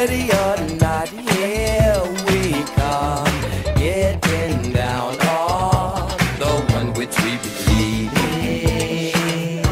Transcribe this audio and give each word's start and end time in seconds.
Ready 0.00 0.30
or 0.32 0.56
not, 0.78 1.08
here 1.10 2.02
we 2.26 2.52
come, 2.72 3.26
getting 3.76 4.72
down 4.72 5.12
on 5.20 6.08
the 6.38 6.72
one 6.72 6.94
which 6.94 7.14
we 7.20 7.36
believe 7.36 8.10
in. 8.32 9.62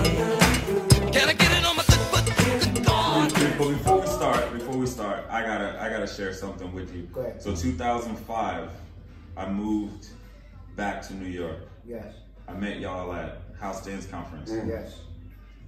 Can 1.11 1.30
I 1.30 1.33
get 1.33 1.51
it 1.51 1.64
on 1.64 1.77
my 1.77 1.83
good 1.88 2.04
foot? 2.11 2.27
Good 2.45 2.85
God. 2.85 3.33
Before, 3.33 3.72
before 3.72 4.01
we 4.01 4.06
start, 4.06 4.53
before 4.53 4.77
we 4.77 4.87
start, 4.87 5.25
I 5.30 5.41
gotta 5.41 5.83
I 5.83 5.88
gotta 5.88 6.06
share 6.06 6.35
something 6.35 6.75
with 6.75 6.95
you. 6.95 7.05
Go 7.05 7.23
ahead. 7.23 7.41
So 7.41 7.57
2005, 7.57 8.69
I 9.35 9.49
moved 9.49 10.09
back 10.77 11.01
to 11.05 11.15
New 11.15 11.31
York. 11.31 11.71
Yes, 11.87 12.13
I 12.47 12.53
met 12.53 12.81
y'all 12.81 13.15
at 13.15 13.41
House 13.59 13.83
Dance 13.83 14.05
Conference. 14.05 14.51
Mm. 14.51 14.69
yes. 14.69 15.01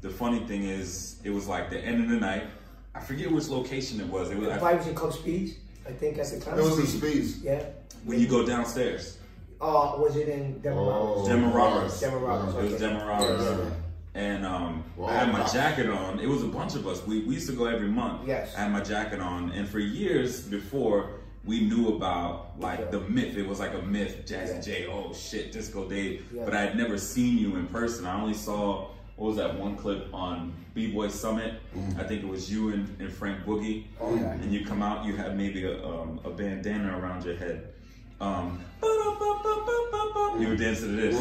The 0.03 0.11
funny 0.11 0.41
thing 0.41 0.65
is, 0.65 1.17
it 1.25 1.31
was 1.31 1.49
like 1.49 1.71
the 1.71 1.79
end 1.79 2.05
of 2.05 2.11
the 2.11 2.21
night. 2.21 2.45
I 2.95 3.00
forget 3.00 3.30
which 3.30 3.48
location 3.48 4.00
it 4.00 4.07
was. 4.07 4.30
It 4.30 4.38
was 4.38 4.48
If 4.48 4.62
I, 4.62 4.72
I 4.72 4.75
was 4.75 4.86
in 4.86 4.95
Coach 4.95 5.14
Speeds, 5.14 5.54
I 5.86 5.93
think 5.93 6.18
at 6.18 6.27
the 6.30 6.40
time. 6.40 6.58
It 6.58 6.62
was 6.62 6.79
in 6.79 6.86
Speeds. 6.86 7.43
Yeah. 7.43 7.64
when 8.04 8.18
you 8.18 8.26
go 8.26 8.44
downstairs. 8.46 9.18
Uh, 9.61 9.93
was 9.98 10.17
it 10.17 10.29
in 10.29 10.58
Denver 10.61 10.81
Oh. 10.81 11.17
Roberts? 11.17 11.29
Gemma 11.29 11.48
Roberts. 11.48 12.00
Gemma 12.00 12.17
Roberts. 12.18 12.54
It 12.54 12.62
was 12.72 12.82
okay. 12.82 12.95
Roberts. 13.07 13.43
Yeah, 13.45 13.50
yeah, 13.50 13.64
yeah. 13.64 13.71
And 14.14 14.46
um, 14.46 14.84
Wow. 14.96 15.07
I 15.08 15.12
had 15.14 15.32
my 15.32 15.46
jacket 15.46 15.89
on. 15.89 16.18
It 16.18 16.26
was 16.29 16.43
a 16.43 16.46
bunch 16.48 16.75
of 16.75 16.86
us. 16.89 17.07
We, 17.07 17.21
we 17.25 17.34
used 17.34 17.48
to 17.50 17.54
go 17.54 17.67
every 17.67 17.89
month. 17.89 18.26
Yes. 18.26 18.54
I 18.57 18.61
had 18.62 18.72
my 18.72 18.81
jacket 18.81 19.20
on. 19.20 19.53
And 19.53 19.68
for 19.68 19.79
years 19.79 20.40
before, 20.43 21.11
we 21.45 21.61
knew 21.61 21.95
about 21.95 22.59
like 22.59 22.81
Yeah. 22.81 22.86
the 22.86 23.00
myth. 23.00 23.36
It 23.36 23.46
was 23.46 23.61
like 23.61 23.75
a 23.75 23.82
myth. 23.82 24.22
Jazzy 24.26 24.54
Yeah. 24.54 24.61
J, 24.62 24.86
oh 24.90 25.12
shit, 25.12 25.53
Disco 25.53 25.86
Dave. 25.89 26.26
Yeah. 26.34 26.45
But 26.46 26.54
I 26.54 26.62
had 26.62 26.76
never 26.76 26.96
seen 26.98 27.36
you 27.39 27.57
in 27.57 27.67
person. 27.68 28.07
I 28.07 28.18
only 28.20 28.34
saw, 28.34 28.89
what 29.21 29.27
was 29.27 29.37
that 29.37 29.59
one 29.59 29.77
clip 29.77 30.09
on 30.15 30.51
B-Boy 30.73 31.09
Summit? 31.09 31.61
I 31.99 32.05
think 32.05 32.23
it 32.23 32.27
was 32.27 32.51
you 32.51 32.70
and, 32.70 32.98
and 32.98 33.12
Frank 33.12 33.45
Boogie. 33.45 33.84
Oh, 34.01 34.15
yeah. 34.15 34.33
And 34.33 34.51
you 34.51 34.65
come 34.65 34.83
out, 34.83 35.05
you 35.05 35.15
had 35.15 35.37
maybe 35.37 35.62
a, 35.67 35.87
um, 35.87 36.19
a 36.25 36.31
bandana 36.31 36.98
around 36.98 37.27
your 37.27 37.37
head. 37.37 37.75
Um, 38.19 38.65
you 38.83 40.49
were 40.49 40.57
dancing 40.57 40.97
to 40.97 41.03
this. 41.03 41.21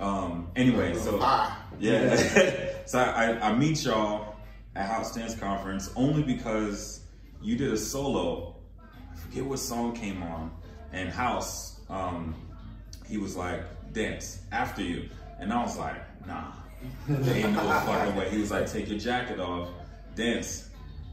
Um, 0.00 0.50
anyway, 0.56 0.94
so 0.94 1.18
Ah. 1.20 1.66
yeah. 1.78 2.16
so 2.86 2.98
I, 2.98 3.38
I 3.50 3.54
meet 3.54 3.84
y'all 3.84 4.36
at 4.74 4.86
House 4.88 5.14
Dance 5.14 5.34
Conference 5.34 5.90
only 5.96 6.22
because 6.22 7.02
you 7.42 7.56
did 7.56 7.70
a 7.70 7.76
solo. 7.76 8.56
I 9.12 9.16
forget 9.18 9.44
what 9.44 9.58
song 9.58 9.94
came 9.94 10.22
on. 10.22 10.50
And 10.94 11.10
House, 11.10 11.78
um, 11.90 12.34
he 13.06 13.18
was 13.18 13.36
like, 13.36 13.64
dance 13.92 14.40
after 14.50 14.80
you. 14.80 15.10
And 15.38 15.52
I 15.52 15.62
was 15.62 15.76
like, 15.76 16.26
nah, 16.26 16.52
there 17.08 17.36
ain't 17.36 17.52
no 17.52 17.60
fucking 17.60 18.16
way. 18.16 18.30
He 18.30 18.38
was 18.38 18.50
like, 18.50 18.70
take 18.70 18.88
your 18.88 18.98
jacket 18.98 19.40
off, 19.40 19.68
dance. 20.14 20.68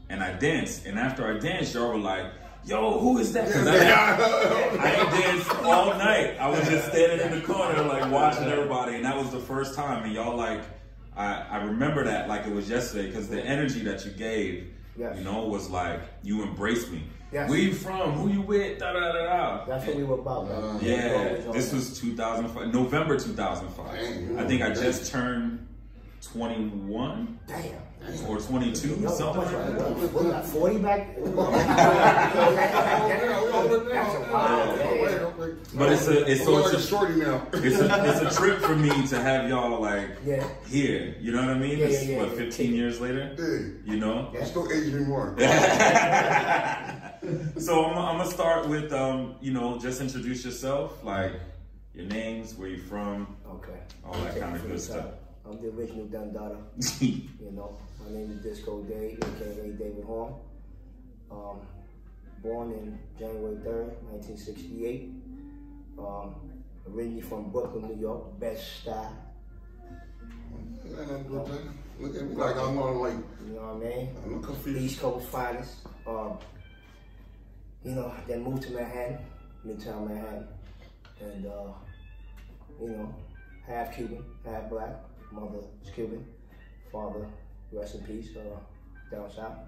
And 0.08 0.22
I 0.22 0.32
danced. 0.34 0.86
And 0.86 0.98
after 0.98 1.26
I 1.26 1.38
danced, 1.38 1.74
y'all 1.74 1.88
were 1.88 1.98
like, 1.98 2.26
yo, 2.64 2.98
who 3.00 3.18
is 3.18 3.32
that? 3.32 3.50
'Cause 3.50 3.66
I, 3.66 3.76
I 3.76 5.00
ain't 5.00 5.10
danced 5.10 5.50
all 5.64 5.90
night. 5.98 6.36
I 6.38 6.48
was 6.48 6.60
just 6.68 6.88
standing 6.88 7.26
in 7.32 7.40
the 7.40 7.46
corner, 7.46 7.82
like 7.82 8.10
watching 8.10 8.44
everybody, 8.44 8.94
and 8.96 9.04
that 9.04 9.16
was 9.16 9.30
the 9.30 9.40
first 9.40 9.74
time. 9.74 10.04
And 10.04 10.12
y'all 10.12 10.36
like, 10.36 10.60
I, 11.16 11.42
I 11.50 11.56
remember 11.64 12.04
that 12.04 12.28
like 12.28 12.46
it 12.46 12.52
was 12.52 12.68
yesterday 12.68 13.08
because 13.08 13.28
the 13.28 13.42
energy 13.42 13.80
that 13.84 14.04
you 14.04 14.10
gave, 14.12 14.72
Yes. 14.98 15.18
you 15.18 15.24
know, 15.24 15.44
was 15.44 15.68
like 15.68 16.00
you 16.22 16.42
embraced 16.42 16.90
me. 16.90 17.02
Yes. 17.32 17.50
Where 17.50 17.58
you 17.58 17.72
from? 17.74 18.12
Who 18.12 18.30
you 18.30 18.40
with? 18.40 18.78
Da 18.78 18.92
da 18.92 19.00
da 19.12 19.24
da. 19.58 19.64
That's 19.66 19.86
what 19.86 19.96
we 19.96 20.04
were 20.04 20.18
about. 20.20 20.48
man. 20.48 20.62
Uh, 20.62 20.78
Yeah, 20.80 21.32
We 21.40 21.46
were 21.48 21.52
this 21.52 21.72
was 21.72 21.98
2005, 21.98 22.72
November 22.72 23.18
2005. 23.18 23.92
Dang, 23.92 24.38
I 24.38 24.46
think 24.46 24.62
I 24.62 24.70
just 24.72 25.10
turned 25.10 25.55
21. 26.32 27.38
Damn. 27.46 27.72
or 28.28 28.38
22, 28.38 28.88
Yo, 29.00 29.08
something 29.08 29.42
like 29.42 29.50
that. 29.50 29.80
it? 29.80 30.12
Was 30.12 30.52
40 30.52 30.78
back? 30.78 31.16
That's 33.06 34.14
a 34.14 34.32
wild. 34.32 34.78
Yeah, 34.78 34.94
yeah. 34.94 35.30
But 35.74 35.92
it's 35.92 36.06
a, 36.08 36.24
it's 36.30 36.40
I'm 36.42 36.46
so 36.46 36.58
it's 36.58 36.72
a, 36.74 36.80
shorty 36.86 37.14
now. 37.16 37.46
it's 37.52 37.78
a, 37.78 37.86
it's 38.24 38.36
a 38.36 38.40
trip 38.40 38.58
for 38.60 38.76
me 38.76 39.06
to 39.08 39.20
have 39.20 39.48
y'all 39.48 39.80
like 39.80 40.10
Yeah. 40.24 40.46
here. 40.68 41.16
You 41.20 41.32
know 41.32 41.40
what 41.40 41.50
I 41.50 41.58
mean? 41.58 41.78
Yeah, 41.78 41.86
yeah, 41.88 42.00
yeah, 42.02 42.18
what, 42.18 42.28
yeah. 42.30 42.36
15 42.36 42.74
years 42.74 43.00
later? 43.00 43.34
Dude, 43.36 43.82
You 43.84 43.96
know? 43.96 44.30
you 44.32 44.44
still 44.44 44.70
age 44.72 44.92
me 44.92 45.00
more. 45.04 45.34
So 47.58 47.84
I'm, 47.86 47.98
I'm 47.98 48.18
gonna 48.18 48.30
start 48.30 48.68
with, 48.68 48.92
um, 48.92 49.34
you 49.40 49.52
know, 49.52 49.78
just 49.78 50.00
introduce 50.00 50.44
yourself, 50.44 51.02
like 51.02 51.32
your 51.94 52.04
names, 52.06 52.54
where 52.54 52.68
you're 52.68 52.78
from, 52.78 53.36
Okay. 53.48 53.78
all 54.04 54.12
that 54.12 54.34
Take 54.34 54.42
kind 54.42 54.54
of 54.54 54.62
good 54.62 54.72
the 54.72 54.78
stuff. 54.78 55.06
I'm 55.48 55.60
the 55.60 55.68
original 55.68 56.06
Don 56.06 56.32
Dada. 56.32 56.56
You 57.00 57.52
know, 57.52 57.78
my 58.02 58.10
name 58.10 58.32
is 58.32 58.42
Disco 58.42 58.82
Dave, 58.82 59.18
aka 59.18 59.70
David 59.70 60.04
Horn. 60.04 60.34
Um, 61.30 61.60
born 62.42 62.72
in 62.72 62.98
January 63.18 63.56
3rd, 63.56 63.94
1968. 64.10 65.10
Um, 65.98 66.34
originally 66.92 67.20
from 67.20 67.50
Brooklyn, 67.50 67.86
New 67.88 68.00
York, 68.00 68.38
best 68.40 68.82
style. 68.82 69.16
Ain't 70.84 70.98
nothing 70.98 71.28
good 71.28 71.46
there. 71.46 71.58
Look 72.00 72.16
at 72.16 72.22
me 72.22 72.34
like 72.34 72.56
I'm 72.56 72.78
on 72.78 72.98
like 72.98 73.14
You 73.46 73.54
know 73.54 73.74
what 73.74 73.86
I 73.86 73.96
mean? 73.96 74.16
I'm 74.24 74.42
confused. 74.42 74.80
East 74.80 75.00
Coast 75.00 75.28
finest. 75.28 75.76
Um, 76.06 76.38
you 77.84 77.92
know, 77.92 78.12
then 78.26 78.42
moved 78.42 78.64
to 78.64 78.72
Manhattan, 78.72 79.18
Midtown 79.64 80.08
Manhattan, 80.08 80.48
and 81.20 81.46
uh, 81.46 81.72
you 82.82 82.88
know, 82.88 83.14
half 83.66 83.94
Cuban, 83.94 84.24
half 84.44 84.68
black. 84.68 85.05
Mother 85.32 85.58
is 85.82 85.90
Cuban, 85.90 86.24
father, 86.90 87.26
rest 87.72 87.96
in 87.96 88.02
peace, 88.02 88.28
uh, 88.36 89.14
down 89.14 89.30
south. 89.30 89.58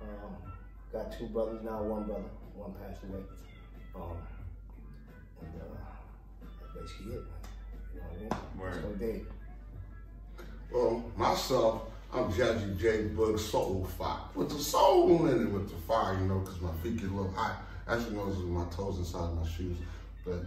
Um, 0.00 0.52
got 0.92 1.16
two 1.16 1.26
brothers 1.26 1.62
now, 1.62 1.82
one 1.82 2.04
brother, 2.04 2.24
one 2.54 2.72
passed 2.74 3.02
away. 3.04 3.20
Um, 3.94 4.16
and 5.40 5.60
uh, 5.60 5.64
that's 6.40 6.54
basically 6.74 7.14
it. 7.14 7.22
You 7.94 8.00
know 8.00 8.06
what 8.06 8.16
I 8.16 8.20
mean? 8.20 8.60
Word. 8.60 8.82
So 8.82 9.06
Dave. 9.06 9.26
Well, 10.72 11.04
myself, 11.16 11.82
I'm 12.12 12.32
Jazzy 12.32 12.78
J 12.78 13.02
Bug 13.08 13.38
Soul 13.38 13.86
Fire. 13.98 14.18
With 14.34 14.50
the 14.50 14.58
soul 14.58 15.26
in 15.26 15.42
it, 15.42 15.50
with 15.50 15.68
the 15.68 15.76
fire, 15.82 16.14
you 16.14 16.26
know, 16.26 16.40
because 16.40 16.60
my 16.60 16.72
feet 16.82 16.96
get 16.96 17.10
a 17.10 17.12
little 17.12 17.32
hot. 17.32 17.62
Actually, 17.86 18.16
no, 18.16 18.28
it's 18.28 18.38
my 18.38 18.64
toes 18.66 18.98
inside 18.98 19.34
my 19.34 19.46
shoes. 19.48 19.76
But 20.24 20.44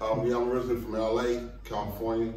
um, 0.00 0.26
yeah, 0.26 0.36
I'm 0.36 0.50
originally 0.50 0.80
from 0.80 0.92
LA, 0.92 1.48
California. 1.64 2.34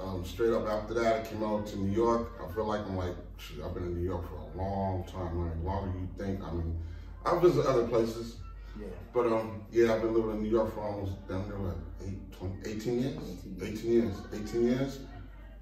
Um, 0.00 0.24
straight 0.24 0.52
up 0.52 0.66
after 0.68 0.94
that, 0.94 1.20
I 1.20 1.26
came 1.28 1.42
out 1.44 1.66
to 1.68 1.76
New 1.78 1.92
York. 1.92 2.32
I 2.42 2.52
feel 2.52 2.64
like 2.64 2.80
I'm 2.80 2.96
like, 2.96 3.14
shit, 3.38 3.62
I've 3.64 3.74
been 3.74 3.84
in 3.84 3.94
New 3.96 4.04
York 4.04 4.24
for 4.28 4.36
a 4.36 4.56
long 4.62 5.04
time, 5.04 5.46
like 5.46 5.64
longer 5.64 5.92
than 5.92 6.00
you 6.02 6.08
think. 6.18 6.42
I 6.42 6.50
mean, 6.52 6.78
I've 7.24 7.40
visited 7.40 7.66
other 7.68 7.86
places, 7.86 8.36
Yeah. 8.78 8.86
but 9.12 9.26
um, 9.26 9.62
yeah, 9.70 9.94
I've 9.94 10.02
been 10.02 10.14
living 10.14 10.32
in 10.32 10.42
New 10.42 10.50
York 10.50 10.74
for 10.74 10.80
almost 10.80 11.28
down 11.28 11.48
there 11.48 11.58
what, 11.58 11.76
eight, 12.04 12.32
20, 12.32 12.70
18 12.76 13.00
years? 13.00 13.18
18 13.62 13.92
years. 13.92 14.16
18 14.32 14.66
years. 14.66 14.98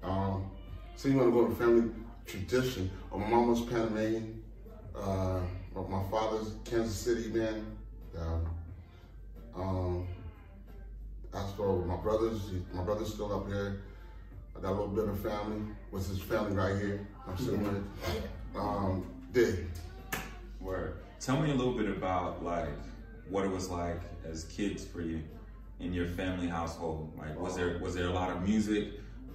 Um, 0.01 0.49
so 0.95 1.07
you 1.09 1.17
want 1.17 1.29
to 1.29 1.39
go 1.39 1.47
to 1.47 1.55
family 1.55 1.91
tradition. 2.25 2.89
Uh, 3.13 3.17
My 3.17 3.27
mama's 3.27 3.61
Panamanian. 3.61 4.41
Uh, 4.95 5.39
my 5.73 6.03
father's 6.09 6.53
Kansas 6.65 6.95
City 6.95 7.29
man. 7.29 7.65
Um, 8.19 8.45
um, 9.55 10.07
I 11.33 11.47
still 11.53 11.85
my 11.85 11.95
brothers. 11.97 12.51
My 12.73 12.83
brother's 12.83 13.13
still 13.13 13.33
up 13.33 13.47
here. 13.47 13.81
I 14.61 14.63
got 14.63 14.73
a 14.73 14.77
little 14.77 14.87
bit 14.89 15.07
of 15.07 15.19
family. 15.19 15.73
What's 15.89 16.07
his 16.07 16.19
family 16.19 16.55
right 16.55 16.77
here? 16.77 17.07
I'm 17.27 17.35
sitting 17.35 17.63
with. 17.63 17.83
Um, 18.55 19.03
Dig. 19.33 19.65
Word. 20.59 20.97
Tell 21.19 21.41
me 21.41 21.49
a 21.49 21.55
little 21.55 21.73
bit 21.73 21.89
about 21.89 22.43
like 22.43 22.69
what 23.27 23.43
it 23.43 23.49
was 23.49 23.69
like 23.69 23.99
as 24.23 24.43
kids 24.43 24.85
for 24.85 25.01
you 25.01 25.23
in 25.79 25.95
your 25.95 26.05
family 26.05 26.47
household. 26.47 27.11
Like, 27.17 27.39
was 27.39 27.55
there 27.55 27.79
was 27.79 27.95
there 27.95 28.05
a 28.05 28.11
lot 28.11 28.29
of 28.29 28.47
music? 28.47 28.89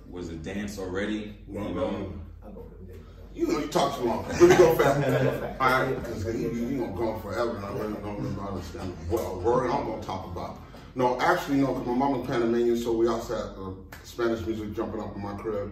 Was 0.08 0.28
it 0.28 0.44
dance 0.44 0.78
already? 0.78 1.36
You 1.48 1.58
know? 1.58 2.12
I'll 2.44 2.52
go 2.52 2.60
with 2.60 2.86
Dave. 2.86 3.00
You 3.34 3.48
know, 3.48 3.58
you 3.58 3.66
talk 3.66 3.98
too 3.98 4.04
long. 4.04 4.28
Let 4.28 4.42
me 4.42 4.56
go 4.56 4.76
fast. 4.76 5.60
All 5.60 5.68
right, 5.68 5.96
because 5.96 6.24
you, 6.40 6.50
you 6.52 6.78
gonna 6.78 6.92
go 6.92 7.10
on 7.10 7.20
forever, 7.20 7.56
and 7.56 7.66
I 7.66 7.72
really 7.72 7.94
don't 7.94 8.22
really 8.22 8.48
understand 8.48 8.96
what 9.08 9.42
word 9.42 9.72
I'm 9.72 9.86
gonna 9.86 10.02
talk 10.04 10.26
about. 10.26 10.60
No, 10.96 11.20
actually, 11.20 11.58
no, 11.58 11.74
because 11.74 11.86
my 11.86 11.92
mom 11.92 12.18
was 12.18 12.26
Panamanian, 12.26 12.74
so 12.74 12.90
we 12.90 13.06
also 13.06 13.36
had 13.36 13.62
uh, 13.62 13.98
Spanish 14.02 14.46
music 14.46 14.74
jumping 14.74 14.98
up 14.98 15.14
in 15.14 15.22
my 15.22 15.34
crib, 15.34 15.70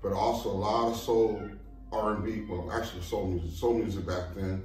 but 0.00 0.12
also 0.12 0.48
a 0.48 0.52
lot 0.52 0.92
of 0.92 0.96
soul, 0.96 1.42
R&B, 1.90 2.46
well, 2.48 2.70
actually 2.72 3.02
soul 3.02 3.26
music, 3.26 3.50
soul 3.58 3.74
music 3.74 4.06
back 4.06 4.32
then. 4.36 4.62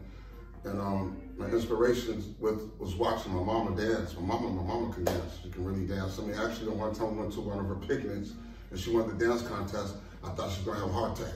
And 0.64 0.80
um, 0.80 1.18
my 1.38 1.48
inspirations 1.48 2.36
with 2.40 2.70
was 2.78 2.94
watching 2.94 3.34
my 3.34 3.42
mama 3.42 3.76
dance. 3.76 4.14
My 4.14 4.22
mama, 4.22 4.50
my 4.50 4.62
mama 4.62 4.94
can 4.94 5.06
dance. 5.06 5.40
She 5.42 5.50
can 5.50 5.66
really 5.66 5.88
dance. 5.88 6.20
I 6.20 6.22
mean, 6.22 6.36
actually, 6.36 6.66
the 6.66 6.72
one 6.74 6.94
time 6.94 7.16
we 7.16 7.22
went 7.22 7.34
to 7.34 7.42
one 7.42 7.58
of 7.58 7.66
her 7.66 7.76
picnics, 7.76 8.34
and 8.70 8.80
she 8.80 8.92
won 8.92 9.08
the 9.08 9.26
dance 9.26 9.42
contest. 9.42 9.96
I 10.24 10.30
thought 10.30 10.52
she 10.52 10.64
was 10.64 10.66
gonna 10.66 10.80
have 10.82 10.90
a 10.90 10.94
heart 10.94 11.20
attack. 11.20 11.34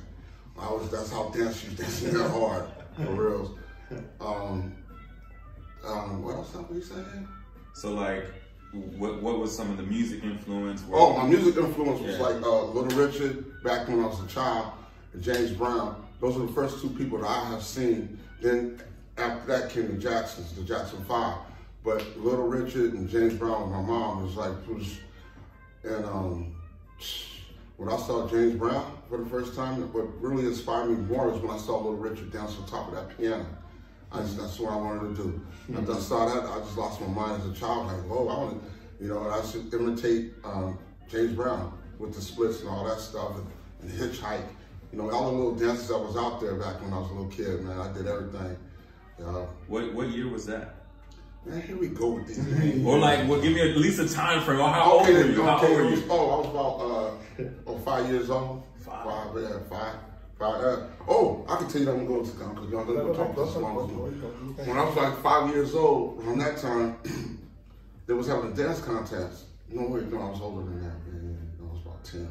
I 0.60 0.72
was 0.72 0.92
that's 0.92 1.12
how 1.12 1.30
dance 1.30 1.60
she 1.60 1.70
was 1.70 1.78
dancing 1.78 2.14
that 2.14 2.30
hard 2.30 2.66
for 2.96 3.14
reals. 3.14 3.58
Um, 4.22 4.76
um, 5.84 6.24
what 6.24 6.36
else 6.36 6.54
were 6.54 6.76
you 6.76 6.84
saying? 6.84 7.28
So 7.74 7.94
like, 7.94 8.26
what 8.74 9.22
what 9.22 9.40
was 9.40 9.56
some 9.56 9.70
of 9.72 9.78
the 9.78 9.84
music 9.84 10.24
influence? 10.24 10.82
Where- 10.84 11.00
Oh, 11.00 11.18
my 11.18 11.28
music 11.28 11.58
influence 11.58 12.02
was 12.02 12.16
Yeah. 12.18 12.22
like 12.24 12.42
uh, 12.44 12.66
Little 12.66 12.98
Richard 12.98 13.64
back 13.64 13.88
when 13.88 14.00
I 14.02 14.08
was 14.08 14.22
a 14.24 14.28
child, 14.28 14.72
and 15.14 15.24
James 15.24 15.52
Brown. 15.52 15.96
Those 16.22 16.36
are 16.38 16.46
the 16.46 16.54
first 16.54 16.82
two 16.82 16.90
people 16.90 17.20
that 17.20 17.28
I 17.30 17.46
have 17.46 17.64
seen. 17.64 18.20
Then 18.42 18.82
after 19.18 19.48
that 19.48 19.70
came 19.72 19.88
the 19.88 19.94
Jacksons, 19.98 20.54
the 20.54 20.64
Jackson 20.64 21.04
Five. 21.06 21.38
But 21.84 22.04
Little 22.18 22.46
Richard 22.48 22.94
and 22.94 23.10
James 23.10 23.34
Brown 23.36 23.72
my 23.72 23.82
mom 23.82 24.24
was 24.24 24.36
like, 24.36 24.52
was, 24.68 25.00
and 25.84 26.06
um, 26.06 26.56
when 27.78 27.88
I 27.90 27.96
saw 27.98 28.28
James 28.28 28.56
Brown 28.56 28.92
for 29.10 29.18
the 29.18 29.26
first 29.30 29.56
time, 29.56 29.82
what 29.94 30.22
really 30.22 30.46
inspired 30.46 30.90
me 30.90 30.96
more 31.16 31.30
was 31.30 31.42
when 31.42 31.52
I 31.52 31.58
saw 31.58 31.78
Little 31.78 31.96
Richard 31.96 32.32
dance 32.34 32.58
on 32.58 32.66
top 32.68 32.90
of 32.90 32.96
that 32.96 33.18
piano. 33.18 33.46
I 34.12 34.22
just, 34.22 34.38
that's 34.38 34.60
what 34.60 34.74
I 34.74 34.76
wanted 34.76 35.16
to 35.16 35.24
do. 35.24 35.42
After 35.78 35.94
I 35.94 36.00
saw 36.00 36.26
that, 36.34 36.50
I 36.50 36.60
just 36.60 36.78
lost 36.78 37.00
my 37.02 37.08
mind 37.08 37.42
as 37.44 37.50
a 37.50 37.54
child. 37.54 37.88
Like, 37.88 37.98
whoa, 38.10 38.28
I 38.28 38.38
want 38.40 38.62
to, 38.64 39.04
you 39.04 39.10
know, 39.10 39.24
and 39.24 39.32
I 39.34 39.46
should 39.46 39.72
imitate 39.74 40.34
um, 40.44 40.80
James 41.10 41.34
Brown 41.34 41.78
with 42.00 42.14
the 42.16 42.22
splits 42.22 42.62
and 42.62 42.70
all 42.70 42.86
that 42.86 43.00
stuff 43.00 43.34
and, 43.36 43.46
and 43.82 43.92
hitchhike. 44.00 44.42
You 44.92 44.98
know, 44.98 45.12
all 45.12 45.32
the 45.32 45.38
little 45.38 45.56
dances 45.56 45.90
that 45.90 46.00
was 46.00 46.18
out 46.18 46.42
there 46.42 46.56
back 46.56 46.82
when 46.82 46.92
I 46.92 46.98
was 47.00 47.12
a 47.12 47.14
little 47.14 47.30
kid, 47.30 47.62
man. 47.64 47.80
I 47.80 47.94
did 47.94 48.08
everything. 48.08 48.58
Uh, 49.24 49.46
What 49.68 49.94
what 49.94 50.08
year 50.10 50.28
was 50.30 50.46
that? 50.48 50.76
man, 51.46 51.62
here 51.62 51.78
we 51.78 51.88
go 51.88 52.10
with 52.10 52.28
these 52.28 52.38
names. 52.60 52.86
Or 52.86 52.98
like, 52.98 53.28
well, 53.30 53.40
give 53.40 53.54
me 53.54 53.62
at 53.70 53.78
least 53.78 54.00
a 54.00 54.10
time 54.10 54.42
frame. 54.44 54.60
Or 54.60 54.70
how 54.70 54.94
old 54.94 55.02
Okay, 55.04 55.14
were 55.14 55.20
then, 55.24 55.34
you? 55.34 55.44
How 55.44 55.62
old 55.62 55.70
were 55.78 55.90
you? 55.92 56.04
oh, 56.10 56.30
I 56.32 56.38
was 56.38 56.48
about 56.48 57.46
uh, 57.46 57.50
oh, 57.68 57.78
five 57.80 58.10
years 58.10 58.30
old. 58.32 58.64
Five. 58.80 59.06
Five, 59.06 59.42
yeah, 59.44 59.60
five. 59.70 59.96
Five. 60.40 60.64
Uh, 60.64 60.86
oh, 61.10 61.46
I 61.50 61.58
can 61.58 61.68
tell 61.68 61.82
you 61.82 61.86
that 61.86 61.92
I'm 61.92 62.08
going 62.08 62.24
to 62.24 62.44
Uncle 62.46 62.70
Young. 62.70 62.88
Let 62.88 63.06
me 63.08 63.14
talk 63.14 63.36
this 63.36 63.56
long. 63.58 64.56
When 64.56 64.78
I 64.78 64.86
was 64.86 64.96
like 64.96 65.22
five 65.22 65.50
years 65.54 65.76
old, 65.76 66.24
around 66.24 66.40
that 66.40 66.58
time, 66.58 66.96
they 68.08 68.14
was 68.14 68.28
having 68.28 68.54
a 68.54 68.56
dance 68.56 68.80
contest. 68.80 69.46
No, 69.68 69.88
wait, 69.88 70.10
no, 70.10 70.22
I 70.22 70.30
was 70.30 70.40
older 70.40 70.64
than 70.64 70.82
that. 70.82 70.96
Yeah, 71.12 71.68
I 71.68 71.72
was 71.72 71.82
about 71.82 72.04
10. 72.06 72.30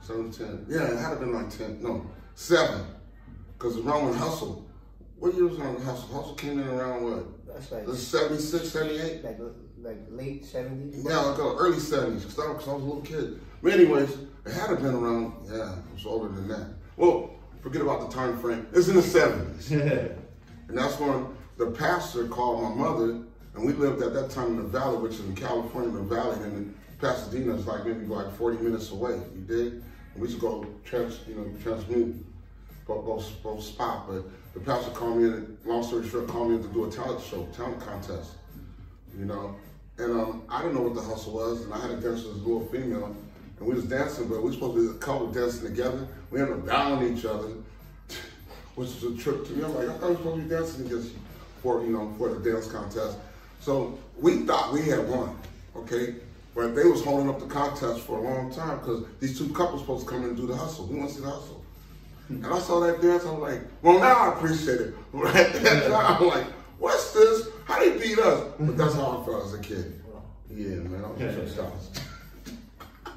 7, 0.00 0.30
10. 0.30 0.66
Yeah, 0.68 0.92
it 0.92 0.96
had 0.96 1.10
to 1.10 1.16
been 1.16 1.32
like 1.34 1.50
10. 1.50 1.82
No, 1.82 2.06
7. 2.36 2.86
Because 3.58 3.78
around 3.78 4.06
when 4.06 4.14
Hustle, 4.14 4.64
what 5.18 5.34
year 5.34 5.48
was 5.48 5.58
on 5.58 5.74
Hustle? 5.82 6.08
Hustle 6.08 6.34
came 6.34 6.60
in 6.60 6.68
around 6.68 7.02
what? 7.02 7.46
That's 7.48 7.72
like, 7.72 7.84
The 7.84 7.96
76, 7.96 8.68
78? 8.68 9.24
like, 9.24 9.38
like 9.82 9.98
late 10.08 10.44
70s. 10.44 11.04
Yeah, 11.04 11.18
like 11.18 11.38
uh, 11.40 11.56
early 11.56 11.78
70s, 11.78 12.20
because 12.22 12.38
I, 12.38 12.44
I 12.44 12.52
was 12.52 12.66
a 12.66 12.72
little 12.76 13.00
kid. 13.02 13.40
But 13.60 13.72
anyways, 13.72 14.16
it 14.46 14.52
had 14.52 14.68
to 14.68 14.76
been 14.76 14.94
around, 14.94 15.34
yeah, 15.50 15.72
it 15.72 15.94
was 15.94 16.06
older 16.06 16.28
than 16.28 16.46
that. 16.46 16.77
Well, 16.98 17.30
forget 17.62 17.80
about 17.80 18.10
the 18.10 18.14
time 18.14 18.38
frame. 18.38 18.66
It's 18.72 18.88
in 18.88 18.96
the 18.96 19.00
70s. 19.00 19.70
and 20.68 20.76
that's 20.76 20.98
when 20.98 21.28
the 21.56 21.70
pastor 21.70 22.26
called 22.28 22.62
my 22.62 22.74
mother, 22.74 23.22
and 23.54 23.64
we 23.64 23.72
lived 23.72 24.02
at 24.02 24.12
that 24.14 24.30
time 24.30 24.48
in 24.48 24.56
the 24.56 24.64
valley, 24.64 24.98
which 24.98 25.12
is 25.12 25.20
in 25.20 25.34
California, 25.34 25.90
the 25.90 26.02
valley, 26.02 26.36
and 26.42 26.76
Pasadena 27.00 27.54
is 27.54 27.66
like 27.66 27.86
maybe 27.86 28.04
like 28.04 28.36
40 28.36 28.58
minutes 28.58 28.90
away, 28.90 29.12
you 29.34 29.42
did? 29.46 29.72
And 29.74 29.82
we 30.16 30.22
used 30.28 30.34
to 30.34 30.40
go 30.40 30.66
trans, 30.84 31.20
you 31.28 31.36
know, 31.36 31.46
transmute, 31.62 32.16
go, 32.84 33.00
both, 33.00 33.42
both 33.42 33.62
spot. 33.62 34.08
But 34.08 34.24
the 34.52 34.60
pastor 34.60 34.90
called 34.90 35.18
me, 35.18 35.24
in, 35.28 35.56
long 35.64 35.84
story 35.84 36.08
short, 36.08 36.26
called 36.26 36.50
me 36.50 36.56
in 36.56 36.62
to 36.62 36.68
do 36.68 36.84
a 36.84 36.90
talent 36.90 37.22
show, 37.24 37.46
talent 37.52 37.80
contest 37.80 38.32
you 39.16 39.24
know. 39.24 39.56
And 39.98 40.12
um, 40.12 40.42
I 40.48 40.62
didn't 40.62 40.76
know 40.76 40.82
what 40.82 40.94
the 40.94 41.02
hustle 41.02 41.32
was, 41.32 41.62
and 41.62 41.74
I 41.74 41.78
had 41.78 41.90
a 41.90 41.94
dance 41.94 42.22
with 42.22 42.34
this 42.34 42.44
little 42.44 42.66
female, 42.68 43.16
and 43.58 43.66
we 43.66 43.74
was 43.74 43.84
dancing, 43.84 44.28
but 44.28 44.38
we 44.38 44.44
were 44.44 44.52
supposed 44.52 44.76
to 44.76 44.92
be 44.92 44.96
a 44.96 45.00
couple 45.00 45.26
dancing 45.26 45.66
together. 45.68 46.06
We 46.30 46.40
ended 46.40 46.58
up 46.58 46.66
downing 46.66 47.16
each 47.16 47.24
other, 47.24 47.48
which 48.74 48.88
was 49.02 49.04
a 49.04 49.16
trip 49.16 49.46
to 49.46 49.52
me. 49.52 49.64
I'm 49.64 49.74
like, 49.74 49.88
I 49.88 49.92
thought 49.92 50.02
we 50.02 50.08
were 50.08 50.16
supposed 50.16 50.36
to 50.36 50.42
be 50.42 50.48
dancing 50.48 50.86
against 50.86 51.12
for 51.62 51.82
you 51.82 51.92
know 51.92 52.12
for 52.18 52.32
the 52.34 52.50
dance 52.50 52.70
contest. 52.70 53.18
So 53.60 53.98
we 54.20 54.38
thought 54.38 54.72
we 54.72 54.82
had 54.82 55.08
won, 55.08 55.36
okay. 55.76 56.14
But 56.54 56.74
they 56.74 56.84
was 56.84 57.04
holding 57.04 57.28
up 57.28 57.38
the 57.38 57.46
contest 57.46 58.00
for 58.00 58.18
a 58.18 58.20
long 58.20 58.52
time 58.52 58.78
because 58.78 59.04
these 59.20 59.38
two 59.38 59.48
couples 59.52 59.82
supposed 59.82 60.06
to 60.06 60.10
come 60.10 60.24
in 60.24 60.30
and 60.30 60.36
do 60.36 60.46
the 60.46 60.56
hustle. 60.56 60.86
Who 60.86 60.96
wants 60.96 61.14
to 61.14 61.20
see 61.20 61.24
the 61.24 61.30
hustle. 61.30 61.64
Hmm. 62.26 62.44
And 62.44 62.46
I 62.46 62.58
saw 62.58 62.80
that 62.80 63.00
dance, 63.00 63.24
I 63.24 63.30
was 63.30 63.40
like, 63.40 63.62
well, 63.82 63.98
now 63.98 64.30
I 64.30 64.34
appreciate 64.34 64.80
it. 64.80 64.94
That 65.12 65.52
time, 65.54 66.16
I'm 66.22 66.26
like, 66.26 66.46
what's 66.78 67.12
this? 67.12 67.48
How 67.64 67.78
they 67.78 67.98
beat 67.98 68.18
us? 68.18 68.52
But 68.58 68.76
that's 68.76 68.94
how 68.94 69.20
I 69.20 69.24
felt 69.24 69.44
as 69.44 69.54
a 69.54 69.60
kid. 69.60 70.00
Yeah, 70.50 70.76
man, 70.76 71.04
I 71.04 71.08
was 71.08 71.34
just 71.36 71.56
shocked. 71.56 72.00
Uh, 73.06 73.10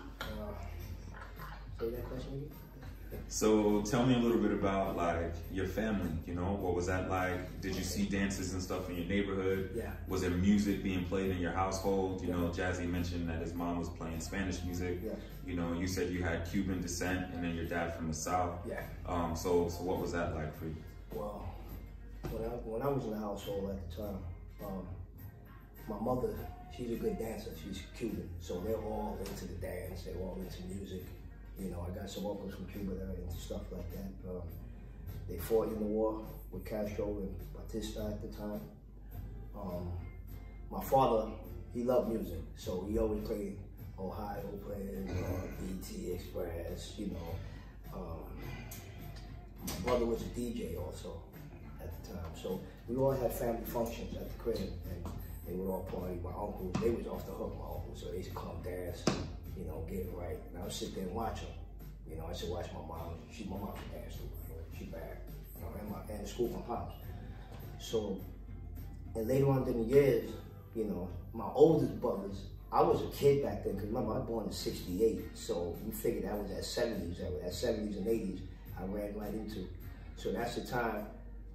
say 1.80 1.90
that 1.90 2.10
question 2.10 2.34
again? 2.34 2.61
So 3.32 3.82
tell 3.84 4.06
me 4.06 4.14
a 4.14 4.18
little 4.18 4.40
bit 4.40 4.52
about 4.52 4.98
like 4.98 5.34
your 5.54 5.66
family. 5.66 6.12
You 6.28 6.36
know, 6.36 6.58
what 6.60 6.76
was 6.76 6.88
that 6.88 7.10
like? 7.10 7.62
Did 7.62 7.78
you 7.78 7.84
see 7.84 8.04
dances 8.04 8.52
and 8.52 8.62
stuff 8.62 8.90
in 8.90 8.98
your 8.98 9.06
neighborhood? 9.06 9.70
Yeah. 9.74 9.92
Was 10.10 10.20
there 10.20 10.32
music 10.32 10.84
being 10.84 11.06
played 11.06 11.32
in 11.32 11.40
your 11.40 11.54
household? 11.54 12.22
You 12.22 12.34
know, 12.34 12.50
Jazzy 12.50 12.90
mentioned 12.90 13.30
that 13.30 13.40
his 13.40 13.54
mom 13.54 13.80
was 13.80 13.88
playing 13.88 14.20
Spanish 14.20 14.62
music. 14.66 15.00
Yes. 15.02 15.16
You 15.48 15.56
know, 15.56 15.72
you 15.72 15.88
said 15.88 16.12
you 16.12 16.22
had 16.22 16.46
Cuban 16.52 16.82
descent, 16.82 17.34
and 17.34 17.42
then 17.42 17.56
your 17.56 17.64
dad 17.64 17.96
from 17.96 18.10
the 18.10 18.14
south. 18.14 18.60
Yeah. 18.68 18.84
Um. 19.06 19.34
So, 19.34 19.70
so 19.70 19.82
what 19.82 20.02
was 20.02 20.12
that 20.12 20.36
like 20.36 20.54
for 20.58 20.66
you? 20.66 20.76
Well, 21.14 21.46
when 22.32 22.44
I 22.44 22.54
when 22.68 22.82
I 22.82 22.90
was 22.90 23.06
in 23.06 23.12
the 23.12 23.18
household 23.18 23.70
at 23.70 23.92
the 23.92 24.04
time, 24.04 24.18
um, 24.62 24.86
my 25.88 25.98
mother, 26.02 26.36
she's 26.76 26.92
a 26.92 26.96
good 26.96 27.18
dancer. 27.18 27.52
She's 27.64 27.82
Cuban, 27.98 28.30
so 28.42 28.60
they're 28.60 28.76
all 28.76 29.18
into 29.18 29.46
the 29.46 29.54
dance. 29.54 30.02
They're 30.02 30.22
all 30.22 30.38
into 30.38 30.64
music. 30.68 31.06
You 31.62 31.70
know, 31.70 31.86
I 31.88 31.96
got 31.96 32.10
some 32.10 32.26
uncles 32.26 32.56
from 32.56 32.66
Cuba 32.66 32.96
that 32.96 33.04
are 33.04 33.22
into 33.22 33.40
stuff 33.40 33.62
like 33.72 33.92
that. 33.92 34.30
Um, 34.30 34.42
they 35.30 35.38
fought 35.38 35.68
in 35.68 35.76
the 35.76 35.86
war 35.86 36.26
with 36.52 36.66
Castro 36.66 37.18
and 37.20 37.36
Batista 37.54 38.08
at 38.08 38.22
the 38.22 38.36
time. 38.36 38.62
Um, 39.56 39.92
my 40.72 40.84
father, 40.84 41.30
he 41.74 41.84
loved 41.84 42.10
music, 42.10 42.40
so 42.56 42.86
he 42.90 42.98
always 42.98 43.26
played 43.28 43.58
Ohio 44.00 44.42
players, 44.66 45.10
uh, 45.10 45.48
BT 45.60 46.14
Express, 46.14 46.96
you 46.98 47.08
know. 47.08 47.36
Um, 47.94 48.24
my 49.68 49.74
brother 49.84 50.06
was 50.06 50.22
a 50.22 50.26
DJ 50.26 50.78
also 50.80 51.22
at 51.80 51.92
the 52.02 52.14
time. 52.14 52.32
So 52.42 52.60
we 52.88 52.96
all 52.96 53.12
had 53.12 53.32
family 53.32 53.66
functions 53.66 54.16
at 54.16 54.28
the 54.32 54.44
crib 54.44 54.58
and 54.58 55.06
they 55.48 55.54
would 55.54 55.70
all 55.70 55.84
party. 55.84 56.20
My 56.24 56.30
uncles, 56.30 56.74
they 56.82 56.90
was 56.90 57.06
off 57.08 57.26
the 57.28 57.34
hook, 57.34 57.56
my 57.60 57.66
uncles. 57.66 58.02
So 58.02 58.10
they 58.10 58.18
used 58.18 58.30
to 58.30 58.36
come 58.36 58.62
dance, 58.64 59.04
you 59.62 59.68
know, 59.68 59.86
get 59.88 60.00
it 60.00 60.10
right. 60.14 60.38
And 60.50 60.60
I 60.60 60.64
would 60.64 60.72
sit 60.72 60.96
there 60.96 61.04
and 61.04 61.14
watch 61.14 61.42
them. 61.42 61.50
You 62.10 62.18
know, 62.18 62.28
I 62.30 62.34
to 62.34 62.46
watch 62.48 62.66
my 62.74 62.82
mom. 62.88 63.14
She, 63.32 63.44
my 63.46 63.58
mom 63.58 63.74
could 63.74 63.92
dance. 63.94 64.16
She 64.78 64.86
bad. 64.86 65.18
You 65.56 65.62
know, 65.62 65.68
and 65.80 65.90
my, 65.90 65.98
and 66.14 66.26
the 66.26 66.28
school, 66.28 66.50
my 66.50 66.62
pops. 66.62 66.96
So, 67.80 68.20
and 69.16 69.28
later 69.28 69.50
on 69.50 69.68
in 69.68 69.88
the 69.88 69.96
years, 69.96 70.32
you 70.76 70.86
know, 70.86 71.10
my 71.34 71.48
oldest 71.54 72.00
brothers, 72.02 72.42
I 72.72 72.82
was 72.82 73.02
a 73.02 73.08
kid 73.16 73.44
back 73.44 73.64
then, 73.64 73.74
because 73.74 73.90
remember, 73.90 74.14
I 74.14 74.18
was 74.20 74.28
born 74.28 74.46
in 74.46 74.52
68. 74.52 75.22
So 75.34 75.76
you 75.86 75.92
figured 75.92 76.24
that 76.24 76.38
was 76.38 76.52
at 76.52 76.64
70s, 76.64 77.20
that 77.20 77.32
was 77.32 77.44
at 77.44 77.76
70s 77.76 77.98
and 77.98 78.08
80s, 78.08 78.40
I 78.80 78.84
ran 78.86 79.14
right 79.16 79.34
into. 79.34 79.68
So 80.16 80.32
that's 80.32 80.56
the 80.56 80.62
time 80.62 81.06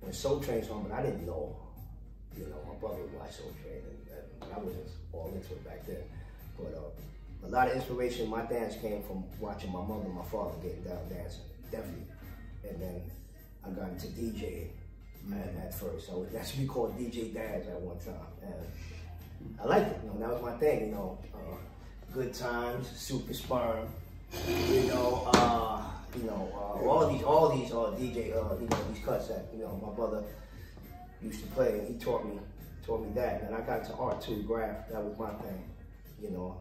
when 0.01 0.13
Soul 0.13 0.41
Train's 0.41 0.69
on, 0.71 0.85
but 0.85 0.93
I 0.93 1.03
didn't 1.03 1.27
know. 1.27 1.57
You 2.37 2.45
know, 2.45 2.61
my 2.69 2.75
brother 2.75 3.01
would 3.03 3.15
watch 3.15 3.33
Soul 3.33 3.53
Train, 3.63 3.81
and, 3.81 4.43
and 4.43 4.53
I 4.53 4.59
wasn't 4.59 4.89
all 5.13 5.33
into 5.35 5.53
it 5.53 5.65
back 5.65 5.87
then. 5.87 6.03
But 6.59 6.75
uh, 6.77 6.91
a 7.45 7.49
lot 7.49 7.69
of 7.69 7.77
inspiration 7.77 8.25
in 8.25 8.31
my 8.31 8.43
dance 8.43 8.77
came 8.81 9.03
from 9.03 9.25
watching 9.41 9.73
my 9.73 9.83
mother 9.83 10.05
and 10.05 10.15
my 10.15 10.25
father 10.25 10.55
getting 10.63 10.83
down 10.83 11.09
dancing, 11.09 11.43
definitely. 11.71 12.07
And 12.69 12.81
then 12.81 13.03
I 13.65 13.71
got 13.71 13.91
into 13.91 14.09
DJing 14.09 14.69
at, 15.33 15.67
at 15.67 15.75
first. 15.75 16.11
I 16.11 16.15
was 16.15 16.35
actually 16.35 16.67
called 16.67 16.99
DJ 16.99 17.33
Dads 17.33 17.69
at 17.69 17.81
one 17.81 17.99
time. 17.99 18.15
And 18.43 19.61
I 19.61 19.65
liked 19.67 19.91
it, 19.93 20.01
you 20.03 20.11
know, 20.11 20.19
that 20.19 20.35
was 20.35 20.43
my 20.43 20.59
thing, 20.59 20.87
you 20.87 20.93
know. 20.93 21.19
Uh, 21.35 21.57
good 22.13 22.35
times, 22.35 22.89
Super 22.97 23.33
Sporm, 23.33 23.89
you 24.49 24.89
know, 24.89 25.29
uh, 25.35 25.83
you 26.17 26.25
know, 26.25 26.51
uh, 26.55 26.89
all 26.89 27.13
these, 27.13 27.23
all 27.23 27.57
these 27.57 27.71
uh, 27.71 27.95
DJ, 27.99 28.33
uh, 28.33 28.55
you 28.61 28.69
know, 28.69 28.79
these 28.93 29.05
cuts 29.05 29.29
that, 29.29 29.49
you 29.53 29.61
know, 29.61 29.81
my 29.85 29.93
brother 29.93 30.25
used 31.23 31.41
to 31.41 31.47
play, 31.49 31.79
and 31.79 31.89
he 31.89 31.95
taught 32.03 32.25
me, 32.25 32.39
taught 32.85 33.03
me 33.03 33.11
that. 33.15 33.43
And 33.43 33.55
I 33.55 33.61
got 33.61 33.81
into 33.81 33.95
art 33.95 34.21
too, 34.21 34.43
graph. 34.43 34.89
That 34.91 35.03
was 35.03 35.19
my 35.19 35.31
thing, 35.45 35.65
you 36.23 36.31
know. 36.31 36.57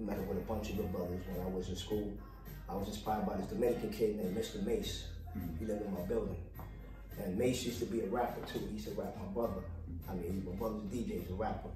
Met 0.00 0.18
up 0.18 0.26
with 0.28 0.38
a 0.38 0.40
bunch 0.40 0.70
of 0.70 0.78
good 0.78 0.90
brothers 0.92 1.20
when 1.28 1.46
I 1.46 1.50
was 1.50 1.68
in 1.68 1.76
school. 1.76 2.10
I 2.70 2.74
was 2.74 2.88
inspired 2.88 3.26
by 3.26 3.36
this 3.36 3.48
Dominican 3.48 3.92
kid 3.92 4.16
named 4.16 4.34
Mr. 4.34 4.64
Mace. 4.64 5.04
He 5.58 5.66
lived 5.66 5.84
in 5.84 5.92
my 5.92 6.00
building. 6.00 6.36
And 7.22 7.36
Mace 7.36 7.66
used 7.66 7.80
to 7.80 7.84
be 7.84 8.00
a 8.00 8.06
rapper 8.06 8.40
too. 8.50 8.60
He 8.60 8.76
used 8.76 8.88
to 8.88 8.94
rap 8.94 9.14
my 9.18 9.30
brother. 9.34 9.60
I 10.08 10.14
mean, 10.14 10.42
my 10.48 10.56
brother's 10.56 10.84
a 10.84 10.86
DJ, 10.86 11.20
he's 11.20 11.30
a 11.30 11.34
rapper. 11.34 11.68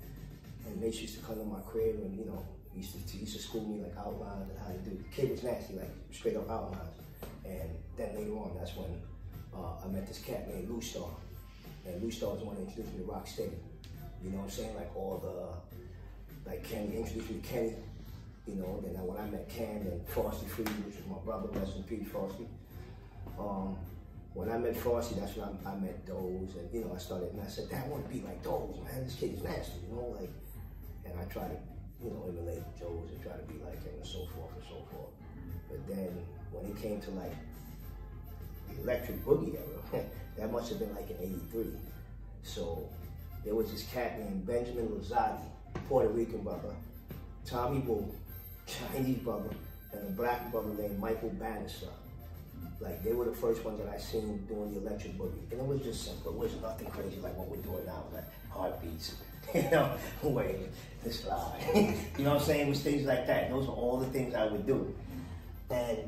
And 0.67 0.81
Mace 0.81 1.03
used 1.03 1.19
to 1.19 1.21
come 1.21 1.37
to 1.37 1.45
my 1.45 1.61
crib 1.69 1.97
and, 1.97 2.19
you 2.19 2.25
know, 2.25 2.47
he 2.73 2.81
used 2.81 2.93
to, 2.93 3.13
he 3.13 3.19
used 3.21 3.37
to 3.37 3.43
school 3.43 3.69
me 3.69 3.83
like 3.83 3.93
outlines 3.99 4.49
and 4.49 4.59
how 4.59 4.73
to 4.73 4.79
do. 4.79 4.97
The 4.97 5.05
kid 5.15 5.31
was 5.31 5.43
nasty, 5.43 5.75
like 5.75 5.93
straight 6.11 6.37
up 6.37 6.49
outlines. 6.49 6.97
And 7.45 7.69
then 7.99 8.17
later 8.17 8.33
on, 8.33 8.57
that's 8.59 8.75
when 8.75 9.03
uh, 9.55 9.85
I 9.85 9.89
met 9.89 10.09
this 10.09 10.21
cat 10.21 10.49
named 10.49 10.71
Lou 10.71 10.81
Star. 10.81 11.11
And 11.87 12.03
Lou 12.03 12.11
Star 12.11 12.31
was 12.31 12.39
the 12.39 12.47
one 12.47 12.55
that 12.57 12.63
introduced 12.63 12.97
me 12.97 13.05
to 13.05 13.13
Rock 13.13 13.27
Steady. 13.27 13.53
You 14.23 14.31
know 14.31 14.39
what 14.39 14.45
I'm 14.45 14.51
saying? 14.51 14.75
Like 14.75 14.97
all 14.97 15.21
the, 15.21 16.51
like 16.51 16.65
Kenny, 16.65 16.97
introduced 16.97 17.31
me 17.31 17.41
to 17.41 17.47
Kenny. 17.47 17.75
You 18.47 18.57
know, 18.57 18.83
then 18.85 18.93
when 19.07 19.17
I 19.17 19.25
met 19.31 19.49
Cam 19.49 19.89
and 19.89 20.07
Frosty 20.07 20.47
Free, 20.47 20.65
which 20.85 20.97
was 20.97 21.07
my 21.09 21.19
brother, 21.25 21.49
rest 21.59 21.77
in 21.77 21.83
peace, 21.85 22.07
Frosty. 22.09 22.47
Um, 23.39 23.77
when 24.35 24.51
I 24.51 24.59
met 24.59 24.77
Frosty, 24.77 25.15
that's 25.19 25.37
when 25.37 25.49
I, 25.49 25.73
I 25.73 25.75
met 25.81 26.05
Doze, 26.05 26.57
and 26.61 26.69
you 26.73 26.85
know, 26.85 26.93
I 26.95 26.99
started, 26.99 27.33
and 27.33 27.41
I 27.41 27.47
said, 27.47 27.73
I 27.73 27.89
want 27.89 28.05
to 28.05 28.11
be 28.13 28.21
like 28.21 28.43
Doze, 28.45 28.77
man. 28.85 29.05
This 29.05 29.15
kid 29.15 29.33
is 29.33 29.43
nasty, 29.43 29.81
you 29.89 29.97
know, 29.97 30.13
like, 30.21 30.31
and 31.07 31.15
I 31.19 31.25
tried 31.33 31.57
to, 31.57 31.59
you 32.05 32.11
know, 32.11 32.29
emulate 32.29 32.61
Doze 32.77 33.09
and 33.17 33.23
try 33.23 33.33
to 33.33 33.47
be 33.49 33.57
like 33.65 33.81
him 33.81 33.97
and 33.97 34.07
so 34.07 34.27
forth 34.37 34.53
and 34.53 34.65
so 34.69 34.77
forth. 34.93 35.15
But 35.71 35.81
then 35.89 36.13
when 36.53 36.67
it 36.67 36.77
came 36.77 37.01
to 37.01 37.11
like 37.13 37.33
the 38.69 38.83
electric 38.83 39.25
boogie 39.25 39.57
era, 39.57 40.05
that 40.37 40.53
must 40.53 40.69
have 40.69 40.79
been 40.79 40.95
like 40.95 41.09
in 41.11 41.17
'83. 41.17 41.73
So 42.43 42.89
there 43.45 43.55
was 43.55 43.71
this 43.71 43.85
cat 43.89 44.19
named 44.19 44.47
Benjamin 44.47 44.89
Lozati, 44.89 45.41
Puerto 45.89 46.11
Rican 46.11 46.43
brother, 46.43 46.75
Tommy 47.47 47.81
Wu, 47.81 48.13
Chinese 48.67 49.19
brother, 49.19 49.51
and 49.93 50.09
a 50.09 50.11
black 50.11 50.51
brother 50.51 50.71
named 50.71 50.99
Michael 50.99 51.31
Bannister. 51.31 51.89
Like 52.81 53.03
they 53.05 53.13
were 53.13 53.25
the 53.25 53.37
first 53.37 53.65
ones 53.65 53.79
that 53.79 53.89
I 53.89 53.99
seen 53.99 54.45
doing 54.47 54.75
the 54.75 54.81
electric 54.81 55.17
boogie, 55.17 55.51
and 55.51 55.61
it 55.61 55.67
was 55.67 55.81
just 55.81 56.05
simple. 56.05 56.33
It 56.33 56.39
was 56.39 56.61
nothing 56.61 56.89
crazy 56.89 57.21
like 57.21 57.37
what 57.37 57.49
we're 57.49 57.63
doing 57.63 57.87
now, 57.87 58.05
like 58.13 58.25
heartbeats, 58.51 59.15
you 59.55 59.63
know, 59.71 59.93
wave, 60.23 60.69
the 61.03 61.11
slide. 61.13 61.61
you 62.19 62.25
know 62.25 62.33
what 62.35 62.41
I'm 62.41 62.47
saying? 62.47 62.67
It 62.67 62.69
was 62.69 62.81
things 62.81 63.07
like 63.07 63.27
that. 63.27 63.51
Those 63.51 63.67
are 63.69 63.73
all 63.73 63.99
the 63.99 64.07
things 64.07 64.35
I 64.35 64.47
would 64.47 64.67
do, 64.67 64.95
and 65.71 65.99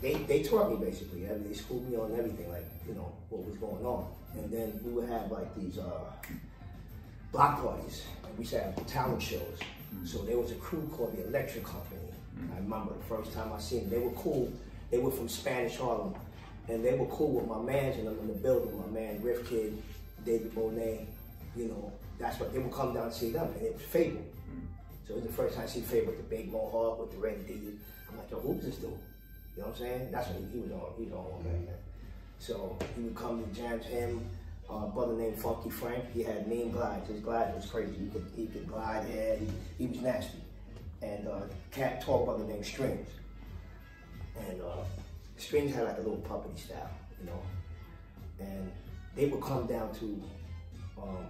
they 0.00 0.14
they 0.14 0.42
taught 0.42 0.70
me 0.70 0.84
basically. 0.84 1.26
I 1.26 1.32
mean, 1.32 1.48
they 1.48 1.54
schooled 1.54 1.88
me 1.90 1.96
on 1.96 2.12
everything, 2.16 2.50
like 2.50 2.66
you 2.86 2.94
know 2.94 3.12
what 3.30 3.46
was 3.46 3.56
going 3.56 3.84
on, 3.84 4.06
and 4.34 4.50
then 4.50 4.78
we 4.84 4.92
would 4.92 5.08
have 5.08 5.30
like 5.30 5.54
these 5.56 5.78
uh, 5.78 6.12
block 7.32 7.62
parties. 7.62 8.04
And 8.24 8.36
we 8.36 8.42
used 8.42 8.52
to 8.52 8.60
have 8.60 8.86
talent 8.86 9.22
shows. 9.22 9.58
So 10.04 10.18
there 10.22 10.38
was 10.38 10.50
a 10.50 10.56
crew 10.56 10.88
called 10.92 11.16
the 11.16 11.26
Electric 11.26 11.64
Company. 11.64 12.00
Mm. 12.38 12.52
I 12.52 12.56
remember 12.56 12.94
the 12.94 13.04
first 13.04 13.32
time 13.32 13.52
I 13.52 13.60
seen 13.60 13.80
them. 13.80 13.90
They 13.90 13.98
were 13.98 14.12
cool. 14.12 14.52
They 14.90 14.98
were 14.98 15.10
from 15.10 15.28
Spanish 15.28 15.76
Harlem, 15.76 16.14
and 16.68 16.84
they 16.84 16.94
were 16.94 17.06
cool 17.06 17.32
with 17.32 17.46
my 17.46 17.60
mans 17.60 17.96
and 17.96 18.06
them 18.06 18.18
in 18.20 18.28
the 18.28 18.34
building. 18.34 18.76
My 18.78 18.86
man 18.86 19.22
Riff 19.22 19.48
Kid, 19.48 19.80
David 20.24 20.54
Bonet. 20.54 21.06
You 21.56 21.68
know, 21.68 21.92
that's 22.18 22.38
what 22.38 22.52
they 22.52 22.58
would 22.58 22.72
come 22.72 22.94
down 22.94 23.04
and 23.04 23.12
see 23.12 23.30
them, 23.30 23.48
and 23.56 23.66
it 23.66 23.74
was 23.74 23.82
Fabel. 23.82 24.22
Mm. 24.22 24.66
So 25.06 25.14
it 25.14 25.16
was 25.16 25.24
the 25.24 25.32
first 25.32 25.54
time 25.56 25.64
I 25.64 25.66
see 25.66 25.80
Fabel 25.80 26.08
with 26.08 26.18
the 26.18 26.36
big 26.36 26.50
mohawk 26.50 27.00
with 27.00 27.10
the 27.12 27.18
red 27.18 27.46
D. 27.46 27.54
I'm 28.08 28.16
like, 28.16 28.30
yo, 28.30 28.40
who's 28.40 28.64
this 28.64 28.76
dude? 28.76 28.90
You 28.90 29.62
know 29.62 29.68
what 29.68 29.68
I'm 29.68 29.76
saying? 29.76 30.10
That's 30.12 30.28
what 30.28 30.38
he, 30.38 30.44
he 30.52 30.58
was 30.60 30.72
on. 30.72 30.92
He 30.96 31.04
was 31.04 31.12
on 31.12 31.42
then. 31.44 31.68
So 32.38 32.78
he 32.96 33.02
would 33.02 33.14
come 33.14 33.44
to 33.44 33.60
jam 33.60 33.80
to 33.80 33.86
him. 33.86 34.30
Uh, 34.70 34.86
brother 34.86 35.14
named 35.14 35.36
Funky 35.36 35.68
Frank. 35.68 36.12
He 36.12 36.22
had 36.22 36.46
mean 36.46 36.70
glides. 36.70 37.08
His 37.08 37.20
glide 37.20 37.54
was 37.54 37.66
crazy. 37.66 37.92
He 37.98 38.06
could 38.06 38.30
he 38.36 38.46
could 38.46 38.68
glide 38.68 39.04
air. 39.10 39.36
He, 39.36 39.48
he 39.78 39.86
was 39.88 40.00
nasty. 40.00 40.38
And 41.02 41.26
uh, 41.26 41.40
cat 41.72 42.00
tall 42.02 42.24
brother 42.24 42.44
named 42.44 42.64
Strings. 42.64 43.08
And 44.38 44.60
uh, 44.62 44.84
Strings 45.38 45.74
had 45.74 45.84
like 45.84 45.96
a 45.98 46.02
little 46.02 46.24
puppety 46.28 46.58
style, 46.58 46.90
you 47.18 47.26
know. 47.26 47.42
And 48.38 48.70
they 49.16 49.26
would 49.26 49.42
come 49.42 49.66
down 49.66 49.92
to 49.94 50.22
um, 51.02 51.26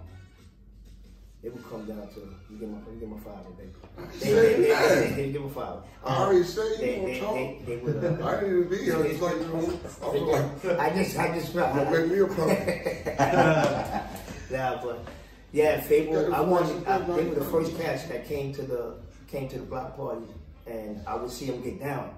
they 1.43 1.49
would 1.49 1.67
come 1.69 1.85
down 1.85 2.07
to 2.13 2.19
you 2.49 2.57
give 2.59 2.69
my 2.69 2.77
you 2.91 2.99
give 2.99 3.09
my 3.09 3.19
father, 3.19 3.49
baby. 3.57 3.71
They, 4.19 4.31
they, 4.31 4.53
they, 4.53 4.61
they, 4.61 5.13
they 5.15 5.31
give 5.31 5.41
my 5.43 5.49
father. 5.49 5.81
I 6.05 6.17
already 6.17 6.43
said 6.43 6.65
you 6.71 6.77
They, 6.77 6.95
gonna 6.95 7.07
they, 7.07 7.19
talk. 7.19 7.33
they, 7.35 7.61
they 7.65 7.77
would. 7.77 8.03
Uh, 8.21 8.27
I 8.27 8.39
didn't 8.41 8.57
even 8.57 8.69
be 8.69 8.77
here. 8.83 9.03
It's 9.05 9.21
like, 9.21 9.35
you 9.35 9.47
know, 9.47 9.79
I 10.03 10.07
was 10.07 10.63
like, 10.63 10.79
I 10.79 10.89
just, 10.95 11.17
I 11.17 11.33
just 11.33 11.53
felt. 11.53 11.75
don't 11.75 11.91
make 11.91 12.07
me 12.11 12.19
a 12.19 12.27
puppet. 12.27 14.07
Nah, 14.51 14.83
but 14.83 15.05
yeah, 15.53 15.79
Fabel. 15.79 16.35
I 16.35 16.41
wanted. 16.41 16.85
I, 16.85 16.99
they 16.99 17.23
were 17.23 17.35
the 17.35 17.45
first 17.45 17.77
cats 17.79 18.03
that 18.07 18.27
came 18.27 18.53
to 18.53 18.61
the 18.63 18.95
came 19.29 19.47
to 19.47 19.59
the 19.59 19.65
block 19.65 19.95
parties, 19.95 20.27
and 20.67 21.01
I 21.07 21.15
would 21.15 21.31
see 21.31 21.45
them 21.45 21.61
get 21.61 21.79
down. 21.79 22.13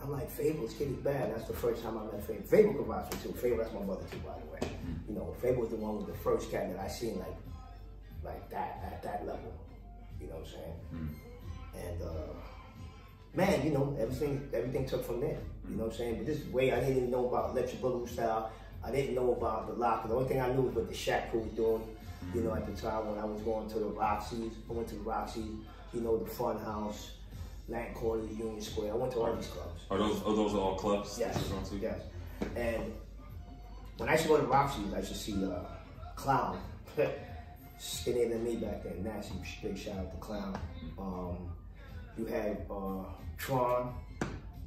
I'm 0.00 0.12
like, 0.12 0.30
Fabel's 0.30 0.74
kid 0.74 0.90
is 0.90 0.96
bad. 0.98 1.34
That's 1.34 1.48
the 1.48 1.54
first 1.54 1.82
time 1.82 1.98
I 1.98 2.04
met 2.04 2.24
Fabel. 2.24 2.42
Fabel 2.44 2.74
could 2.74 2.86
vouch 2.86 3.10
for 3.14 3.22
too. 3.26 3.32
Fabel, 3.32 3.58
that's 3.58 3.72
my 3.74 3.80
brother 3.80 4.04
too, 4.10 4.18
by 4.18 4.34
the 4.38 4.66
way. 4.66 4.76
You 5.08 5.14
know, 5.16 5.34
Fabel 5.42 5.62
was 5.62 5.70
the 5.70 5.76
one 5.76 5.96
with 5.96 6.06
the 6.06 6.14
first 6.22 6.50
cat 6.50 6.70
that 6.72 6.78
I 6.80 6.86
seen 6.86 7.18
like, 7.18 7.34
like 8.26 8.50
that 8.50 8.82
at 8.92 9.02
that 9.02 9.26
level. 9.26 9.52
You 10.20 10.26
know 10.28 10.34
what 10.36 10.46
I'm 10.46 10.52
saying? 10.52 11.16
And 11.86 12.02
uh, 12.02 12.32
man, 13.34 13.64
you 13.64 13.72
know, 13.72 13.96
everything 14.00 14.48
everything 14.52 14.86
took 14.86 15.04
from 15.04 15.20
there. 15.20 15.38
You 15.68 15.76
know 15.76 15.84
what 15.84 15.92
I'm 15.92 15.98
saying? 15.98 16.16
But 16.18 16.26
this 16.26 16.44
way, 16.48 16.72
I 16.72 16.80
didn't 16.80 16.96
even 16.96 17.10
know 17.10 17.28
about 17.28 17.50
electric 17.50 17.80
boogaloo 17.82 18.08
style. 18.08 18.50
I 18.84 18.90
didn't 18.90 19.14
know 19.14 19.32
about 19.32 19.66
the 19.66 19.72
locker. 19.74 20.08
The 20.08 20.14
only 20.14 20.28
thing 20.28 20.40
I 20.40 20.52
knew 20.52 20.62
was 20.62 20.74
what 20.74 20.88
the 20.88 20.94
Shack 20.94 21.30
crew 21.30 21.40
was 21.40 21.52
doing. 21.52 21.82
You 22.34 22.42
know, 22.42 22.54
at 22.54 22.66
the 22.66 22.80
time 22.80 23.08
when 23.08 23.18
I 23.18 23.24
was 23.24 23.40
going 23.42 23.68
to 23.70 23.78
the 23.78 23.86
Roxy's, 23.86 24.52
I 24.68 24.72
went 24.72 24.88
to 24.88 24.94
the 24.96 25.00
Roxy's. 25.02 25.44
You 25.94 26.00
know, 26.02 26.18
the 26.18 26.28
Fun 26.28 26.58
House, 26.58 27.12
Latin 27.68 27.94
Quarters, 27.94 28.28
Union 28.36 28.60
Square. 28.60 28.92
I 28.92 28.96
went 28.96 29.12
to 29.12 29.20
all 29.20 29.34
these 29.34 29.46
clubs. 29.46 29.82
Are 29.90 29.96
those 29.98 30.18
are 30.22 30.34
those 30.34 30.54
all 30.54 30.74
clubs? 30.74 31.16
that 31.16 31.28
Yes, 31.34 31.44
you're 31.48 31.58
going 31.58 31.70
to? 31.70 31.76
yes. 31.76 32.00
And 32.56 32.92
when 33.96 34.08
I 34.08 34.12
used 34.12 34.24
to 34.24 34.28
go 34.28 34.36
to 34.36 34.42
the 34.42 34.48
Roxy's, 34.48 34.92
I 34.92 34.98
used 34.98 35.12
to 35.12 35.18
see 35.18 35.44
uh, 35.44 35.60
Clown, 36.16 36.58
skinnier 37.78 38.28
than 38.28 38.44
me 38.44 38.56
back 38.56 38.82
then. 38.82 39.02
Nasty, 39.04 39.34
big 39.62 39.76
shout 39.76 39.98
out 39.98 40.10
to 40.12 40.16
Clown. 40.18 40.58
Um, 40.98 41.50
you 42.16 42.26
had 42.26 42.66
uh, 42.70 43.04
Tron, 43.36 43.94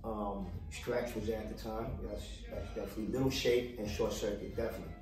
um, 0.03 0.45
Stretch 0.71 1.15
was 1.15 1.25
there 1.27 1.39
at 1.39 1.55
the 1.55 1.63
time. 1.63 1.87
Yes, 2.09 2.21
that's 2.51 2.67
definitely 2.67 3.07
Little 3.07 3.29
Shape 3.29 3.79
and 3.79 3.89
Short 3.89 4.13
Circuit, 4.13 4.55
definitely. 4.55 4.93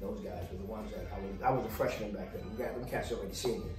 Those 0.00 0.20
guys 0.20 0.44
were 0.52 0.58
the 0.58 0.64
ones 0.64 0.90
that 0.92 1.06
I 1.14 1.18
was. 1.20 1.42
I 1.42 1.50
was 1.50 1.64
a 1.64 1.70
freshman 1.70 2.12
back 2.12 2.32
then. 2.34 2.42
We 2.50 2.62
got 2.62 2.74
them 2.74 2.84
cats 2.88 3.12
already 3.12 3.34
seniors. 3.34 3.78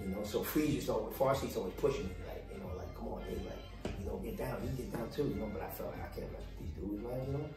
You 0.00 0.08
know, 0.08 0.24
so 0.24 0.42
Freeze 0.42 0.74
used 0.74 0.86
to 0.86 0.92
always, 0.94 1.16
Frosty 1.16 1.48
always 1.56 1.72
pushing 1.74 2.04
me, 2.04 2.14
like, 2.28 2.44
you 2.52 2.60
know, 2.60 2.70
like, 2.76 2.94
come 2.94 3.08
on, 3.08 3.20
like, 3.20 3.96
you 3.98 4.06
know, 4.06 4.16
get 4.18 4.36
down, 4.36 4.60
you 4.62 4.70
get 4.76 4.92
down 4.92 5.08
too, 5.10 5.24
you 5.24 5.36
know, 5.36 5.48
but 5.52 5.62
I 5.62 5.70
felt 5.70 5.90
like 5.90 6.04
I 6.04 6.14
can't 6.14 6.30
mess 6.32 6.42
with 6.42 6.58
these 6.60 6.74
dudes, 6.76 7.02
man, 7.02 7.26
you 7.26 7.32
know? 7.32 7.48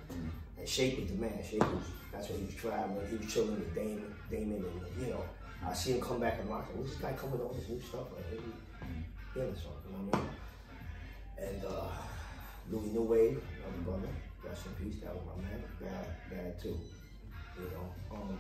And 0.57 0.67
Shape 0.67 1.01
was 1.01 1.09
the 1.09 1.17
man, 1.17 1.43
Shape 1.43 1.59
was, 1.59 1.83
that's 2.13 2.29
when 2.29 2.39
he 2.39 2.45
was 2.45 2.55
traveling, 2.55 3.07
he 3.09 3.17
was 3.17 3.33
chilling 3.33 3.59
with 3.59 3.75
Damon, 3.75 4.15
Damon, 4.31 4.63
and, 4.63 5.05
you 5.05 5.11
know, 5.11 5.23
I 5.65 5.73
see 5.73 5.91
him 5.93 6.01
come 6.01 6.19
back 6.19 6.39
and 6.39 6.49
rock, 6.49 6.67
what's 6.73 6.91
this 6.91 6.99
guy 6.99 7.13
coming 7.13 7.39
with 7.39 7.59
this 7.59 7.69
new 7.69 7.81
stuff, 7.81 8.07
like, 8.15 8.25
maybe 8.31 8.43
feeling 9.33 9.55
something, 9.55 9.91
you 9.91 9.97
know 9.97 10.03
what 10.09 10.15
I 10.15 11.47
mean? 11.47 11.55
And, 11.55 11.65
uh, 11.65 11.87
Louis 12.71 12.93
New 12.93 13.01
Wave, 13.01 13.41
another 13.63 13.83
brother, 13.83 14.13
rest 14.43 14.65
in 14.65 14.85
peace, 14.85 15.01
that 15.01 15.13
was 15.13 15.23
my 15.25 15.43
man, 15.43 15.63
bad, 15.81 16.07
bad 16.29 16.61
too, 16.61 16.77
you 17.57 17.69
know? 17.71 18.15
Um, 18.15 18.37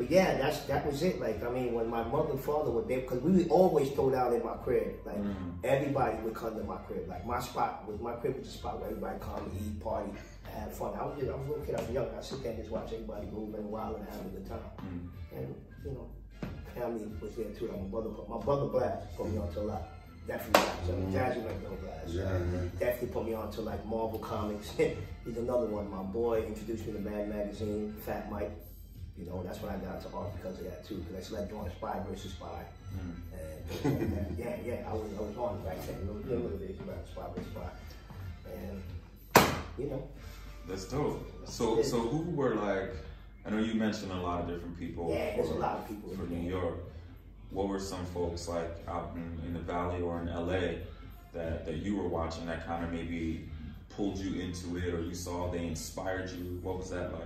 but 0.00 0.10
yeah, 0.10 0.38
that's 0.38 0.60
that 0.60 0.86
was 0.86 1.02
it. 1.02 1.20
Like 1.20 1.44
I 1.44 1.50
mean, 1.50 1.74
when 1.74 1.90
my 1.90 2.02
mother 2.02 2.30
and 2.30 2.40
father 2.40 2.70
were 2.70 2.80
there, 2.80 3.00
because 3.00 3.20
we 3.20 3.32
would 3.32 3.50
always 3.50 3.90
throw 3.90 4.08
down 4.08 4.32
in 4.32 4.42
my 4.42 4.54
crib. 4.54 4.94
Like 5.04 5.18
everybody 5.62 6.16
would 6.22 6.32
come 6.32 6.56
to 6.56 6.64
my 6.64 6.78
crib. 6.88 7.06
Like 7.06 7.26
my 7.26 7.38
spot 7.38 7.86
was 7.86 8.00
my 8.00 8.14
crib 8.14 8.38
was 8.38 8.46
the 8.46 8.52
spot 8.52 8.80
where 8.80 8.88
everybody 8.88 9.18
come 9.20 9.52
eat, 9.60 9.78
party, 9.78 10.10
have 10.54 10.72
fun. 10.72 10.94
I 10.98 11.04
was 11.04 11.18
just, 11.18 11.30
I 11.30 11.34
was 11.34 11.46
a 11.46 11.50
little 11.50 11.64
kid. 11.66 11.74
I 11.74 11.82
was 11.82 11.90
young. 11.90 12.06
I 12.16 12.22
sit 12.22 12.42
there 12.42 12.52
and 12.52 12.60
just 12.62 12.70
watch 12.70 12.88
everybody 12.94 13.26
moving, 13.26 13.70
wild, 13.70 13.96
and 13.96 14.08
having 14.08 14.26
a 14.28 14.30
good 14.30 14.48
time. 14.48 15.10
And 15.36 15.54
you 15.84 15.90
know, 15.90 16.08
family 16.74 17.06
was 17.20 17.34
there 17.34 17.46
too. 17.46 17.68
Like 17.68 17.80
my 17.80 17.88
brother, 17.88 18.10
put, 18.10 18.28
my 18.28 18.38
brother 18.38 18.66
Blast 18.66 19.16
put 19.16 19.30
me 19.30 19.38
onto 19.38 19.60
a 19.60 19.62
lot. 19.62 19.82
Definitely, 20.26 20.70
so 20.86 20.92
mm. 20.92 21.12
Jazzy 21.12 21.44
like 21.44 21.62
no 21.62 21.70
Blast. 21.82 22.08
Yeah, 22.08 22.24
man. 22.24 22.70
Definitely 22.78 23.08
put 23.08 23.26
me 23.26 23.34
on 23.34 23.50
to 23.52 23.60
like 23.62 23.84
Marvel 23.86 24.18
Comics. 24.18 24.70
He's 25.24 25.36
another 25.36 25.66
one. 25.66 25.90
My 25.90 26.02
boy 26.02 26.44
introduced 26.46 26.86
me 26.86 26.92
to 26.92 27.00
Mad 27.00 27.28
Magazine, 27.28 27.94
Fat 28.04 28.30
Mike. 28.30 28.52
You 29.18 29.26
know, 29.26 29.42
that's 29.42 29.60
when 29.60 29.72
I 29.72 29.76
got 29.76 29.96
into 29.96 30.16
art 30.16 30.34
because 30.36 30.58
of 30.58 30.64
that 30.64 30.86
too. 30.86 30.96
Because 30.96 31.16
I 31.16 31.20
started 31.20 31.50
drawing 31.50 31.70
Spy 31.70 32.00
versus 32.08 32.32
Spy. 32.32 32.64
Mm. 32.96 33.14
And 33.32 33.66
things 33.68 34.12
like 34.12 34.36
that. 34.36 34.38
yeah, 34.64 34.74
yeah, 34.74 34.88
I 34.88 34.92
was, 34.94 35.10
I 35.18 35.20
was 35.20 35.36
on 35.36 35.56
it 35.56 35.64
back 35.64 35.86
then. 35.86 35.96
You 36.00 36.06
know, 36.06 36.40
little 36.40 36.58
bit 36.58 36.78
about 36.80 37.06
Spy 37.10 37.26
versus 37.34 37.50
Spy. 37.52 37.70
And, 38.54 38.82
you 39.78 39.86
know, 39.86 40.08
That's 40.68 40.84
dope. 40.84 41.26
So 41.44 41.82
so 41.82 42.00
who 42.00 42.30
were 42.30 42.54
like? 42.54 42.94
I 43.44 43.50
know 43.50 43.58
you 43.58 43.74
mentioned 43.74 44.12
a 44.12 44.16
lot 44.16 44.42
of 44.42 44.48
different 44.48 44.78
people. 44.78 45.10
Yeah, 45.10 45.36
there's 45.36 45.50
a 45.50 45.54
lot 45.54 45.78
of 45.78 45.88
people 45.88 46.10
in 46.10 46.16
for 46.16 46.24
New. 46.24 46.48
York. 46.48 46.74
What 47.50 47.68
were 47.68 47.80
some 47.80 48.04
folks 48.06 48.46
like 48.48 48.70
out 48.86 49.12
in, 49.16 49.46
in 49.46 49.54
the 49.54 49.60
Valley 49.60 50.02
or 50.02 50.20
in 50.20 50.26
LA 50.26 50.82
that 51.32 51.66
that 51.66 51.76
you 51.76 51.96
were 51.96 52.08
watching 52.08 52.46
that 52.46 52.66
kind 52.66 52.84
of 52.84 52.92
maybe 52.92 53.48
pulled 53.88 54.18
you 54.18 54.40
into 54.40 54.76
it, 54.76 54.94
or 54.94 55.02
you 55.02 55.14
saw 55.14 55.50
they 55.50 55.66
inspired 55.66 56.30
you? 56.30 56.60
What 56.62 56.78
was 56.78 56.90
that 56.90 57.12
like? 57.12 57.22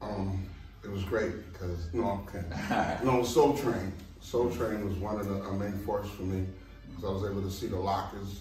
Um, 0.00 0.44
it 0.82 0.90
was 0.90 1.04
great 1.04 1.52
because 1.52 1.92
no, 1.92 2.26
I'm 2.32 3.06
no, 3.06 3.22
Soul 3.22 3.56
Train. 3.56 3.92
Soul 4.20 4.50
Train 4.50 4.84
was 4.84 4.96
one 4.96 5.20
of 5.20 5.28
the 5.28 5.52
main 5.52 5.78
forces 5.84 6.12
for 6.12 6.22
me 6.22 6.46
because 6.88 7.04
I 7.04 7.12
was 7.12 7.30
able 7.30 7.42
to 7.42 7.50
see 7.50 7.68
the 7.68 7.76
lockers. 7.76 8.40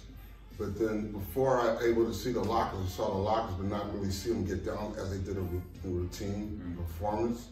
But 0.58 0.78
then 0.78 1.12
before 1.12 1.60
I 1.60 1.74
was 1.74 1.84
able 1.84 2.06
to 2.06 2.14
see 2.14 2.32
the 2.32 2.44
lockers, 2.44 2.86
I 2.86 2.90
saw 2.90 3.10
the 3.12 3.18
lockers, 3.18 3.56
but 3.56 3.68
not 3.68 3.94
really 3.94 4.12
see 4.12 4.30
them 4.30 4.46
get 4.46 4.66
down 4.66 4.94
as 4.98 5.10
they 5.10 5.18
did 5.18 5.38
a, 5.38 5.42
ru- 5.42 5.64
a 5.86 5.88
routine 5.88 6.62
mm-hmm. 6.62 6.82
performance. 6.82 7.48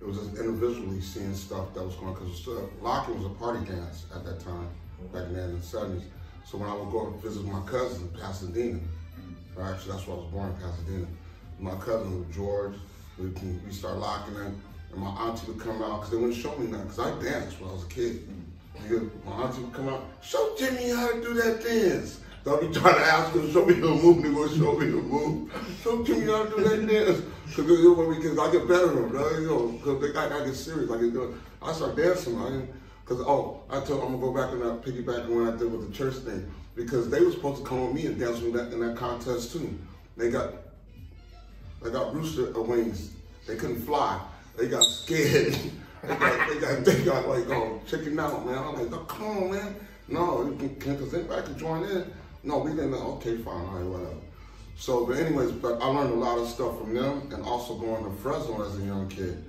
It 0.00 0.06
was 0.06 0.18
just 0.18 0.36
individually 0.36 1.00
seeing 1.00 1.34
stuff 1.34 1.74
that 1.74 1.84
was 1.84 1.94
going 1.96 2.14
because 2.14 2.46
locking 2.80 3.16
was 3.16 3.26
a 3.26 3.34
party 3.34 3.64
dance 3.66 4.06
at 4.14 4.24
that 4.24 4.40
time, 4.40 4.68
back 5.12 5.24
in 5.24 5.34
the 5.34 5.58
70s. 5.58 6.04
So 6.44 6.56
when 6.56 6.68
I 6.68 6.74
would 6.74 6.90
go 6.90 7.10
visit 7.22 7.44
my 7.44 7.60
cousin 7.66 8.08
in 8.08 8.20
Pasadena, 8.20 8.78
mm-hmm. 8.78 9.60
or 9.60 9.64
actually 9.64 9.92
that's 9.92 10.06
where 10.06 10.16
I 10.16 10.20
was 10.20 10.30
born 10.30 10.50
in 10.50 10.56
Pasadena. 10.56 11.06
My 11.58 11.74
cousin 11.76 12.26
George. 12.32 12.74
We 13.18 13.26
we 13.26 13.72
start 13.72 13.98
locking 13.98 14.36
in, 14.36 14.62
and 14.92 14.96
my 14.96 15.10
auntie 15.10 15.48
would 15.48 15.60
come 15.60 15.82
out 15.82 15.96
because 15.96 16.10
they 16.10 16.16
wouldn't 16.16 16.36
show 16.36 16.56
me 16.56 16.68
nothing 16.68 16.86
because 16.86 17.00
I 17.00 17.20
danced 17.20 17.60
when 17.60 17.68
I 17.68 17.72
was 17.72 17.82
a 17.82 17.88
kid. 17.88 18.28
Mm-hmm. 18.28 18.88
Because 18.88 19.08
my 19.26 19.32
auntie 19.32 19.62
would 19.62 19.72
come 19.72 19.88
out, 19.88 20.04
show 20.22 20.54
Jimmy 20.56 20.90
how 20.90 21.10
to 21.10 21.20
do 21.20 21.34
that 21.34 21.64
dance. 21.64 22.20
So 22.48 22.56
I'd 22.56 22.60
be 22.66 22.80
trying 22.80 22.94
to 22.94 23.04
ask 23.04 23.32
to 23.34 23.52
show 23.52 23.66
me 23.66 23.74
the 23.74 23.88
move, 23.88 24.34
would 24.34 24.50
show 24.52 24.72
me 24.78 24.86
the 24.86 25.02
move. 25.02 25.52
Show 25.82 26.02
Jimmy 26.02 26.32
how 26.32 26.44
to 26.44 26.56
do 26.56 26.64
that 26.64 26.88
dance. 26.88 27.20
Because 27.44 27.68
you 27.68 27.94
know, 27.94 28.08
because 28.10 28.38
I 28.38 28.50
get 28.50 28.66
better 28.66 28.86
than. 28.86 29.42
You 29.42 29.48
know, 29.48 29.66
because 29.72 30.00
they 30.00 30.12
got, 30.14 30.32
I 30.32 30.46
get 30.46 30.54
serious. 30.54 30.90
I 30.90 30.98
get 30.98 31.12
doing. 31.12 31.38
I 31.60 31.74
start 31.74 31.96
dancing. 31.96 32.38
I 32.38 32.62
because 33.04 33.22
oh, 33.26 33.64
I 33.68 33.80
told 33.80 34.02
I'm 34.02 34.18
gonna 34.18 34.18
go 34.18 34.32
back 34.32 34.52
and 34.52 34.62
that 34.62 34.80
piggyback 34.80 35.26
on 35.26 35.44
what 35.44 35.54
I 35.54 35.58
did 35.58 35.70
with 35.70 35.88
the 35.88 35.94
church 35.94 36.14
thing 36.24 36.50
because 36.74 37.10
they 37.10 37.20
were 37.20 37.32
supposed 37.32 37.64
to 37.64 37.68
come 37.68 37.84
with 37.84 37.94
me 37.94 38.06
and 38.06 38.18
dance 38.18 38.40
in 38.40 38.52
that 38.52 38.72
in 38.72 38.80
that 38.80 38.96
contest 38.96 39.52
too. 39.52 39.78
They 40.16 40.30
got 40.30 40.54
they 41.82 41.90
got 41.90 42.14
rooster 42.14 42.50
wings. 42.62 43.10
They 43.46 43.56
couldn't 43.56 43.82
fly. 43.82 44.18
they 44.56 44.68
got 44.68 44.84
scared. 44.84 45.52
they, 46.02 46.16
got, 46.16 46.48
they 46.48 46.60
got 46.60 46.84
they 46.86 47.04
got 47.04 47.28
like 47.28 47.46
oh 47.50 47.82
chicken 47.86 48.18
out, 48.18 48.46
man. 48.46 48.56
I'm 48.56 48.74
like, 48.74 48.90
oh, 48.90 49.04
come 49.04 49.26
on, 49.26 49.50
man. 49.50 49.76
No, 50.10 50.44
you 50.44 50.56
can 50.56 50.96
because 50.96 51.12
anybody 51.12 51.42
can 51.42 51.58
join 51.58 51.84
in. 51.84 52.10
No, 52.42 52.58
we 52.58 52.70
didn't. 52.70 52.92
know. 52.92 53.14
Okay, 53.16 53.36
fine, 53.38 53.54
all 53.66 53.78
right, 53.78 53.84
whatever. 53.84 54.20
So, 54.76 55.06
but 55.06 55.16
anyways, 55.16 55.52
but 55.52 55.82
I 55.82 55.86
learned 55.86 56.12
a 56.12 56.16
lot 56.16 56.38
of 56.38 56.48
stuff 56.48 56.78
from 56.78 56.94
them, 56.94 57.30
and 57.32 57.42
also 57.44 57.76
going 57.76 58.04
to 58.04 58.10
Fresno 58.22 58.64
as 58.64 58.78
a 58.78 58.82
young 58.82 59.08
kid. 59.08 59.44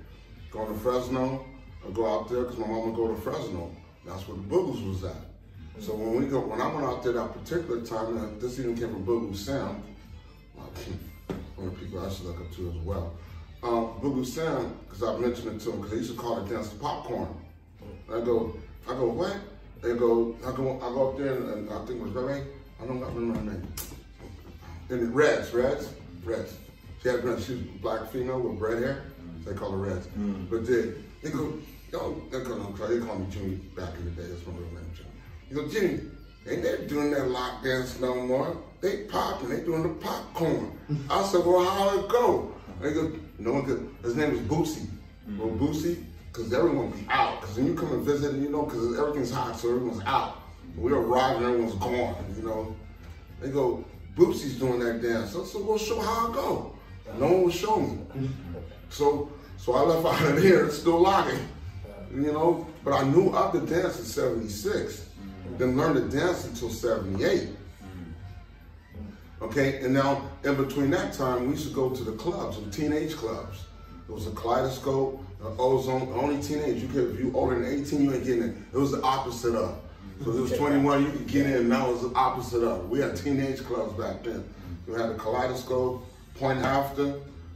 Going 0.50 0.72
to 0.72 0.78
Fresno, 0.80 1.46
I 1.86 1.90
go 1.92 2.06
out 2.12 2.28
there 2.28 2.42
because 2.42 2.58
my 2.58 2.66
would 2.66 2.96
go 2.96 3.14
to 3.14 3.20
Fresno. 3.20 3.70
That's 4.04 4.26
where 4.26 4.36
the 4.36 4.42
Boogles 4.42 4.86
was 4.88 5.04
at. 5.04 5.30
So 5.78 5.94
when 5.94 6.16
we 6.16 6.26
go, 6.26 6.40
when 6.40 6.60
I 6.60 6.66
went 6.74 6.84
out 6.84 7.02
there 7.02 7.12
that 7.12 7.32
particular 7.32 7.80
time, 7.82 8.16
and 8.16 8.40
this 8.40 8.58
even 8.58 8.76
came 8.76 8.90
from 8.90 9.06
Boogaloo 9.06 9.36
Sam, 9.36 9.82
one 10.54 11.68
of 11.68 11.78
the 11.78 11.84
people 11.84 12.04
I 12.04 12.10
should 12.10 12.26
look 12.26 12.40
up 12.40 12.52
to 12.56 12.70
as 12.70 12.76
well. 12.84 13.14
Um, 13.62 14.00
Boogaloo 14.02 14.26
Sam, 14.26 14.76
because 14.88 15.02
I 15.04 15.16
mentioned 15.16 15.56
it 15.56 15.64
to 15.64 15.70
him, 15.70 15.76
because 15.76 15.92
he 15.92 15.98
used 15.98 16.10
to 16.10 16.16
call 16.16 16.44
it 16.44 16.48
dancing 16.50 16.78
popcorn. 16.80 17.28
I 18.12 18.20
go, 18.20 18.56
I 18.88 18.94
go, 18.94 19.08
what? 19.08 19.36
They 19.80 19.94
go, 19.94 20.34
I 20.44 20.50
go, 20.54 20.76
I 20.76 20.92
go 20.92 21.10
up 21.10 21.18
there, 21.18 21.34
and, 21.36 21.48
and 21.50 21.70
I 21.70 21.78
think 21.86 22.00
it 22.00 22.02
was 22.02 22.12
Ray. 22.12 22.42
I 22.82 22.86
don't 22.86 23.00
remember 23.00 23.38
her 23.38 23.44
name. 23.44 23.68
And 24.88 25.14
Reds, 25.14 25.52
Reds, 25.52 25.92
Reds. 26.24 26.54
She 27.02 27.08
had 27.08 27.20
a 27.20 27.40
she 27.40 27.52
was 27.52 27.62
a 27.62 27.78
black 27.80 28.10
female 28.10 28.40
with 28.40 28.60
red 28.60 28.82
hair. 28.82 29.04
They 29.44 29.54
call 29.54 29.72
her 29.72 29.78
Reds. 29.78 30.06
Mm. 30.18 30.50
But 30.50 30.66
they, 30.66 30.92
they 31.22 31.30
go, 31.30 31.54
yo, 31.92 32.22
they 32.30 32.42
call, 32.42 32.56
they 32.56 32.98
call 32.98 33.18
me 33.18 33.26
Jimmy 33.30 33.56
back 33.76 33.94
in 33.96 34.04
the 34.04 34.10
day. 34.10 34.28
That's 34.28 34.46
my 34.46 34.52
real 34.52 34.68
name, 34.68 34.90
Jimmy. 34.94 35.10
You 35.50 35.56
go, 35.56 35.68
Jimmy, 35.68 36.00
ain't 36.48 36.62
they 36.62 36.86
doing 36.86 37.10
that 37.12 37.28
lock 37.28 37.62
dance 37.62 37.98
no 38.00 38.14
more? 38.26 38.56
They 38.80 39.04
popping, 39.04 39.50
they 39.50 39.60
doing 39.60 39.82
the 39.82 39.88
popcorn. 39.90 40.78
I 41.10 41.22
said, 41.24 41.44
well, 41.44 41.64
how 41.64 41.98
it 41.98 42.08
go? 42.08 42.54
They 42.80 42.92
go, 42.92 43.12
no 43.38 43.52
one 43.52 43.66
could, 43.66 43.94
his 44.02 44.16
name 44.16 44.32
is 44.32 44.40
Boosie. 44.40 44.86
Mm. 45.28 45.38
Well, 45.38 45.48
Boosie, 45.50 46.02
because 46.32 46.52
everyone 46.52 46.90
be 46.90 47.06
out. 47.08 47.40
Because 47.40 47.56
when 47.56 47.66
you 47.66 47.74
come 47.74 47.92
and 47.92 48.02
visit, 48.02 48.34
you 48.36 48.48
know, 48.50 48.62
because 48.62 48.98
everything's 48.98 49.30
hot, 49.30 49.58
so 49.58 49.68
everyone's 49.68 50.02
out. 50.04 50.39
We 50.76 50.92
were 50.92 51.18
and 51.18 51.44
everyone's 51.44 51.74
gone, 51.74 52.16
you 52.36 52.42
know. 52.42 52.74
They 53.40 53.50
go, 53.50 53.84
Boosie's 54.16 54.58
doing 54.58 54.80
that 54.80 55.02
dance. 55.02 55.36
I 55.36 55.44
said, 55.44 55.62
well, 55.64 55.78
show 55.78 56.00
how 56.00 56.30
I 56.30 56.34
go. 56.34 56.76
No 57.18 57.26
one 57.26 57.44
would 57.44 57.54
show 57.54 57.80
me. 57.80 57.98
So, 58.88 59.30
so 59.56 59.74
I 59.74 59.82
left 59.82 60.06
out 60.06 60.30
of 60.30 60.42
there, 60.42 60.70
still 60.70 61.00
locking, 61.00 61.46
you 62.14 62.32
know. 62.32 62.66
But 62.84 62.94
I 62.94 63.04
knew 63.04 63.30
of 63.30 63.52
the 63.52 63.60
dance 63.60 63.98
in 63.98 64.04
'76. 64.04 65.06
Didn't 65.58 65.76
learn 65.76 65.94
to 65.94 66.16
dance 66.16 66.46
until 66.46 66.70
'78. 66.70 67.48
Okay, 69.42 69.82
and 69.82 69.94
now 69.94 70.22
in 70.44 70.54
between 70.54 70.90
that 70.90 71.12
time, 71.12 71.46
we 71.46 71.52
used 71.52 71.68
to 71.68 71.74
go 71.74 71.90
to 71.90 72.04
the 72.04 72.12
clubs, 72.12 72.62
the 72.62 72.70
teenage 72.70 73.16
clubs. 73.16 73.64
It 74.08 74.12
was 74.12 74.26
a 74.26 74.30
kaleidoscope, 74.32 75.24
an 75.40 75.54
ozone, 75.58 76.12
only 76.14 76.42
teenage. 76.42 76.82
You 76.82 76.88
could, 76.88 77.14
if 77.14 77.20
you 77.20 77.32
older 77.34 77.58
than 77.58 77.80
18, 77.80 78.02
you 78.02 78.12
ain't 78.12 78.24
getting 78.24 78.42
it. 78.42 78.56
It 78.72 78.76
was 78.76 78.92
the 78.92 79.02
opposite 79.02 79.54
of. 79.54 79.78
So 80.24 80.30
it 80.32 80.40
was 80.40 80.52
21, 80.52 81.04
you 81.04 81.12
could 81.12 81.26
get 81.26 81.46
in. 81.46 81.68
Now 81.68 81.88
it 81.88 81.92
was 81.94 82.02
the 82.02 82.14
opposite 82.14 82.62
of. 82.62 82.90
We 82.90 83.00
had 83.00 83.16
teenage 83.16 83.64
clubs 83.64 83.94
back 83.94 84.22
then. 84.22 84.44
We 84.86 84.94
had 84.94 85.10
the 85.10 85.14
kaleidoscope, 85.14 86.04
point 86.34 86.58
after, 86.60 87.14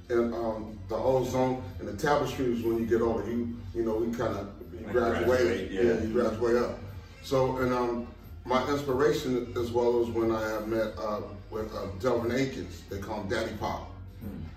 and 0.08 0.34
um, 0.34 0.78
the 0.88 0.96
ozone, 0.96 1.62
and 1.78 1.88
the 1.88 1.96
tapestry 1.96 2.50
was 2.50 2.62
when 2.62 2.78
you 2.78 2.86
get 2.86 3.02
older. 3.02 3.28
You, 3.28 3.56
you 3.74 3.82
know, 3.82 3.96
we 3.96 4.06
kind 4.16 4.36
of 4.36 4.48
you 4.72 4.86
graduate. 4.92 5.26
graduate, 5.26 5.70
yeah. 5.70 5.82
yeah, 5.82 6.00
you 6.02 6.12
graduate 6.12 6.56
up. 6.56 6.78
So, 7.22 7.58
and 7.58 7.72
um, 7.72 8.06
my 8.46 8.66
inspiration 8.70 9.52
as 9.58 9.70
well 9.70 10.00
as 10.00 10.08
when 10.08 10.30
I 10.30 10.40
have 10.48 10.68
met 10.68 10.92
uh, 10.98 11.20
with 11.50 11.74
uh, 11.74 11.86
Delvin 12.00 12.32
Akins. 12.32 12.82
They 12.90 12.98
call 12.98 13.20
him 13.20 13.28
Daddy 13.28 13.52
Pop. 13.58 13.90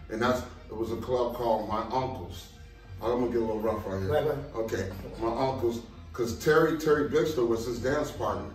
And 0.09 0.21
that's, 0.21 0.41
it 0.69 0.75
was 0.75 0.91
a 0.91 0.97
club 0.97 1.35
called 1.35 1.67
My 1.67 1.81
Uncles. 1.81 2.47
I'm 3.01 3.19
gonna 3.19 3.27
get 3.27 3.37
a 3.37 3.39
little 3.41 3.59
rough 3.59 3.85
right 3.85 4.01
here. 4.01 4.11
Right, 4.11 4.25
right. 4.25 4.37
Okay, 4.55 4.89
My 5.21 5.27
Uncles, 5.27 5.81
because 6.17 6.43
Terry, 6.43 6.79
Terry 6.79 7.09
Bixler 7.09 7.47
was 7.47 7.67
his 7.67 7.77
dance 7.77 8.09
partner. 8.09 8.49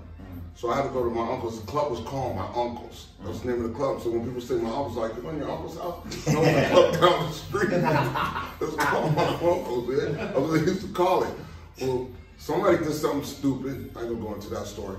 So 0.57 0.71
I 0.71 0.77
had 0.77 0.83
to 0.83 0.89
go 0.89 1.05
to 1.05 1.11
my 1.11 1.33
uncle's. 1.33 1.61
The 1.61 1.67
club 1.67 1.93
was 1.93 2.01
called 2.01 2.35
My 2.35 2.47
Uncles. 2.47 3.07
That's 3.25 3.41
the 3.41 3.53
name 3.53 3.65
of 3.65 3.71
the 3.71 3.77
club. 3.77 4.03
So 4.03 4.11
when 4.11 4.25
people 4.25 4.41
say 4.41 4.55
my 4.55 4.69
uncle's, 4.69 4.97
like, 4.97 5.17
you 5.17 5.29
in 5.29 5.39
your 5.39 5.51
uncle's 5.51 5.79
house? 5.79 6.27
No, 6.27 6.45
the 6.45 6.69
club 6.69 6.93
down 6.95 7.27
the 7.27 7.33
street. 7.33 7.69
It's 8.61 8.77
called 8.77 9.15
My 9.15 9.27
Uncles, 9.29 9.89
man. 9.89 10.17
That's 10.17 10.39
what 10.39 10.51
they 10.53 10.67
used 10.67 10.81
to 10.83 10.93
call 10.93 11.23
it. 11.23 11.35
Well, 11.81 12.09
somebody 12.37 12.79
did 12.79 12.93
something 12.93 13.25
stupid. 13.25 13.93
I 13.97 14.01
ain't 14.01 14.11
gonna 14.11 14.15
go 14.15 14.35
into 14.35 14.51
that 14.51 14.67
story. 14.67 14.97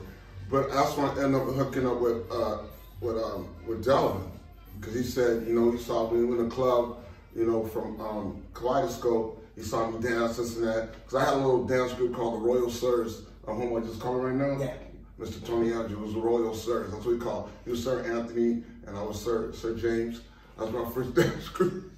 But 0.50 0.72
that's 0.72 0.96
when 0.96 1.08
I 1.08 1.24
ended 1.24 1.42
up 1.42 1.54
hooking 1.54 1.86
up 1.86 2.00
with 2.00 2.32
uh, 2.32 2.60
with 3.02 3.18
um, 3.18 3.48
with 3.68 3.84
Delvin, 3.84 4.32
because 4.80 4.96
he 4.96 5.04
said, 5.04 5.46
you 5.48 5.54
know, 5.54 5.72
he 5.72 5.78
saw 5.78 6.10
me 6.10 6.20
in 6.20 6.38
the 6.38 6.50
club, 6.54 6.98
you 7.36 7.46
know, 7.46 7.66
from 7.68 8.00
um, 8.00 8.42
Kaleidoscope. 8.54 9.43
He 9.56 9.62
saw 9.62 9.90
me 9.90 10.02
dance 10.02 10.38
this 10.38 10.56
and 10.58 10.68
that. 10.68 10.94
Because 11.06 11.16
I 11.22 11.26
had 11.26 11.34
a 11.36 11.38
little 11.38 11.66
dance 11.66 11.94
group 11.94 12.16
called 12.16 12.36
the 12.36 12.46
Royal 12.46 12.70
Sirs. 12.70 13.22
I'm 13.48 13.58
home. 13.58 13.76
I 13.76 13.86
just 13.86 14.00
call 14.00 14.18
it 14.20 14.24
right 14.30 14.36
now. 14.36 14.58
Yeah. 14.60 14.74
Mr. 15.20 15.46
Tony 15.46 15.72
Andrew 15.72 16.00
was 16.00 16.14
the 16.14 16.20
Royal 16.20 16.56
Sirs. 16.56 16.92
That's 16.92 17.06
what 17.06 17.14
we 17.16 17.20
called. 17.20 17.50
He 17.66 17.72
was 17.72 17.84
Sir 17.84 18.02
Anthony, 18.04 18.64
and 18.88 18.98
I 18.98 19.02
was 19.04 19.22
Sir 19.24 19.52
Sir 19.54 19.76
James. 19.76 20.22
That 20.58 20.72
was 20.72 20.86
my 20.88 20.92
first 20.94 21.14
dance 21.14 21.48
group. 21.50 21.92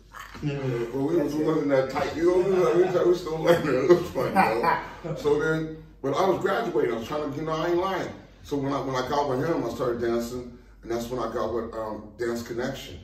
Well, 0.43 1.07
we, 1.07 1.15
was, 1.17 1.33
we 1.33 1.43
wasn't 1.43 1.69
that 1.69 1.89
tight, 1.89 2.15
you 2.15 2.25
know. 2.29 2.37
We, 2.37 2.59
was- 2.59 2.75
we, 2.75 2.83
was- 2.83 3.07
we 3.07 3.15
still 3.15 3.39
learning. 3.39 3.67
It 3.85 3.89
was 3.89 4.09
funny, 4.11 4.33
though. 4.33 5.15
So 5.17 5.39
then, 5.39 5.77
but 6.01 6.13
I 6.13 6.27
was 6.29 6.41
graduating. 6.41 6.93
I 6.93 6.97
was 6.97 7.07
trying 7.07 7.31
to, 7.31 7.37
you 7.37 7.43
know, 7.43 7.51
I 7.53 7.67
ain't 7.69 7.77
lying. 7.77 8.09
So 8.43 8.57
when 8.57 8.73
I 8.73 8.81
when 8.81 8.95
I 8.95 9.07
got 9.07 9.29
with 9.29 9.39
him, 9.45 9.63
I 9.65 9.69
started 9.69 10.01
dancing, 10.01 10.57
and 10.83 10.91
that's 10.91 11.07
when 11.09 11.19
I 11.19 11.33
got 11.33 11.53
with 11.53 11.73
um, 11.73 12.09
Dance 12.19 12.43
Connection, 12.43 12.99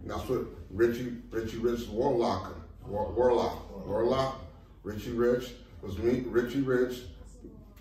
and 0.00 0.10
that's 0.10 0.26
what 0.28 0.40
Richie 0.70 1.12
Richie 1.30 1.58
Rich 1.58 1.82
Warlocker, 1.90 2.54
War, 2.86 3.12
Warlock, 3.12 3.61
Warlock, 3.86 4.40
Richie 4.82 5.12
Rich 5.12 5.52
was 5.80 5.98
me, 5.98 6.24
Richie 6.26 6.60
Rich, 6.60 7.00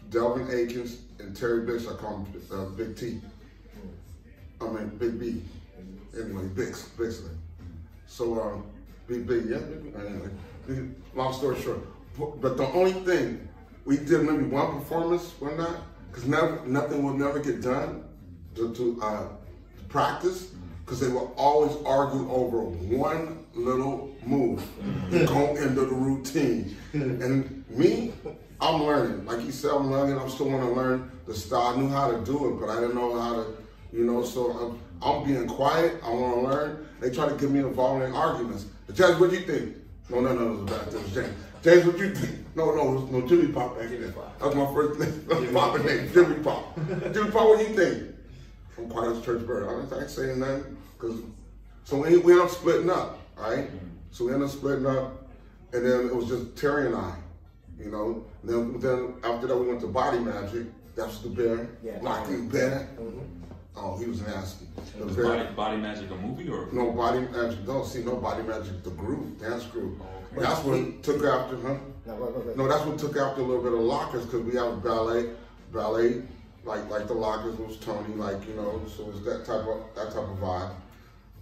Delvin 0.09 0.47
Akins, 0.49 0.99
and 1.19 1.35
Terry 1.35 1.61
Bix. 1.61 1.91
I 1.91 1.95
call 1.97 2.17
him 2.17 2.41
uh, 2.51 2.65
Big 2.65 2.95
T. 2.95 3.21
I 4.59 4.65
mean 4.65 4.89
Big 4.97 5.19
B. 5.19 5.41
Anyway, 6.13 6.43
Bix, 6.55 6.89
Bixley. 6.97 7.35
So, 8.05 8.41
um, 8.41 8.65
big, 9.07 9.25
B, 9.25 9.35
yeah, 9.47 9.59
anyway, 9.97 10.89
long 11.15 11.33
story 11.33 11.59
short. 11.61 11.79
But- 12.41 12.57
the 12.57 12.67
only 12.73 12.91
thing, 12.91 13.47
we 13.85 13.95
did 13.97 14.23
maybe 14.23 14.43
one 14.43 14.79
performance, 14.79 15.31
one 15.39 15.55
night, 15.55 15.77
because 16.11 16.27
nothing 16.27 17.03
will 17.03 17.13
never 17.13 17.39
get 17.39 17.61
done 17.61 18.03
to, 18.55 18.73
to 18.75 19.01
uh, 19.01 19.27
practice, 19.87 20.51
because 20.83 20.99
they 20.99 21.07
will 21.07 21.33
always 21.37 21.73
argue 21.85 22.29
over 22.29 22.59
one 22.63 23.45
little 23.53 24.10
move, 24.25 24.63
go 25.11 25.55
into 25.55 25.81
the 25.85 25.93
routine. 25.93 26.75
And 26.93 27.63
me, 27.69 28.13
I'm 28.59 28.83
learning. 28.83 29.25
Like 29.25 29.43
you 29.45 29.51
said, 29.51 29.71
I'm 29.71 29.91
learning. 29.91 30.17
I'm 30.17 30.29
still 30.29 30.49
want 30.49 30.63
to 30.63 30.71
learn 30.71 31.11
the 31.27 31.33
style. 31.33 31.73
I 31.73 31.75
knew 31.77 31.89
how 31.89 32.11
to 32.11 32.23
do 32.23 32.49
it, 32.49 32.59
but 32.59 32.69
I 32.69 32.79
didn't 32.79 32.95
know 32.95 33.19
how 33.19 33.33
to, 33.35 33.45
you 33.93 34.03
know. 34.05 34.23
So 34.23 34.51
I'm, 34.51 34.79
I'm 35.01 35.25
being 35.25 35.47
quiet. 35.47 35.95
I 36.03 36.09
want 36.11 36.35
to 36.35 36.41
learn. 36.41 36.87
They 36.99 37.09
try 37.09 37.27
to 37.27 37.35
get 37.35 37.49
me 37.49 37.59
involved 37.59 38.03
in 38.03 38.13
arguments. 38.13 38.65
James, 38.93 39.19
what 39.19 39.31
do 39.31 39.37
you 39.37 39.45
think? 39.45 39.75
No, 40.09 40.19
no, 40.19 40.33
no, 40.33 40.51
it 40.53 40.61
was 40.61 40.71
back. 40.71 40.87
It 40.87 40.93
was 40.93 41.13
James. 41.13 41.33
James, 41.63 41.85
what 41.85 41.97
you 41.97 42.13
think? 42.13 42.55
No, 42.55 42.75
no, 42.75 42.89
it 42.89 43.01
was 43.01 43.11
no 43.11 43.27
Jimmy 43.27 43.47
Pop 43.51 43.77
back 43.79 43.89
then. 43.89 44.01
That 44.39 44.45
was 44.47 44.55
my 44.55 44.73
first 44.73 44.99
name. 44.99 45.27
Name, 45.85 46.11
Jimmy 46.13 46.43
Pop. 46.43 46.75
Jimmy 47.13 47.31
Pop, 47.31 47.47
what 47.47 47.59
do 47.59 47.63
you 47.65 47.75
think? 47.75 48.15
I'm 48.77 48.89
quiet 48.89 49.15
as 49.15 49.23
church 49.23 49.45
bird. 49.45 49.67
I 49.93 49.95
ain't- 50.01 50.09
saying 50.09 50.39
nothing 50.39 50.77
because 50.99 51.21
so 51.83 51.97
we, 51.97 52.17
we 52.17 52.33
ended 52.33 52.39
up 52.47 52.49
splitting 52.51 52.89
up, 52.89 53.19
all 53.37 53.51
right? 53.51 53.69
So 54.11 54.25
we 54.25 54.33
ended 54.33 54.49
up 54.49 54.53
splitting 54.55 54.85
up, 54.85 55.27
and 55.73 55.85
then 55.85 56.05
it 56.07 56.15
was 56.15 56.27
just 56.27 56.55
Terry 56.57 56.87
and 56.87 56.95
I, 56.95 57.15
you 57.79 57.89
know. 57.89 58.25
Then 58.43 58.79
then 58.79 59.15
after 59.23 59.47
that 59.47 59.57
we 59.57 59.67
went 59.67 59.79
to 59.81 59.87
Body 59.87 60.19
Magic. 60.19 60.67
That's 60.95 61.19
the 61.19 61.29
bear, 61.29 61.69
Yeah. 61.81 61.99
Lockheed 62.01 62.51
Bear. 62.51 62.89
Oh, 63.77 63.97
he 63.97 64.05
was 64.05 64.21
nasty. 64.21 64.65
The 64.97 65.05
Was 65.05 65.15
Body, 65.15 65.49
Body 65.55 65.77
Magic 65.77 66.11
a 66.11 66.15
movie 66.15 66.49
or? 66.49 66.67
no 66.73 66.91
body 66.91 67.21
magic. 67.21 67.65
Don't 67.65 67.85
see 67.85 68.03
no 68.03 68.17
body 68.17 68.43
magic. 68.43 68.83
The 68.83 68.89
group, 68.89 69.39
dance 69.39 69.63
group. 69.67 70.01
That's 70.37 70.61
what 70.65 71.01
took 71.01 71.23
after, 71.23 71.55
huh? 71.61 71.77
No, 72.05 72.15
wait, 72.15 72.35
wait, 72.35 72.45
wait. 72.47 72.57
No, 72.57 72.67
that's 72.67 72.85
what 72.85 72.99
took 72.99 73.15
after 73.15 73.41
a 73.41 73.45
little 73.45 73.63
bit 73.63 73.71
of 73.71 73.79
lockers 73.79 74.25
because 74.25 74.41
we 74.41 74.55
have 74.57 74.83
ballet, 74.83 75.29
ballet, 75.71 76.21
like 76.65 76.89
like 76.89 77.07
the 77.07 77.13
lockers 77.13 77.57
was 77.57 77.77
Tony, 77.77 78.13
like 78.15 78.45
you 78.45 78.55
know, 78.55 78.81
so 78.93 79.09
it's 79.11 79.21
that 79.23 79.45
type 79.45 79.65
of 79.65 79.81
that 79.95 80.07
type 80.11 80.27
of 80.27 80.37
vibe. 80.39 80.71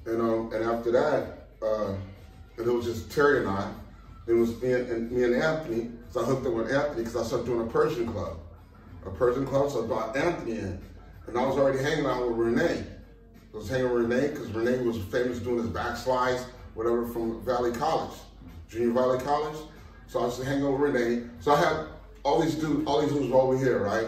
And 0.06 0.22
um 0.22 0.54
and 0.54 0.64
after 0.64 0.92
that, 0.92 1.48
uh, 1.64 1.96
and 2.60 2.68
it 2.68 2.72
was 2.72 2.86
just 2.86 3.10
Terry 3.10 3.40
and 3.40 3.48
I. 3.48 3.72
It 4.28 4.34
was 4.34 4.62
me 4.62 4.74
and, 4.74 4.88
and 4.90 5.12
me 5.12 5.24
and 5.24 5.34
Anthony. 5.36 5.90
So 6.12 6.22
I 6.22 6.26
hooked 6.26 6.46
up 6.46 6.54
with 6.54 6.72
Anthony 6.72 7.04
because 7.04 7.16
I 7.16 7.24
started 7.24 7.46
doing 7.46 7.62
a 7.62 7.72
Persian 7.72 8.12
club, 8.12 8.38
a 9.06 9.10
Persian 9.10 9.48
club. 9.48 9.72
So 9.72 9.84
I 9.84 9.88
brought 9.88 10.16
Anthony 10.16 10.60
in, 10.60 10.80
and 11.28 11.38
I 11.38 11.46
was 11.46 11.58
already 11.58 11.80
hanging 11.80 12.06
out 12.06 12.28
with 12.28 12.38
Renee. 12.38 12.84
I 13.54 13.58
was 13.58 13.70
hanging 13.70 13.92
with 13.92 14.04
Renee 14.04 14.28
because 14.28 14.50
Renee 14.50 14.84
was 14.84 14.98
famous 15.06 15.40
doing 15.40 15.58
his 15.60 15.68
backslides, 15.68 16.44
whatever, 16.76 17.08
from 17.08 17.44
Valley 17.44 17.72
College, 17.72 18.16
Junior 18.70 18.92
Valley 18.92 19.20
College. 19.24 19.58
So 20.08 20.20
I 20.20 20.26
used 20.26 20.40
to 20.40 20.46
hang 20.46 20.64
out 20.64 20.74
with 20.74 20.82
Renee. 20.94 21.28
So 21.40 21.54
I 21.54 21.60
had 21.60 21.86
all 22.24 22.42
these 22.42 22.56
dudes, 22.56 22.86
all 22.86 23.02
these 23.02 23.12
dudes 23.12 23.32
were 23.32 23.40
over 23.40 23.58
here, 23.58 23.84
right? 23.84 24.08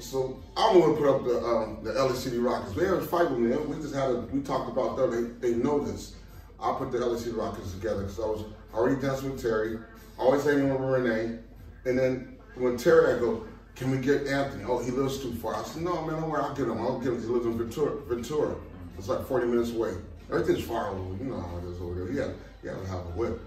So 0.00 0.42
I'm 0.56 0.80
gonna 0.80 0.94
put 0.94 1.08
up 1.08 1.24
the 1.24 1.38
um, 1.44 1.78
the 1.82 1.92
LA 1.92 2.12
City 2.12 2.38
Rockers. 2.38 2.74
We 2.74 2.84
had 2.84 2.94
a 2.94 3.00
fight 3.00 3.30
with 3.30 3.38
me. 3.38 3.56
We 3.56 3.76
just 3.80 3.94
had 3.94 4.10
a 4.10 4.16
we 4.20 4.40
talked 4.40 4.70
about 4.70 4.96
that. 4.96 5.10
They, 5.40 5.50
they 5.50 5.56
know 5.56 5.78
this. 5.78 6.16
I 6.64 6.72
put 6.78 6.90
the 6.90 7.18
City 7.18 7.32
Rockers 7.32 7.72
together 7.74 8.02
because 8.02 8.18
I 8.18 8.26
was 8.26 8.44
already 8.72 9.00
danced 9.00 9.22
with 9.22 9.40
Terry, 9.40 9.78
always 10.18 10.44
hanging 10.44 10.70
with 10.70 10.80
Renee. 10.80 11.38
And 11.84 11.98
then 11.98 12.38
when 12.54 12.78
Terry, 12.78 13.14
I 13.14 13.18
go, 13.18 13.44
can 13.76 13.90
we 13.90 13.98
get 13.98 14.26
Anthony? 14.26 14.64
Oh, 14.64 14.78
he 14.82 14.90
lives 14.90 15.18
too 15.18 15.34
far. 15.34 15.54
I 15.56 15.62
said, 15.64 15.82
no, 15.82 16.00
man, 16.06 16.20
don't 16.20 16.30
worry, 16.30 16.42
I'll 16.42 16.54
get 16.54 16.66
him. 16.66 16.78
I'll 16.78 16.98
get 16.98 17.12
him. 17.12 17.20
He 17.20 17.26
lives 17.26 17.44
in 17.44 17.58
Ventura. 17.58 18.00
Ventura. 18.06 18.54
It's 18.96 19.08
like 19.08 19.26
40 19.26 19.46
minutes 19.46 19.72
away. 19.72 19.92
Everything's 20.30 20.64
far 20.64 20.88
away. 20.88 21.18
You 21.20 21.26
know 21.26 21.40
how 21.40 21.58
it 21.58 21.64
is 21.64 21.80
over 21.82 21.94
there. 21.94 22.10
He 22.10 22.18
had, 22.18 22.34
he 22.62 22.68
had 22.68 22.78
to 22.78 22.86
have 22.86 23.00
a 23.00 23.10
whip. 23.10 23.40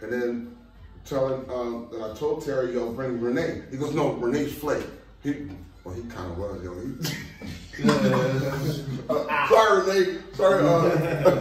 And 0.00 0.10
then 0.12 0.56
telling 1.04 1.48
um, 1.50 1.88
I 2.02 2.16
told 2.16 2.44
Terry, 2.44 2.72
yo, 2.72 2.90
bring 2.92 3.20
Renee. 3.20 3.62
He 3.70 3.76
goes, 3.76 3.92
no, 3.92 4.12
Renee's 4.12 4.54
flake. 4.54 4.86
He, 5.22 5.48
well, 5.84 5.94
he 5.94 6.02
kind 6.02 6.32
of 6.32 6.38
was, 6.38 6.62
yo. 6.64 6.74
He, 6.80 7.46
uh, 7.80 9.48
sorry, 9.48 10.04
Renee. 10.04 10.18
Sorry, 10.34 10.66
uh, 10.66 11.40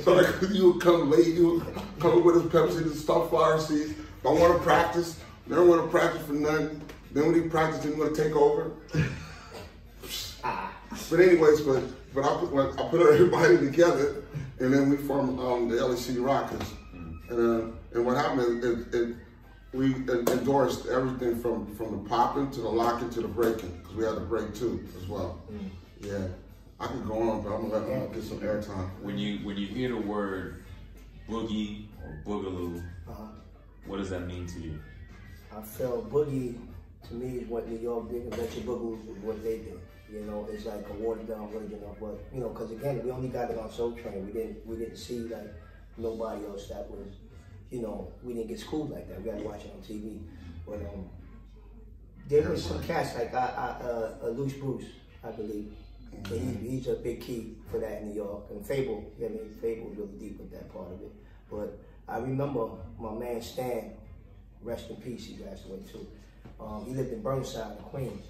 sorry, 0.02 0.26
you 0.52 0.72
would 0.72 0.82
come 0.82 1.10
late. 1.10 1.28
You 1.28 1.62
would 1.64 2.00
come 2.00 2.24
with 2.24 2.36
his 2.36 2.44
Pepsi 2.52 2.82
and 2.82 2.94
stuff 2.94 3.30
flower 3.30 3.60
seeds. 3.60 3.94
Don't 4.22 4.40
want 4.40 4.56
to 4.56 4.62
practice. 4.62 5.20
Never 5.46 5.64
want 5.64 5.84
to 5.84 5.88
practice 5.88 6.22
for 6.26 6.32
nothing. 6.32 6.80
Then 7.12 7.26
when 7.26 7.42
he 7.42 7.48
practiced, 7.48 7.84
he 7.84 7.90
want 7.90 8.14
to 8.14 8.22
take 8.22 8.34
over. 8.34 8.72
but 10.42 11.20
anyways, 11.20 11.60
but 11.60 11.82
but 12.14 12.24
I 12.24 12.36
put 12.40 12.52
when 12.52 12.66
I 12.66 12.88
put 12.88 13.00
everybody 13.12 13.58
together, 13.58 14.24
and 14.58 14.72
then 14.72 14.90
we 14.90 14.96
formed 14.96 15.38
um, 15.38 15.68
the 15.68 15.76
LEC 15.76 16.24
Rockers. 16.24 16.72
And 17.28 17.38
uh, 17.38 17.66
and 17.94 18.04
what 18.04 18.16
happened 18.16 18.64
is 18.64 18.86
it, 18.86 18.94
it, 18.94 19.16
we 19.76 19.94
endorsed 20.32 20.86
everything 20.86 21.38
from 21.40 21.66
from 21.76 21.92
the 22.02 22.08
popping 22.08 22.50
to 22.52 22.60
the 22.60 22.68
locking 22.68 23.10
to 23.10 23.20
the 23.20 23.28
breaking 23.28 23.70
because 23.82 23.94
we 23.96 24.04
had 24.04 24.16
the 24.16 24.20
break 24.20 24.54
too 24.54 24.84
as 25.00 25.06
well. 25.08 25.38
Yeah, 26.00 26.26
I 26.80 26.86
could 26.86 27.06
go 27.06 27.18
on, 27.30 27.42
but 27.42 27.52
I'm 27.54 27.68
gonna 27.68 27.86
let 27.86 27.88
him 27.88 28.12
get 28.12 28.22
some 28.24 28.40
airtime. 28.40 28.88
When 29.02 29.18
you 29.18 29.38
when 29.46 29.56
you 29.56 29.66
hear 29.66 29.90
the 29.90 29.96
word 30.00 30.62
boogie 31.28 31.86
or 32.02 32.18
boogaloo, 32.26 32.82
Uh-huh. 33.08 33.22
what 33.86 33.98
does 33.98 34.10
that 34.10 34.26
mean 34.26 34.46
to 34.46 34.60
you? 34.60 34.78
I 35.56 35.60
feel 35.62 36.02
boogie 36.10 36.58
to 37.08 37.14
me 37.14 37.38
is 37.38 37.48
what 37.48 37.68
New 37.68 37.78
York 37.78 38.10
did, 38.10 38.22
and 38.24 38.34
Electric 38.34 38.64
Boogaloo 38.66 39.16
is 39.16 39.22
what 39.22 39.42
they 39.42 39.58
did. 39.58 39.78
You 40.12 40.20
know, 40.22 40.46
it's 40.50 40.64
like 40.66 40.86
a 40.88 40.92
watered 40.94 41.28
down 41.28 41.48
version 41.50 41.80
of 41.88 42.00
what 42.00 42.18
you 42.32 42.40
know. 42.40 42.48
Because 42.50 42.70
again, 42.72 43.00
we 43.04 43.10
only 43.10 43.28
got 43.28 43.50
it 43.50 43.58
on 43.58 43.70
Soul 43.70 43.92
Train. 43.92 44.26
We 44.26 44.32
didn't 44.32 44.66
we 44.66 44.76
didn't 44.76 44.96
see 44.96 45.20
like 45.20 45.52
nobody 45.96 46.44
else 46.46 46.68
that 46.68 46.88
was, 46.90 47.08
you 47.70 47.82
know, 47.82 48.12
we 48.22 48.34
didn't 48.34 48.48
get 48.48 48.60
schooled 48.60 48.90
like 48.90 49.08
that. 49.08 49.22
We 49.22 49.28
had 49.28 49.38
to 49.38 49.44
watch 49.44 49.64
it 49.64 49.72
on 49.74 49.82
TV. 49.82 50.20
But 50.66 50.76
um, 50.92 51.08
there 52.28 52.48
was 52.48 52.64
some 52.64 52.82
cats 52.82 53.14
like 53.16 53.34
I, 53.34 53.38
I 53.38 53.84
uh, 53.84 54.14
uh, 54.22 54.28
Loose 54.28 54.54
Bruce, 54.54 54.86
I 55.24 55.30
believe. 55.30 55.72
And 56.12 56.26
he, 56.26 56.70
he's 56.70 56.88
a 56.88 56.94
big 56.94 57.20
key 57.20 57.56
for 57.70 57.78
that 57.78 58.02
in 58.02 58.08
New 58.08 58.14
York. 58.14 58.44
And 58.50 58.64
Fabel, 58.64 59.04
I 59.18 59.28
mean, 59.28 59.50
Fabel's 59.60 59.96
really 59.96 60.18
deep 60.18 60.38
with 60.38 60.50
that 60.52 60.72
part 60.72 60.86
of 60.92 61.00
it. 61.02 61.12
But 61.50 61.78
I 62.08 62.18
remember 62.18 62.68
my 62.98 63.12
man 63.12 63.42
Stan, 63.42 63.92
rest 64.62 64.90
in 64.90 64.96
peace, 64.96 65.26
he 65.26 65.34
passed 65.34 65.66
away 65.66 65.80
too. 65.90 66.06
Um, 66.60 66.84
he 66.86 66.94
lived 66.94 67.12
in 67.12 67.22
Burnside, 67.22 67.76
in 67.76 67.84
Queens. 67.84 68.24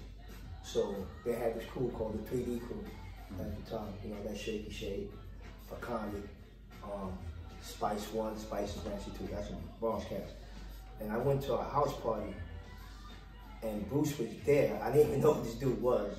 So 0.63 1.07
they 1.25 1.33
had 1.33 1.55
this 1.55 1.65
crew 1.69 1.89
called 1.95 2.25
the 2.25 2.35
3D 2.35 2.59
crew 2.67 2.83
at 3.39 3.65
the 3.65 3.71
time. 3.71 3.93
You 4.03 4.11
know, 4.11 4.23
that 4.23 4.37
Shaky 4.37 4.71
Shade, 4.71 5.09
Akandi, 5.71 6.23
um, 6.83 7.17
Spice 7.67 8.11
One, 8.13 8.37
Spice 8.37 8.77
Nancy 8.85 9.11
Two. 9.17 9.27
That's 9.31 9.49
a 9.49 9.55
Bronx 9.79 10.05
cast. 10.05 10.33
And 10.99 11.11
I 11.11 11.17
went 11.17 11.41
to 11.43 11.53
a 11.53 11.63
house 11.63 11.93
party 12.01 12.33
and 13.63 13.89
Bruce 13.89 14.17
was 14.17 14.29
there. 14.45 14.79
I 14.83 14.91
didn't 14.91 15.09
even 15.09 15.21
know 15.21 15.33
who 15.33 15.43
this 15.43 15.55
dude 15.55 15.81
was. 15.81 16.13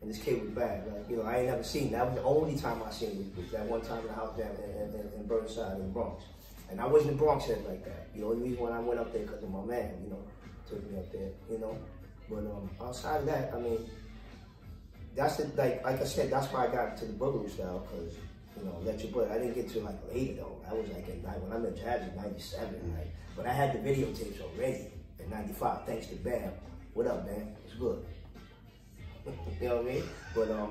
And 0.00 0.10
this 0.10 0.18
kid 0.18 0.42
was 0.42 0.50
bad. 0.50 0.86
Like, 0.92 1.08
you 1.08 1.16
know, 1.16 1.22
I 1.22 1.38
ain't 1.38 1.48
never 1.48 1.62
seen. 1.62 1.92
That 1.92 2.06
was 2.06 2.16
the 2.16 2.24
only 2.24 2.56
time 2.56 2.82
I 2.84 2.90
seen 2.90 3.32
was 3.36 3.50
that 3.52 3.66
one 3.66 3.82
time 3.82 4.00
in 4.00 4.08
the 4.08 4.14
house 4.14 4.36
down 4.36 4.50
in, 4.64 4.94
in, 4.94 5.12
in 5.16 5.26
Burnside 5.26 5.76
in 5.76 5.86
the 5.86 5.92
Bronx. 5.92 6.24
And 6.70 6.80
I 6.80 6.86
wasn't 6.86 7.14
a 7.14 7.16
Bronx 7.16 7.44
head 7.44 7.64
like 7.68 7.84
that. 7.84 8.12
The 8.16 8.24
only 8.24 8.48
reason 8.48 8.64
why 8.64 8.70
I 8.70 8.80
went 8.80 8.98
up 8.98 9.12
there 9.12 9.22
because 9.22 9.42
of 9.42 9.50
my 9.50 9.64
man, 9.64 9.92
you 10.02 10.10
know, 10.10 10.22
took 10.68 10.90
me 10.90 10.98
up 10.98 11.12
there, 11.12 11.30
you 11.50 11.58
know. 11.58 11.78
But 12.28 12.38
um, 12.38 12.70
outside 12.80 13.18
of 13.18 13.26
that, 13.26 13.52
I 13.54 13.60
mean, 13.60 13.78
that's 15.14 15.36
the, 15.36 15.44
like 15.56 15.84
like 15.84 16.00
I 16.00 16.04
said, 16.04 16.30
that's 16.30 16.52
why 16.52 16.66
I 16.66 16.72
got 16.72 16.92
into 16.92 17.04
the 17.04 17.12
boogaloo 17.12 17.50
style 17.50 17.86
because 17.90 18.14
you 18.62 18.68
know, 18.68 18.78
let 18.84 19.02
your 19.02 19.12
boy. 19.12 19.28
I 19.30 19.38
didn't 19.38 19.54
get 19.54 19.68
to 19.70 19.80
like 19.80 19.96
later 20.12 20.34
though. 20.34 20.60
I 20.68 20.74
was 20.74 20.88
like 20.88 21.08
in 21.08 21.22
when 21.22 21.52
I 21.52 21.58
met 21.58 21.76
Jazz 21.76 22.08
in 22.08 22.16
'97, 22.16 22.94
like, 22.96 23.14
but 23.36 23.46
I 23.46 23.52
had 23.52 23.72
the 23.72 23.78
videotapes 23.78 24.40
already 24.40 24.86
in 25.18 25.30
'95. 25.30 25.86
Thanks 25.86 26.06
to 26.06 26.16
Bam. 26.16 26.52
What 26.94 27.06
up, 27.06 27.26
man? 27.26 27.56
It's 27.64 27.74
good. 27.74 28.04
you 29.60 29.68
know 29.68 29.76
what 29.76 29.86
I 29.86 29.94
mean? 29.94 30.02
But 30.34 30.50
um, 30.50 30.70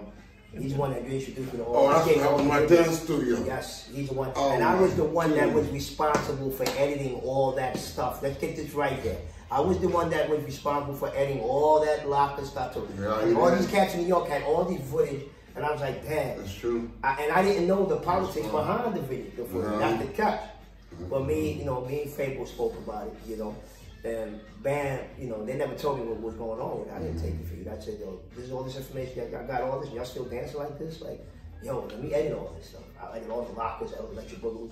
he's 0.57 0.73
the 0.73 0.79
one 0.79 0.91
that 0.91 1.03
introduced 1.03 1.53
me 1.53 1.59
to 1.59 1.63
all. 1.63 1.87
Oh, 1.87 2.05
that's 2.05 2.19
that 2.19 2.33
was 2.33 2.45
my 2.45 2.65
dance 2.65 2.99
studio. 2.99 3.43
Yes, 3.45 3.89
he's 3.93 4.07
the 4.07 4.13
one. 4.13 4.31
Oh, 4.35 4.51
and 4.51 4.63
I 4.63 4.79
was 4.79 4.95
the 4.95 5.03
one 5.03 5.31
that 5.31 5.51
was 5.51 5.67
responsible 5.69 6.51
for 6.51 6.65
editing 6.77 7.15
all 7.15 7.51
that 7.53 7.77
stuff. 7.77 8.23
Let's 8.23 8.39
get 8.39 8.55
this 8.55 8.73
right 8.73 9.01
there. 9.03 9.17
I 9.49 9.59
was 9.59 9.79
the 9.79 9.89
one 9.89 10.09
that 10.11 10.29
was 10.29 10.41
responsible 10.45 10.95
for 10.95 11.09
editing 11.09 11.41
all 11.41 11.83
that 11.83 12.07
locker 12.07 12.45
stuff. 12.45 12.73
too. 12.73 12.87
Yeah, 12.97 13.19
and 13.19 13.35
all 13.35 13.49
did. 13.49 13.59
these 13.59 13.67
cats 13.67 13.95
in 13.95 14.01
New 14.01 14.07
York 14.07 14.29
had 14.29 14.43
all 14.43 14.63
these 14.63 14.79
footage, 14.89 15.23
and 15.55 15.65
I 15.65 15.71
was 15.71 15.81
like, 15.81 16.03
damn. 16.07 16.37
That's 16.37 16.53
true. 16.55 16.89
I, 17.03 17.21
and 17.23 17.31
I 17.31 17.41
didn't 17.43 17.67
know 17.67 17.85
the 17.85 17.97
politics 17.97 18.47
behind 18.47 18.95
the 18.95 19.01
video, 19.01 19.31
the 19.37 19.45
footage, 19.45 19.71
No. 19.71 19.79
not 19.79 19.99
the 19.99 20.07
catch. 20.07 20.39
Uh-huh. 20.41 21.05
But 21.09 21.25
me, 21.25 21.53
you 21.53 21.65
know, 21.65 21.85
me 21.85 22.03
and 22.03 22.11
Fabel 22.11 22.45
spoke 22.45 22.75
about 22.77 23.07
it, 23.07 23.13
you 23.27 23.37
know. 23.37 23.55
And 24.03 24.39
Bam, 24.63 24.99
you 25.19 25.27
know, 25.27 25.45
they 25.45 25.53
never 25.55 25.75
told 25.75 25.99
me 25.99 26.05
what 26.05 26.19
was 26.21 26.35
going 26.35 26.59
on 26.59 26.79
with 26.79 26.87
it. 26.89 26.93
I 26.93 26.99
didn't 26.99 27.21
take 27.21 27.33
it 27.39 27.45
for 27.47 27.55
you. 27.55 27.69
I 27.71 27.79
said, 27.79 27.97
yo, 27.99 28.19
this 28.35 28.45
is 28.45 28.51
all 28.51 28.63
this 28.63 28.75
information. 28.77 29.31
Y'all 29.31 29.45
got 29.47 29.61
all 29.61 29.79
this, 29.79 29.87
and 29.89 29.97
y'all 29.97 30.05
still 30.05 30.25
dancing 30.25 30.57
like 30.59 30.77
this? 30.79 31.01
Like, 31.01 31.23
yo, 31.63 31.81
let 31.81 32.01
me 32.01 32.13
edit 32.13 32.33
all 32.37 32.53
this 32.57 32.69
stuff. 32.69 32.81
I 33.01 33.11
edited 33.11 33.29
all 33.31 33.43
the 33.43 33.53
lockers, 33.53 33.93
I 33.93 34.03
electric 34.03 34.41
boogaloo, 34.41 34.71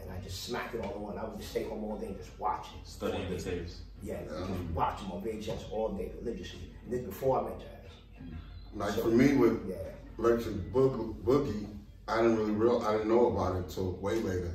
and 0.00 0.10
I 0.10 0.20
just 0.22 0.44
smacked 0.44 0.74
it 0.74 0.84
all 0.84 0.94
in 0.96 1.00
one. 1.02 1.18
I 1.18 1.24
would 1.24 1.38
just 1.38 1.50
stay 1.52 1.64
home 1.64 1.84
all 1.84 1.96
day 1.96 2.06
and 2.06 2.16
just 2.18 2.38
watch 2.40 2.66
it. 2.80 2.88
Studying 2.88 3.30
the 3.30 3.40
tapes. 3.40 3.80
Yeah, 4.02 4.18
just 4.28 4.50
watch 4.74 5.00
them 5.00 5.12
on 5.12 5.22
VHS 5.22 5.70
all 5.72 5.90
day 5.92 6.10
religiously. 6.20 6.60
And 6.84 6.92
this 6.92 7.00
before 7.02 7.40
I 7.40 7.42
met 7.50 7.58
Jazz. 7.60 8.30
Like 8.74 8.94
for 8.94 9.08
me 9.08 9.34
with 9.34 9.60
Yeah. 9.68 9.76
Electric 10.18 10.72
Boog- 10.72 11.14
Boogie, 11.24 11.66
I 12.08 12.16
didn't 12.22 12.36
really 12.38 12.52
real 12.52 12.82
I 12.86 12.92
didn't 12.92 13.08
know 13.08 13.26
about 13.26 13.56
it 13.56 13.68
till 13.68 13.92
way 13.92 14.16
later. 14.16 14.50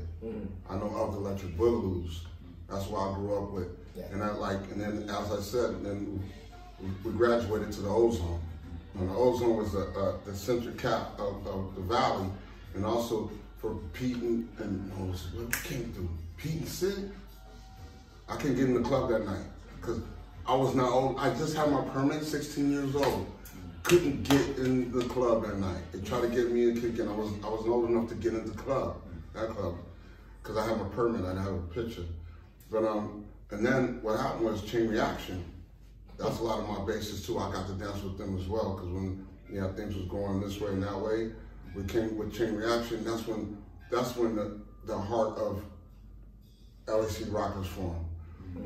I 0.69 0.75
know 0.75 0.87
of 0.95 1.13
the 1.13 1.19
Electric 1.19 1.57
Boogaloos. 1.57 2.19
That's 2.69 2.85
what 2.87 3.09
I 3.11 3.15
grew 3.15 3.35
up 3.37 3.51
with. 3.51 3.67
Yeah. 3.95 4.03
And 4.11 4.23
I 4.23 4.31
like, 4.31 4.59
and 4.71 4.79
then 4.79 5.09
as 5.09 5.31
I 5.31 5.39
said, 5.41 5.83
then 5.83 6.23
we, 7.03 7.11
graduated 7.11 7.71
to 7.73 7.81
the 7.81 7.89
ozone. 7.89 8.39
And 8.97 9.09
the 9.09 9.13
ozone 9.13 9.57
was 9.57 9.73
the, 9.73 9.87
uh, 9.89 10.17
the 10.25 10.35
central 10.35 10.73
cap 10.75 11.19
of, 11.19 11.45
of 11.47 11.75
the 11.75 11.81
valley, 11.81 12.27
and 12.75 12.85
also 12.85 13.29
for 13.57 13.75
Pete 13.93 14.17
and, 14.17 14.47
and 14.59 14.91
what 14.97 15.09
was 15.11 15.27
what 15.33 15.51
came 15.63 15.91
through 15.93 16.09
Pete 16.37 16.59
and 16.61 16.67
Sid. 16.67 17.11
I 18.29 18.35
couldn't 18.37 18.55
get 18.55 18.65
in 18.65 18.73
the 18.75 18.81
club 18.87 19.09
that 19.09 19.25
night 19.25 19.45
because 19.79 19.99
I 20.47 20.55
was 20.55 20.73
not 20.75 20.89
old. 20.89 21.17
I 21.19 21.29
just 21.35 21.55
had 21.55 21.69
my 21.71 21.83
permit, 21.85 22.23
16 22.23 22.71
years 22.71 22.95
old. 22.95 23.27
Couldn't 23.83 24.23
get 24.23 24.57
in 24.57 24.91
the 24.91 25.03
club 25.05 25.43
that 25.45 25.57
night. 25.57 25.81
They 25.91 25.99
tried 26.01 26.21
to 26.21 26.27
get 26.27 26.51
me 26.51 26.69
in 26.69 26.79
kick 26.79 26.99
in. 26.99 27.07
I 27.07 27.13
was 27.13 27.31
I 27.43 27.49
wasn't 27.49 27.69
old 27.69 27.89
enough 27.89 28.09
to 28.09 28.15
get 28.15 28.33
in 28.33 28.45
the 28.45 28.53
club, 28.53 29.01
that 29.33 29.49
club, 29.49 29.75
because 30.41 30.57
I 30.57 30.67
have 30.67 30.79
a 30.79 30.85
permit. 30.85 31.25
I 31.25 31.29
didn't 31.29 31.43
have 31.43 31.53
a 31.53 31.61
picture. 31.73 32.05
But 32.69 32.85
um, 32.85 33.25
and 33.49 33.65
then 33.65 33.99
what 34.01 34.19
happened 34.19 34.45
was 34.45 34.61
chain 34.63 34.87
reaction. 34.87 35.43
That's 36.17 36.39
a 36.39 36.43
lot 36.43 36.59
of 36.59 36.67
my 36.67 36.85
bases 36.85 37.25
too. 37.25 37.39
I 37.39 37.51
got 37.51 37.67
to 37.67 37.73
dance 37.73 38.03
with 38.03 38.17
them 38.17 38.37
as 38.37 38.47
well 38.47 38.75
because 38.75 38.89
when 38.89 39.27
you 39.49 39.59
know 39.59 39.71
things 39.73 39.95
was 39.95 40.05
going 40.05 40.39
this 40.39 40.59
way 40.61 40.71
and 40.71 40.83
that 40.83 40.99
way, 40.99 41.31
we 41.75 41.83
came 41.83 42.17
with 42.17 42.33
chain 42.33 42.55
reaction. 42.55 43.03
That's 43.03 43.25
when 43.27 43.57
that's 43.89 44.15
when 44.15 44.35
the 44.35 44.61
the 44.85 44.97
heart 44.97 45.37
of 45.37 45.63
LAC 46.87 47.31
Rockers 47.31 47.67
formed. 47.67 48.05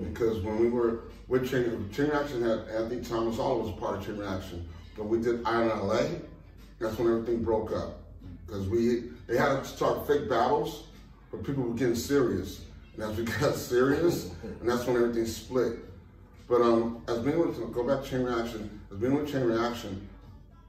Because 0.02 0.40
when 0.42 0.60
we 0.60 0.70
were 0.70 1.04
with 1.28 1.50
Chain, 1.50 1.90
Chain 1.94 2.10
Reaction 2.10 2.42
had 2.42 2.60
Anthony 2.70 3.02
Thomas, 3.02 3.40
all 3.40 3.62
was 3.62 3.72
part 3.80 3.98
of 3.98 4.06
Chain 4.06 4.18
Reaction. 4.18 4.68
But 4.96 5.06
we 5.06 5.20
did 5.22 5.46
Iron 5.46 5.70
LA, 5.70 6.04
that's 6.80 6.98
when 6.98 7.08
everything 7.10 7.44
broke 7.44 7.72
up. 7.72 8.00
Because 8.46 8.68
we 8.68 9.12
they 9.28 9.38
had 9.38 9.62
to 9.62 9.66
start 9.66 10.08
fake 10.08 10.30
battles, 10.30 10.88
but 11.32 11.44
people 11.44 11.64
were 11.64 11.74
getting 11.74 11.96
serious. 11.96 12.62
And 12.94 13.04
as 13.04 13.18
we 13.18 13.24
got 13.40 13.56
serious, 13.56 14.32
and 14.44 14.70
that's 14.70 14.86
when 14.86 14.96
everything 14.96 15.26
split. 15.26 15.80
But 16.48 16.62
um, 16.62 17.04
as 17.08 17.20
being 17.20 17.40
with 17.40 17.74
go 17.74 17.84
back 17.84 18.04
to 18.04 18.10
Chain 18.10 18.22
Reaction, 18.22 18.82
as 18.92 18.98
being 18.98 19.16
with 19.16 19.32
Chain 19.32 19.44
Reaction, 19.44 20.08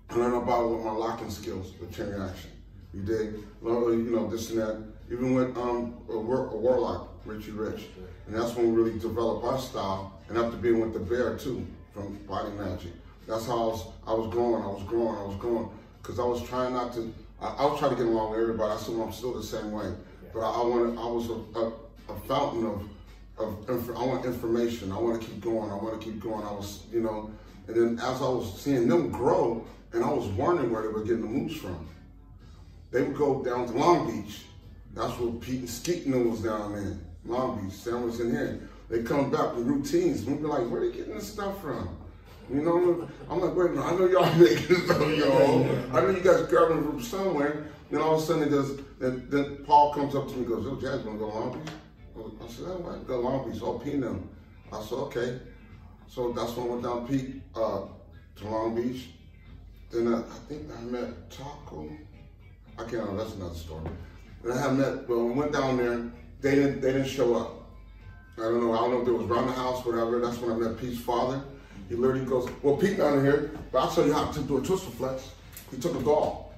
I 0.09 0.17
learned 0.17 0.37
about 0.37 0.71
with 0.71 0.85
my 0.85 0.93
locking 0.93 1.31
skills 1.31 1.73
with 1.81 1.95
chain 1.95 2.09
reaction. 2.09 2.51
You 2.95 3.03
dig? 3.03 3.35
Learn, 3.61 4.05
You 4.05 4.11
know, 4.11 4.31
this 4.31 4.51
and 4.51 4.61
that. 4.61 4.83
Even 5.11 5.35
with 5.35 5.57
um, 5.57 5.95
a, 6.09 6.19
war, 6.19 6.47
a 6.47 6.57
Warlock, 6.57 7.09
Richie 7.25 7.51
Rich. 7.51 7.87
And 8.27 8.35
that's 8.35 8.55
when 8.55 8.73
we 8.73 8.83
really 8.83 8.99
developed 8.99 9.45
our 9.45 9.59
style. 9.59 10.19
And 10.29 10.39
after 10.39 10.57
being 10.57 10.81
with 10.81 10.93
the 10.93 11.01
Bear, 11.01 11.37
too, 11.37 11.67
from 11.93 12.15
Body 12.29 12.51
Magic. 12.53 12.93
That's 13.27 13.47
how 13.47 13.55
I 13.55 13.67
was, 13.67 13.87
I 14.07 14.15
was 14.15 14.33
growing, 14.33 14.63
I 14.63 14.67
was 14.69 14.83
growing, 14.85 15.17
I 15.19 15.25
was 15.25 15.37
growing. 15.37 15.69
Because 16.01 16.19
I 16.19 16.25
was 16.25 16.43
trying 16.49 16.75
not 16.75 16.93
to, 16.95 17.13
I, 17.41 17.47
I 17.47 17.65
was 17.67 17.79
trying 17.79 17.91
to 17.91 17.97
get 17.97 18.07
along 18.07 18.31
with 18.31 18.41
everybody. 18.41 18.73
I 18.73 18.77
still, 18.77 19.03
I'm 19.03 19.13
still 19.13 19.35
the 19.35 19.43
same 19.43 19.73
way. 19.73 19.93
But 20.33 20.41
I, 20.41 20.61
I 20.61 20.65
wanted, 20.65 20.99
I 20.99 21.07
was 21.07 21.29
a, 21.31 21.59
a, 21.59 22.15
a 22.15 22.21
fountain 22.29 22.67
of, 22.67 22.89
of, 23.39 23.69
inf- 23.71 23.97
I 23.97 24.05
want 24.05 24.25
information. 24.25 24.93
I 24.93 24.99
want 24.99 25.21
to 25.21 25.27
keep 25.27 25.41
going. 25.41 25.71
I 25.71 25.75
want 25.75 26.01
to 26.01 26.05
keep 26.05 26.21
going. 26.21 26.47
I 26.47 26.53
was, 26.53 26.85
you 26.93 27.01
know, 27.01 27.31
and 27.67 27.77
then 27.77 27.99
as 27.99 28.23
I 28.23 28.29
was 28.29 28.61
seeing 28.61 28.87
them 28.87 29.11
grow, 29.11 29.67
and 29.93 30.05
I 30.05 30.11
was 30.11 30.27
wondering 30.29 30.71
where 30.71 30.83
they 30.83 30.89
were 30.89 31.03
getting 31.03 31.23
the 31.23 31.27
moves 31.27 31.57
from. 31.57 31.89
They 32.93 33.03
would 33.03 33.17
go 33.17 33.43
down 33.43 33.67
to 33.67 33.73
Long 33.73 34.23
Beach. 34.23 34.43
That's 34.95 35.19
where 35.19 35.33
Pete 35.33 35.61
and 35.61 35.71
Skeeter 35.71 36.19
was 36.19 36.43
down 36.43 36.75
there. 36.75 36.97
Long 37.25 37.61
Beach, 37.61 37.75
sandwich 37.77 38.21
in 38.21 38.31
here. 38.31 38.69
They 38.89 39.03
come 39.03 39.31
back 39.31 39.55
with 39.57 39.67
routines. 39.67 40.25
We'd 40.25 40.41
be 40.41 40.47
like, 40.47 40.71
where 40.71 40.83
are 40.83 40.87
they 40.89 40.97
getting 40.97 41.15
this 41.15 41.33
stuff 41.33 41.61
from? 41.61 41.97
You 42.49 42.63
know, 42.63 43.09
I'm 43.29 43.41
like, 43.41 43.57
wait 43.57 43.67
a 43.67 43.69
minute, 43.71 43.85
I 43.85 43.97
know 43.97 44.07
y'all 44.07 44.35
making 44.39 44.77
stuff, 44.77 45.17
y'all. 45.17 45.67
I 45.93 46.01
know 46.01 46.11
you 46.11 46.21
guys 46.21 46.43
grabbing 46.43 46.85
from 46.85 47.03
somewhere. 47.03 47.67
Then 47.91 48.01
all 48.01 48.17
of 48.17 48.23
a 48.23 48.27
sudden, 48.27 48.45
it 48.45 48.51
does, 48.51 48.77
then, 48.99 49.27
then 49.31 49.59
Paul 49.65 49.93
comes 49.95 50.15
up 50.15 50.29
to 50.29 50.33
me 50.35 50.39
and 50.39 50.47
goes, 50.49 50.65
yo, 50.65 50.81
Jazz, 50.81 51.05
wanna 51.05 51.19
go 51.19 51.29
Long 51.29 51.59
Beach? 51.59 51.73
I 52.17 52.49
said, 52.49 52.65
oh, 52.69 53.01
I 53.01 53.07
go 53.07 53.21
Long 53.21 53.51
Beach, 53.51 53.63
all 53.63 53.79
P 53.79 53.97
them. 53.97 54.29
I 54.73 54.81
said, 54.81 54.95
okay. 54.95 55.39
So 56.09 56.33
that's 56.33 56.53
when 56.53 56.67
I 56.67 56.71
went 56.71 56.83
down 56.83 57.09
Pete 57.09 57.43
uh, 57.55 57.83
to 58.37 58.49
Long 58.49 58.75
Beach. 58.75 59.09
Then 59.91 60.15
I, 60.15 60.19
I 60.19 60.39
think 60.49 60.63
I 60.77 60.81
met 60.83 61.31
Taco. 61.31 61.89
I 62.79 62.83
can't 62.83 62.93
remember, 62.93 63.25
that's 63.25 63.35
another 63.35 63.55
story. 63.55 63.91
Then 64.45 64.57
I 64.57 64.61
had 64.61 64.75
met, 64.75 65.09
well, 65.09 65.25
we 65.25 65.33
went 65.33 65.53
down 65.53 65.79
there, 65.79 66.11
they 66.41 66.55
didn't, 66.55 66.81
they 66.81 66.93
didn't 66.93 67.09
show 67.09 67.35
up. 67.35 67.71
I 68.37 68.43
don't 68.43 68.61
know, 68.61 68.73
I 68.73 68.79
don't 68.79 68.91
know 68.93 69.03
if 69.03 69.09
it 69.09 69.13
was 69.13 69.31
around 69.31 69.47
the 69.47 69.53
house, 69.53 69.85
whatever. 69.85 70.21
That's 70.21 70.39
when 70.39 70.53
I 70.53 70.57
met 70.57 70.79
Pete's 70.79 71.01
father. 71.01 71.43
He 71.89 71.95
literally 71.95 72.25
goes, 72.25 72.49
well, 72.63 72.77
Pete 72.77 72.99
down 72.99 73.25
here, 73.25 73.53
but 73.71 73.79
I'll 73.79 73.91
show 73.93 74.05
you 74.05 74.13
how 74.13 74.31
to 74.31 74.41
do 74.41 74.59
a 74.59 74.63
twist 74.63 74.85
flex. 74.85 75.31
He 75.71 75.79
took 75.79 75.95
a 75.95 76.03
doll. 76.03 76.55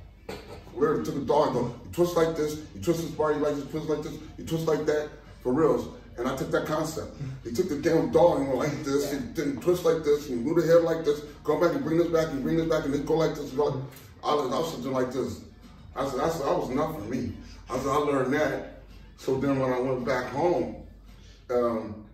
Literally 0.74 1.04
took 1.04 1.16
a 1.16 1.20
doll 1.20 1.44
and 1.44 1.52
go, 1.54 1.62
you 1.84 1.92
twist 1.92 2.16
like 2.16 2.36
this, 2.36 2.62
you 2.74 2.80
twist 2.80 3.02
this 3.02 3.10
bar, 3.10 3.32
you 3.32 3.38
like 3.38 3.56
this, 3.56 3.68
twist 3.70 3.88
like 3.88 4.02
this, 4.02 4.14
you 4.38 4.44
twist 4.44 4.66
like 4.66 4.86
that, 4.86 5.10
for 5.42 5.52
reals. 5.52 5.88
And 6.16 6.28
I 6.28 6.36
took 6.36 6.50
that 6.50 6.66
concept. 6.66 7.16
He 7.44 7.52
took 7.52 7.68
the 7.68 7.76
damn 7.76 8.10
doll 8.10 8.38
and 8.38 8.48
went 8.48 8.58
like 8.58 8.84
this, 8.84 9.12
he 9.12 9.18
didn't 9.18 9.60
twist 9.60 9.84
like 9.84 10.02
this, 10.02 10.28
and 10.28 10.38
he 10.38 10.44
moved 10.44 10.62
the 10.62 10.66
head 10.66 10.82
like 10.82 11.04
this, 11.04 11.20
go 11.44 11.60
back 11.60 11.74
and 11.74 11.84
bring 11.84 11.98
this 11.98 12.08
back, 12.08 12.28
and 12.28 12.42
bring 12.42 12.56
this 12.56 12.68
back, 12.68 12.84
and 12.84 12.94
then 12.94 13.04
go 13.04 13.14
like 13.14 13.34
this. 13.34 13.50
Go 13.50 13.64
like, 13.66 13.84
I 14.24 14.34
was, 14.34 14.74
sitting 14.74 14.92
like 14.92 15.12
this. 15.12 15.40
I 15.94 16.08
said, 16.08 16.20
I 16.20 16.28
said, 16.28 16.46
that 16.46 16.58
was 16.58 16.68
for 16.68 17.08
me. 17.08 17.32
I 17.70 17.78
said, 17.78 17.88
I 17.88 17.96
learned 17.96 18.32
that. 18.34 18.82
So 19.16 19.38
then 19.38 19.58
when 19.58 19.72
I 19.72 19.78
went 19.78 20.04
back 20.04 20.26
home, 20.30 20.76
um, 21.50 22.04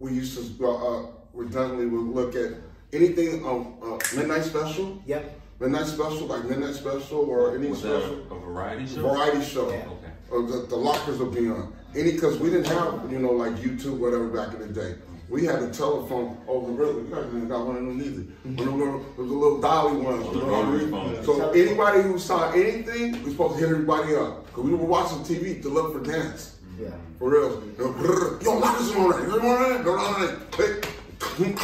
we 0.00 0.12
used 0.12 0.58
to, 0.58 0.66
uh, 0.66 1.06
uh, 1.34 1.38
redundantly 1.38 1.86
would 1.86 2.14
look 2.14 2.34
at 2.34 2.52
anything 2.92 3.44
on 3.44 3.76
uh, 3.82 4.16
Midnight 4.16 4.44
Special. 4.44 5.02
Yep. 5.06 5.40
Midnight 5.60 5.86
Special, 5.86 6.26
like 6.26 6.44
Midnight 6.44 6.74
Special 6.74 7.18
or 7.20 7.56
any 7.56 7.68
Was 7.68 7.82
that 7.82 8.00
special. 8.00 8.26
a, 8.30 8.34
a 8.34 8.40
variety 8.40 8.86
show? 8.86 9.02
Variety 9.02 9.44
show. 9.44 9.70
Yeah. 9.70 9.76
Okay. 9.86 10.12
Or 10.30 10.42
the, 10.42 10.66
the 10.66 10.76
lockers 10.76 11.18
would 11.18 11.34
be 11.34 11.48
on. 11.48 11.72
Any, 11.94 12.12
because 12.12 12.38
we 12.38 12.50
didn't 12.50 12.66
have, 12.66 13.10
you 13.10 13.20
know, 13.20 13.30
like 13.32 13.52
YouTube, 13.54 13.98
whatever, 13.98 14.26
back 14.28 14.52
in 14.54 14.60
the 14.60 14.68
day. 14.68 14.96
We 15.30 15.44
had 15.46 15.62
a 15.62 15.70
telephone 15.70 16.36
over 16.48 16.66
the 16.66 16.72
river. 16.76 17.00
You 17.00 17.06
guys 17.14 17.24
didn't 17.26 17.48
got 17.48 17.66
one 17.66 17.76
of 17.76 17.84
them 17.86 18.00
either. 18.02 18.22
One 18.42 18.52
of 18.52 18.56
them 18.66 18.78
little, 18.78 18.98
those 19.16 19.30
little 19.30 19.60
dolly 19.60 19.96
ones. 20.00 20.26
The 20.26 20.32
you 20.34 20.40
know 20.40 20.46
what 20.46 20.54
I 20.54 20.70
rotary 20.70 20.86
mean? 20.86 20.90
phone. 20.90 21.24
So 21.24 21.50
anybody 21.52 22.02
who 22.02 22.18
saw 22.18 22.50
anything, 22.52 23.22
we 23.24 23.30
supposed 23.30 23.54
to 23.54 23.60
hit 23.60 23.70
everybody 23.70 24.14
up. 24.16 24.46
Because 24.46 24.64
we 24.64 24.74
were 24.74 24.84
watching 24.84 25.18
TV 25.20 25.62
to 25.62 25.68
look 25.68 25.92
for 25.94 26.00
dance. 26.10 26.56
Yeah. 26.78 26.88
For 27.18 27.30
real. 27.30 27.62
Yo, 28.42 28.58
lockers 28.58 28.90
on 28.90 29.10
that. 29.10 29.22
You 29.28 29.40
on 29.40 29.72
that? 29.72 29.84
Go 29.84 29.94
on 29.98 30.20
that. 30.26 30.50
Click. 30.50 30.88
That's 31.36 31.56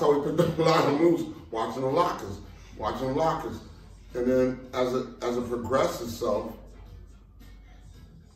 how 0.00 0.12
we 0.12 0.28
picked 0.28 0.40
up 0.40 0.58
a 0.58 0.62
lot 0.62 0.84
of 0.86 1.00
moves, 1.00 1.22
watching 1.52 1.82
the 1.82 1.88
lockers, 1.88 2.38
watching 2.76 3.06
the 3.06 3.12
lockers. 3.12 3.60
And 4.14 4.26
then 4.26 4.60
as 4.74 4.94
it 4.94 5.06
as 5.22 5.36
it 5.36 5.48
progressed 5.48 6.02
itself, 6.02 6.54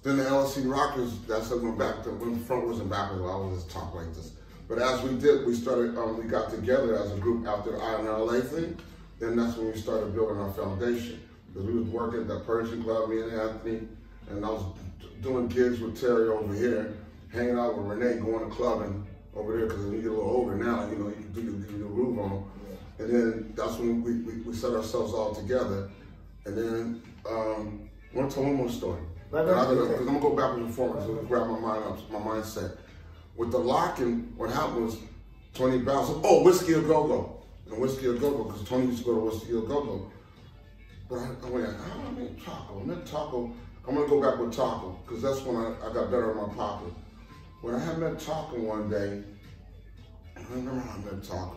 then 0.05 0.19
the 0.19 0.25
LSC 0.25 0.71
Rockers, 0.71 1.19
that's 1.27 1.51
when 1.51 1.65
went 1.65 1.79
back 1.79 2.05
to 2.05 2.11
when 2.11 2.39
frontwards 2.45 2.81
and 2.81 2.89
back 2.89 3.11
backwards, 3.11 3.23
I 3.23 3.33
always 3.33 3.63
just 3.63 3.71
talk 3.71 3.93
like 3.95 4.15
this. 4.15 4.33
But 4.69 4.79
as 4.79 5.03
we 5.03 5.19
did, 5.19 5.45
we 5.45 5.55
started, 5.55 5.99
um, 5.99 6.23
we 6.23 6.25
got 6.25 6.51
together 6.51 6.97
as 6.97 7.11
a 7.11 7.17
group 7.17 7.45
after 7.47 7.73
the 7.73 7.79
INLA 7.79 8.47
thing, 8.47 8.79
then 9.19 9.35
that's 9.35 9.57
when 9.57 9.73
we 9.73 9.79
started 9.79 10.15
building 10.15 10.39
our 10.39 10.53
foundation. 10.53 11.21
Because 11.53 11.67
we 11.69 11.81
was 11.81 11.89
working 11.89 12.21
at 12.21 12.29
the 12.29 12.39
Persian 12.41 12.83
Club, 12.85 13.09
me 13.11 13.23
and 13.23 13.33
Anthony, 13.33 13.89
and 14.31 14.45
I 14.45 14.51
was 14.51 14.65
doing 15.21 15.49
gigs 15.49 15.81
with 15.81 16.01
Terry 16.01 16.29
over 16.29 16.55
here, 16.55 16.97
hanging 17.33 17.59
out 17.59 17.77
with 17.77 17.87
Renee, 17.87 18.21
going 18.21 18.49
to 18.49 18.55
clubbing 18.55 19.05
over 19.35 19.57
there, 19.57 19.67
because 19.67 19.85
when 19.85 19.95
you 19.95 20.03
get 20.03 20.11
a 20.11 20.15
little 20.15 20.31
older 20.31 20.57
now, 20.57 20.89
you 20.89 20.97
know, 20.97 21.09
you 21.09 21.15
can 21.15 21.33
do 21.33 21.43
your, 21.43 21.89
groove 21.89 22.19
on. 22.19 22.51
And 22.99 23.11
then 23.11 23.53
that's 23.57 23.79
when 23.79 24.03
we, 24.03 24.21
we, 24.21 24.41
we 24.43 24.55
set 24.55 24.73
ourselves 24.73 25.13
all 25.15 25.35
together. 25.35 25.91
And 26.45 26.57
then, 26.57 27.03
um, 27.29 27.89
I 28.13 28.19
want 28.19 28.31
to 28.31 28.35
tell 28.35 28.45
one 28.45 28.55
more 28.55 28.69
story. 28.69 29.01
Right, 29.31 29.47
Because 29.47 29.79
right, 29.79 29.99
I'm 29.99 30.07
gonna 30.07 30.21
go 30.21 30.37
backwards 30.37 30.67
and 30.67 30.75
forwards 30.75 31.07
to 31.07 31.25
grab 31.27 31.49
my 31.49 31.59
mind 31.59 31.85
up, 31.85 32.11
my 32.11 32.19
mindset. 32.19 32.77
With 33.37 33.51
the 33.51 33.59
locking, 33.59 34.35
what 34.37 34.51
happened 34.51 34.85
was 34.85 34.99
Toni 35.55 35.79
Basil, 35.79 36.21
oh, 36.23 36.43
Whiskey 36.43 36.75
a 36.75 36.83
Go 36.83 37.07
Go. 37.07 37.43
And 37.71 37.81
Whiskey 37.81 38.09
a 38.09 38.13
Go 38.13 38.31
Go, 38.31 38.45
because 38.45 38.69
Tony 38.69 38.87
used 38.87 38.99
to 38.99 39.05
go 39.07 39.15
to 39.15 39.21
Whiskey 39.21 39.57
a 39.57 39.61
Go 39.63 39.83
Go. 39.83 40.13
But 41.09 41.19
I, 41.21 41.29
I 41.47 41.51
went, 41.51 41.67
I 41.67 42.11
make 42.21 42.45
Taco? 42.45 42.81
I 42.81 42.85
met 42.85 43.07
Taco. 43.07 43.51
I'm 43.89 43.95
gonna 43.95 44.07
go 44.07 44.21
back 44.21 44.39
with 44.39 44.55
Taco, 44.55 44.99
because 45.07 45.23
that's 45.23 45.41
when 45.41 45.57
I, 45.57 45.75
I 45.81 45.93
got 45.95 46.11
better 46.11 46.31
at 46.31 46.37
my 46.37 46.55
pocket. 46.55 46.93
When 47.63 47.77
I 47.77 47.79
had 47.79 47.99
met 47.99 48.19
Taco 48.19 48.59
one 48.59 48.91
day, 48.91 49.23
I 50.37 50.41
remember 50.51 50.81
how 50.81 50.97
I 50.97 51.15
met 51.15 51.23
Taco. 51.23 51.57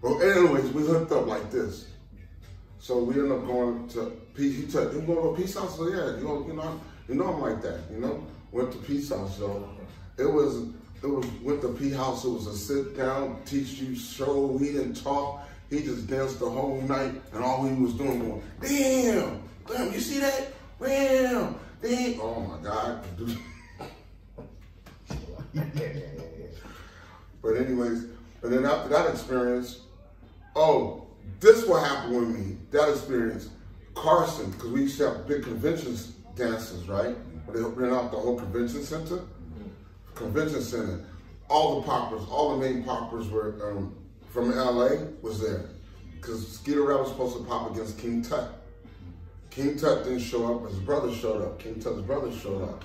But 0.00 0.20
anyways, 0.20 0.72
we 0.72 0.82
hooked 0.82 1.12
up 1.12 1.26
like 1.26 1.50
this. 1.50 1.86
So 2.78 3.00
we 3.00 3.14
ended 3.14 3.32
up 3.32 3.46
going 3.46 3.88
to 3.90 4.06
Peace. 4.34 4.56
He 4.56 4.70
said, 4.70 4.94
"You 4.94 5.02
going 5.02 5.36
to 5.36 5.40
Peace 5.40 5.54
House?" 5.54 5.76
So 5.76 5.88
yeah, 5.88 6.16
you 6.16 6.24
know, 6.24 6.46
you 6.46 6.54
know, 6.54 6.80
you 7.08 7.14
know, 7.14 7.34
I'm 7.34 7.42
like 7.42 7.60
that. 7.60 7.80
You 7.92 7.98
know, 7.98 8.26
went 8.52 8.72
to 8.72 8.78
Peace 8.78 9.10
House. 9.10 9.36
So 9.36 9.68
it 10.16 10.24
was, 10.24 10.62
it 11.02 11.06
was 11.06 11.26
went 11.42 11.60
to 11.60 11.74
Peace 11.74 11.96
House. 11.96 12.24
It 12.24 12.30
was 12.30 12.46
a 12.46 12.56
sit 12.56 12.96
down, 12.96 13.42
teach 13.44 13.72
you 13.72 13.94
show. 13.94 14.56
He 14.56 14.72
didn't 14.72 14.94
talk. 14.94 15.46
He 15.68 15.82
just 15.82 16.06
danced 16.06 16.38
the 16.38 16.48
whole 16.48 16.80
night, 16.82 17.20
and 17.34 17.44
all 17.44 17.66
he 17.66 17.74
was 17.74 17.92
doing 17.92 18.30
was, 18.30 18.42
"Damn, 18.62 19.42
damn, 19.66 19.92
you 19.92 20.00
see 20.00 20.20
that? 20.20 20.54
Damn, 20.80 21.54
damn." 21.82 22.20
Oh 22.20 22.40
my 22.40 22.66
God. 22.66 23.04
But 27.42 27.56
anyways, 27.56 28.04
and 28.42 28.52
then 28.52 28.64
after 28.64 28.88
that 28.90 29.08
experience, 29.10 29.80
oh, 30.56 31.06
this 31.40 31.66
what 31.66 31.86
happened 31.86 32.16
with 32.16 32.28
me. 32.28 32.56
That 32.70 32.88
experience, 32.90 33.50
Carson, 33.94 34.50
because 34.50 34.70
we 34.70 34.82
used 34.82 34.98
to 34.98 35.10
have 35.10 35.26
big 35.26 35.44
conventions 35.44 36.12
dances, 36.34 36.88
right? 36.88 37.16
Where 37.46 37.56
they 37.56 37.62
rent 37.62 37.92
out 37.92 38.10
the 38.10 38.18
whole 38.18 38.38
convention 38.38 38.82
center, 38.82 39.20
convention 40.14 40.62
center. 40.62 41.04
All 41.48 41.80
the 41.80 41.86
poppers, 41.86 42.22
all 42.30 42.58
the 42.58 42.66
main 42.66 42.84
poppers 42.84 43.28
were 43.28 43.70
um, 43.70 43.96
from 44.30 44.54
LA 44.54 45.06
was 45.22 45.40
there, 45.40 45.64
because 46.16 46.46
Skeeter 46.46 46.82
Rabbit 46.82 47.04
was 47.04 47.10
supposed 47.12 47.36
to 47.38 47.44
pop 47.44 47.70
against 47.70 47.98
King 47.98 48.22
Tut. 48.22 48.62
King 49.50 49.78
Tut 49.78 50.04
didn't 50.04 50.20
show 50.20 50.54
up, 50.54 50.68
his 50.68 50.78
brother 50.80 51.12
showed 51.14 51.42
up. 51.42 51.58
King 51.58 51.80
Tut's 51.80 52.02
brother 52.02 52.30
showed 52.30 52.62
up. 52.62 52.84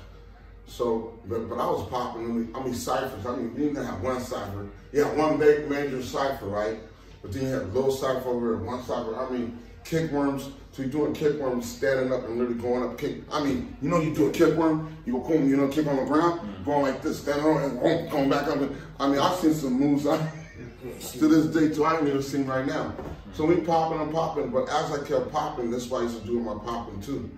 So, 0.67 1.19
but, 1.27 1.49
but 1.49 1.59
I 1.59 1.67
was 1.67 1.87
popping, 1.89 2.25
I 2.25 2.27
mean, 2.27 2.51
I 2.55 2.63
mean 2.63 2.73
ciphers. 2.73 3.25
I 3.25 3.35
mean, 3.35 3.53
you 3.55 3.69
didn't 3.69 3.85
have 3.85 4.01
one 4.01 4.19
cipher. 4.19 4.69
You 4.91 5.03
had 5.03 5.17
one 5.17 5.37
big 5.37 5.69
major 5.69 6.01
cipher, 6.01 6.47
right? 6.47 6.79
But 7.21 7.31
then 7.31 7.43
you 7.43 7.49
had 7.49 7.61
a 7.63 7.65
little 7.65 7.91
cipher 7.91 8.29
over 8.29 8.49
there, 8.49 8.57
one 8.57 8.83
cipher. 8.83 9.15
I 9.15 9.29
mean, 9.29 9.59
kickworms. 9.83 10.51
So 10.71 10.81
you're 10.81 10.91
doing 10.91 11.13
kickworms, 11.13 11.63
standing 11.63 12.11
up 12.11 12.23
and 12.25 12.39
literally 12.39 12.59
going 12.59 12.83
up 12.83 12.97
kick. 12.97 13.17
I 13.31 13.43
mean, 13.43 13.77
you 13.81 13.89
know, 13.89 14.01
you 14.01 14.13
do 14.13 14.27
a 14.27 14.31
kickworm, 14.31 14.91
you 15.05 15.13
go 15.13 15.19
boom, 15.19 15.47
you 15.47 15.55
know, 15.55 15.67
kick 15.67 15.85
on 15.85 15.97
the 15.97 16.05
ground, 16.05 16.41
mm-hmm. 16.41 16.63
going 16.63 16.81
like 16.81 17.01
this, 17.03 17.21
standing 17.21 17.45
on 17.45 17.61
and 17.61 17.79
boom, 17.79 18.09
going 18.09 18.29
back 18.29 18.47
up. 18.47 18.57
And, 18.57 18.75
I 18.99 19.07
mean, 19.07 19.19
I've 19.19 19.37
seen 19.37 19.53
some 19.53 19.73
moves 19.73 20.07
I, 20.07 20.17
to 20.99 21.27
this 21.27 21.45
day 21.47 21.73
too. 21.73 21.85
I 21.85 21.97
ain't 21.97 22.07
even 22.07 22.23
seen 22.23 22.47
right 22.47 22.65
now. 22.65 22.91
So 23.33 23.45
we 23.45 23.57
popping 23.57 23.99
and 23.99 24.11
popping, 24.11 24.49
but 24.49 24.67
as 24.69 24.91
I 24.91 25.03
kept 25.03 25.31
popping, 25.31 25.69
that's 25.69 25.87
why 25.87 25.99
I 25.99 26.03
used 26.03 26.21
to 26.21 26.25
do 26.25 26.39
my 26.39 26.55
popping 26.55 27.01
too. 27.01 27.29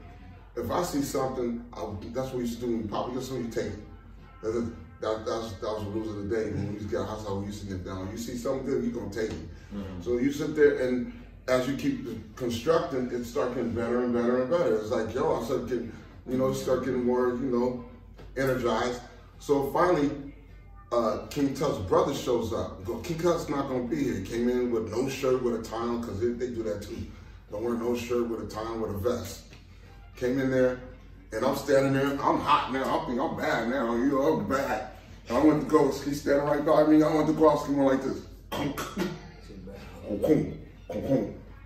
If 0.58 0.72
I 0.72 0.84
see 0.84 1.02
something, 1.02 1.66
I, 1.74 1.86
that's 2.14 2.28
what 2.28 2.36
we 2.36 2.42
used 2.42 2.60
to 2.60 2.66
do 2.66 2.72
when 2.72 2.82
you 2.84 2.88
pop. 2.88 3.08
You 3.10 3.16
get 3.16 3.24
something, 3.24 3.46
you 3.46 3.52
take 3.52 3.74
it. 3.74 3.80
That's, 4.42 4.56
it. 4.56 5.02
that, 5.02 5.26
that's, 5.26 5.52
that 5.54 5.70
was 5.70 5.84
the 5.84 5.90
rules 5.90 6.10
of 6.10 6.30
the 6.30 6.36
day. 6.36 6.52
When 6.52 6.68
we 6.68 6.74
used 6.76 6.90
to 6.90 6.98
get, 6.98 7.08
that's 7.08 7.24
how 7.28 7.36
we 7.36 7.48
used 7.48 7.62
to 7.62 7.68
get 7.68 7.86
down. 7.86 8.10
You 8.12 8.18
see 8.18 8.38
something 8.38 8.66
good, 8.66 8.84
you're 8.84 8.94
going 8.94 9.12
to 9.12 9.22
take 9.22 9.32
it. 9.32 9.48
So 10.02 10.18
you 10.18 10.32
sit 10.32 10.56
there 10.56 10.88
and 10.88 11.14
as 11.48 11.68
you 11.68 11.76
keep 11.76 12.36
constructing, 12.36 13.12
it 13.12 13.26
start 13.26 13.56
getting 13.56 13.74
better 13.74 14.04
and 14.04 14.14
better 14.14 14.42
and 14.42 14.50
better. 14.50 14.78
It's 14.78 14.90
like, 14.90 15.14
yo, 15.14 15.40
I 15.40 15.44
start 15.44 15.68
getting, 15.68 15.92
you 16.28 16.38
know, 16.38 16.54
start 16.54 16.86
getting 16.86 17.04
more, 17.04 17.30
you 17.30 17.52
know, 17.52 17.86
energized. 18.38 19.02
So 19.40 19.70
finally, 19.72 20.10
uh, 20.92 21.28
King 21.30 21.54
Tut's 21.54 21.78
brother 21.80 22.14
shows 22.14 22.54
up. 22.54 22.84
Go, 22.86 23.00
King 23.00 23.20
Tut's 23.20 23.50
not 23.50 23.68
gonna 23.68 23.84
be 23.84 24.04
here. 24.04 24.16
He 24.16 24.24
came 24.24 24.50
in 24.50 24.72
with 24.72 24.92
no 24.92 25.10
shirt 25.10 25.44
with 25.44 25.60
a 25.60 25.64
tie 25.64 25.76
on, 25.76 26.02
because 26.02 26.20
they, 26.20 26.28
they 26.30 26.48
do 26.48 26.64
that 26.64 26.82
too. 26.82 26.98
Don't 27.52 27.64
wear 27.64 27.76
no 27.76 27.96
shirt 27.96 28.28
with 28.28 28.42
a 28.42 28.48
tie 28.48 28.62
on 28.62 28.82
with 28.82 28.92
a 28.92 28.98
vest. 28.98 29.45
Came 30.18 30.40
in 30.40 30.50
there, 30.50 30.80
and 31.34 31.46
I'm 31.46 31.56
standing 31.58 31.94
there. 31.94 32.12
I'm 32.12 32.40
hot 32.40 32.72
now. 32.72 33.00
I 33.00 33.06
think 33.06 33.20
I'm 33.20 33.36
bad 33.36 33.70
now. 33.70 33.96
You 33.96 34.12
know, 34.12 34.40
I'm 34.40 34.48
bad. 34.48 34.92
And 35.28 35.38
I 35.38 35.44
went 35.44 35.64
to 35.64 35.68
go. 35.68 35.92
He's 35.92 36.22
standing 36.22 36.48
right 36.48 36.66
by 36.66 36.86
me. 36.86 37.04
I 37.04 37.14
went 37.14 37.28
to 37.28 37.34
go. 37.34 37.50
I 37.50 37.54
was 37.54 37.70
like 37.70 38.02
this. 38.02 38.22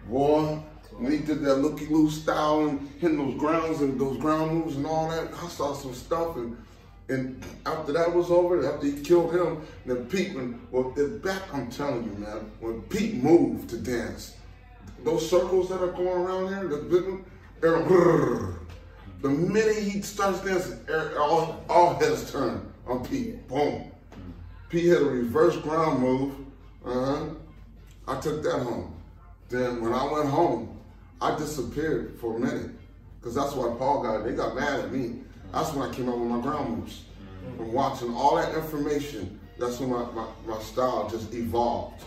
Boy, 0.08 0.60
when 0.98 1.12
he 1.12 1.20
did 1.20 1.42
that 1.44 1.56
looky 1.56 1.86
loose 1.88 2.22
style 2.22 2.68
and 2.68 2.90
hitting 3.00 3.18
those 3.18 3.40
grounds 3.40 3.82
and 3.82 4.00
those 4.00 4.18
ground 4.18 4.54
moves 4.54 4.76
and 4.78 4.86
all 4.86 5.10
that, 5.10 5.32
I 5.34 5.48
saw 5.48 5.74
some 5.74 5.94
stuff 5.94 6.36
and 6.38 6.58
and 7.10 7.44
after 7.66 7.92
that 7.94 8.14
was 8.14 8.30
over, 8.30 8.72
after 8.72 8.86
he 8.86 9.02
killed 9.02 9.34
him, 9.34 9.66
then 9.86 10.06
Pete, 10.06 10.36
when, 10.36 10.62
well, 10.70 10.94
it 10.96 11.24
back, 11.24 11.42
I'm 11.52 11.70
telling 11.72 12.04
you, 12.04 12.12
man, 12.12 12.52
when 12.60 12.84
Pete 12.84 13.16
moved 13.16 13.70
to 13.72 13.78
dance, 13.78 14.36
those 15.04 15.28
circles 15.28 15.70
that 15.70 15.82
are 15.82 15.92
going 15.92 16.08
around 16.08 16.50
here, 16.50 16.68
the 16.68 16.78
big 16.78 17.04
one, 17.06 17.26
The 17.62 19.30
minute 19.30 19.76
he 19.78 20.02
starts 20.02 20.42
dancing, 20.42 20.80
er- 20.90 21.18
all, 21.20 21.64
all 21.70 21.96
heads 21.96 22.32
turn 22.32 22.72
on 22.88 23.06
Pete. 23.06 23.48
Boom. 23.48 23.92
Pete 24.70 24.86
hit 24.86 25.02
a 25.02 25.06
reverse 25.06 25.58
ground 25.58 26.00
move. 26.00 26.36
Uh-huh. 26.86 27.26
I 28.08 28.20
took 28.20 28.42
that 28.44 28.60
home. 28.60 28.96
Then 29.50 29.82
when 29.82 29.94
I 29.94 30.04
went 30.12 30.30
home, 30.30 30.80
I 31.22 31.38
disappeared 31.38 32.18
for 32.20 32.38
a 32.38 32.40
minute. 32.40 32.72
Because 33.20 33.36
that's 33.36 33.54
why 33.54 33.76
Paul 33.78 34.04
got, 34.04 34.24
they 34.24 34.32
got 34.32 34.56
mad 34.56 34.80
at 34.80 34.92
me. 34.92 35.20
That's 35.52 35.74
when 35.74 35.90
I 35.90 35.94
came 35.94 36.08
out 36.08 36.18
with 36.18 36.30
my 36.30 36.40
ground 36.42 36.78
moves. 36.78 37.04
From 37.58 37.74
watching 37.74 38.14
all 38.14 38.36
that 38.38 38.56
information, 38.56 39.40
that's 39.58 39.80
when 39.80 39.90
my, 39.90 40.06
my, 40.12 40.28
my 40.46 40.60
style 40.62 41.10
just 41.10 41.34
evolved. 41.34 42.06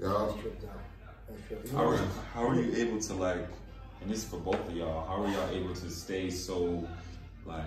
Yeah. 0.00 0.32
Tripped 0.40 0.64
out. 0.64 1.72
How 1.72 1.88
are, 1.88 1.98
how 2.34 2.46
are 2.48 2.54
you 2.54 2.72
able 2.76 3.00
to 3.00 3.14
like, 3.14 3.46
and 4.06 4.14
this 4.14 4.22
is 4.22 4.30
for 4.30 4.36
both 4.36 4.68
of 4.68 4.76
y'all, 4.76 5.04
how 5.04 5.20
are 5.20 5.28
y'all 5.28 5.50
able 5.50 5.74
to 5.74 5.90
stay 5.90 6.30
so 6.30 6.86
like 7.44 7.64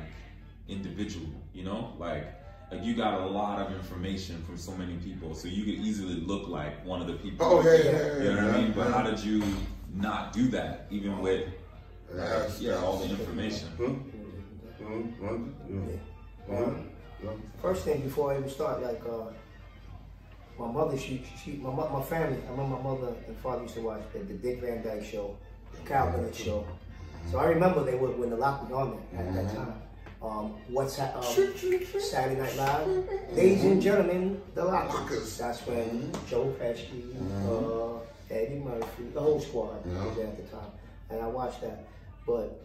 individual, 0.69 1.27
you 1.53 1.65
know? 1.65 1.93
Like, 1.99 2.33
like 2.71 2.81
you 2.81 2.95
got 2.95 3.19
a 3.19 3.25
lot 3.25 3.59
of 3.59 3.75
information 3.75 4.41
from 4.43 4.57
so 4.57 4.71
many 4.71 4.95
people, 4.95 5.35
so 5.35 5.49
you 5.49 5.65
could 5.65 5.83
easily 5.85 6.13
look 6.13 6.47
like 6.47 6.85
one 6.85 7.01
of 7.01 7.07
the 7.07 7.15
people. 7.15 7.45
Oh, 7.45 7.61
yeah, 7.61 7.73
yeah, 7.73 7.91
yeah. 7.91 8.23
You 8.23 8.35
know 8.35 8.47
what 8.47 8.55
I 8.55 8.61
mean? 8.61 8.71
But 8.71 8.87
yeah. 8.87 8.93
how 8.93 9.03
did 9.03 9.19
you 9.19 9.43
not 9.93 10.31
do 10.31 10.47
that, 10.47 10.87
even 10.89 11.19
with 11.19 11.49
That's- 12.09 12.61
yeah, 12.61 12.75
all 12.75 12.99
the 12.99 13.09
information? 13.09 13.67
Hmm? 13.71 13.93
Hmm? 14.81 15.25
Run? 15.25 15.99
Yeah. 16.49 16.55
Yeah. 17.21 17.31
First 17.61 17.83
thing 17.83 18.01
before 18.01 18.31
I 18.31 18.37
even 18.37 18.49
start, 18.49 18.81
like 18.81 19.01
uh, 19.05 19.25
my 20.57 20.71
mother, 20.71 20.97
she, 20.97 21.21
she, 21.43 21.57
my, 21.57 21.73
my 21.73 22.01
family. 22.01 22.37
I 22.47 22.51
remember 22.51 22.77
my 22.77 22.81
mother 22.81 23.13
and 23.27 23.37
father 23.39 23.63
used 23.63 23.73
to 23.75 23.81
watch 23.81 24.03
the, 24.13 24.19
the 24.19 24.35
Dick 24.35 24.61
Van 24.61 24.81
Dyke 24.81 25.03
Show, 25.03 25.35
the 25.35 25.48
Carol 25.85 26.11
Burnett 26.11 26.35
Show. 26.35 26.65
So 27.31 27.37
I 27.37 27.45
remember 27.45 27.83
they 27.83 27.95
would 27.95 28.17
when 28.17 28.29
the 28.29 28.35
lock 28.37 28.63
was 28.63 28.71
on 28.71 29.01
there 29.13 29.21
at 29.27 29.33
that 29.33 29.55
time. 29.55 29.73
Um, 30.21 30.53
what's 30.67 30.97
that? 30.97 31.15
Um, 31.15 31.23
Saturday 31.23 32.39
Night 32.41 32.55
Live. 32.57 32.87
Ladies 33.33 33.63
and 33.63 33.81
gentlemen, 33.81 34.41
the 34.53 34.65
Lockers. 34.65 34.93
Lockers. 34.95 35.37
That's 35.37 35.59
when 35.65 36.11
Joe 36.27 36.53
Piscopo, 36.59 38.01
uh, 38.01 38.33
Eddie 38.33 38.55
Murphy, 38.59 39.03
the 39.13 39.19
whole 39.21 39.39
squad 39.39 39.77
Yeah. 39.85 40.05
was 40.05 40.15
there 40.17 40.27
at 40.27 40.35
the 40.37 40.43
time, 40.55 40.71
and 41.09 41.21
I 41.21 41.27
watched 41.27 41.61
that. 41.61 41.85
But 42.27 42.59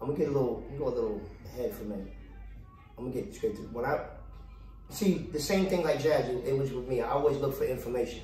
I'm 0.00 0.06
gonna 0.08 0.18
get 0.18 0.28
a 0.28 0.32
little, 0.32 0.62
go 0.78 0.88
a 0.88 0.88
little 0.88 1.20
ahead 1.44 1.74
for 1.74 1.82
a 1.82 1.86
minute. 1.86 2.12
I'm 2.96 3.10
gonna 3.10 3.14
get 3.22 3.34
straight 3.34 3.56
to 3.56 3.62
when 3.62 3.84
I 3.84 4.00
see 4.88 5.28
the 5.32 5.40
same 5.40 5.66
thing 5.66 5.84
like 5.84 5.98
Jazzy. 5.98 6.42
It 6.46 6.56
was 6.56 6.72
with 6.72 6.88
me. 6.88 7.02
I 7.02 7.10
always 7.10 7.36
look 7.36 7.54
for 7.54 7.64
information. 7.64 8.22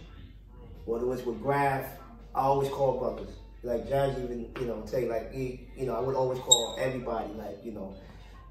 Whether 0.87 1.05
it 1.05 1.09
was 1.09 1.23
with 1.25 1.43
Graph, 1.43 1.87
I 2.35 2.41
always 2.41 2.69
call 2.69 2.99
brothers. 2.99 3.33
Like 3.63 3.89
Jazzy 3.89 4.25
even, 4.25 4.51
you 4.61 4.67
know, 4.67 4.83
tell 4.83 5.01
you 5.01 5.09
like 5.09 5.33
he, 5.33 5.69
you 5.77 5.87
know, 5.87 5.97
I 5.97 6.01
would 6.01 6.17
always 6.17 6.39
call 6.41 6.77
everybody, 6.79 7.33
like 7.35 7.65
you 7.65 7.73
know, 7.73 7.95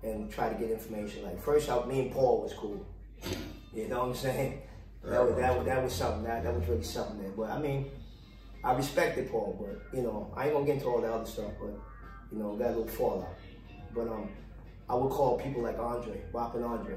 and 0.01 0.31
try 0.31 0.49
to 0.49 0.55
get 0.55 0.71
information. 0.71 1.23
Like 1.23 1.41
first 1.43 1.69
out, 1.69 1.87
me 1.87 1.99
and 1.99 2.11
Paul 2.11 2.41
was 2.41 2.53
cool. 2.53 2.85
You 3.73 3.87
know 3.87 3.99
what 3.99 4.09
I'm 4.09 4.15
saying? 4.15 4.61
That 5.03 5.23
was 5.23 5.35
that 5.35 5.57
was, 5.57 5.65
that 5.65 5.83
was 5.83 5.93
something. 5.93 6.23
That 6.23 6.43
that 6.43 6.55
was 6.55 6.67
really 6.67 6.83
something 6.83 7.21
there. 7.21 7.31
But 7.31 7.51
I 7.51 7.59
mean, 7.59 7.91
I 8.63 8.73
respected 8.73 9.29
Paul, 9.29 9.57
but 9.59 9.95
you 9.95 10.03
know, 10.03 10.33
I 10.35 10.45
ain't 10.45 10.53
gonna 10.53 10.65
get 10.65 10.75
into 10.75 10.87
all 10.87 11.01
the 11.01 11.13
other 11.13 11.25
stuff. 11.25 11.51
But 11.59 11.73
you 12.31 12.39
know, 12.39 12.55
got 12.55 12.67
a 12.67 12.69
little 12.69 12.87
fallout. 12.87 13.35
But 13.93 14.07
um, 14.07 14.29
I 14.89 14.95
would 14.95 15.11
call 15.11 15.37
people 15.37 15.61
like 15.61 15.77
Andre, 15.77 16.21
Bop 16.31 16.55
and 16.55 16.63
Andre. 16.63 16.95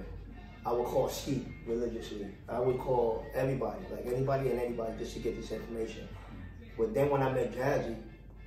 I 0.65 0.73
would 0.73 0.87
call 0.87 1.09
Skeet 1.09 1.47
religiously. 1.67 2.27
I 2.49 2.59
would 2.59 2.79
call 2.79 3.25
everybody, 3.35 3.81
like 3.93 4.07
anybody 4.07 4.51
and 4.51 4.61
anybody, 4.61 4.93
just 4.99 5.15
to 5.15 5.21
get 5.21 5.41
this 5.41 5.53
information. 5.53 6.09
But 6.77 6.95
then 6.95 7.11
when 7.11 7.23
I 7.23 7.33
met 7.33 7.55
Jazzy, 7.55 7.97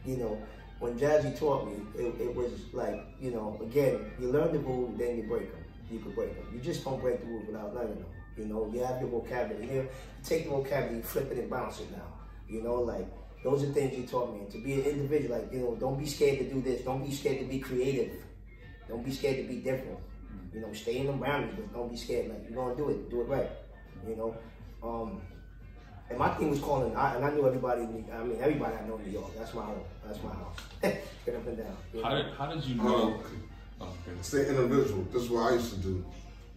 you 0.06 0.18
know, 0.18 0.42
when 0.80 0.98
Jazzy 0.98 1.38
taught 1.38 1.68
me, 1.68 1.82
it, 1.98 2.22
it 2.22 2.36
was 2.36 2.52
like, 2.74 3.06
you 3.20 3.32
know, 3.32 3.60
again, 3.62 4.12
you 4.20 4.32
learn 4.32 4.54
the 4.54 4.60
rules, 4.60 4.98
then 4.98 5.18
you 5.18 5.24
break 5.24 5.52
them. 5.52 5.64
You 5.92 6.00
can 6.00 6.12
break 6.12 6.36
them. 6.36 6.46
You 6.54 6.60
just 6.62 6.84
don't 6.84 7.02
break 7.02 7.20
the 7.20 7.28
rules 7.28 7.48
without 7.48 7.74
learning 7.74 7.96
them. 7.96 8.06
You 8.38 8.46
know, 8.46 8.70
you 8.74 8.84
have 8.84 9.02
your 9.02 9.10
vocabulary 9.10 9.68
here. 9.68 9.84
You 9.84 9.90
take 10.24 10.46
the 10.46 10.52
vocabulary, 10.52 11.02
flip 11.02 11.32
it 11.32 11.38
and 11.40 11.50
bounce 11.50 11.80
it 11.80 11.92
now. 11.92 12.08
You 12.48 12.64
know, 12.64 12.76
like 12.76 13.08
those 13.44 13.64
are 13.64 13.68
things 13.74 13.98
you 13.98 14.06
taught 14.06 14.34
me. 14.34 14.42
And 14.42 14.52
to 14.52 14.58
be 14.60 14.74
an 14.74 14.84
individual, 14.84 15.38
like, 15.38 15.52
you 15.52 15.60
know, 15.60 15.76
don't 15.76 16.00
be 16.00 16.06
scared 16.06 16.40
to 16.40 16.46
do 16.46 16.62
this. 16.62 16.82
Don't 16.82 17.04
be 17.04 17.14
scared 17.14 17.40
to 17.40 17.46
be 17.46 17.60
creative. 17.60 18.14
Don't 18.88 19.04
be 19.04 19.12
scared 19.12 19.38
to 19.38 19.44
be 19.44 19.58
different. 19.60 20.00
You 20.54 20.62
know, 20.62 20.74
stay 20.74 21.00
in 21.00 21.08
the 21.08 21.14
boundaries, 21.14 21.56
but 21.56 21.74
don't 21.74 21.92
be 21.92 21.98
scared. 21.98 22.30
Like, 22.30 22.44
you're 22.50 22.56
gonna 22.56 22.76
do 22.76 22.90
it, 22.90 23.10
do 23.10 23.22
it 23.22 23.26
right. 23.26 23.50
You 24.08 24.16
know? 24.16 24.38
Um, 24.82 25.22
and 26.10 26.18
my 26.18 26.30
thing 26.36 26.50
was 26.50 26.60
calling, 26.60 26.96
I, 26.96 27.16
and 27.16 27.26
I 27.26 27.30
knew 27.32 27.46
everybody. 27.46 27.82
in 27.84 27.94
New- 27.94 28.12
I 28.12 28.24
mean, 28.24 28.38
everybody 28.42 28.76
I 28.76 28.88
know 28.88 28.98
in 28.98 29.06
New 29.06 29.12
York. 29.12 29.32
That's 29.38 29.54
my 29.54 29.64
home. 29.64 29.82
That's 30.06 30.22
my 30.24 30.32
house. 30.32 30.58
Get 30.82 31.36
up 31.36 31.48
and 31.48 31.58
down. 31.58 31.78
you 31.94 32.02
How 32.02 32.16
did 32.16 32.26
how 32.38 32.48
did 32.48 32.66
you 32.66 32.76
know? 32.76 33.14
okay. 33.16 33.36
Oh, 33.82 33.86
okay. 33.86 34.18
Stay 34.22 34.48
individual. 34.50 35.04
This 35.14 35.24
is 35.24 35.30
what 35.30 35.52
I 35.52 35.56
used 35.56 35.74
to 35.76 35.80
do. 35.80 36.06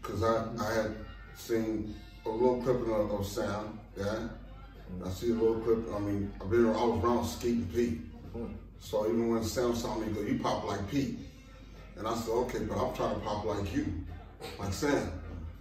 Because 0.00 0.22
I, 0.22 0.48
I 0.58 0.74
had 0.74 0.96
seen 1.36 1.94
a 2.26 2.28
little 2.28 2.62
clip 2.62 2.80
of, 2.80 3.12
of 3.12 3.26
Sam, 3.26 3.78
yeah? 3.96 4.04
Mm-hmm. 4.04 5.06
I 5.06 5.10
see 5.10 5.30
a 5.30 5.34
little 5.34 5.60
clip, 5.60 5.94
I 5.94 5.98
mean, 6.00 6.32
I've 6.40 6.50
been, 6.50 6.66
I 6.66 6.84
was 6.84 7.04
around 7.04 7.26
Skeet 7.26 7.54
and 7.54 7.72
Pete. 7.74 8.00
Mm-hmm. 8.36 8.52
So 8.80 9.06
even 9.06 9.28
when 9.30 9.44
Sam 9.44 9.74
saw 9.76 9.96
me, 9.96 10.06
he 10.08 10.12
go, 10.12 10.20
you 10.22 10.38
pop 10.40 10.64
like 10.64 10.90
Pete. 10.90 11.18
And 11.96 12.06
I 12.06 12.14
said, 12.16 12.30
okay, 12.30 12.58
but 12.60 12.76
I'm 12.76 12.94
trying 12.94 13.14
to 13.14 13.20
pop 13.20 13.44
like 13.44 13.72
you, 13.74 13.92
like 14.58 14.72
Sam. 14.72 15.12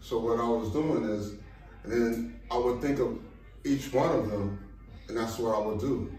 So 0.01 0.19
what 0.19 0.39
I 0.39 0.47
was 0.47 0.71
doing 0.71 1.03
is, 1.03 1.33
and 1.83 1.91
then 1.91 2.39
I 2.49 2.57
would 2.57 2.81
think 2.81 2.99
of 2.99 3.19
each 3.63 3.93
one 3.93 4.09
of 4.09 4.29
them, 4.29 4.59
and 5.07 5.17
that's 5.17 5.37
what 5.37 5.55
I 5.55 5.65
would 5.65 5.79
do. 5.79 6.11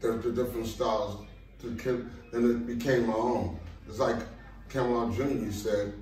There's 0.00 0.22
the 0.24 0.32
different 0.32 0.66
styles, 0.66 1.24
and 1.62 1.80
it 2.32 2.66
became 2.66 3.06
my 3.06 3.14
own. 3.14 3.58
It's 3.88 3.98
like 3.98 4.16
Campbellock 4.70 5.14
Jr. 5.16 5.22
You 5.22 5.52
said, 5.52 5.92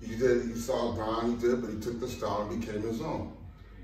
you 0.00 0.16
did, 0.16 0.48
you 0.48 0.56
saw 0.56 0.94
Don, 0.94 1.32
he 1.32 1.46
did, 1.46 1.60
but 1.60 1.70
he 1.70 1.80
took 1.80 2.00
the 2.00 2.08
style 2.08 2.48
and 2.48 2.60
became 2.60 2.82
his 2.82 3.00
own. 3.00 3.32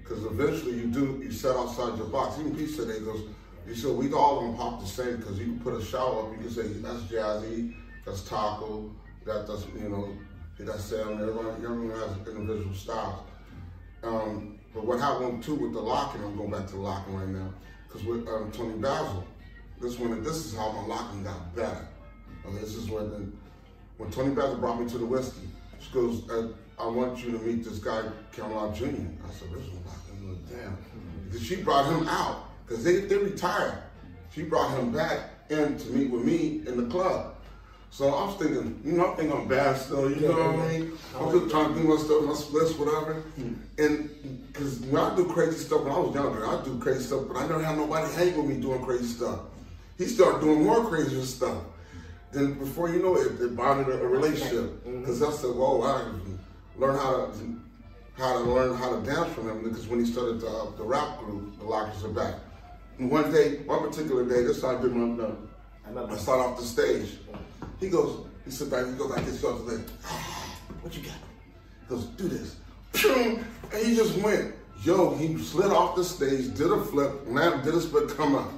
Because 0.02 0.24
eventually 0.24 0.74
you 0.76 0.86
do, 0.86 1.20
you 1.22 1.32
set 1.32 1.56
outside 1.56 1.98
your 1.98 2.06
box. 2.06 2.38
Even 2.38 2.54
Pete 2.54 2.70
said, 2.70 2.88
he 2.94 3.04
goes, 3.04 3.22
you 3.66 3.74
said, 3.74 3.90
we 3.90 4.12
all 4.12 4.40
gonna 4.40 4.56
pop 4.56 4.80
the 4.80 4.86
same, 4.86 5.16
because 5.16 5.38
you 5.38 5.46
can 5.46 5.60
put 5.60 5.74
a 5.74 5.84
shout 5.84 6.14
up, 6.14 6.32
you 6.32 6.38
can 6.38 6.50
say, 6.50 6.62
that's 6.68 7.02
Jazzy, 7.02 7.74
that's 8.04 8.22
Taco, 8.22 8.90
that, 9.24 9.46
that's, 9.46 9.66
you 9.74 9.88
know, 9.88 10.16
that's 10.60 10.84
Sam, 10.84 11.20
everyone, 11.20 11.46
everyone 11.56 11.90
has 11.90 12.28
individual 12.28 12.74
styles. 12.74 13.20
Um, 14.04 14.55
but 14.76 14.84
what 14.84 15.00
happened 15.00 15.42
too 15.42 15.54
with 15.54 15.72
the 15.72 15.80
locking, 15.80 16.22
I'm 16.22 16.36
going 16.36 16.50
back 16.50 16.66
to 16.66 16.74
the 16.74 16.80
locking 16.80 17.14
right 17.14 17.28
now, 17.28 17.48
because 17.88 18.04
with 18.04 18.28
um, 18.28 18.52
Toni 18.52 18.74
Basil, 18.74 19.26
this 19.80 19.98
one, 19.98 20.22
this 20.22 20.36
is 20.44 20.54
how 20.54 20.70
my 20.70 20.86
locking 20.86 21.24
got 21.24 21.56
better. 21.56 21.88
Okay, 22.44 22.58
this 22.58 22.74
is 22.74 22.90
when, 22.90 23.10
the, 23.10 23.26
when 23.96 24.10
Toni 24.10 24.34
Basil 24.34 24.58
brought 24.58 24.78
me 24.78 24.86
to 24.90 24.98
the 24.98 25.06
Whisky, 25.06 25.48
she 25.80 25.90
goes, 25.94 26.28
uh, 26.28 26.48
I 26.78 26.86
want 26.88 27.24
you 27.24 27.32
to 27.32 27.38
meet 27.38 27.64
this 27.64 27.78
guy, 27.78 28.02
Campbellock 28.32 28.76
Jr. 28.76 28.84
I 28.84 29.32
said, 29.32 29.48
original 29.50 29.82
locking, 29.86 30.28
Well, 30.28 30.38
damn. 30.50 30.76
Because 31.24 31.42
she 31.42 31.56
brought 31.56 31.86
him 31.86 32.06
out, 32.06 32.50
because 32.66 32.84
they, 32.84 33.00
they 33.00 33.16
retired. 33.16 33.78
She 34.34 34.42
brought 34.42 34.76
him 34.78 34.92
back 34.92 35.30
in 35.48 35.78
to 35.78 35.88
meet 35.88 36.10
with 36.10 36.22
me 36.22 36.60
in 36.66 36.76
the 36.76 36.86
club. 36.90 37.35
So 37.96 38.12
I 38.12 38.26
was 38.26 38.36
thinking, 38.36 38.78
you 38.84 38.92
know, 38.92 39.10
I 39.10 39.16
think 39.16 39.32
I'm 39.32 39.48
bad 39.48 39.74
still, 39.78 40.10
you 40.10 40.28
know 40.28 40.52
what 40.52 40.68
I 40.68 40.68
mean? 40.68 40.92
I'm 41.18 41.32
just 41.32 41.50
trying 41.50 41.72
to 41.72 41.80
do 41.80 41.88
my 41.88 41.96
stuff, 41.96 42.24
my 42.24 42.34
splits, 42.34 42.72
whatever. 42.72 43.22
And 43.78 44.52
because 44.52 44.80
when 44.80 45.02
I 45.02 45.16
do 45.16 45.24
crazy 45.24 45.56
stuff, 45.56 45.80
when 45.82 45.92
I 45.92 45.98
was 46.00 46.14
younger, 46.14 46.46
I 46.46 46.62
do 46.62 46.78
crazy 46.78 47.04
stuff, 47.04 47.22
but 47.26 47.38
I 47.38 47.46
never 47.46 47.64
had 47.64 47.78
nobody 47.78 48.12
hang 48.12 48.36
with 48.36 48.54
me 48.54 48.60
doing 48.60 48.84
crazy 48.84 49.06
stuff. 49.06 49.40
He 49.96 50.04
started 50.04 50.42
doing 50.42 50.62
more 50.62 50.84
crazy 50.84 51.22
stuff. 51.22 51.56
Then 52.32 52.58
before 52.58 52.90
you 52.90 53.00
know 53.00 53.16
it, 53.16 53.40
it 53.40 53.56
bonded 53.56 53.88
a, 53.88 54.02
a 54.02 54.06
relationship. 54.06 54.84
Because 54.84 55.22
I 55.22 55.30
said, 55.30 55.56
whoa, 55.56 55.80
I 55.80 56.04
learned 56.78 57.00
how 57.00 57.12
to 57.16 57.60
how 58.18 58.32
to 58.34 58.40
learn 58.40 58.76
how 58.76 58.94
to 58.94 59.06
dance 59.06 59.32
from 59.32 59.48
him 59.48 59.62
because 59.62 59.86
when 59.86 60.04
he 60.04 60.12
started 60.12 60.42
the, 60.42 60.48
uh, 60.48 60.70
the 60.76 60.84
rap 60.84 61.18
group, 61.20 61.58
the 61.58 61.64
Lockers 61.64 62.04
are 62.04 62.08
back. 62.08 62.34
And 62.98 63.10
one 63.10 63.32
day, 63.32 63.56
one 63.64 63.88
particular 63.88 64.22
day, 64.28 64.42
this 64.42 64.60
time 64.60 64.80
I 64.80 64.82
did 64.82 64.92
my, 64.92 66.12
I 66.12 66.16
started 66.18 66.42
off 66.42 66.58
the 66.58 66.66
stage. 66.66 67.16
He 67.80 67.88
goes, 67.88 68.26
he 68.44 68.50
sit 68.50 68.70
back, 68.70 68.86
he 68.86 68.92
goes 68.92 69.10
like 69.10 69.24
this, 69.24 69.40
goes 69.40 69.60
like, 69.60 69.88
what 70.82 70.96
you 70.96 71.02
got? 71.02 71.14
He 71.82 71.88
goes, 71.88 72.04
do 72.04 72.28
this. 72.28 72.56
And 73.72 73.86
he 73.86 73.94
just 73.94 74.16
went. 74.18 74.54
Yo, 74.82 75.14
he 75.16 75.36
slid 75.38 75.72
off 75.72 75.96
the 75.96 76.04
stage, 76.04 76.54
did 76.54 76.70
a 76.70 76.84
flip, 76.84 77.26
and 77.26 77.36
then 77.36 77.64
did 77.64 77.74
a 77.74 77.80
split 77.80 78.08
come 78.16 78.34
up. 78.34 78.52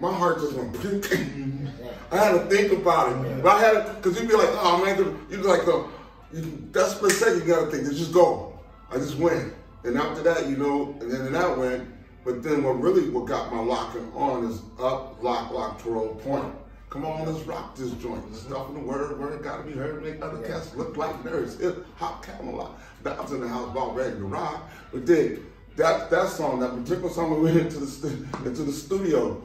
My 0.00 0.12
heart 0.12 0.40
just 0.40 0.52
went. 0.52 0.76
I 2.12 2.16
had 2.16 2.32
to 2.32 2.46
think 2.48 2.72
about 2.72 3.12
it. 3.12 3.42
But 3.42 3.56
I 3.56 3.60
had 3.60 3.86
to, 3.86 3.92
because 3.94 4.20
you'd 4.20 4.28
be 4.28 4.34
like, 4.36 4.50
oh 4.52 4.84
man, 4.84 4.98
you'd 5.30 5.42
be 5.42 5.48
like, 5.48 5.66
oh, 5.66 5.90
you, 6.32 6.68
that 6.72 6.90
second, 6.90 7.40
you 7.40 7.46
gotta 7.46 7.70
think, 7.70 7.88
just 7.88 8.12
go. 8.12 8.58
I 8.90 8.96
just 8.96 9.16
went. 9.16 9.52
And 9.84 9.96
after 9.96 10.22
that, 10.22 10.48
you 10.48 10.56
know, 10.56 10.94
and 11.00 11.10
then 11.10 11.32
that 11.32 11.56
went. 11.56 11.88
But 12.24 12.42
then 12.42 12.64
what 12.64 12.80
really 12.80 13.08
what 13.08 13.26
got 13.26 13.52
my 13.52 13.60
locking 13.60 14.10
on 14.12 14.44
is 14.44 14.60
up, 14.80 15.22
lock, 15.22 15.52
lock, 15.52 15.80
twirl, 15.80 16.08
point. 16.16 16.52
Come 16.88 17.04
on, 17.04 17.26
let's 17.26 17.44
rock 17.46 17.74
this 17.74 17.90
joint. 17.92 18.30
The 18.32 18.38
stuff 18.38 18.68
in 18.68 18.74
the 18.74 18.80
word, 18.80 19.18
word 19.18 19.42
gotta 19.42 19.64
be 19.64 19.72
heard, 19.72 20.02
make 20.02 20.22
other 20.22 20.46
cats 20.46 20.74
look 20.76 20.96
like 20.96 21.22
nerds. 21.24 21.60
Hip 21.60 21.84
hop 21.96 22.24
Campbellock. 22.24 22.70
Uh, 23.04 23.14
that 23.14 23.30
in 23.30 23.40
the 23.40 23.48
house 23.48 23.70
about 23.70 23.94
ready 23.96 24.16
to 24.16 24.24
rock. 24.24 24.68
But 24.92 25.04
then 25.04 25.44
that 25.76 26.10
that 26.10 26.28
song, 26.28 26.60
that 26.60 26.70
particular 26.70 27.10
song, 27.10 27.36
we 27.36 27.52
went 27.52 27.56
into 27.58 27.78
the 27.80 27.86
stu- 27.86 28.26
into 28.44 28.62
the 28.62 28.72
studio. 28.72 29.42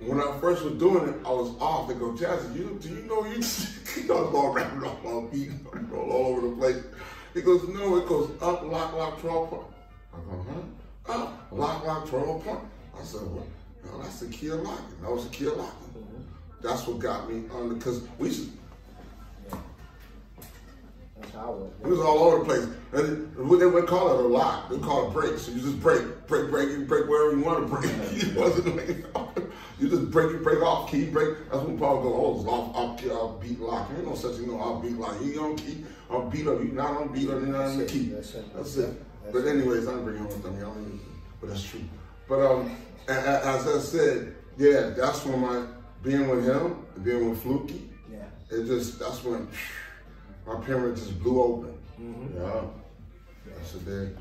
When 0.00 0.20
I 0.20 0.38
first 0.40 0.62
was 0.62 0.74
doing 0.74 1.08
it, 1.08 1.16
I 1.26 1.30
was 1.30 1.50
off. 1.60 1.88
They 1.88 1.94
go, 1.94 2.12
Jazzy, 2.12 2.54
you 2.54 2.78
do 2.80 2.88
you 2.88 3.02
know 3.02 3.24
you 3.26 3.42
you 3.96 4.08
know 4.08 4.28
I'm 4.28 4.34
all 4.36 4.52
rapping 4.52 4.82
off 4.84 5.02
my 5.02 5.28
beat, 5.32 5.50
all 5.92 6.26
over 6.28 6.48
the 6.48 6.54
place. 6.54 6.84
He 7.34 7.42
goes, 7.42 7.66
no, 7.68 7.96
it 7.96 8.06
goes 8.06 8.30
up, 8.40 8.62
lock, 8.62 8.94
lock, 8.94 9.20
twelve 9.20 9.50
point. 9.50 9.62
I 10.14 10.16
go, 10.18 10.46
huh? 11.06 11.12
Up, 11.12 11.48
lock, 11.50 11.84
lock, 11.84 12.08
twelve 12.08 12.44
point. 12.44 12.60
I 12.98 13.02
said, 13.04 13.22
well, 13.22 13.46
no, 13.84 14.02
that's 14.02 14.20
the 14.20 14.28
key 14.28 14.48
of 14.48 14.60
locking. 14.62 15.00
That 15.02 15.10
was 15.10 15.28
the 15.28 15.34
key 15.34 15.46
of 15.46 15.56
locking. 15.56 15.88
That's 16.62 16.86
what 16.86 16.98
got 16.98 17.30
me 17.30 17.44
on 17.52 17.78
because 17.78 18.02
we 18.18 18.28
used 18.28 18.50
to- 18.50 19.58
That's 21.20 21.32
how 21.32 21.40
I 21.40 21.50
was. 21.50 21.70
it 21.82 21.86
was 21.86 22.00
all 22.00 22.18
over 22.18 22.38
the 22.38 22.44
place. 22.44 22.66
And 22.92 23.60
they 23.60 23.66
would 23.66 23.86
call 23.86 24.18
it 24.18 24.24
a 24.24 24.28
lock. 24.28 24.68
They'd 24.70 24.82
call 24.82 25.08
it 25.08 25.12
break. 25.12 25.38
So 25.38 25.52
you 25.52 25.60
just 25.60 25.80
break, 25.80 26.26
break, 26.26 26.50
break, 26.50 26.70
you 26.70 26.84
break 26.84 27.06
wherever 27.08 27.36
you 27.36 27.42
want 27.44 27.66
to 27.68 27.74
break. 27.74 27.84
it 28.12 28.36
wasn't 28.36 28.76
like, 28.76 29.04
you 29.78 29.88
just 29.88 30.10
break, 30.10 30.32
you 30.32 30.38
break 30.38 30.60
off 30.62 30.90
key, 30.90 31.04
break. 31.06 31.36
That's 31.50 31.64
when 31.64 31.78
Paul 31.78 32.02
go, 32.02 32.14
oh, 32.14 32.40
it's 32.40 32.48
off, 32.48 32.74
off, 32.74 33.00
key, 33.00 33.10
off 33.10 33.40
beat 33.40 33.60
lock. 33.60 33.90
Ain't 33.96 34.06
no 34.06 34.14
such 34.14 34.36
thing, 34.36 34.48
no 34.48 34.58
off 34.60 34.82
beat 34.82 34.96
lock. 34.96 35.16
You 35.22 35.40
on 35.42 35.56
key, 35.56 35.84
on 36.10 36.30
beat 36.30 36.46
up, 36.46 36.60
you 36.60 36.72
not 36.72 36.96
on 36.96 37.12
beat 37.12 37.28
up, 37.28 37.40
you're 37.40 37.46
not 37.46 37.66
on 37.66 37.78
the 37.78 37.84
key. 37.84 38.08
that's 38.08 38.34
it. 38.34 38.54
That's 38.54 38.76
it. 38.76 39.02
But 39.32 39.46
anyways, 39.46 39.86
I'm 39.86 40.04
bringing 40.04 40.22
on 40.22 40.30
something. 40.30 40.56
Even, 40.56 41.00
but 41.40 41.50
that's 41.50 41.62
true. 41.62 41.82
But 42.28 42.40
um, 42.40 42.74
as 43.08 43.66
I 43.66 43.78
said, 43.78 44.34
yeah, 44.56 44.90
that's 44.96 45.24
when 45.24 45.40
my 45.40 45.66
being 46.02 46.28
with 46.28 46.44
him, 46.44 46.84
being 47.02 47.28
with 47.30 47.42
Fluky, 47.42 47.88
Yeah. 48.10 48.24
it 48.50 48.66
just 48.66 48.98
that's 48.98 49.22
when 49.24 49.48
my 50.46 50.56
parents 50.60 51.02
just 51.02 51.20
blew 51.22 51.42
open. 51.42 51.74
Mm-hmm. 52.00 52.38
Yeah, 52.38 52.60
that's 53.56 53.74
a 53.74 53.78
day. 53.80 54.12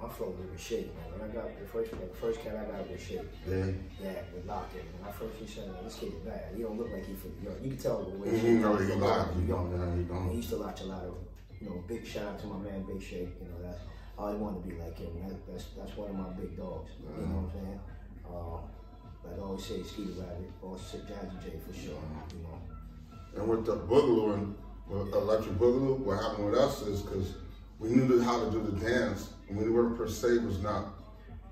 My 0.00 0.08
phone 0.08 0.32
was 0.52 0.60
shaking, 0.60 0.94
man. 0.94 1.18
When 1.18 1.30
I 1.30 1.34
got 1.34 1.58
the 1.58 1.66
first 1.66 1.90
the 1.90 2.06
first 2.20 2.40
cat 2.40 2.54
I 2.56 2.70
got 2.70 2.88
was 2.90 3.00
shaking. 3.00 3.28
Yeah. 3.48 3.66
Yeah, 4.00 4.22
with 4.32 4.46
lock-in. 4.46 4.80
When 4.94 5.08
I 5.08 5.12
first 5.12 5.34
he 5.40 5.46
said, 5.46 5.68
"This 5.84 5.96
kid 5.96 6.14
is 6.14 6.22
bad. 6.22 6.54
He 6.54 6.62
don't 6.62 6.78
look 6.78 6.90
like 6.92 7.04
he 7.04 7.14
from 7.14 7.34
New 7.42 7.50
York. 7.50 7.58
You 7.62 7.70
can 7.70 7.78
tell 7.78 8.04
the 8.04 8.16
way 8.16 8.28
Mhm, 8.30 8.60
no, 8.62 8.76
he 8.76 8.86
from 8.86 9.00
lied. 9.00 9.26
He 9.34 9.42
don't, 9.42 9.70
yeah, 9.74 9.96
he 9.96 10.02
don't. 10.04 10.30
He 10.30 10.36
used 10.36 10.50
to 10.50 10.58
watch 10.58 10.80
a 10.82 10.84
lot 10.84 11.02
of, 11.02 11.16
you 11.60 11.66
know, 11.68 11.82
big 11.88 12.06
shout 12.06 12.26
out 12.30 12.38
to 12.40 12.46
my 12.46 12.58
man 12.58 12.84
Big 12.86 13.02
Shake. 13.02 13.34
You 13.42 13.48
know, 13.50 13.58
that's 13.60 13.80
I 14.16 14.22
always 14.22 14.38
wanted 14.38 14.62
to 14.62 14.68
be 14.70 14.74
like 14.80 14.96
him. 14.98 15.10
That, 15.26 15.34
that's 15.50 15.66
that's 15.76 15.94
one 15.98 16.10
of 16.10 16.16
my 16.16 16.30
big 16.38 16.56
dogs. 16.56 16.90
You 17.02 17.10
know 17.26 17.42
what 17.42 17.50
I'm 17.50 17.50
saying? 17.58 17.80
Uh, 18.22 18.58
like 19.30 19.40
I 19.40 19.42
always 19.42 19.64
say, 19.64 19.82
Skeeter 19.82 20.12
Rabbit, 20.18 20.50
or 20.62 20.76
Jazzy 20.76 21.42
J 21.42 21.52
for 21.66 21.74
sure. 21.74 22.02
You 22.32 22.42
know. 22.42 22.58
And 23.36 23.48
with 23.48 23.66
the 23.66 23.76
boogaloo 23.76 24.34
and 24.34 24.54
with 24.88 25.14
electric 25.14 25.56
boogaloo, 25.56 25.98
what 25.98 26.22
happened 26.22 26.50
with 26.50 26.58
us 26.58 26.82
is 26.82 27.02
because 27.02 27.34
we 27.78 27.90
knew 27.90 28.20
how 28.20 28.44
to 28.44 28.50
do 28.50 28.60
the 28.60 28.84
dance, 28.84 29.30
and 29.48 29.58
we 29.58 29.70
were 29.70 29.90
per 29.90 30.08
se 30.08 30.38
was 30.38 30.60
not 30.60 30.86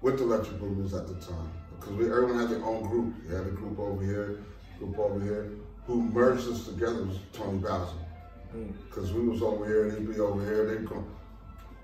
with 0.00 0.18
the 0.18 0.24
electric 0.24 0.58
boogaloos 0.60 0.94
at 0.98 1.06
the 1.08 1.14
time 1.14 1.50
because 1.78 1.94
we 1.94 2.06
everyone 2.06 2.38
had 2.38 2.50
their 2.50 2.64
own 2.64 2.88
group. 2.88 3.14
You 3.24 3.34
had 3.34 3.46
a 3.46 3.50
group 3.50 3.78
over 3.78 4.04
here, 4.04 4.40
group 4.78 4.98
over 4.98 5.20
here. 5.20 5.50
Who 5.86 6.02
merged 6.02 6.48
us 6.48 6.66
together 6.66 7.04
was 7.04 7.18
Toni 7.32 7.58
Basil. 7.58 7.94
Because 8.88 9.10
mm. 9.10 9.14
we 9.14 9.28
was 9.28 9.42
over 9.42 9.64
here, 9.64 9.90
they'd 9.90 10.08
be 10.08 10.18
over 10.18 10.44
here, 10.44 10.66
they'd 10.66 10.88
come. 10.88 11.06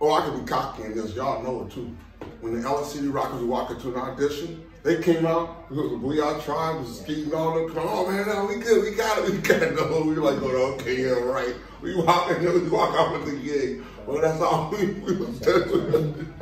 Oh, 0.00 0.12
I 0.12 0.24
could 0.24 0.40
be 0.40 0.46
cocky 0.46 0.84
in 0.84 0.96
this, 0.96 1.14
y'all 1.14 1.42
know 1.42 1.64
it 1.64 1.72
too. 1.72 1.94
When 2.40 2.60
the 2.60 2.68
LA 2.68 2.82
City 2.82 3.06
Rockers 3.06 3.40
would 3.40 3.48
walk 3.48 3.70
into 3.70 3.94
an 3.94 3.96
audition, 3.96 4.64
they 4.82 5.00
came 5.00 5.24
out, 5.26 5.70
we 5.70 6.20
our 6.20 6.40
tribe 6.40 6.80
was 6.80 7.00
skating 7.00 7.32
all 7.32 7.54
them, 7.54 7.72
come 7.72 7.86
on 7.86 8.12
man, 8.12 8.26
no, 8.26 8.46
we 8.46 8.56
good, 8.56 8.82
we 8.82 8.96
got 8.96 9.18
it, 9.18 9.30
we 9.30 9.38
got 9.38 9.62
it. 9.62 9.74
No, 9.76 10.02
we 10.06 10.14
were 10.14 10.32
like, 10.32 10.40
going, 10.40 10.56
okay, 10.74 11.02
yeah, 11.02 11.10
right. 11.10 11.54
We 11.80 11.94
walk 11.94 12.30
in 12.30 12.44
then 12.44 12.54
we 12.64 12.68
walk 12.68 12.94
out 12.96 13.12
with 13.12 13.26
the 13.26 13.36
gig. 13.36 13.84
Well, 14.06 14.20
that's 14.20 14.40
all 14.40 14.70
we, 14.72 14.86
we 14.86 15.16
was 15.16 15.38
done. 15.38 16.36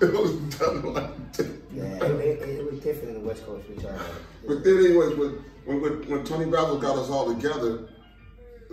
it 0.00 0.12
was 0.12 0.32
done 0.58 0.94
like 0.94 1.32
that. 1.32 1.60
Yeah, 1.72 1.82
it, 2.04 2.42
it, 2.42 2.48
it 2.60 2.70
was 2.70 2.80
different 2.80 3.16
in 3.16 3.22
the 3.22 3.28
West 3.28 3.44
Coast, 3.44 3.64
I. 3.68 3.98
But 4.46 4.62
then, 4.62 4.78
anyways, 4.78 5.16
when, 5.16 5.30
when, 5.64 6.08
when, 6.08 6.24
Toni 6.24 6.50
Basil 6.50 6.78
got 6.78 6.96
us 6.96 7.10
all 7.10 7.34
together, 7.34 7.88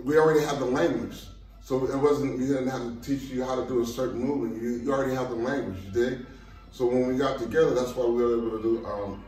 we 0.02 0.18
already 0.18 0.44
had 0.44 0.58
the 0.58 0.66
language. 0.66 1.16
So 1.62 1.84
it 1.84 1.96
wasn't, 1.96 2.38
we 2.38 2.46
didn't 2.46 2.68
have 2.68 2.82
to 2.82 3.00
teach 3.02 3.30
you 3.30 3.44
how 3.44 3.56
to 3.56 3.66
do 3.66 3.80
a 3.80 3.86
certain 3.86 4.20
movement. 4.20 4.62
You, 4.62 4.70
you 4.76 4.92
already 4.92 5.14
have 5.14 5.30
the 5.30 5.36
language, 5.36 5.78
you 5.84 5.90
dig? 5.90 6.26
So 6.72 6.86
when 6.86 7.08
we 7.08 7.16
got 7.16 7.38
together, 7.38 7.74
that's 7.74 7.94
why 7.94 8.06
we 8.06 8.22
were 8.22 8.38
able 8.38 8.56
to 8.56 8.62
do, 8.62 8.86
um, 8.86 9.24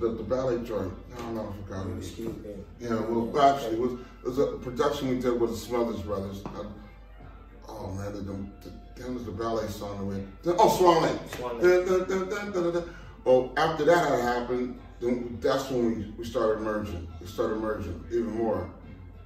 the, 0.00 0.12
the 0.12 0.22
ballet 0.22 0.62
joint. 0.64 0.92
No, 1.18 1.32
no, 1.32 1.54
I 1.54 1.66
forgot 1.68 1.86
it. 1.86 2.26
Yeah, 2.80 3.00
well, 3.00 3.38
actually, 3.40 3.74
it 3.74 3.80
was, 3.80 3.92
it 3.92 4.24
was 4.24 4.38
a 4.38 4.46
production 4.58 5.08
we 5.08 5.18
did 5.20 5.38
with 5.38 5.50
the 5.50 5.56
Smothers 5.56 6.00
Brothers. 6.00 6.42
Oh 7.68 7.92
man, 7.92 8.12
the, 8.12 8.20
the, 8.20 8.72
damn 8.96 9.14
was 9.14 9.24
the 9.24 9.30
ballet 9.30 9.68
song 9.68 10.08
we 10.08 10.52
Oh, 10.58 10.76
Swan 10.76 11.02
Lake. 11.02 11.20
Swan. 11.36 12.84
Well, 13.24 13.52
after 13.56 13.84
that 13.84 14.08
had 14.08 14.20
happened, 14.20 14.80
then 15.00 15.38
that's 15.40 15.70
when 15.70 15.94
we, 15.94 16.14
we 16.18 16.24
started 16.24 16.62
merging. 16.62 17.06
We 17.20 17.26
started 17.26 17.60
merging 17.60 18.02
even 18.10 18.30
more. 18.30 18.70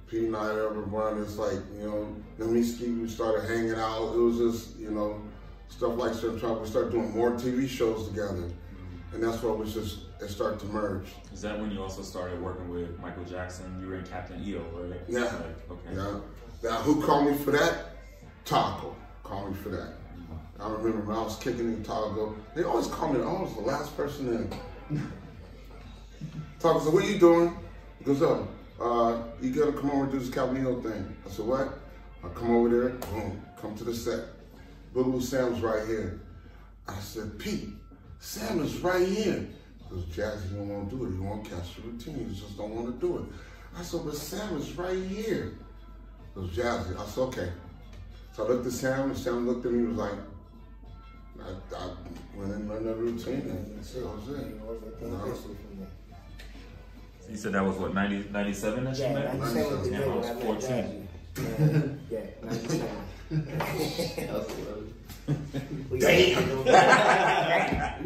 Pete 0.07 0.23
and 0.23 0.35
I 0.35 0.49
ever 0.51 0.81
run, 0.81 1.21
it's 1.21 1.37
like, 1.37 1.57
you 1.77 1.87
know, 1.89 2.15
then 2.37 2.53
me 2.53 2.61
ski, 2.61 2.89
we 2.91 3.09
started 3.09 3.47
hanging 3.49 3.73
out. 3.75 4.13
It 4.13 4.19
was 4.19 4.37
just, 4.37 4.77
you 4.77 4.91
know, 4.91 5.21
stuff 5.69 5.95
like 5.95 6.19
trouble. 6.19 6.61
We 6.61 6.67
started 6.67 6.91
doing 6.91 7.11
more 7.15 7.31
TV 7.31 7.67
shows 7.67 8.07
together. 8.07 8.49
And 9.13 9.23
that's 9.23 9.41
why 9.41 9.51
we 9.53 9.65
just, 9.71 9.99
it 10.21 10.29
started 10.29 10.59
to 10.59 10.65
merge. 10.67 11.07
Is 11.33 11.41
that 11.41 11.59
when 11.59 11.71
you 11.71 11.81
also 11.81 12.01
started 12.01 12.41
working 12.41 12.69
with 12.69 12.99
Michael 12.99 13.23
Jackson? 13.23 13.77
You 13.79 13.87
were 13.87 13.95
in 13.95 14.05
Captain 14.05 14.43
EO, 14.43 14.61
right? 14.73 14.99
Yeah. 15.07 15.23
Like, 15.23 15.71
okay. 15.71 15.95
Yeah. 15.95 16.19
Now, 16.63 16.77
who 16.81 17.01
called 17.01 17.27
me 17.27 17.37
for 17.37 17.51
that? 17.51 17.95
Taco 18.43 18.95
called 19.23 19.51
me 19.51 19.57
for 19.57 19.69
that. 19.69 19.93
I 20.59 20.69
remember 20.69 21.01
when 21.01 21.17
I 21.17 21.21
was 21.21 21.37
kicking 21.37 21.59
in 21.73 21.83
Taco, 21.83 22.35
they 22.55 22.63
always 22.63 22.87
call 22.87 23.11
me, 23.11 23.21
I 23.21 23.25
was 23.25 23.53
the 23.55 23.61
last 23.61 23.95
person 23.97 24.49
in. 24.89 25.01
Taco 26.59 26.79
said, 26.79 26.93
what 26.93 27.03
are 27.03 27.07
you 27.07 27.19
doing? 27.19 27.57
He 27.99 28.05
goes, 28.05 28.21
oh, 28.21 28.47
uh, 28.81 29.23
you 29.41 29.51
gotta 29.51 29.73
come 29.73 29.91
over 29.91 30.03
and 30.03 30.11
do 30.11 30.19
this 30.19 30.29
Captain 30.29 30.63
Calvino 30.63 30.81
thing. 30.81 31.15
I 31.25 31.29
said, 31.29 31.45
what? 31.45 31.79
I 32.23 32.27
come 32.29 32.51
over 32.51 32.69
there, 32.69 32.89
boom, 32.89 33.41
come 33.59 33.75
to 33.77 33.83
the 33.83 33.93
set. 33.93 34.25
Boogaloo 34.95 35.21
Sam's 35.21 35.61
right 35.61 35.85
here. 35.85 36.21
I 36.87 36.95
said, 36.99 37.37
Pete, 37.37 37.69
Sam 38.19 38.63
is 38.63 38.77
right 38.79 39.05
here. 39.05 39.45
Because 39.89 40.05
goes, 40.05 40.15
Jazzy, 40.15 40.55
don't 40.55 40.69
want 40.69 40.89
to 40.89 40.95
do 40.95 41.05
it. 41.05 41.11
He 41.11 41.17
won't 41.19 41.43
catch 41.43 41.75
the 41.75 41.81
routine. 41.81 42.29
He 42.29 42.35
just 42.39 42.57
don't 42.57 42.73
want 42.73 42.87
to 42.99 43.05
do 43.07 43.17
it. 43.17 43.23
I 43.77 43.83
said, 43.83 44.01
but 44.05 44.15
Sam 44.15 44.57
is 44.57 44.71
right 44.77 45.03
here. 45.03 45.53
It 46.35 46.39
was 46.39 46.49
Jazzy. 46.51 46.97
I 46.97 47.05
said, 47.05 47.21
okay. 47.23 47.51
So 48.33 48.45
I 48.45 48.49
looked 48.49 48.65
at 48.67 48.71
Sam, 48.71 49.09
and 49.09 49.17
Sam 49.17 49.45
looked 49.47 49.65
at 49.65 49.71
me 49.73 49.79
and 49.79 49.89
was 49.89 49.97
like, 49.97 50.19
I, 51.41 51.75
I 51.77 51.87
went 52.37 52.51
in 52.53 52.61
and 52.61 52.69
learned 52.69 52.87
that 52.87 52.95
routine, 52.95 53.33
and 53.49 53.77
That's 53.77 53.91
that 53.93 54.03
was 54.05 54.29
it. 54.29 54.47
You 54.47 54.55
know, 54.55 54.75
everything 54.75 55.11
No. 55.11 55.25
history 55.25 55.55
from 55.55 55.79
there. 55.79 55.87
You 57.29 57.37
said 57.37 57.51
that 57.53 57.65
was 57.65 57.75
what 57.77 57.93
90, 57.93 58.29
97 58.31 58.83
that 58.85 58.97
Yeah, 58.97 59.07
you 59.09 59.13
met? 59.15 59.39
97 59.39 59.93
Yeah, 59.93 59.99
day 59.99 60.05
I 60.05 60.15
was 60.15 60.29
14. 60.61 61.07
Yeah, 61.37 61.81
yeah, 62.11 62.19
97. 62.43 62.87
We- 65.89 65.99
Damn. 65.99 66.65
Yeah. 66.65 67.97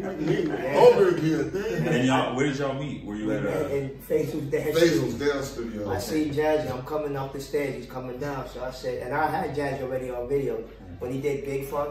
Over 0.76 1.08
again, 1.08 1.50
damn. 1.52 1.88
And 1.88 2.06
y'all, 2.06 2.36
where 2.36 2.46
did 2.46 2.56
y'all 2.58 2.72
meet? 2.74 3.04
Were 3.04 3.16
you 3.16 3.30
at 3.32 3.38
And, 3.44 3.48
a? 3.48 3.76
and 3.76 4.08
Basil 4.08 4.40
Dance. 4.42 4.78
Basil's 4.80 5.14
dance 5.14 5.46
studio. 5.48 5.90
I 5.90 5.98
see 5.98 6.30
Jazzy, 6.30 6.70
I'm 6.72 6.82
coming 6.86 7.16
off 7.16 7.32
the 7.34 7.40
stairs, 7.40 7.74
he's 7.74 7.86
coming 7.86 8.18
down. 8.18 8.48
So 8.48 8.62
I 8.64 8.70
said, 8.70 9.02
and 9.02 9.12
I 9.14 9.26
had 9.30 9.54
Jazzy 9.54 9.82
already 9.82 10.10
on 10.10 10.28
video 10.28 10.62
when 10.98 11.12
he 11.12 11.20
did 11.20 11.44
Big 11.44 11.66
Fun. 11.66 11.88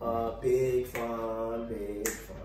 Uh, 0.00 0.32
big 0.40 0.86
Fun, 0.86 1.68
Big 1.68 2.08
Fun. 2.08 2.36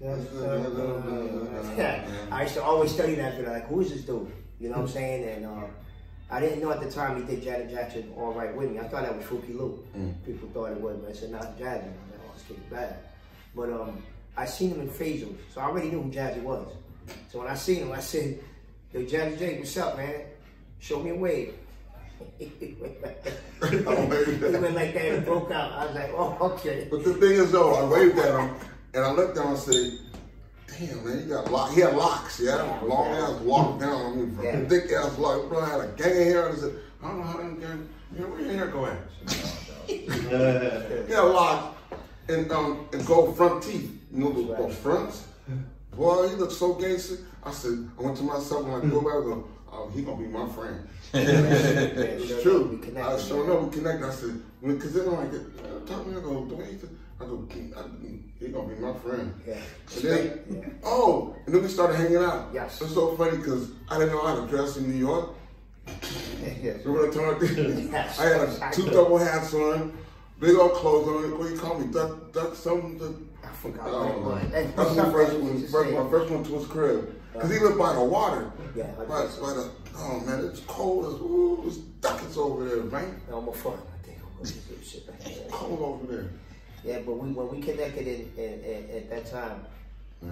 I 2.30 2.42
used 2.42 2.54
to 2.54 2.62
always 2.62 2.92
study 2.92 3.14
that 3.16 3.34
video, 3.36 3.52
like, 3.52 3.66
who 3.68 3.80
is 3.80 3.90
this 3.90 4.02
dude? 4.04 4.30
You 4.60 4.68
know 4.70 4.76
what 4.76 4.82
I'm 4.82 4.88
saying? 4.88 5.24
And 5.28 5.46
uh, 5.46 5.64
I 6.30 6.40
didn't 6.40 6.60
know 6.60 6.70
at 6.70 6.80
the 6.80 6.90
time 6.90 7.16
he 7.16 7.34
did 7.34 7.42
Janet 7.42 7.70
Jackson 7.70 8.12
all 8.16 8.32
right 8.32 8.54
with 8.54 8.70
me. 8.70 8.78
I 8.78 8.88
thought 8.88 9.02
that 9.02 9.16
was 9.16 9.24
Fookie 9.24 9.56
Lou. 9.56 9.82
People 10.26 10.48
thought 10.52 10.72
it 10.72 10.80
was, 10.80 10.96
but 10.98 11.10
I 11.10 11.14
said, 11.14 11.30
not 11.30 11.58
Jazzy. 11.58 11.84
I'm 11.84 12.10
like, 12.10 12.20
oh, 12.26 12.32
this 12.34 12.44
kid's 12.46 12.60
bad. 12.70 12.96
But 13.54 13.70
um, 13.70 14.02
I 14.36 14.44
seen 14.44 14.70
him 14.72 14.82
in 14.82 14.88
Basil, 14.88 15.34
so 15.54 15.60
I 15.60 15.64
already 15.64 15.88
knew 15.88 16.02
who 16.02 16.10
Jazzy 16.10 16.42
was. 16.42 16.66
So 17.32 17.38
when 17.38 17.48
I 17.48 17.54
seen 17.54 17.78
him, 17.78 17.92
I 17.92 18.00
said, 18.00 18.38
Yo, 18.92 19.02
Jazzy 19.02 19.38
J, 19.38 19.58
what's 19.58 19.76
up, 19.76 19.96
man? 19.96 20.22
Show 20.80 21.02
me 21.02 21.10
a 21.10 21.14
wave. 21.14 21.54
he 22.38 22.76
went 22.80 23.02
like 23.02 23.22
that. 23.22 23.70
he 23.70 23.76
went 23.76 24.74
like 24.74 24.94
that 24.94 25.04
and 25.06 25.24
broke 25.24 25.50
out. 25.50 25.72
I 25.72 25.86
was 25.86 25.94
like, 25.94 26.10
oh, 26.14 26.36
okay. 26.40 26.88
But 26.90 27.04
the 27.04 27.14
thing 27.14 27.32
is, 27.32 27.52
though, 27.52 27.74
I 27.74 27.84
waved 27.84 28.18
at 28.18 28.40
him, 28.40 28.54
and 28.94 29.04
I 29.04 29.12
looked 29.12 29.36
down 29.36 29.48
and 29.48 29.58
said, 29.58 29.98
"Damn, 30.68 31.04
man, 31.04 31.18
you 31.20 31.34
got 31.34 31.50
lock. 31.50 31.72
He 31.72 31.80
had 31.80 31.94
locks, 31.96 32.40
yeah, 32.40 32.56
Yeah, 32.56 32.80
long 32.82 33.06
yeah. 33.12 33.22
ass 33.28 33.40
lock 33.42 33.80
down 33.80 33.92
on 33.94 34.36
me, 34.36 34.44
Yeah. 34.44 34.64
thick 34.68 34.90
ass 34.92 35.18
lock. 35.18 35.48
Bro, 35.48 35.60
I 35.60 35.68
had 35.70 35.80
a 35.80 35.88
gang 35.96 36.10
of 36.10 36.16
hair. 36.16 36.48
I 36.48 36.54
said, 36.54 36.72
I 37.02 37.08
don't 37.08 37.18
know 37.18 37.24
how 37.24 37.38
them 37.38 37.58
gang. 37.60 37.88
You 38.14 38.20
know 38.22 38.28
where 38.28 38.40
your 38.40 38.52
hair 38.52 38.66
go 38.68 38.86
at? 38.86 38.98
He 39.86 41.12
had 41.12 41.20
lock 41.22 41.76
and 42.28 42.50
um 42.52 42.86
and 42.92 43.06
gold 43.06 43.36
front 43.36 43.62
teeth. 43.62 43.90
You 44.12 44.18
know 44.24 44.32
those, 44.32 44.56
those 44.58 44.76
fronts. 44.76 45.24
Boy, 45.96 46.28
he 46.28 46.34
looked 46.36 46.52
so 46.52 46.74
gangster. 46.74 47.18
I 47.42 47.50
said, 47.52 47.88
I 47.98 48.02
went 48.02 48.16
to 48.18 48.22
myself 48.22 48.66
and 48.66 48.74
I 48.74 48.80
go 48.90 49.00
back 49.00 49.14
and 49.14 49.24
go, 49.24 49.48
oh, 49.72 49.90
he 49.94 50.02
gonna 50.02 50.16
be 50.22 50.28
my 50.28 50.48
friend. 50.50 50.86
It's 51.14 52.42
true. 52.42 52.78
connected, 52.82 53.02
I 53.02 53.16
man. 53.36 53.46
know 53.46 53.60
we 53.64 53.70
connect. 53.76 54.02
I 54.04 54.10
said, 54.10 54.40
because 54.62 54.92
then 54.92 55.08
I'm 55.08 55.14
like, 55.16 55.86
talk 55.86 56.04
to 56.04 56.10
me. 56.10 56.16
I 56.18 56.20
go, 56.20 56.42
Dwayne. 56.44 56.88
I 57.20 57.24
go, 57.24 57.46
I- 57.76 57.82
he 58.38 58.48
gonna 58.48 58.68
be 58.68 58.80
my 58.80 58.94
friend. 58.94 59.34
Yeah. 59.46 59.54
And 59.96 60.02
then, 60.04 60.40
Yeah. 60.50 60.68
oh, 60.84 61.34
and 61.44 61.54
then 61.54 61.62
we 61.62 61.68
started 61.68 61.96
hanging 61.96 62.16
out. 62.18 62.50
Yes. 62.54 62.80
It's 62.80 62.94
so 62.94 63.16
funny 63.16 63.36
because 63.38 63.70
I 63.88 63.98
didn't 63.98 64.12
know 64.12 64.24
how 64.24 64.36
to 64.40 64.46
dress 64.46 64.76
in 64.76 64.88
New 64.90 64.96
York. 64.96 65.30
Yes. 66.62 66.84
Remember 66.84 67.10
the 67.10 67.20
time 67.48 67.88
Yes. 67.92 68.18
I 68.20 68.24
had 68.26 68.40
a, 68.42 68.74
two 68.74 68.88
double 68.90 69.18
hats 69.18 69.52
on, 69.54 69.96
big 70.40 70.56
old 70.56 70.72
clothes 70.74 71.08
on. 71.32 71.38
What 71.38 71.50
you 71.50 71.56
call 71.58 71.78
me? 71.78 71.92
Duck, 71.92 72.32
duck, 72.32 72.54
something. 72.54 72.98
Duck, 72.98 73.12
I 73.44 73.48
forgot 73.54 73.86
I 73.86 73.90
don't 73.90 74.24
what 74.24 74.42
know. 74.52 74.58
it 74.58 74.66
was. 74.66 74.74
That's 74.76 74.96
my 74.96 75.12
first 75.12 75.38
one. 75.38 75.66
First, 75.66 75.90
my 75.92 76.10
first 76.10 76.30
one 76.32 76.44
to 76.44 76.52
his 76.58 76.66
crib. 76.66 77.14
Because 77.32 77.50
he 77.52 77.58
lived 77.58 77.78
by 77.78 77.92
the 77.94 78.02
water. 78.02 78.50
Yeah, 78.74 78.86
like 78.98 79.08
By, 79.08 79.26
by 79.26 79.52
the, 79.54 79.70
oh 79.98 80.20
man, 80.26 80.44
it's 80.46 80.60
cold 80.60 81.06
as, 81.06 81.20
ooh, 81.20 81.64
it's 81.66 81.76
duckets 81.76 82.36
over 82.36 82.64
there, 82.68 82.82
man. 82.84 83.20
No, 83.30 83.38
I'm 83.38 83.48
a 83.48 83.52
fun. 83.52 83.74
I 83.74 84.06
think 84.06 84.18
I'm 84.22 84.36
gonna 84.42 84.50
do 84.50 84.84
shit. 84.84 85.50
Cold 85.50 85.80
over 85.80 86.12
there. 86.12 86.30
Yeah, 86.84 87.00
but 87.04 87.12
we 87.14 87.30
when 87.30 87.48
we 87.48 87.60
connected 87.60 88.06
in, 88.06 88.30
in, 88.36 88.60
in 88.64 88.90
at 88.96 89.10
that 89.10 89.26
time, 89.26 89.64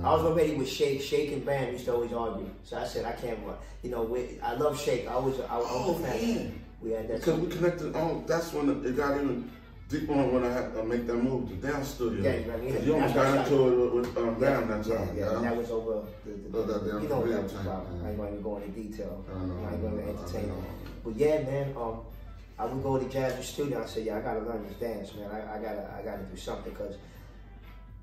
I 0.04 0.12
was 0.14 0.22
already 0.24 0.54
with 0.54 0.68
Shake. 0.68 1.00
Shake 1.02 1.32
and 1.32 1.44
Bam 1.44 1.72
used 1.72 1.84
to 1.86 1.94
always 1.94 2.12
argue. 2.12 2.48
So 2.64 2.78
I 2.78 2.84
said 2.86 3.04
I 3.04 3.12
can't. 3.12 3.38
You 3.82 3.90
know, 3.90 4.02
we, 4.02 4.38
I 4.42 4.54
love 4.54 4.80
Shake. 4.80 5.06
I 5.08 5.16
was 5.16 5.38
I, 5.40 5.54
I 5.54 5.56
was 5.58 5.66
Oh, 5.70 5.98
man. 5.98 6.60
We 6.82 6.90
had 6.92 7.08
that. 7.08 7.18
Because 7.20 7.40
we 7.40 7.46
connected 7.48 7.92
Oh, 7.96 8.22
that's 8.26 8.52
when 8.52 8.68
it 8.84 8.96
got 8.96 9.16
even 9.16 9.50
deeper 9.88 10.12
on 10.12 10.32
when 10.34 10.44
I 10.44 10.52
had 10.52 10.74
to 10.74 10.82
make 10.82 11.06
that 11.06 11.14
move 11.14 11.48
to 11.48 11.54
down 11.56 11.84
studio. 11.84 12.20
Yeah, 12.22 12.52
right, 12.52 12.62
yeah. 12.62 12.80
You 12.80 12.94
almost 12.94 13.14
got 13.14 13.46
into 13.46 13.68
it 13.68 13.94
with, 13.94 14.06
with 14.06 14.18
um, 14.18 14.36
yeah, 14.40 14.60
that 14.60 14.66
time. 14.66 14.90
Yeah, 14.90 15.06
yeah. 15.16 15.36
And 15.36 15.44
that 15.44 15.56
was 15.56 15.70
over. 15.70 16.04
The, 16.24 16.32
the, 16.32 16.58
Oh, 16.58 16.62
that 16.64 16.90
damn 16.90 17.02
you 17.02 17.08
know 17.08 17.16
what 17.16 17.24
Korean 17.24 17.36
that 17.36 17.42
was 17.44 17.52
time, 17.52 17.66
about. 17.66 17.86
yeah. 17.94 18.06
I 18.06 18.08
ain't 18.10 18.16
going 18.18 18.36
to 18.36 18.42
go 18.42 18.56
into 18.58 18.68
detail. 18.70 19.24
I 19.30 19.38
know, 19.44 19.66
I 19.68 19.72
ain't 19.72 19.82
going 19.82 19.96
to 19.98 20.08
entertain 20.08 20.52
But 21.04 21.16
yeah, 21.16 21.42
man. 21.42 21.74
Um, 21.76 22.00
I 22.58 22.64
would 22.64 22.82
go 22.82 22.98
to 22.98 23.04
Jazzy 23.04 23.42
Studio. 23.42 23.82
I 23.82 23.86
said, 23.86 24.04
yeah, 24.06 24.16
I 24.16 24.20
gotta 24.20 24.40
learn 24.40 24.66
this 24.66 24.76
dance, 24.78 25.14
man. 25.14 25.30
I, 25.30 25.56
I 25.58 25.62
gotta, 25.62 25.94
I 25.98 26.02
gotta 26.02 26.22
do 26.22 26.36
something 26.36 26.72
because 26.72 26.96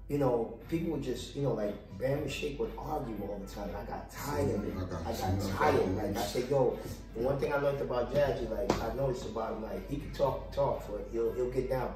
you 0.09 0.17
know, 0.17 0.59
people 0.69 0.91
would 0.91 1.01
just, 1.01 1.33
you 1.35 1.41
know, 1.43 1.53
like 1.53 1.73
Bam 1.97 2.19
and 2.19 2.31
Shake 2.31 2.59
would 2.59 2.71
argue 2.77 3.15
all 3.23 3.41
the 3.43 3.51
time. 3.51 3.69
I 3.69 3.83
got 3.89 4.11
tired 4.11 4.53
of 4.53 4.63
it. 4.67 4.73
I 4.75 4.79
got- 4.81 5.01
I 5.07 5.11
got 5.11 5.57
tired. 5.57 5.95
Like 5.95 6.17
I 6.17 6.25
said, 6.25 6.49
yo, 6.49 6.77
the 7.15 7.21
one 7.23 7.39
thing 7.39 7.53
I 7.53 7.57
learned 7.57 7.81
about 7.81 8.13
Jazzy, 8.13 8.49
like 8.51 8.71
I 8.83 8.93
noticed 8.95 9.25
about 9.25 9.53
him, 9.53 9.63
like 9.63 9.89
he 9.89 9.97
can 9.97 10.11
talk, 10.11 10.51
talk, 10.53 10.85
but 10.91 11.07
he'll 11.11 11.31
he'll 11.33 11.49
get 11.49 11.69
down. 11.69 11.93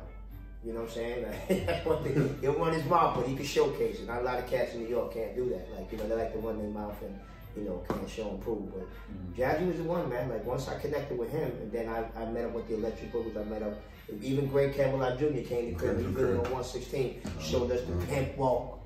You 0.66 0.74
know 0.74 0.80
what 0.82 0.90
I'm 0.90 0.96
saying? 0.96 1.26
Like, 1.50 1.66
that's 1.68 1.86
one 1.86 2.02
thing. 2.04 2.38
He'll 2.42 2.54
run 2.58 2.74
his 2.74 2.86
mouth, 2.86 3.16
but 3.18 3.28
he 3.28 3.36
can 3.36 3.46
showcase 3.46 4.00
it. 4.00 4.08
Not 4.08 4.22
a 4.22 4.24
lot 4.24 4.40
of 4.40 4.50
cats 4.50 4.74
in 4.74 4.84
New 4.84 4.90
York 4.90 5.14
can't 5.14 5.36
do 5.36 5.50
that. 5.50 5.68
Like, 5.78 5.92
you 5.92 5.98
know, 5.98 6.08
they 6.08 6.16
like 6.16 6.32
to 6.34 6.40
run 6.40 6.58
their 6.58 6.70
mouth 6.70 7.00
and, 7.04 7.20
you 7.58 7.64
know, 7.64 7.84
can't 7.90 8.10
show 8.10 8.30
and 8.30 8.42
prove. 8.42 8.72
But 8.74 8.84
mm-hmm. 8.84 9.42
Jazzy 9.42 9.68
was 9.68 9.78
the 9.78 9.84
one, 9.84 10.10
man. 10.10 10.30
Like, 10.30 10.46
once 10.46 10.68
I 10.68 10.78
connected 10.80 11.18
with 11.18 11.32
him, 11.32 11.52
and 11.62 11.72
then 11.72 11.90
I, 11.90 12.06
I 12.20 12.26
met 12.26 12.46
up 12.46 12.54
with 12.54 12.68
the 12.68 12.76
Electric 12.76 13.12
Boogaloos, 13.12 13.40
I 13.40 13.44
met 13.50 13.64
up, 13.64 13.74
even 14.22 14.48
Greg 14.48 14.74
Campbellock 14.76 15.18
Jr. 15.20 15.48
came 15.48 15.74
to 15.74 15.76
crib, 15.76 15.98
he 15.98 16.04
Came 16.04 16.16
to 16.16 16.22
lived 16.22 16.46
on 16.46 16.52
116, 16.52 17.22
uh-huh. 17.26 17.42
showed 17.42 17.72
us 17.72 17.82
the 17.82 17.94
uh-huh. 17.94 18.06
pimp 18.10 18.38
walk, 18.38 18.80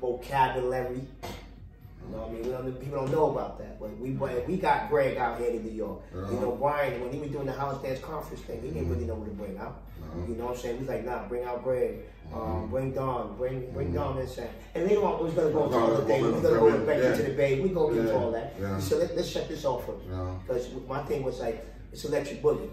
vocabulary. 0.00 1.02
You 2.08 2.12
know 2.12 2.18
what 2.18 2.28
I 2.28 2.32
mean? 2.32 2.42
We 2.44 2.50
don't, 2.50 2.80
people 2.80 2.98
don't 2.98 3.10
know 3.10 3.30
about 3.30 3.58
that, 3.58 3.80
but 3.80 3.96
we 3.98 4.10
we 4.10 4.56
got 4.58 4.88
Greg 4.88 5.16
out 5.16 5.40
here 5.40 5.50
in 5.50 5.64
New 5.64 5.72
York. 5.72 6.02
You 6.12 6.20
uh-huh. 6.20 6.40
know, 6.40 6.52
Brian, 6.52 7.00
when 7.00 7.12
he 7.12 7.18
was 7.18 7.30
doing 7.30 7.46
the 7.46 7.52
house 7.52 7.82
dance 7.82 7.98
conference 8.00 8.42
thing, 8.42 8.62
he 8.62 8.68
didn't 8.68 8.82
mm-hmm. 8.82 8.92
really 8.92 9.06
know 9.06 9.14
what 9.14 9.28
to 9.28 9.34
bring 9.34 9.58
out. 9.58 9.82
You 10.28 10.34
know 10.36 10.46
what 10.46 10.56
I'm 10.56 10.60
saying? 10.60 10.78
He's 10.78 10.88
like, 10.88 11.04
nah, 11.04 11.26
bring 11.26 11.44
out 11.44 11.64
Greg, 11.64 11.98
um, 12.34 12.68
bring 12.68 12.92
Don, 12.92 13.36
bring 13.36 13.70
bring 13.72 13.92
Don 13.92 14.26
Sam. 14.26 14.48
And 14.74 14.86
later 14.86 15.02
on, 15.04 15.22
we're 15.24 15.30
gonna 15.30 15.50
go 15.50 15.64
into 15.64 15.76
other 15.78 16.04
things. 16.04 16.22
We 16.26 16.32
was 16.32 16.42
gonna 16.42 16.58
go 16.58 16.86
back 16.86 16.98
yeah. 17.02 17.10
into 17.12 17.22
the 17.24 17.34
Bay. 17.34 17.60
We 17.60 17.68
go 17.70 17.90
into 17.90 18.02
Yeah, 18.08 18.14
all 18.18 18.30
that. 18.32 18.54
yeah. 18.60 18.78
So 18.78 18.98
let, 18.98 19.16
let's 19.16 19.28
shut 19.28 19.48
this 19.48 19.64
off 19.64 19.86
first. 19.86 20.06
Because 20.46 20.68
my 20.88 21.02
thing 21.04 21.22
was 21.22 21.40
like, 21.40 21.64
it's 21.92 22.04
electric 22.04 22.42
boogie. 22.42 22.68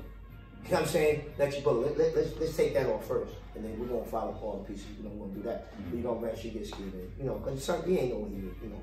You 0.65 0.69
know 0.69 0.77
what 0.77 0.81
I'm 0.83 0.87
saying? 0.87 1.25
Electric 1.37 1.63
boogie. 1.63 1.83
Let, 1.83 1.97
let, 1.97 2.15
let's, 2.15 2.39
let's 2.39 2.55
take 2.57 2.73
that 2.73 2.87
off 2.87 3.05
first. 3.07 3.33
And 3.55 3.63
then 3.65 3.77
we're 3.77 3.85
going 3.85 4.03
to 4.03 4.09
follow 4.09 4.31
all 4.41 4.65
the 4.65 4.73
pieces. 4.73 4.87
We 4.97 5.03
don't 5.03 5.19
want 5.19 5.33
to 5.33 5.39
do 5.39 5.45
that. 5.47 5.73
We're 5.91 6.01
going 6.01 6.21
to 6.21 6.25
eventually 6.25 6.53
get 6.53 6.67
scared. 6.67 6.93
You 7.19 7.25
know, 7.25 7.35
because 7.35 7.85
we 7.85 7.99
ain't 7.99 8.13
know 8.13 8.19
what 8.19 8.31
he 8.31 8.41
was, 8.47 8.55
you 8.63 8.69
know. 8.69 8.81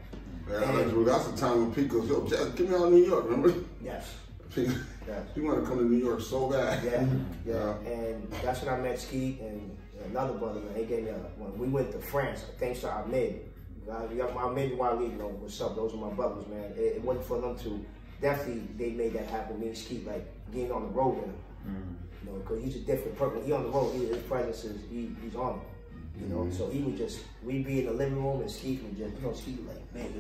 Yeah, 0.49 0.81
And- 0.81 1.07
that's 1.07 1.29
the 1.29 1.37
time 1.37 1.61
when 1.63 1.75
Pete 1.75 1.89
goes, 1.89 2.09
yo, 2.09 2.27
Jazz, 2.27 2.51
get 2.51 2.69
me 2.69 2.75
out 2.75 2.85
of 2.85 2.93
New 2.93 3.05
York, 3.05 3.25
remember? 3.25 3.55
Yes. 3.83 4.15
Pete, 4.55 4.69
Yes. 5.09 5.23
he 5.35 5.41
wanted 5.41 5.63
to 5.63 5.67
come 5.67 5.79
to 5.79 5.85
New 5.85 5.97
York 6.05 6.21
so 6.21 6.51
bad. 6.51 6.85
Yeah, 7.47 7.75
yeah, 7.85 7.91
and 7.93 8.31
that's 8.43 8.63
when 8.63 8.75
I 8.75 8.79
met 8.79 8.99
Skeet 9.01 9.41
and 9.41 9.77
another 10.05 10.35
brother, 10.35 10.61
man. 10.61 10.75
He 10.77 10.85
gave 10.85 11.05
me 11.05 11.11
a, 11.11 11.15
when 11.15 11.59
we 11.59 11.69
went 11.69 11.93
to 11.93 11.99
France, 11.99 12.45
thanks 12.59 12.81
to 12.81 12.91
Ahmed. 12.91 13.41
Ahmed 13.89 14.77
Wali, 14.79 15.07
you 15.07 15.17
know, 15.17 15.29
what's 15.29 15.61
up? 15.61 15.75
Those 15.75 15.95
are 15.95 15.97
my 15.97 16.11
brothers, 16.11 16.47
man. 16.49 16.73
It, 16.77 16.97
it 16.97 17.03
wasn't 17.03 17.27
for 17.27 17.41
them 17.41 17.59
to, 17.59 17.85
definitely 18.21 18.63
they 18.77 18.91
made 18.91 19.15
that 19.15 19.27
happen. 19.27 19.59
Me 19.59 19.69
and 19.69 19.77
Skeet, 19.77 20.07
like, 20.07 20.27
getting 20.53 20.71
on 20.71 20.83
the 20.83 20.89
road 20.89 21.17
with 21.17 21.27
him. 21.27 21.37
Mm. 21.67 21.97
You 22.23 22.31
know, 22.31 22.39
because 22.39 22.63
he's 22.63 22.77
a 22.77 22.81
different 22.81 23.19
person. 23.19 23.45
He 23.45 23.53
on 23.53 23.65
the 23.65 23.71
road, 23.71 23.95
he, 23.95 24.07
his 24.07 24.23
presence 24.25 24.65
is, 24.65 24.81
he, 24.91 25.11
he's 25.23 25.35
on 25.35 25.55
it. 25.57 26.21
You 26.21 26.27
know, 26.27 26.37
mm-hmm. 26.41 26.57
so 26.57 26.69
he 26.69 26.81
would 26.81 26.97
just, 26.97 27.21
we'd 27.43 27.65
be 27.65 27.81
in 27.81 27.87
the 27.87 27.93
living 27.93 28.23
room 28.23 28.43
and 28.43 28.51
Skeet 28.51 28.83
would 28.83 28.97
just, 28.97 29.17
you 29.17 29.23
know, 29.23 29.33
Skeet 29.33 29.67
like, 29.67 29.95
man, 29.95 30.13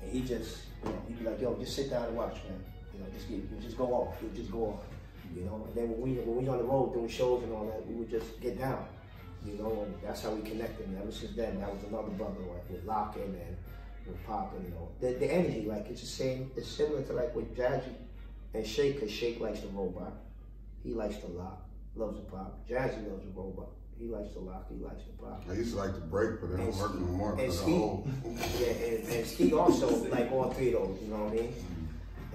and 0.00 0.12
he 0.12 0.20
just, 0.20 0.58
you 0.84 0.90
know, 0.90 1.02
he'd 1.08 1.18
be 1.18 1.24
like, 1.24 1.40
yo, 1.40 1.56
just 1.58 1.74
sit 1.74 1.90
down 1.90 2.06
and 2.06 2.16
watch, 2.16 2.34
man. 2.44 2.64
You 2.94 3.00
know, 3.00 3.06
just 3.12 3.28
get, 3.28 3.60
just 3.60 3.76
go 3.76 3.86
off. 3.86 4.20
he'd 4.20 4.34
just 4.34 4.52
go 4.52 4.66
off. 4.66 4.84
You 5.34 5.44
know, 5.44 5.66
and 5.66 5.74
then 5.74 5.90
when 5.90 6.00
we 6.00 6.20
when 6.20 6.44
we 6.44 6.48
on 6.48 6.58
the 6.58 6.64
road 6.64 6.94
doing 6.94 7.08
shows 7.08 7.42
and 7.42 7.52
all 7.52 7.66
that, 7.66 7.86
we 7.86 7.94
would 7.94 8.10
just 8.10 8.40
get 8.40 8.58
down. 8.58 8.84
You 9.44 9.54
know, 9.54 9.82
and 9.84 9.94
that's 10.02 10.22
how 10.22 10.30
we 10.30 10.42
connected. 10.48 10.86
And 10.86 10.98
ever 10.98 11.12
since 11.12 11.36
then, 11.36 11.60
that 11.60 11.72
was 11.72 11.82
another 11.84 12.10
brother 12.10 12.40
like 12.50 12.68
with 12.68 12.84
Lockin 12.84 13.22
and 13.22 13.56
with 14.06 14.26
Pop 14.26 14.54
and 14.56 14.64
you 14.64 14.70
know, 14.70 14.88
the, 15.00 15.18
the 15.18 15.32
energy 15.32 15.64
like 15.66 15.88
it's 15.88 16.00
the 16.00 16.06
same. 16.06 16.50
It's 16.56 16.68
similar 16.68 17.02
to 17.02 17.12
like 17.12 17.34
with 17.36 17.56
Jazzy 17.56 17.94
and 18.54 18.66
Shake, 18.66 19.00
cause 19.00 19.10
Shake 19.10 19.40
likes 19.40 19.60
the 19.60 19.68
robot. 19.68 20.12
He 20.82 20.94
likes 20.94 21.18
to 21.18 21.26
lock, 21.26 21.68
loves 21.94 22.16
the 22.16 22.22
pop. 22.22 22.66
Jazzy 22.68 23.08
loves 23.10 23.24
the 23.24 23.32
robot. 23.34 23.68
He 23.98 24.06
likes 24.06 24.32
to 24.34 24.38
lock. 24.38 24.66
He 24.70 24.82
likes 24.82 25.02
the 25.04 25.22
pop. 25.22 25.44
I 25.50 25.54
used 25.54 25.72
to 25.72 25.78
like 25.78 25.94
to 25.94 26.00
break, 26.00 26.40
but 26.40 26.50
it 26.50 26.56
don't 26.56 26.76
work 26.76 26.94
no 26.94 27.06
more. 27.06 27.38
And 27.38 27.52
Ski, 27.52 27.72
yeah, 28.60 28.68
and, 28.68 29.08
and 29.08 29.26
Ski 29.26 29.52
also 29.52 29.88
like 30.06 30.30
all 30.30 30.50
three 30.50 30.72
of 30.72 30.80
those. 30.80 30.98
You 31.02 31.08
know 31.08 31.24
what 31.24 31.32
I 31.32 31.36
mean? 31.36 31.54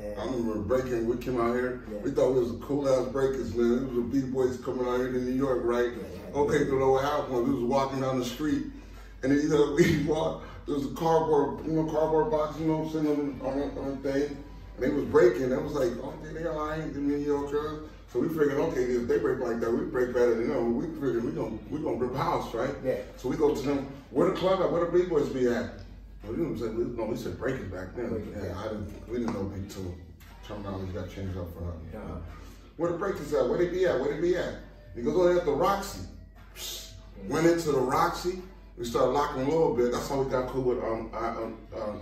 And, 0.02 0.20
I 0.20 0.26
remember 0.26 0.56
breaking, 0.60 1.08
we 1.08 1.18
came 1.18 1.40
out 1.40 1.54
here, 1.56 1.82
Yeah. 1.92 1.98
we 2.00 2.12
thought 2.12 2.34
we 2.34 2.40
was 2.40 2.52
the 2.52 2.58
cool 2.60 2.88
ass 2.90 3.08
breakers, 3.12 3.54
man. 3.56 3.74
It 3.84 3.88
was 3.88 3.96
the 3.96 4.02
B-boys 4.22 4.58
coming 4.58 4.88
out 4.88 4.98
here 4.98 5.12
to 5.12 5.20
New 5.20 5.32
York, 5.34 5.62
right? 5.64 5.92
yeah. 5.96 6.40
Okay, 6.40 6.66
know 6.80 6.92
what 6.92 7.04
happened 7.04 7.34
we 7.48 7.54
was 7.54 7.64
walking 7.64 8.02
down 8.02 8.20
the 8.20 8.26
street, 8.26 8.64
and 9.22 9.32
know, 9.50 9.74
we 9.78 10.04
walked, 10.04 10.46
there 10.66 10.76
was 10.76 10.86
a 10.86 10.94
cardboard, 10.96 11.66
you 11.66 11.74
know, 11.74 11.86
cardboard 11.92 12.32
box, 12.32 12.60
you 12.60 12.68
know 12.68 12.78
what 12.80 12.96
I'm 12.96 13.06
saying, 13.06 13.40
on, 13.44 13.62
on, 13.62 13.78
on 13.78 14.02
the 14.02 14.12
thing, 14.12 14.24
and 14.76 14.84
they 14.84 14.90
was 14.90 15.06
breaking, 15.06 15.50
they 15.50 15.58
was 15.58 15.74
like, 15.74 15.92
oh, 16.02 16.14
they, 16.24 16.46
all 16.48 16.68
right, 16.68 16.80
mean, 16.80 17.22
you 17.22 17.34
know. 17.38 17.80
So 18.12 18.20
we 18.20 18.28
figured, 18.30 18.54
okay, 18.54 18.82
if 18.84 19.08
they 19.08 19.18
break 19.18 19.40
like 19.40 19.60
that, 19.60 19.72
we 19.72 19.86
break 19.86 20.14
better 20.14 20.36
than 20.36 20.50
them. 20.50 20.78
We 20.78 20.86
figured 20.86 21.24
we 21.24 21.32
gonna 21.32 21.58
we 21.72 21.80
gonna 21.80 21.98
rip 21.98 22.16
house, 22.16 22.54
right? 22.54 22.70
Yeah. 22.86 22.98
So 23.18 23.28
we 23.28 23.36
go 23.38 23.56
to 23.56 23.62
them. 23.62 23.88
Where 24.12 24.30
the 24.30 24.36
club 24.36 24.62
at? 24.62 24.72
Where 24.72 24.86
the 24.86 24.92
big 24.92 25.10
boys 25.10 25.30
be 25.30 25.48
at? 25.48 25.83
Well, 26.24 26.32
you 26.32 26.38
know 26.38 26.44
what 26.50 26.52
I'm 26.52 26.60
saying? 26.60 26.96
No, 26.96 27.06
we 27.06 27.16
said 27.18 27.38
breakers 27.38 27.70
back 27.72 27.96
then. 27.96 28.10
Breakers, 28.10 28.34
yeah, 28.38 28.46
yeah. 28.50 28.60
I 28.60 28.64
didn't. 28.70 29.10
We 29.10 29.18
didn't 29.20 29.34
know 29.34 29.44
big 29.44 29.70
two. 29.70 29.94
Terminology 30.48 30.92
got 30.94 31.10
changed 31.10 31.38
up 31.38 31.52
for 31.54 31.70
us. 31.70 31.76
Yeah. 31.94 32.00
Where 32.78 32.92
the 32.92 32.98
breakers 32.98 33.34
at? 33.34 33.48
Where 33.48 33.58
they 33.58 33.68
be 33.68 33.86
at? 33.86 34.00
Where 34.00 34.14
they 34.16 34.22
be 34.22 34.36
at? 34.38 34.56
He 34.96 35.02
goes, 35.02 35.16
oh, 35.18 35.32
they 35.34 35.40
at 35.40 35.46
the 35.46 35.52
Roxy. 35.52 36.02
Went 37.28 37.48
into 37.48 37.72
the 37.72 37.80
Roxy. 37.80 38.42
We 38.78 38.86
started 38.86 39.12
locking 39.12 39.44
a 39.44 39.46
little 39.46 39.76
bit. 39.76 39.92
That's 39.92 40.10
how 40.10 40.22
we 40.22 40.30
got 40.32 40.50
cool 40.50 40.64
with 40.64 40.80
um, 40.84 41.10
I, 41.14 41.28
um, 41.30 41.58
um, 41.76 42.02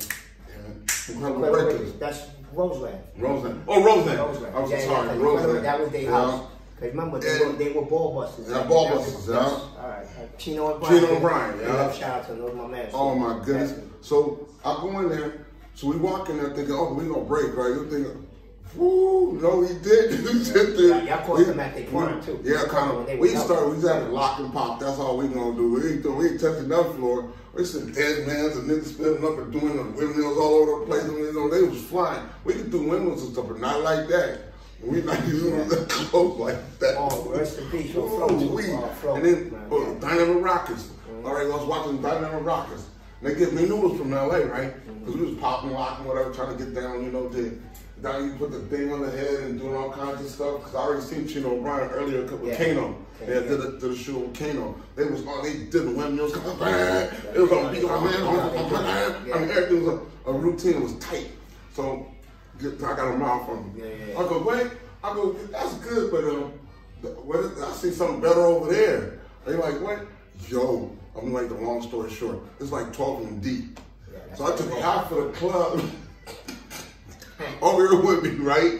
Incredible 1.09 1.51
Breakers. 1.51 1.93
That's 1.93 2.28
Roseland. 2.53 2.99
Roseland. 3.17 3.63
Oh, 3.67 3.84
Roseland. 3.84 4.19
Roseland. 4.19 4.55
I 4.55 4.59
was 4.59 4.72
yeah, 4.72 4.80
sorry, 4.86 5.07
yeah, 5.07 5.24
Roseland. 5.24 5.65
That 5.65 5.80
was 5.80 5.89
their 5.89 6.01
Yeah. 6.03 6.11
house. 6.11 6.47
Cause 6.80 6.89
remember 6.89 7.19
they, 7.19 7.30
And- 7.41 7.51
were, 7.51 7.63
they 7.63 7.72
were 7.72 7.86
ball 7.86 8.15
busters. 8.15 8.49
Yeah, 8.49 8.63
ball 8.63 8.89
busters, 8.89 9.28
yeah. 9.30 9.38
All 9.38 9.72
right, 9.88 10.38
Chino 10.39 10.72
and 10.72 10.80
Brian. 10.82 10.99
Chino 10.99 11.13
and 11.13 11.22
Brian, 11.22 11.59
yeah. 11.59 11.91
Shout 11.91 12.19
out 12.22 12.28
to 12.28 12.34
those 12.34 12.55
my 12.55 12.67
man. 12.67 12.89
Oh 12.93 13.13
my 13.15 13.43
goodness. 13.45 13.80
So 14.02 14.47
I 14.66 14.74
go 14.82 14.99
in 14.99 15.10
there. 15.10 15.45
So 15.74 15.88
we 15.88 15.97
walk 15.97 16.30
in 16.30 16.38
there 16.38 16.54
thinking, 16.54 16.76
oh, 16.76 16.93
we 16.93 17.08
gonna 17.08 17.22
break, 17.22 17.56
right? 17.56 17.70
You 17.70 17.89
thinking, 17.89 18.28
whoo, 18.76 19.39
no, 19.41 19.62
he 19.62 19.74
did. 19.80 20.12
He 20.12 20.43
sit. 20.43 20.78
Yeah, 20.78 21.04
y'all 21.04 21.26
caught 21.26 21.45
them 21.45 21.60
at 21.60 21.74
their 21.76 21.86
prime, 21.86 22.22
too. 22.22 22.39
Yeah, 22.43 22.64
kind 22.68 23.10
of. 23.10 23.20
We 23.20 23.36
started. 23.36 23.70
We 23.70 23.76
just 23.82 23.93
had 23.93 23.99
to 24.02 24.10
lock 24.10 24.39
and 24.39 24.52
pop. 24.52 24.80
That's 24.80 24.99
all 24.99 25.18
we 25.18 25.28
gonna 25.28 25.56
do. 25.56 25.74
We 25.74 25.93
ain't, 25.93 26.16
we 26.16 26.30
ain't 26.30 26.41
touching 26.41 26.68
that 26.70 26.95
floor. 26.95 27.32
We 27.54 27.66
some 27.66 27.91
dead 27.91 28.28
mans 28.28 28.56
and 28.58 28.70
niggas 28.70 28.93
spinning 28.93 29.26
up 29.26 29.38
and 29.38 29.52
doing 29.52 29.76
the 29.76 29.84
windmills 29.84 30.38
all 30.38 30.56
over 30.56 30.80
the 30.80 30.86
place. 30.86 31.04
Mean, 31.04 31.20
you 31.20 31.34
know, 31.34 31.49
they 31.49 31.64
was 31.64 31.84
flying. 31.84 32.28
We 32.45 32.54
could 32.54 32.72
do 32.72 32.88
windmills 32.88 33.24
and 33.24 33.34
stuff, 33.34 33.47
but 33.49 33.60
not 33.60 33.82
like 33.82 34.08
that. 34.08 34.39
We 34.82 35.02
not 35.02 35.28
using 35.28 35.58
that 35.70 35.89
close 35.89 36.39
like 36.39 36.80
that. 36.80 36.95
Oh, 36.97 37.30
rest 37.30 37.60
in 37.60 37.70
peace. 37.70 37.93
Oh, 37.95 38.30
too. 38.30 38.49
we. 38.49 38.72
Oh, 38.72 39.16
and 39.16 39.26
then 39.26 39.68
oh, 39.70 39.82
yeah. 39.82 39.89
Uh, 39.89 39.99
Dynamic 39.99 40.43
Rockers. 40.43 40.84
Mm-hmm. 40.84 41.26
All 41.26 41.34
right, 41.34 41.45
I 41.45 41.49
was 41.49 41.66
watching 41.66 42.02
Dynamic 42.02 42.45
Rockers. 42.45 42.88
They 43.22 43.36
get 43.36 43.53
me 43.53 43.63
noodles 43.63 43.97
from 43.99 44.11
LA, 44.11 44.38
right? 44.38 44.74
Because 44.99 45.15
we 45.15 45.26
was 45.28 45.36
popping, 45.36 45.72
locking, 45.72 46.05
whatever, 46.05 46.34
trying 46.34 46.57
to 46.57 46.63
get 46.63 46.74
down, 46.74 47.03
you 47.03 47.11
know, 47.11 47.30
to 47.30 47.61
down 48.01 48.26
you 48.26 48.34
put 48.36 48.49
the 48.51 48.59
thing 48.61 48.91
on 48.91 49.01
the 49.03 49.11
head 49.11 49.41
and 49.41 49.59
doing 49.59 49.76
all 49.76 49.91
kinds 49.91 50.22
of 50.22 50.28
stuff. 50.28 50.57
Because 50.59 50.74
I 50.76 50.80
already 50.80 51.01
seen 51.03 51.28
Chino 51.28 51.51
O'Brien 51.51 51.89
earlier 51.91 52.24
with 52.26 52.43
Yeah. 52.43 52.55
Kano. 52.57 52.97
Yeah. 53.22 53.28
did 53.28 53.51
a, 53.51 53.80
did 53.80 53.91
a 53.91 53.95
show 53.95 54.17
with 54.17 54.38
Kano. 54.38 54.76
They 54.95 55.05
was 55.05 55.26
on, 55.28 55.43
they 55.43 55.53
did 55.53 55.72
the 55.72 55.91
windmills. 55.91 56.36
It 56.36 56.43
was 56.43 57.51
on 57.51 57.74
beat, 57.74 57.84
man, 57.84 59.34
I 59.34 59.39
mean, 59.39 59.49
everything 59.51 59.86
was 59.86 59.99
a, 60.26 60.30
a 60.30 60.34
routine. 60.34 60.74
It 60.74 60.82
was 60.82 60.95
tight. 60.95 61.30
So 61.74 62.07
I 62.59 62.69
got 62.80 63.13
a 63.13 63.17
mouth 63.17 63.45
from 63.45 63.57
him. 63.57 63.74
Yeah, 63.78 63.86
yeah, 63.86 64.13
yeah. 64.13 64.19
I 64.19 64.24
go, 64.24 64.39
wait. 64.41 64.72
I 65.03 65.13
go, 65.13 65.34
that's 65.34 65.74
good, 65.76 66.11
but 66.11 66.24
um, 66.24 66.51
what 67.24 67.39
is, 67.39 67.61
I 67.61 67.72
see 67.74 67.91
something 67.91 68.19
better 68.22 68.41
over 68.41 68.72
there. 68.72 69.19
They 69.45 69.53
like, 69.53 69.80
what? 69.82 70.05
Yo, 70.47 70.95
I'm 71.16 71.34
like 71.34 71.49
the 71.49 71.55
long 71.55 71.82
story 71.82 72.09
short. 72.12 72.39
It's 72.59 72.72
like 72.72 72.93
12 72.93 73.22
of 73.22 73.26
them 73.28 73.39
deep. 73.39 73.80
So 74.36 74.51
I 74.51 74.55
took 74.55 74.72
half 74.80 75.12
of 75.12 75.18
the 75.18 75.38
club 75.38 75.82
over 77.62 77.88
here 77.89 78.01
with 78.01 78.24
me, 78.24 78.43
right? 78.43 78.80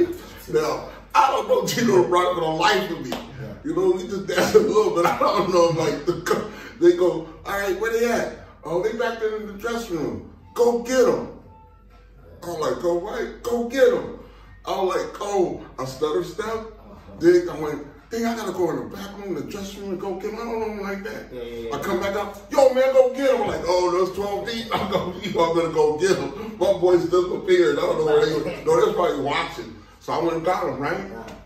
Now, 0.50 0.90
I 1.14 1.28
don't 1.28 1.48
know 1.48 1.66
Chico 1.66 2.08
Rock 2.08 2.36
for 2.36 2.42
the 2.42 2.48
life 2.48 2.90
of 2.90 3.06
me. 3.06 3.18
You 3.64 3.76
know, 3.76 3.92
we 3.92 4.04
just 4.04 4.28
dance 4.28 4.56
a 4.56 4.60
little 4.60 4.96
bit. 4.96 5.06
I 5.06 5.20
don't 5.20 5.52
know, 5.52 5.68
like, 5.68 6.06
the, 6.06 6.50
they 6.80 6.96
go, 6.96 7.30
all 7.46 7.60
right, 7.60 7.80
where 7.80 7.92
they 7.92 8.10
at? 8.10 8.38
Oh, 8.64 8.82
they 8.82 8.98
back 8.98 9.20
there 9.20 9.38
in 9.38 9.48
the 9.48 9.54
dressing 9.54 9.98
room. 9.98 10.34
Go 10.54 10.80
get 10.80 11.06
them. 11.06 11.40
I'm 12.44 12.60
like, 12.60 12.82
go 12.82 13.00
right, 13.00 13.44
go 13.44 13.68
get 13.68 13.92
them. 13.92 14.20
I 14.66 14.82
was 14.82 14.96
like, 14.96 15.16
oh, 15.22 15.66
I 15.78 15.86
stutter 15.86 16.24
step. 16.24 16.46
Uh-huh. 16.46 17.16
Then 17.20 17.50
I 17.50 17.60
went, 17.60 17.88
dang, 18.12 18.26
I 18.26 18.36
gotta 18.36 18.52
go 18.52 18.70
in 18.72 18.76
the 18.90 18.96
back 18.96 19.18
room, 19.18 19.36
the 19.36 19.42
dressing 19.42 19.82
room, 19.82 19.92
and 19.92 20.00
go 20.02 20.16
get 20.16 20.32
them. 20.32 20.40
I 20.42 20.44
don't 20.44 20.78
know 20.78 20.84
like 20.84 21.04
that. 21.04 21.34
Yeah, 21.34 21.42
yeah, 21.42 21.70
yeah. 21.70 21.76
I 21.76 21.80
come 21.80 22.00
back 22.00 22.16
out, 22.16 22.40
yo, 22.52 22.74
man, 22.74 22.94
go 22.94 23.14
get 23.14 23.32
them. 23.32 23.42
I'm 23.44 23.48
like, 23.48 23.62
oh, 23.66 23.92
there's 23.92 24.16
12 24.16 24.48
deep. 24.48 24.68
I'm 24.76 24.92
gonna, 24.92 25.16
I'm 25.16 25.34
gonna 25.56 25.74
go 25.74 25.98
get 25.98 26.18
them. 26.18 26.58
My 26.60 26.74
boys 26.74 27.04
disappeared. 27.06 27.78
I 27.78 27.82
don't 27.82 27.98
know 28.00 28.06
where 28.06 28.26
they 28.26 28.34
were. 28.36 28.66
No, 28.66 28.86
they're 28.86 28.94
probably 28.94 29.22
watching. 29.22 29.78
So 30.00 30.14
I 30.14 30.18
went 30.20 30.34
and 30.38 30.46
got 30.46 30.66
them, 30.66 30.80
right? 30.80 31.00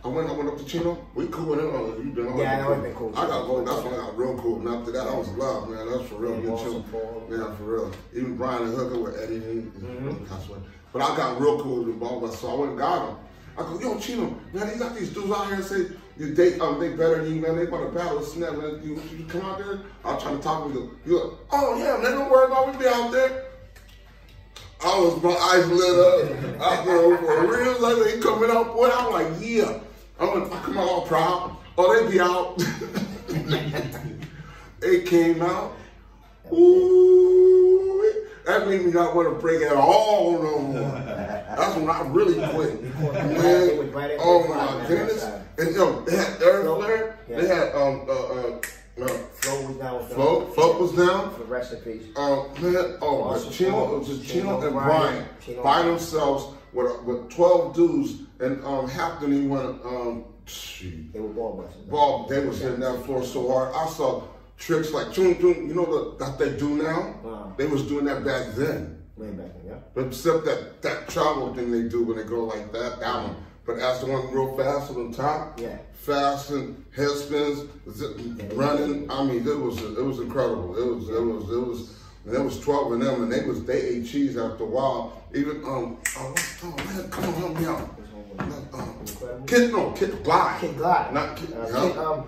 I 0.04 0.08
went, 0.08 0.30
I 0.30 0.34
went 0.34 0.48
up 0.48 0.58
to 0.58 0.64
Chino. 0.64 1.06
We 1.14 1.28
cool 1.28 1.48
with 1.48 1.60
him. 1.60 1.72
Oh, 1.74 1.98
you 1.98 2.12
been 2.12 2.38
Yeah, 2.38 2.54
I 2.58 2.62
know, 2.62 2.74
we've 2.76 2.84
been 2.84 2.94
cool. 2.96 3.12
I 3.18 3.28
got 3.28 3.48
going. 3.48 3.66
That's 3.66 3.84
when 3.84 3.94
I 3.96 3.98
got 3.98 4.18
real 4.18 4.38
cool. 4.38 4.60
And 4.60 4.70
after 4.80 4.92
that, 4.94 5.08
I 5.08 5.14
was 5.14 5.28
love, 5.30 5.70
man. 5.70 5.92
That's 5.92 6.08
for 6.08 6.16
real. 6.16 6.36
Yeah, 6.38 6.42
You 6.44 6.54
awesome, 6.54 6.72
chill. 6.72 6.84
Paul. 6.84 7.24
For 7.58 7.64
real. 7.64 7.92
Even 8.14 8.38
Brian 8.38 8.64
and 8.64 8.76
Hooker 8.76 9.00
with 9.00 9.20
Eddie. 9.20 9.40
Mm-hmm. 9.40 10.26
That's 10.30 10.48
what. 10.48 10.60
But 10.94 11.02
I 11.02 11.18
got 11.18 11.42
real 11.42 11.60
cool 11.62 11.84
with 11.84 11.88
the 11.88 11.94
ball. 12.00 12.26
So 12.30 12.50
I 12.50 12.54
went 12.56 12.70
and 12.72 12.80
got 12.80 13.10
him. 13.10 13.18
I 13.58 13.62
go, 13.62 13.80
yo, 13.80 14.00
Chino, 14.00 14.38
man, 14.54 14.68
they 14.68 14.78
got 14.78 14.96
these 14.96 15.10
dudes 15.10 15.32
out 15.32 15.48
here 15.48 15.56
and 15.56 15.64
say 15.64 15.88
you 16.18 16.34
they 16.34 16.60
um 16.60 16.80
they 16.80 16.90
better 16.90 17.24
than 17.24 17.36
you, 17.36 17.42
man. 17.42 17.58
They 17.58 17.66
want 17.66 17.92
to 17.92 17.98
battle 17.98 18.22
snap, 18.22 18.54
man. 18.54 18.82
You, 18.84 19.02
you 19.18 19.26
come 19.26 19.42
out 19.42 19.58
there. 19.58 19.80
I'm 20.04 20.20
trying 20.20 20.38
to 20.38 20.44
talk 20.44 20.68
to 20.68 20.74
you. 20.74 20.98
You 21.06 21.24
like, 21.24 21.34
oh 21.52 21.78
yeah, 21.78 22.02
man, 22.02 22.12
don't 22.18 22.32
worry 22.32 22.48
about 22.48 22.70
it. 22.70 22.78
we 22.78 22.84
be 22.84 22.88
out 22.88 23.12
there. 23.12 23.46
I 24.84 25.00
was 25.00 25.22
my 25.22 25.32
eyes 25.32 25.68
lit 25.68 26.00
up. 26.00 26.62
I 26.62 26.86
go 26.86 27.18
for 27.18 27.48
real. 27.48 27.82
Like 27.82 28.04
they 28.06 28.20
coming 28.20 28.50
out, 28.52 28.74
boy. 28.74 28.90
I'm 28.90 29.12
like, 29.12 29.28
yeah. 29.42 29.80
I'm 30.20 30.28
gonna 30.28 30.50
come 30.62 30.78
out 30.78 30.88
all 30.88 31.06
proud. 31.06 31.58
Oh, 31.78 32.06
they 32.06 32.12
be 32.12 32.20
out. 32.22 32.58
they 34.80 35.02
came 35.02 35.42
out. 35.42 35.76
Ooh, 36.54 37.75
that 38.46 38.68
made 38.68 38.86
me 38.86 38.92
not 38.92 39.16
want 39.16 39.28
to 39.30 39.36
break 39.40 39.62
at 39.64 39.74
all 39.74 40.34
no 40.42 40.60
more. 40.60 40.82
That's 40.82 41.76
when 41.76 41.90
I 41.90 42.02
really 42.08 42.36
quit. 42.54 42.80
Right 43.00 44.10
Man, 44.10 44.18
oh 44.20 44.48
my 44.48 44.88
goodness. 44.88 45.24
And 45.58 45.76
yo, 45.76 46.02
they 46.02 46.16
had 46.18 46.42
Eric 46.42 46.66
Flair. 46.66 47.20
yeah. 47.30 47.42
They 47.42 47.48
had 47.48 47.76
um 47.76 48.06
uh 48.08 48.14
uh, 48.14 48.60
uh 49.02 49.08
Flo 49.08 49.68
was 49.68 49.78
down. 49.78 50.08
Flo. 50.08 50.46
Flo 50.54 50.80
was 50.80 50.92
down. 50.94 51.36
For 51.36 51.44
rest 51.44 51.74
in 51.74 51.80
peace. 51.80 52.04
Um, 52.16 52.50
man, 52.62 52.98
oh, 53.02 53.50
Chino, 53.52 54.02
it 54.02 54.06
Chino, 54.06 54.24
Chino 54.24 54.62
and 54.62 54.74
Brian. 54.74 55.26
Chino. 55.44 55.64
by 55.64 55.84
themselves 55.84 56.56
with 56.74 57.04
with 57.04 57.30
twelve 57.30 57.76
dudes, 57.76 58.22
and 58.40 58.64
um, 58.64 58.88
half 58.88 59.22
went 59.22 59.84
um, 59.86 60.26
shoot, 60.46 61.12
They 61.14 61.20
were 61.20 61.30
ball 61.30 61.54
busters. 61.58 61.82
ball. 61.84 62.28
They 62.28 62.46
was 62.46 62.60
hitting 62.60 62.80
that 62.82 63.04
floor 63.06 63.24
so 63.24 63.52
hard. 63.52 63.74
I 63.76 63.88
saw 63.90 64.24
tricks 64.58 64.92
like 64.92 65.12
chun 65.14 65.36
chun. 65.40 65.68
You 65.68 65.74
know 65.76 65.86
the, 66.18 66.26
that 66.26 66.38
they 66.40 66.58
do 66.58 66.82
now. 66.82 67.16
Wow. 67.24 67.54
They 67.58 67.66
was 67.68 67.84
doing 67.84 68.06
that 68.06 68.24
back 68.26 68.56
then. 68.56 69.02
Way 69.18 69.30
back 69.32 69.54
then, 69.56 69.62
yeah. 69.68 69.76
But 69.94 70.08
except 70.08 70.46
that 70.46 70.82
that 70.82 71.08
travel 71.10 71.54
thing 71.54 71.72
they 71.72 71.84
do 71.88 72.04
when 72.04 72.18
they 72.18 72.24
go 72.24 72.46
like 72.46 72.72
that, 72.74 73.00
that 73.00 73.24
one. 73.24 73.36
But 73.66 73.80
as 73.80 74.02
the 74.02 74.08
one 74.08 74.32
real 74.32 74.56
fast 74.58 74.92
on 74.92 75.12
the 75.12 75.18
top, 75.18 75.60
Yeah. 75.60 75.78
fast 75.94 76.52
and 76.52 76.86
head 76.96 77.10
spins, 77.10 77.68
running. 78.54 79.10
I 79.10 79.24
mean, 79.24 79.48
it 79.48 79.60
was 79.60 79.82
it 79.82 80.04
was 80.04 80.20
incredible. 80.20 80.78
It 80.78 80.96
was 80.96 81.10
it 81.10 81.22
was 81.22 81.44
it 81.52 81.68
was. 81.68 81.92
And 82.26 82.34
there 82.34 82.44
was 82.44 82.60
twelve 82.60 82.92
of 82.92 83.00
them, 83.00 83.24
and 83.24 83.32
they 83.32 83.46
was 83.46 83.64
they 83.66 83.80
ate 83.82 84.08
cheese 84.08 84.36
after 84.36 84.64
a 84.64 84.68
while. 84.68 85.24
Even 85.36 85.58
um, 85.64 85.98
oh, 86.18 86.36
oh 86.64 86.76
man, 86.78 87.10
come 87.12 87.24
on, 87.26 87.34
help 87.36 87.60
me 87.60 87.66
out. 87.68 88.00
Um, 88.74 89.46
Kid, 89.46 89.72
no, 89.72 89.92
Kid 89.92 90.24
Glide. 90.24 90.60
Kid 90.60 90.76
Glide. 90.78 91.14
Not 91.14 91.38
Kid, 91.38 91.54
Uh. 91.54 91.66
Kid, 91.88 91.98
um, 91.98 92.28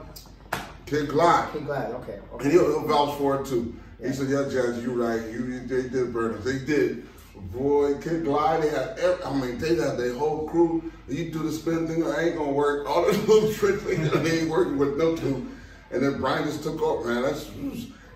Kid 0.88 1.10
Glide. 1.10 1.52
Kid 1.54 1.66
Glide, 1.66 1.92
okay. 1.92 2.20
okay. 2.34 2.44
And 2.46 2.52
he'll, 2.52 2.66
he'll 2.66 2.88
vouch 2.88 3.18
for 3.18 3.42
it 3.42 3.46
too. 3.48 3.76
He 4.02 4.12
said, 4.14 4.30
"Yeah, 4.30 4.44
Jazz, 4.50 4.82
you're 4.82 4.96
right. 4.96 5.22
You, 5.32 5.46
you 5.46 5.60
they 5.68 5.90
did 5.90 6.14
burners. 6.14 6.44
They 6.44 6.60
did. 6.60 7.06
Boy, 7.54 7.96
Kid 8.02 8.24
Glide. 8.24 8.64
They 8.64 8.70
had. 8.70 8.98
Every, 8.98 9.24
I 9.24 9.34
mean, 9.34 9.58
they 9.60 9.76
had 9.76 9.98
their 9.98 10.14
whole 10.14 10.48
crew. 10.48 10.92
You 11.08 11.30
do 11.32 11.44
the 11.44 11.52
spin 11.52 11.88
thing, 11.88 12.04
it 12.04 12.18
ain't 12.18 12.38
gonna 12.38 12.52
work. 12.52 12.88
All 12.88 13.04
those 13.04 13.18
little 13.28 13.54
tricks, 13.60 13.84
they, 13.84 13.96
they 13.96 14.40
ain't 14.42 14.50
working 14.50 14.78
with 14.78 14.98
no 14.98 15.16
two. 15.16 15.50
And 15.92 16.04
then 16.04 16.20
Brian 16.20 16.46
just 16.46 16.64
took 16.64 16.82
off, 16.82 17.06
man. 17.06 17.22
That's. 17.22 17.50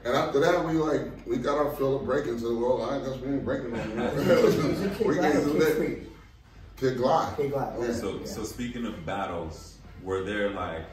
And 0.04 0.16
after 0.16 0.40
that, 0.40 0.66
we 0.66 0.74
like 0.74 1.02
we 1.28 1.38
got 1.38 1.58
our 1.58 1.72
fill 1.76 1.98
of 1.98 2.06
breaking. 2.06 2.40
So 2.40 2.56
well, 2.56 2.90
I 2.90 3.00
guess 3.00 3.20
we 3.20 3.34
ain't 3.34 3.46
breaking 3.46 3.72
no 3.74 3.84
more. 3.96 4.12
We 5.08 5.16
Glide 5.16 5.32
can't 5.34 5.46
do 5.46 5.60
that. 5.60 5.76
Free? 5.78 5.98
Kid 6.78 6.98
Glide. 6.98 7.38
Kid 7.38 7.52
Glide, 7.52 7.76
okay. 7.78 7.94
So, 7.94 8.18
Yeah. 8.20 8.26
so 8.26 8.44
speaking 8.44 8.86
of 8.86 9.06
battles, 9.06 9.78
were 10.04 10.24
there 10.24 10.50
like 10.50 10.86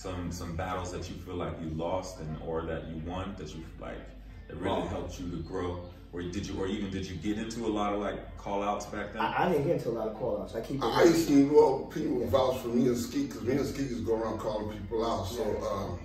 some 0.00 0.32
some 0.32 0.56
battles 0.56 0.90
that 0.92 1.08
you 1.10 1.14
feel 1.26 1.34
like 1.34 1.52
you 1.62 1.68
lost 1.70 2.20
and 2.20 2.36
or 2.46 2.62
that 2.62 2.86
you 2.88 2.96
won 3.06 3.34
that 3.38 3.54
you 3.54 3.62
like 3.80 3.98
that 4.48 4.56
really 4.56 4.76
Oh. 4.82 4.86
helped 4.86 5.20
you 5.20 5.30
to 5.30 5.36
grow? 5.42 5.80
Or 6.12 6.22
did 6.22 6.44
you, 6.48 6.58
or 6.58 6.66
even 6.66 6.90
did 6.90 7.06
you 7.06 7.14
get 7.14 7.38
into 7.38 7.66
a 7.66 7.72
lot 7.80 7.92
of 7.92 8.00
like 8.00 8.36
call 8.36 8.64
outs 8.64 8.86
back 8.86 9.12
then? 9.12 9.22
I, 9.22 9.44
I 9.44 9.48
didn't 9.48 9.66
get 9.66 9.76
into 9.76 9.90
a 9.90 9.96
lot 10.00 10.08
of 10.08 10.14
call 10.16 10.40
outs. 10.42 10.56
I 10.56 10.60
keep 10.60 10.78
it 10.78 10.84
I 10.84 11.02
real. 11.02 11.12
used 11.12 11.28
to, 11.28 11.48
well, 11.54 11.78
people 11.94 12.26
vouch 12.26 12.58
for 12.62 12.68
me 12.68 12.88
and 12.88 12.96
Ski, 12.96 13.26
because 13.26 13.42
me 13.42 13.52
and 13.52 13.64
Ski 13.66 13.82
used 13.82 13.98
to 13.98 14.04
go 14.04 14.16
around 14.20 14.38
calling 14.40 14.76
people 14.76 15.06
out. 15.08 15.24
So, 15.28 15.44
um, 15.70 16.00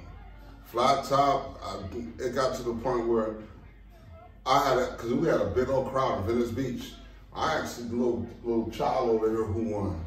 flat 0.65 1.05
top, 1.05 1.59
I, 1.63 2.23
it 2.23 2.35
got 2.35 2.55
to 2.57 2.61
the 2.63 2.73
point 2.75 3.07
where 3.07 3.37
I 4.45 4.57
had, 4.75 4.91
because 4.95 5.11
we 5.13 5.27
had 5.27 5.41
a 5.41 5.47
big 5.47 5.69
old 5.69 5.89
crowd 5.91 6.19
in 6.19 6.27
Venice 6.35 6.51
Beach. 6.51 6.91
I 7.33 7.55
asked 7.55 7.89
the 7.89 7.95
little, 7.95 8.27
little 8.43 8.69
child 8.69 9.09
over 9.09 9.27
here 9.27 9.43
who 9.43 9.63
won. 9.73 10.05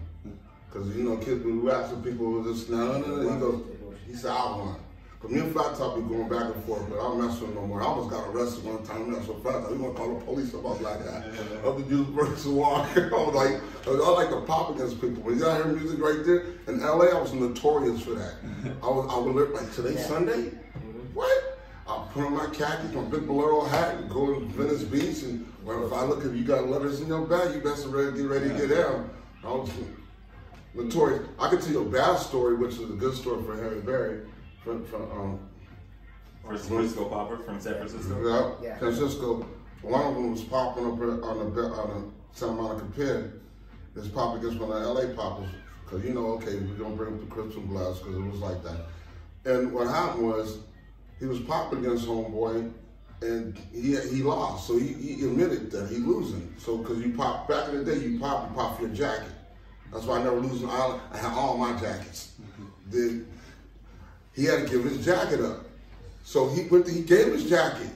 Because, 0.70 0.94
you 0.96 1.02
know, 1.02 1.16
kids, 1.16 1.44
when 1.44 1.64
we 1.64 1.70
ask 1.72 1.90
the 1.90 1.96
people, 1.96 2.26
was 2.30 2.46
this, 2.60 2.68
no, 2.68 2.98
no, 2.98 3.16
no, 3.16 3.34
he 3.34 3.40
goes, 3.40 3.64
he 4.08 4.14
said, 4.14 4.30
I 4.30 4.56
won. 4.56 4.76
Because 5.20 5.34
me 5.34 5.40
and 5.40 5.52
Flat 5.52 5.76
Top 5.76 5.96
be 5.96 6.02
going 6.02 6.28
back 6.28 6.54
and 6.54 6.64
forth, 6.64 6.88
but 6.88 7.00
I 7.00 7.02
don't 7.02 7.20
mess 7.20 7.40
with 7.40 7.50
him 7.50 7.56
no 7.56 7.66
more. 7.66 7.82
I 7.82 7.86
almost 7.86 8.10
got 8.10 8.28
arrested 8.28 8.64
one 8.64 8.84
time. 8.84 9.02
I 9.02 9.18
messed 9.18 9.28
with 9.28 9.42
Flat 9.42 9.62
Top. 9.62 9.72
We 9.72 9.78
gonna 9.78 9.92
call 9.94 10.14
the 10.16 10.24
police 10.24 10.54
about 10.54 10.80
like 10.80 11.04
that. 11.04 11.26
Up 11.66 11.76
the 11.76 11.82
Juice 11.88 12.06
versus 12.08 12.46
Walker. 12.46 13.10
I 13.16 13.24
was 13.24 13.34
like, 13.34 13.60
I 13.86 14.10
like 14.10 14.30
to 14.30 14.40
pop 14.42 14.76
against 14.76 15.00
people. 15.00 15.24
When 15.24 15.38
y'all 15.38 15.56
hear 15.56 15.66
music 15.66 15.98
right 15.98 16.24
there 16.24 16.44
in 16.68 16.80
LA, 16.80 17.06
I 17.06 17.20
was 17.20 17.32
notorious 17.32 18.00
for 18.02 18.10
that. 18.12 18.34
I 18.82 18.86
was, 18.86 19.10
I 19.10 19.18
would 19.18 19.34
look 19.34 19.60
like 19.60 19.74
today 19.74 19.96
Sunday. 19.96 20.50
Mm-hmm. 20.50 21.14
What? 21.14 21.58
I 21.88 22.06
put 22.12 22.24
on 22.24 22.34
my 22.34 22.46
khakis, 22.46 22.92
my 22.92 23.02
big 23.02 23.26
bolero 23.26 23.64
hat, 23.64 23.96
and 23.96 24.08
go 24.08 24.38
to 24.38 24.46
Venice 24.46 24.84
Beach. 24.84 25.24
And 25.24 25.52
well, 25.64 25.84
if 25.84 25.92
I 25.92 26.04
look, 26.04 26.24
if 26.24 26.32
you 26.36 26.44
got 26.44 26.68
letters 26.68 27.00
in 27.00 27.08
your 27.08 27.26
bag, 27.26 27.54
you 27.54 27.60
best 27.60 27.86
ready 27.86 28.16
get 28.16 28.28
ready 28.28 28.50
to 28.50 28.68
get 28.68 28.78
out. 28.78 29.08
I 29.42 29.48
was 29.48 29.70
notorious. 30.74 31.26
I 31.38 31.48
could 31.48 31.60
tell 31.60 31.72
you 31.72 31.82
a 31.82 31.84
bad 31.90 32.16
story, 32.18 32.56
which 32.56 32.74
is 32.74 32.82
a 32.90 32.94
good 32.94 33.14
story 33.16 33.42
for 33.44 33.56
Harry 33.56 33.80
Berry. 33.80 34.20
From, 34.64 34.84
from 34.86 35.02
um, 35.12 35.38
Or 36.44 36.56
Francisco 36.56 37.08
Popper 37.08 37.38
from 37.38 37.60
San 37.60 37.74
Francisco? 37.74 38.58
yeah, 38.62 38.68
Yeah. 38.68 38.78
Francisco. 38.78 39.46
One 39.82 40.02
of 40.04 40.14
them 40.14 40.32
was 40.32 40.42
popping 40.42 40.84
up 40.84 40.92
on 41.00 41.38
the 41.38 41.44
be- 41.44 41.60
on 41.60 41.88
the 42.32 42.36
Santa 42.38 42.52
Monica 42.52 42.84
Pier. 42.96 43.32
This 43.94 44.08
pop 44.08 44.36
against 44.36 44.58
one 44.58 44.70
of 44.72 44.80
the 44.82 44.88
LA 44.88 45.14
poppers, 45.14 45.48
because 45.84 46.04
you 46.04 46.12
know, 46.14 46.26
okay, 46.32 46.56
we're 46.56 46.74
gonna 46.74 46.96
bring 46.96 47.14
up 47.14 47.20
the 47.20 47.26
crystal 47.26 47.62
glass 47.62 47.98
because 47.98 48.16
it 48.16 48.20
was 48.30 48.40
like 48.40 48.62
that. 48.64 48.86
And 49.44 49.72
what 49.72 49.86
happened 49.86 50.26
was, 50.26 50.58
he 51.20 51.26
was 51.26 51.38
popping 51.40 51.84
against 51.84 52.06
homeboy, 52.06 52.70
and 53.22 53.56
he 53.72 53.96
he 53.96 54.22
lost. 54.22 54.66
So 54.66 54.76
he, 54.78 54.88
he 54.92 55.12
admitted 55.24 55.70
that 55.70 55.88
he 55.88 55.96
losing. 55.98 56.52
So 56.58 56.76
because 56.78 56.98
you 56.98 57.12
pop 57.14 57.48
back 57.48 57.68
in 57.70 57.84
the 57.84 57.94
day, 57.94 58.00
you 58.04 58.18
pop 58.18 58.50
you 58.50 58.56
pop 58.56 58.80
your 58.80 58.90
jacket. 58.90 59.30
That's 59.92 60.04
why 60.04 60.18
I 60.18 60.22
never 60.22 60.40
lose 60.40 60.62
an 60.62 60.70
island. 60.70 61.00
I 61.12 61.16
had 61.18 61.32
all 61.32 61.56
my 61.56 61.78
jackets. 61.80 62.32
Then 62.90 63.26
he 64.34 64.44
had 64.44 64.64
to 64.64 64.70
give 64.70 64.84
his 64.84 65.04
jacket 65.04 65.40
up. 65.40 65.64
So 66.24 66.48
he 66.48 66.66
went. 66.68 66.86
To, 66.86 66.92
he 66.92 67.02
gave 67.02 67.32
his 67.32 67.48
jacket. 67.48 67.88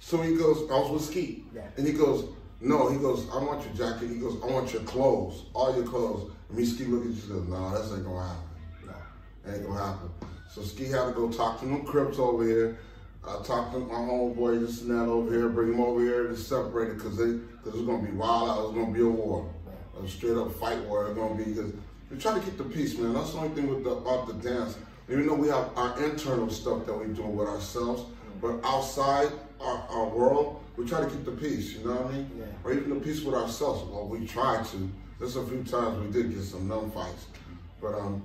So 0.00 0.20
he 0.22 0.36
goes. 0.36 0.70
I 0.70 0.74
was 0.78 0.90
with 0.92 1.02
Ski, 1.04 1.44
Yeah. 1.54 1.62
and 1.76 1.86
he 1.86 1.92
goes. 1.92 2.28
No, 2.60 2.90
he 2.90 2.98
goes. 2.98 3.26
I 3.32 3.38
want 3.42 3.64
your 3.64 3.74
jacket. 3.90 4.08
He 4.08 4.16
goes. 4.16 4.36
I 4.42 4.46
want 4.46 4.72
your 4.72 4.82
clothes. 4.82 5.44
All 5.54 5.74
your 5.74 5.86
clothes. 5.86 6.30
And 6.48 6.58
me 6.58 6.64
Ski 6.64 6.84
look 6.84 7.00
at 7.02 7.06
you. 7.06 7.12
and 7.12 7.18
Says, 7.22 7.48
No, 7.48 7.70
that's 7.70 7.92
ain't 7.92 8.04
gonna 8.04 8.26
happen. 8.26 8.42
No. 8.86 9.52
Ain't 9.52 9.66
gonna 9.66 9.84
happen. 9.84 10.10
So 10.52 10.62
Ski 10.62 10.84
had 10.86 11.06
to 11.06 11.12
go 11.12 11.30
talk 11.30 11.60
to 11.60 11.66
them 11.66 11.84
Crips 11.84 12.18
over 12.18 12.44
here. 12.44 12.78
I 13.26 13.42
talked 13.42 13.72
to 13.74 13.78
my 13.80 13.94
homeboy, 13.94 14.60
this 14.60 14.80
and 14.80 14.90
that 14.90 15.04
over 15.06 15.30
here, 15.30 15.48
bring 15.50 15.74
him 15.74 15.80
over 15.80 16.00
here 16.00 16.26
to 16.28 16.36
separate 16.36 16.88
it 16.88 16.94
because 16.96 17.18
they, 17.18 17.32
because 17.32 17.78
it's 17.78 17.86
gonna 17.86 18.02
be 18.02 18.12
wild 18.12 18.48
out. 18.48 18.64
It's 18.66 18.74
gonna 18.78 18.92
be 18.92 19.02
a 19.02 19.06
war, 19.08 19.48
a 20.04 20.08
straight 20.08 20.36
up 20.36 20.52
fight 20.54 20.80
war. 20.84 21.06
It's 21.06 21.16
gonna 21.16 21.34
be 21.34 21.44
because 21.44 21.72
we 22.10 22.18
try 22.18 22.34
to 22.34 22.40
keep 22.40 22.56
the 22.56 22.64
peace, 22.64 22.96
man. 22.98 23.14
That's 23.14 23.32
the 23.32 23.38
only 23.38 23.54
thing 23.54 23.68
with 23.68 23.84
the 23.84 23.90
about 23.90 24.26
the 24.26 24.34
dance. 24.34 24.76
Even 25.08 25.26
though 25.26 25.34
we 25.34 25.48
have 25.48 25.70
our 25.76 26.00
internal 26.02 26.48
stuff 26.50 26.86
that 26.86 26.94
we 26.94 27.12
do 27.12 27.22
with 27.22 27.48
ourselves, 27.48 28.04
but 28.40 28.60
outside 28.64 29.28
our, 29.60 29.84
our 29.90 30.08
world, 30.08 30.62
we 30.76 30.86
try 30.86 31.00
to 31.00 31.06
keep 31.06 31.24
the 31.24 31.32
peace. 31.32 31.74
You 31.74 31.84
know 31.84 31.94
what 31.94 32.06
I 32.06 32.16
mean? 32.16 32.30
Yeah. 32.38 32.44
Or 32.64 32.72
even 32.72 32.90
the 32.90 32.96
peace 32.96 33.22
with 33.22 33.34
ourselves. 33.34 33.88
Well, 33.90 34.06
we 34.06 34.26
try 34.26 34.62
to. 34.62 34.90
There's 35.18 35.36
a 35.36 35.44
few 35.46 35.62
times 35.64 35.98
we 35.98 36.10
did 36.12 36.32
get 36.32 36.42
some 36.42 36.66
numb 36.66 36.90
fights, 36.92 37.26
but 37.80 37.94
um, 37.94 38.22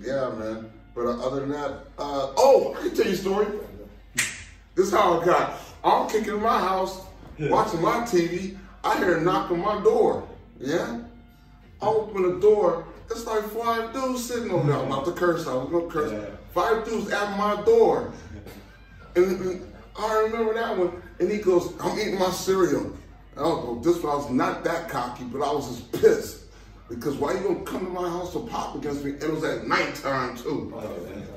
yeah, 0.00 0.30
man. 0.30 0.70
But 0.94 1.06
uh, 1.06 1.26
other 1.26 1.40
than 1.40 1.50
that, 1.50 1.70
uh, 1.98 2.32
oh, 2.36 2.74
I 2.78 2.82
can 2.82 2.94
tell 2.94 3.06
you 3.06 3.12
a 3.12 3.16
story. 3.16 3.46
This 4.74 4.86
is 4.86 4.92
how 4.92 5.20
I 5.20 5.24
got. 5.24 5.58
I'm 5.84 6.08
kicking 6.08 6.34
in 6.34 6.42
my 6.42 6.58
house, 6.58 7.02
watching 7.38 7.82
my 7.82 8.00
TV. 8.00 8.56
I 8.82 8.98
hear 8.98 9.18
a 9.18 9.20
knock 9.20 9.50
on 9.50 9.60
my 9.60 9.82
door. 9.82 10.26
Yeah, 10.58 11.00
I 11.82 11.86
open 11.86 12.22
the 12.22 12.40
door. 12.40 12.86
It's 13.10 13.26
like 13.26 13.44
five 13.44 13.92
dudes 13.92 14.24
sitting 14.24 14.50
over 14.50 14.66
there. 14.66 14.80
I'm 14.80 14.86
about 14.86 15.04
to 15.06 15.12
curse. 15.12 15.46
I 15.46 15.54
was 15.54 15.70
gonna 15.70 15.88
curse. 15.88 16.12
Yeah. 16.12 16.36
Five 16.54 16.84
dudes 16.84 17.10
at 17.10 17.36
my 17.36 17.62
door. 17.62 18.12
And, 19.16 19.40
and 19.40 19.72
I 19.98 20.18
remember 20.20 20.54
that 20.54 20.76
one. 20.76 21.02
And 21.18 21.30
he 21.30 21.38
goes, 21.38 21.72
I'm 21.80 21.98
eating 21.98 22.18
my 22.18 22.30
cereal. 22.30 22.92
And 23.36 23.38
I 23.38 23.42
was, 23.42 23.84
this 23.84 24.02
one, 24.02 24.12
I 24.12 24.16
was 24.16 24.30
not 24.30 24.64
that 24.64 24.88
cocky, 24.88 25.24
but 25.24 25.42
I 25.42 25.52
was 25.52 25.68
just 25.68 25.92
pissed. 25.92 26.44
Because 26.88 27.16
why 27.16 27.34
you 27.34 27.40
gonna 27.40 27.62
come 27.62 27.86
to 27.86 27.92
my 27.92 28.08
house 28.08 28.32
to 28.32 28.40
pop 28.40 28.74
against 28.76 29.04
me? 29.04 29.12
And 29.12 29.22
it 29.22 29.32
was 29.32 29.44
at 29.44 29.66
nighttime 29.66 30.36
too. 30.36 30.74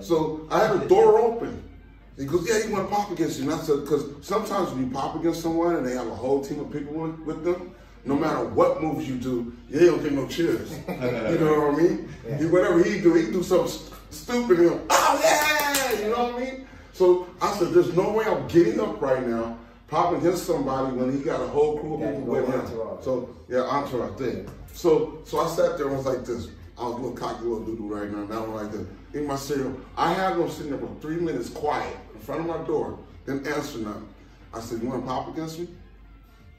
So 0.01 0.47
I 0.51 0.67
had 0.67 0.81
the 0.81 0.87
door 0.87 1.19
open. 1.19 1.69
He 2.17 2.25
goes, 2.25 2.47
yeah, 2.47 2.67
you 2.67 2.71
want 2.71 2.87
to 2.87 2.95
pop 2.95 3.11
against 3.11 3.39
you. 3.39 3.49
And 3.49 3.59
I 3.59 3.63
said, 3.63 3.81
because 3.81 4.05
sometimes 4.21 4.69
when 4.71 4.85
you 4.85 4.91
pop 4.91 5.15
against 5.15 5.41
someone 5.41 5.75
and 5.77 5.85
they 5.85 5.93
have 5.93 6.07
a 6.07 6.15
whole 6.15 6.43
team 6.43 6.59
of 6.59 6.71
people 6.71 6.93
with 7.25 7.43
them, 7.43 7.73
no 8.05 8.15
matter 8.15 8.43
what 8.45 8.81
moves 8.81 9.07
you 9.07 9.15
do, 9.15 9.53
they 9.69 9.85
don't 9.85 10.01
get 10.03 10.11
no 10.11 10.27
cheers. 10.27 10.71
you 10.87 11.37
know 11.39 11.59
what 11.59 11.73
I 11.73 11.81
mean? 11.81 12.09
He, 12.37 12.45
whatever 12.45 12.83
he 12.83 12.99
do, 12.99 13.13
he 13.13 13.31
do 13.31 13.43
something 13.43 13.67
st- 13.69 13.93
stupid 14.09 14.59
and 14.59 14.69
he'll, 14.69 14.85
oh 14.89 15.19
yeah, 15.23 15.99
you 15.99 16.09
know 16.11 16.25
what 16.25 16.35
I 16.35 16.39
mean? 16.39 16.67
So 16.91 17.27
I 17.41 17.53
said, 17.57 17.71
there's 17.73 17.93
no 17.95 18.11
way 18.11 18.25
I'm 18.25 18.47
getting 18.47 18.79
up 18.79 19.01
right 19.01 19.25
now, 19.25 19.57
popping 19.87 20.19
against 20.19 20.45
somebody 20.45 20.95
when 20.95 21.17
he 21.17 21.23
got 21.23 21.41
a 21.41 21.47
whole 21.47 21.79
crew 21.79 21.95
of 21.95 21.99
people 22.01 22.33
with 22.33 22.47
him. 22.47 22.67
So 23.01 23.29
yeah, 23.49 23.61
entourage 23.61 24.17
thing. 24.17 24.49
So 24.73 25.19
so 25.25 25.39
I 25.39 25.47
sat 25.47 25.77
there 25.77 25.87
and 25.87 25.97
was 25.97 26.05
like 26.05 26.25
this. 26.25 26.49
I 26.77 26.83
was 26.83 26.93
a 26.93 26.97
little 26.97 27.11
cocky 27.11 27.43
little 27.43 27.63
doodle 27.65 27.87
right 27.87 28.11
now. 28.11 28.25
Now 28.25 28.43
I'm 28.43 28.53
like 28.53 28.71
this. 28.71 28.85
In 29.13 29.27
my 29.27 29.35
cereal. 29.35 29.79
I 29.95 30.11
had 30.13 30.37
them 30.37 30.49
sitting 30.49 30.71
there 30.71 30.79
for 30.79 30.93
three 31.01 31.17
minutes 31.17 31.49
quiet 31.49 31.95
in 32.13 32.19
front 32.19 32.41
of 32.41 32.47
my 32.47 32.65
door. 32.65 32.97
Didn't 33.25 33.47
answer 33.47 33.77
nothing. 33.77 34.09
I 34.53 34.59
said, 34.59 34.81
you 34.81 34.89
want 34.89 35.03
to 35.03 35.07
pop 35.07 35.27
against 35.29 35.59
me? 35.59 35.67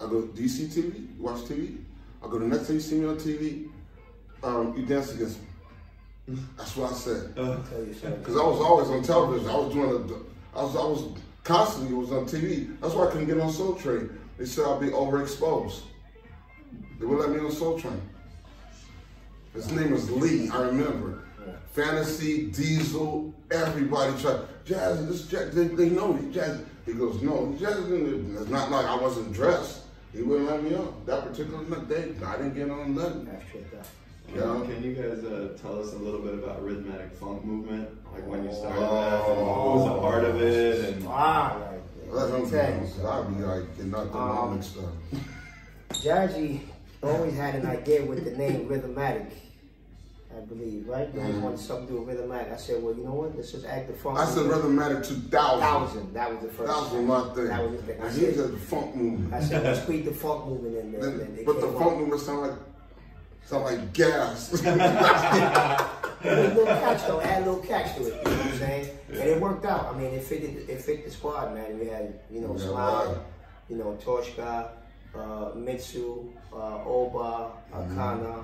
I 0.05 0.11
go, 0.11 0.23
do 0.23 0.43
you 0.43 0.49
see 0.49 0.65
TV? 0.65 0.95
You 1.17 1.23
watch 1.23 1.41
TV? 1.43 1.79
I 2.23 2.29
go, 2.29 2.39
the 2.39 2.47
next 2.47 2.67
time 2.67 2.77
you 2.77 2.81
see 2.81 2.97
me 2.97 3.07
on 3.07 3.17
TV, 3.17 3.69
um, 4.43 4.75
you 4.77 4.85
dance 4.85 5.13
against 5.13 5.39
me. 6.29 6.39
That's 6.57 6.77
what 6.77 6.93
I 6.93 6.95
said. 6.95 7.35
Because 7.35 8.37
I 8.37 8.45
was 8.45 8.61
always 8.61 8.89
on 8.89 9.03
television. 9.03 9.49
I 9.49 9.57
was 9.57 9.73
doing 9.73 9.91
a, 9.91 10.59
I 10.59 10.63
was, 10.63 10.77
I 10.77 10.85
was 10.85 11.21
constantly 11.43 11.95
was 11.95 12.13
on 12.13 12.27
TV. 12.27 12.79
That's 12.81 12.95
why 12.95 13.07
I 13.07 13.11
couldn't 13.11 13.27
get 13.27 13.41
on 13.41 13.53
Soul 13.53 13.75
Train. 13.75 14.11
They 14.39 14.47
said 14.47 14.67
I'd 14.67 14.81
be 14.81 14.89
overexposed. 14.89 15.81
They 16.99 17.07
wouldn't 17.07 17.29
let 17.29 17.39
me 17.39 17.47
on 17.47 17.53
Soul 17.53 17.79
Train. 17.79 18.01
His 19.53 19.71
name 19.71 19.93
was 19.93 20.11
Lee, 20.11 20.49
I 20.51 20.63
remember. 20.63 21.23
Fantasy, 21.73 22.47
Diesel, 22.51 23.33
everybody 23.51 24.21
tried. 24.21 24.41
Jazz, 24.65 25.07
this 25.07 25.27
Jazz, 25.29 25.55
they, 25.55 25.69
they 25.69 25.91
know 25.91 26.13
me. 26.13 26.33
Jazz. 26.33 26.61
He 26.87 26.93
goes, 26.93 27.23
no, 27.23 27.55
Jazz, 27.59 27.79
it's 27.79 28.51
not 28.51 28.71
like 28.71 28.87
I 28.87 28.97
wasn't 28.97 29.33
dressed. 29.33 29.84
He 30.15 30.23
wouldn't 30.23 30.49
let 30.49 30.63
me 30.63 30.75
on. 30.77 30.95
That 31.07 31.23
particular 31.27 31.65
day, 31.87 32.15
I 32.25 32.37
didn't 32.37 32.55
get 32.55 32.71
on 32.71 32.95
nothing. 32.95 33.25
That's 33.25 33.45
that. 33.73 33.87
Yeah. 34.35 34.65
Can 34.65 34.83
you 34.83 34.95
guys 34.95 35.25
uh, 35.25 35.57
tell 35.61 35.81
us 35.81 35.93
a 35.93 35.99
little 35.99 36.21
bit 36.21 36.35
about 36.35 36.63
rhythmic 36.65 37.13
funk 37.19 37.45
movement? 37.45 37.89
Like 38.13 38.27
when 38.27 38.45
you 38.45 38.53
started 38.53 38.79
Oh. 38.79 38.95
that, 38.95 39.31
and 39.39 39.47
what 39.47 39.77
was 39.77 39.99
a 39.99 40.01
part 40.01 40.25
of 40.25 40.41
it, 40.41 40.95
and 40.95 41.05
Ah, 41.09 41.57
right. 41.61 41.81
Let 42.11 42.31
him 42.31 42.49
Tell 42.49 42.71
you 42.71 43.09
I'd 43.09 43.37
be 43.39 43.45
like 43.45 43.77
getting 43.77 43.95
out 43.95 44.13
the 44.13 44.19
Um, 44.19 44.63
stuff. 44.63 44.85
mixed 44.85 45.21
up. 45.21 46.01
Jazzy 46.31 46.61
always 47.03 47.35
had 47.35 47.57
an 47.57 47.67
idea 47.67 48.05
with 48.05 48.25
the 48.25 48.31
name 48.33 48.69
Rhythmatic, 48.69 49.31
I 50.37 50.41
believe, 50.41 50.89
right? 50.89 51.09
You 51.15 51.21
always 51.21 51.37
wanted 51.37 51.59
something 51.61 51.87
to 51.87 51.93
do 51.93 52.01
with 52.03 52.19
Rhythmatic. 52.19 52.53
I 52.53 52.57
said, 52.57 52.83
well, 52.83 52.95
you 52.95 53.05
know 53.05 53.13
what? 53.13 53.37
Let's 53.37 53.53
just 53.53 53.65
act 53.67 53.87
the 53.89 53.95
funk. 53.95 54.19
I 54.19 54.25
said 54.27 54.47
movement. 54.47 54.79
Rhythmatic 55.05 55.07
2000. 55.07 55.61
Thousand. 55.61 56.13
That 56.15 56.31
was 56.33 56.41
the 56.43 56.49
first. 56.49 56.67
That 56.73 56.97
was 56.99 57.07
my 57.07 57.35
thing. 57.35 57.47
That 57.49 57.63
was 57.71 57.81
the 57.81 57.87
thing. 57.87 58.01
I 58.03 58.07
And 58.07 58.15
said, 58.15 58.35
said 58.35 58.53
the 58.53 58.59
funk 58.59 58.97
movement. 58.97 59.35
I 59.35 59.41
said, 59.41 59.63
let's 59.65 59.83
squeeze 59.83 60.05
the 60.05 60.11
funk 60.13 60.47
movement 60.47 60.77
in 60.77 60.93
there. 60.93 61.01
Then- 61.03 61.19
then 61.37 61.45
but 61.45 61.61
the 61.61 61.69
funk 61.79 61.99
movement 61.99 62.21
sound 62.21 62.41
like 62.43 62.59
sound 63.45 63.65
like 63.65 63.93
gas. 63.93 64.53
Little 66.25 66.65
catch 66.67 67.07
though, 67.07 67.21
add 67.21 67.43
a 67.43 67.45
little 67.45 67.61
catch 67.63 67.95
to 67.97 68.07
it, 68.07 68.07
you 68.07 68.13
know 68.31 68.31
what 68.39 68.47
I'm 68.47 68.59
saying? 68.59 68.89
And 69.11 69.19
it 69.21 69.41
worked 69.41 69.67
out. 69.67 69.95
I 69.95 69.99
mean, 69.99 70.07
it 70.15 70.25
fitted, 70.25 70.69
it 70.71 70.81
fit 70.81 71.05
the 71.05 71.11
squad, 71.11 71.53
man. 71.55 71.79
We 71.79 71.87
had, 71.87 72.19
you 72.31 72.41
know, 72.41 72.57
Yeah, 72.59 72.71
right. 72.71 73.17
you 73.69 73.77
know, 73.77 73.99
Toshka, 74.03 74.71
uh, 75.15 75.51
Mitsu, 75.55 76.31
uh, 76.53 76.83
Oba, 76.87 77.51
Mm-hmm. 77.75 78.41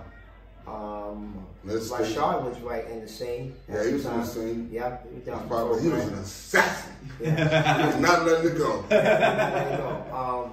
Um, 0.66 1.46
Let's 1.64 1.90
Rashad 1.90 2.42
was 2.42 2.58
right 2.61 2.86
in 2.88 3.00
the 3.02 3.08
scene. 3.08 3.54
Yeah, 3.68 3.84
he 3.86 3.92
was 3.94 4.04
in 4.06 4.11
the 4.12 4.16
time. 4.18 4.26
scene. 4.26 4.68
Yep, 4.72 5.06
he 5.08 5.14
was 5.16 5.24
down 5.24 5.48
Probably, 5.48 5.82
he 5.82 5.88
was 5.88 6.04
an 6.06 6.14
assassin. 6.14 6.92
Yeah. 7.20 7.78
He 7.80 7.86
was 7.86 7.96
not 7.96 8.26
letting 8.26 8.50
it 8.52 8.58
go. 8.58 8.84
There 8.88 9.70
you 9.70 9.76
go. 9.76 10.16
Um, 10.16 10.52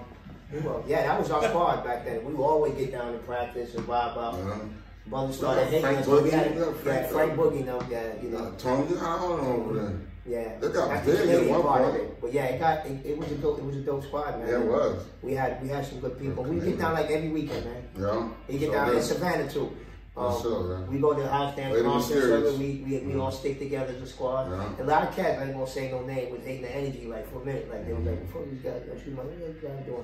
we 0.51 0.59
were- 0.59 0.83
yeah, 0.87 1.03
that 1.07 1.19
was 1.19 1.29
our 1.31 1.43
squad 1.43 1.83
back 1.83 2.05
then. 2.05 2.25
We 2.25 2.33
would 2.33 2.43
always 2.43 2.73
get 2.73 2.91
down 2.91 3.13
to 3.13 3.19
practice 3.19 3.73
and 3.75 3.85
vibe 3.87 4.17
out. 4.17 4.35
Yeah. 4.45 4.59
Brothers 5.07 5.37
started 5.37 5.61
Yeah, 5.61 5.65
hating 5.67 5.81
Frank 5.81 5.99
us. 5.99 6.05
Boogie, 6.07 6.31
had, 6.31 6.55
yeah, 6.57 6.73
Frank 6.83 7.07
Frank, 7.11 7.33
Boogie. 7.39 7.65
No, 7.65 7.81
yeah, 7.89 8.13
you 8.21 8.29
know. 8.29 8.37
Uh, 8.39 8.51
Tony, 8.57 8.89
you 8.89 8.95
got 8.95 9.19
all 9.19 9.33
of 9.33 9.39
over 9.47 9.73
there. 9.73 9.99
Yeah, 10.25 10.59
They 10.59 10.67
got 10.67 11.05
big 11.05 11.29
at 11.29 11.49
one 11.49 11.61
part 11.61 11.85
of 11.85 11.95
it. 11.95 12.19
But 12.19 12.33
yeah, 12.33 12.45
it 12.47 12.59
got 12.59 12.85
it, 12.85 13.05
it 13.05 13.17
was 13.17 13.31
a 13.31 13.35
dope 13.35 13.59
it 13.59 13.63
was 13.63 13.77
a 13.77 13.81
dope 13.81 14.03
squad, 14.03 14.37
man. 14.39 14.49
Yeah, 14.49 14.59
it 14.59 14.65
was. 14.67 15.05
We 15.21 15.33
had 15.33 15.61
we 15.63 15.69
had 15.69 15.85
some 15.85 16.01
good 16.01 16.19
people. 16.19 16.43
We 16.43 16.59
get 16.59 16.77
down 16.77 16.93
like 16.95 17.09
every 17.09 17.29
weekend, 17.29 17.63
man. 17.63 17.83
Yeah. 17.97 18.27
We 18.49 18.57
get 18.57 18.67
So 18.67 18.73
down 18.73 18.95
in 18.95 19.01
Savannah 19.01 19.49
too. 19.49 19.71
Um, 20.17 20.33
yeah. 20.43 20.79
We 20.87 20.97
go 20.99 21.13
to 21.13 21.21
the 21.21 21.27
house 21.29 21.55
dance 21.55 21.73
Lady 21.73 21.85
concerts. 21.85 22.15
Mysterious. 22.15 22.53
so 22.53 22.57
We, 22.57 22.83
we, 22.85 23.13
we 23.13 23.19
all 23.19 23.31
stick 23.31 23.59
together 23.59 23.93
as 23.93 24.01
a 24.01 24.07
squad. 24.07 24.49
Yeah. 24.49 24.83
A 24.83 24.85
lot 24.85 25.03
of 25.07 25.15
cats, 25.15 25.39
I 25.39 25.45
ain't 25.45 25.53
gonna 25.53 25.67
say 25.67 25.91
no 25.91 26.03
name, 26.05 26.31
was 26.31 26.43
hating 26.43 26.63
the 26.63 26.75
energy 26.75 27.05
like 27.05 27.31
for 27.31 27.41
a 27.41 27.45
minute. 27.45 27.69
Like 27.69 27.85
they 27.85 27.93
were 27.93 27.99
like, 27.99 28.25
before 28.25 28.43
these 28.45 28.61
guys, 28.61 28.81
shoot 29.03 29.15
my, 29.15 29.23
what 29.23 29.33
are 29.33 29.37
you 29.37 29.55
guys 29.61 29.85
doing? 29.85 30.03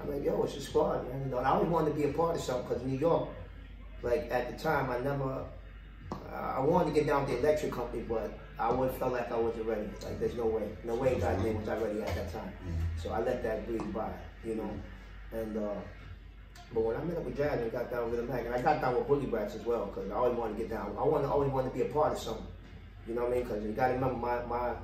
I'm 0.00 0.10
like, 0.10 0.24
yo, 0.24 0.42
it's 0.44 0.56
a 0.56 0.60
squad, 0.62 1.06
man. 1.08 1.20
You 1.20 1.30
know, 1.30 1.38
and 1.38 1.46
I 1.46 1.50
always 1.50 1.68
wanted 1.68 1.90
to 1.90 1.96
be 1.96 2.04
a 2.04 2.12
part 2.12 2.36
of 2.36 2.42
something 2.42 2.68
because 2.68 2.82
New 2.84 2.98
York, 2.98 3.28
like 4.02 4.28
at 4.30 4.50
the 4.50 4.62
time, 4.62 4.88
I 4.90 4.98
never, 5.00 5.44
I 6.32 6.60
wanted 6.60 6.94
to 6.94 6.98
get 6.98 7.06
down 7.06 7.26
with 7.26 7.32
the 7.32 7.46
electric 7.46 7.72
company, 7.72 8.02
but 8.08 8.32
I 8.58 8.72
would 8.72 8.90
felt 8.92 9.12
like 9.12 9.30
I 9.30 9.36
wasn't 9.36 9.66
ready. 9.66 9.88
Like 10.02 10.18
there's 10.20 10.36
no 10.36 10.46
way, 10.46 10.70
no 10.84 10.94
way 10.94 11.18
God's 11.18 11.44
name 11.44 11.58
was 11.60 11.68
I 11.68 11.76
ready 11.76 12.00
at 12.00 12.14
that 12.14 12.32
time. 12.32 12.52
So 13.02 13.10
I 13.10 13.20
let 13.20 13.42
that 13.42 13.66
bleed 13.66 13.92
by, 13.92 14.10
you 14.42 14.54
know. 14.54 14.70
And 15.32 15.56
uh, 15.56 15.74
but 16.72 16.82
when 16.82 16.96
I 16.96 17.02
met 17.04 17.16
up 17.16 17.24
with 17.24 17.36
Jazz 17.36 17.60
and 17.60 17.72
got 17.72 17.90
down 17.90 18.10
with 18.10 18.20
him, 18.20 18.30
and 18.30 18.54
I 18.54 18.62
got 18.62 18.80
down 18.80 18.94
with 18.94 19.08
Boogie 19.08 19.28
Brats 19.30 19.54
as 19.56 19.64
well, 19.64 19.86
because 19.86 20.10
I 20.10 20.14
always 20.14 20.36
wanted 20.38 20.54
to 20.54 20.58
get 20.60 20.70
down. 20.70 20.94
I 20.98 21.02
want, 21.02 21.24
always 21.24 21.50
wanted 21.50 21.70
to 21.70 21.74
be 21.74 21.82
a 21.82 21.92
part 21.92 22.12
of 22.12 22.18
something. 22.18 22.46
You 23.08 23.14
know 23.14 23.22
what 23.22 23.32
I 23.32 23.34
mean? 23.36 23.42
Because 23.44 23.62
you 23.64 23.72
got 23.72 23.88
to 23.88 23.94
remember 23.94 24.16
my 24.16 24.44
my. 24.46 24.74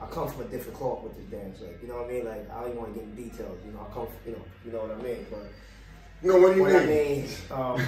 I 0.00 0.06
come 0.06 0.28
from 0.28 0.42
a 0.42 0.44
different 0.46 0.76
cloth 0.76 1.02
with 1.04 1.16
this 1.16 1.26
dance, 1.26 1.60
like 1.60 1.78
you 1.80 1.88
know 1.88 1.96
what 1.96 2.06
I 2.06 2.12
mean. 2.12 2.24
Like 2.24 2.50
I 2.50 2.60
don't 2.60 2.70
even 2.70 2.78
want 2.82 2.94
to 2.94 3.00
get 3.00 3.08
in 3.08 3.14
details. 3.14 3.58
You 3.64 3.72
know, 3.72 3.86
I 3.88 3.94
come, 3.94 4.06
from, 4.06 4.16
you 4.26 4.32
know, 4.32 4.44
you 4.66 4.72
know 4.72 4.80
what 4.80 4.90
I 4.98 5.02
mean. 5.02 5.26
But 5.30 5.46
No, 6.22 6.38
what 6.38 6.50
do 6.50 6.56
you 6.56 6.62
what 6.62 6.76
I 6.76 6.86
mean? 6.86 7.22
mean, 7.22 7.28
um, 7.50 7.80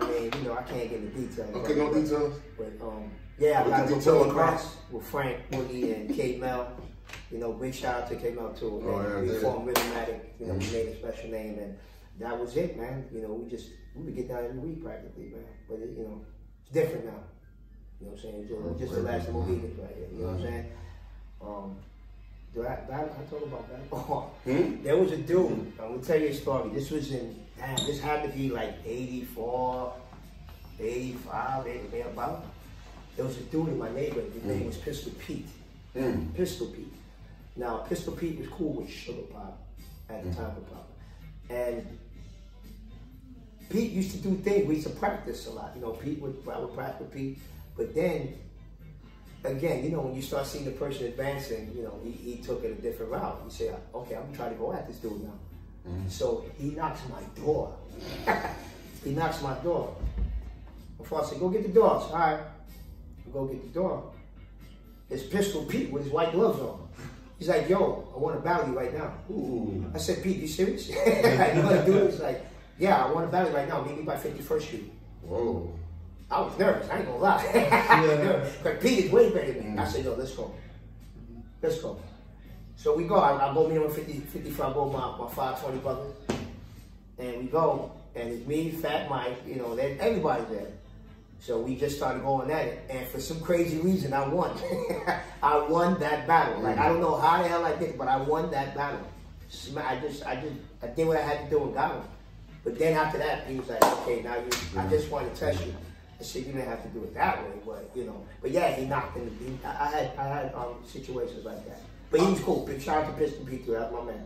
I 0.00 0.08
mean, 0.10 0.32
you 0.42 0.48
know, 0.48 0.54
I 0.58 0.62
can't 0.62 0.90
get 0.90 0.98
into 1.00 1.18
details. 1.18 1.54
Okay, 1.56 1.74
no 1.76 1.94
details. 1.94 2.40
but 2.58 2.72
um, 2.82 3.10
yeah, 3.38 3.62
I 3.64 3.68
got 3.70 3.88
you 3.90 4.00
tell 4.00 4.24
Boogie 4.24 4.32
Brats 4.34 4.76
with 4.90 5.06
Frank 5.06 5.38
Boogie 5.50 5.94
and 5.94 6.14
K 6.14 6.36
Mel. 6.36 6.76
You 7.30 7.38
know, 7.38 7.52
big 7.52 7.74
shout 7.74 8.02
out 8.02 8.08
to 8.10 8.16
K 8.16 8.30
Mel 8.32 8.52
too. 8.52 8.82
Oh, 8.84 9.00
yeah, 9.00 9.20
we 9.20 9.32
yeah. 9.32 9.40
formed 9.40 9.68
Rhythmatic. 9.68 10.20
You 10.40 10.46
know, 10.46 10.54
Mhm. 10.54 10.66
we 10.72 10.72
made 10.78 10.88
a 10.88 10.96
special 10.98 11.30
name, 11.30 11.58
and 11.60 11.78
that 12.20 12.38
was 12.38 12.56
it, 12.56 12.76
man. 12.78 13.06
You 13.12 13.22
know, 13.22 13.32
we 13.32 13.50
just 13.50 13.68
we 13.96 14.04
would 14.04 14.14
get 14.16 14.28
down 14.28 14.44
every 14.44 14.58
week 14.58 14.84
practically, 14.84 15.24
man. 15.24 15.44
But 15.68 15.78
it, 15.80 15.90
you 15.96 16.04
know, 16.04 16.20
it's 16.62 16.72
different 16.72 17.06
now. 17.06 17.12
You 18.00 18.06
know 18.06 18.12
what 18.12 18.18
I'm 18.18 18.22
saying? 18.22 18.48
Just, 18.48 18.78
just 18.80 18.94
the 18.94 19.02
last. 19.02 19.28
Mohicans 19.30 19.78
right 19.78 19.94
here. 19.96 20.06
You 20.12 20.18
know 20.22 20.28
what 20.28 20.36
I'm 20.36 20.42
saying? 20.42 20.66
Um, 21.42 21.76
do 22.54 22.66
I, 22.66 22.72
I, 22.92 23.00
I 23.04 23.24
told 23.30 23.42
about 23.44 23.68
that. 23.70 23.80
Oh, 23.92 24.30
Hmm? 24.44 24.82
there 24.82 24.96
was 24.96 25.12
a 25.12 25.16
dude. 25.18 25.72
I'm 25.80 25.88
gonna 25.92 26.02
tell 26.02 26.20
you 26.20 26.28
a 26.28 26.34
story. 26.34 26.70
This 26.70 26.90
was 26.90 27.12
in. 27.12 27.36
Damn, 27.58 27.76
this 27.86 28.00
had 28.00 28.22
to 28.22 28.28
be 28.30 28.48
like 28.50 28.74
84, 28.86 29.92
85, 30.80 31.66
80, 31.66 32.00
about. 32.00 32.46
There 33.16 33.26
was 33.26 33.36
a 33.36 33.42
dude 33.42 33.68
in 33.68 33.78
my 33.78 33.90
neighborhood. 33.92 34.32
His 34.32 34.44
name 34.44 34.64
was 34.66 34.76
Pistol 34.78 35.12
Pete. 35.18 35.48
Mm. 35.94 36.34
Pistol 36.34 36.68
Pete. 36.68 36.92
Now, 37.56 37.78
Pistol 37.78 38.14
Pete 38.14 38.38
was 38.38 38.48
cool 38.48 38.72
with 38.74 38.88
Suga 38.88 39.30
Pop 39.30 39.58
at 40.08 40.24
the 40.24 40.30
time 40.34 40.46
of 40.56 40.70
Pop. 40.70 40.88
And 41.50 41.86
Pete 43.70 43.92
used 43.92 44.10
to 44.10 44.18
do 44.18 44.36
things. 44.36 44.66
We 44.66 44.74
used 44.74 44.88
to 44.88 44.92
practice 44.94 45.46
a 45.46 45.50
lot. 45.50 45.72
You 45.76 45.82
know, 45.82 45.92
Pete 45.92 46.20
would, 46.20 46.36
I 46.52 46.58
would 46.58 46.74
practice 46.74 47.00
with 47.00 47.12
Pete. 47.14 47.38
But 47.76 47.94
then, 47.94 48.34
again, 49.44 49.84
you 49.84 49.90
know, 49.90 50.00
when 50.00 50.14
you 50.14 50.22
start 50.22 50.46
seeing 50.46 50.64
the 50.64 50.72
person 50.72 51.06
advancing, 51.06 51.72
you 51.74 51.84
know, 51.84 51.98
he, 52.04 52.10
he 52.10 52.36
took 52.42 52.64
it 52.64 52.72
a 52.72 52.82
different 52.82 53.12
route. 53.12 53.40
You 53.44 53.50
say, 53.50 53.72
okay, 53.94 54.16
I'm 54.16 54.34
trying 54.34 54.50
to 54.50 54.56
go 54.56 54.72
at 54.72 54.88
this 54.88 54.96
dude 54.96 55.22
now. 55.22 55.32
Mm-hmm. 55.88 56.08
So 56.08 56.44
he 56.58 56.70
knocks 56.70 57.00
my 57.08 57.22
door. 57.40 57.74
he 59.04 59.12
knocks 59.12 59.40
my 59.40 59.54
door. 59.60 59.96
Before 60.98 61.22
I 61.22 61.26
said, 61.26 61.38
go 61.38 61.48
get 61.48 61.62
the 61.62 61.72
doors. 61.72 62.02
All 62.10 62.18
right. 62.18 62.40
Go 63.32 63.46
get 63.46 63.62
the 63.62 63.80
door. 63.80 64.12
It's 65.08 65.22
Pistol 65.22 65.64
Pete 65.64 65.90
with 65.90 66.04
his 66.04 66.12
white 66.12 66.32
gloves 66.32 66.60
on. 66.60 66.88
He's 67.38 67.48
like, 67.48 67.68
yo, 67.68 68.08
I 68.14 68.18
want 68.18 68.36
to 68.36 68.42
battle 68.42 68.68
you 68.68 68.78
right 68.78 68.92
now. 68.92 69.14
Ooh. 69.30 69.90
I 69.94 69.98
said, 69.98 70.22
Pete, 70.22 70.38
you 70.38 70.48
serious? 70.48 70.88
you 70.88 70.96
want 70.96 71.76
to 71.78 71.82
do 71.86 71.92
this? 71.92 72.20
Like, 72.20 72.44
Yeah, 72.80 73.04
I 73.04 73.12
want 73.12 73.26
a 73.26 73.28
battle 73.28 73.52
right 73.52 73.68
now. 73.68 73.82
Meet 73.82 73.98
me 73.98 74.02
by 74.04 74.16
51st 74.16 74.62
Street. 74.62 74.92
Whoa. 75.20 75.70
I 76.30 76.40
was 76.40 76.58
nervous. 76.58 76.88
I 76.88 76.98
ain't 76.98 77.06
gonna 77.06 77.18
lie. 77.18 78.50
But 78.62 78.80
Pete 78.80 79.04
is 79.04 79.12
way 79.12 79.30
better 79.30 79.52
than 79.52 79.74
me. 79.74 79.78
I 79.78 79.86
said, 79.86 80.04
yo, 80.04 80.14
let's 80.14 80.32
go. 80.32 80.54
Let's 81.60 81.78
go. 81.82 82.00
So 82.76 82.96
we 82.96 83.04
go. 83.04 83.16
I, 83.16 83.50
I 83.50 83.52
go 83.52 83.68
meet 83.68 83.76
him 83.76 83.82
at 83.82 83.92
50, 83.92 84.12
55, 84.20 84.74
go 84.74 84.86
my, 84.88 85.18
my 85.18 85.30
520 85.30 85.78
brothers. 85.80 86.14
And 87.18 87.42
we 87.42 87.44
go. 87.48 87.92
And 88.14 88.30
it's 88.30 88.46
me, 88.46 88.70
Fat 88.70 89.10
Mike, 89.10 89.36
you 89.46 89.56
know, 89.56 89.76
then 89.76 89.98
everybody's 90.00 90.48
there. 90.48 90.68
So 91.38 91.60
we 91.60 91.76
just 91.76 91.98
started 91.98 92.22
going 92.22 92.50
at 92.50 92.64
it. 92.64 92.84
And 92.88 93.06
for 93.08 93.20
some 93.20 93.40
crazy 93.40 93.78
reason, 93.78 94.14
I 94.14 94.26
won. 94.26 94.56
I 95.42 95.58
won 95.58 96.00
that 96.00 96.26
battle. 96.26 96.62
Like, 96.62 96.78
I 96.78 96.88
don't 96.88 97.00
know 97.00 97.16
how 97.16 97.42
the 97.42 97.48
hell 97.48 97.64
I 97.64 97.76
did 97.76 97.90
it, 97.90 97.98
but 97.98 98.08
I 98.08 98.16
won 98.16 98.50
that 98.52 98.74
battle. 98.74 99.06
I 99.76 99.96
just, 99.96 100.26
I 100.26 100.36
just, 100.36 100.56
I 100.82 100.86
did 100.86 101.06
what 101.06 101.18
I 101.18 101.22
had 101.22 101.44
to 101.44 101.50
do 101.50 101.62
and 101.64 101.74
got 101.74 101.92
him. 101.92 102.02
But 102.64 102.78
then 102.78 102.96
after 102.96 103.18
that, 103.18 103.46
he 103.46 103.58
was 103.58 103.68
like, 103.68 103.82
okay, 103.82 104.22
now 104.22 104.36
you, 104.36 104.50
I 104.78 104.86
just 104.88 105.10
want 105.10 105.32
to 105.32 105.40
test 105.40 105.64
you. 105.64 105.74
I 106.18 106.22
said, 106.22 106.44
you 106.44 106.52
didn't 106.52 106.68
have 106.68 106.82
to 106.82 106.88
do 106.90 107.02
it 107.04 107.14
that 107.14 107.42
way, 107.42 107.52
but 107.64 107.90
you 107.94 108.04
know. 108.04 108.22
But 108.42 108.50
yeah, 108.50 108.74
he 108.74 108.84
knocked 108.84 109.16
in. 109.16 109.30
He, 109.38 109.66
I, 109.66 109.70
I 109.70 109.90
had, 109.90 110.10
I 110.18 110.28
had 110.28 110.54
um, 110.54 110.74
situations 110.86 111.44
like 111.44 111.66
that. 111.66 111.80
But 112.10 112.20
he 112.20 112.26
was 112.26 112.40
cool. 112.40 112.66
Big 112.66 112.82
shout 112.82 113.04
out 113.04 113.16
to 113.16 113.24
Pistol 113.24 113.46
Pete. 113.46 113.66
That's 113.66 113.92
my 113.92 114.02
man. 114.04 114.24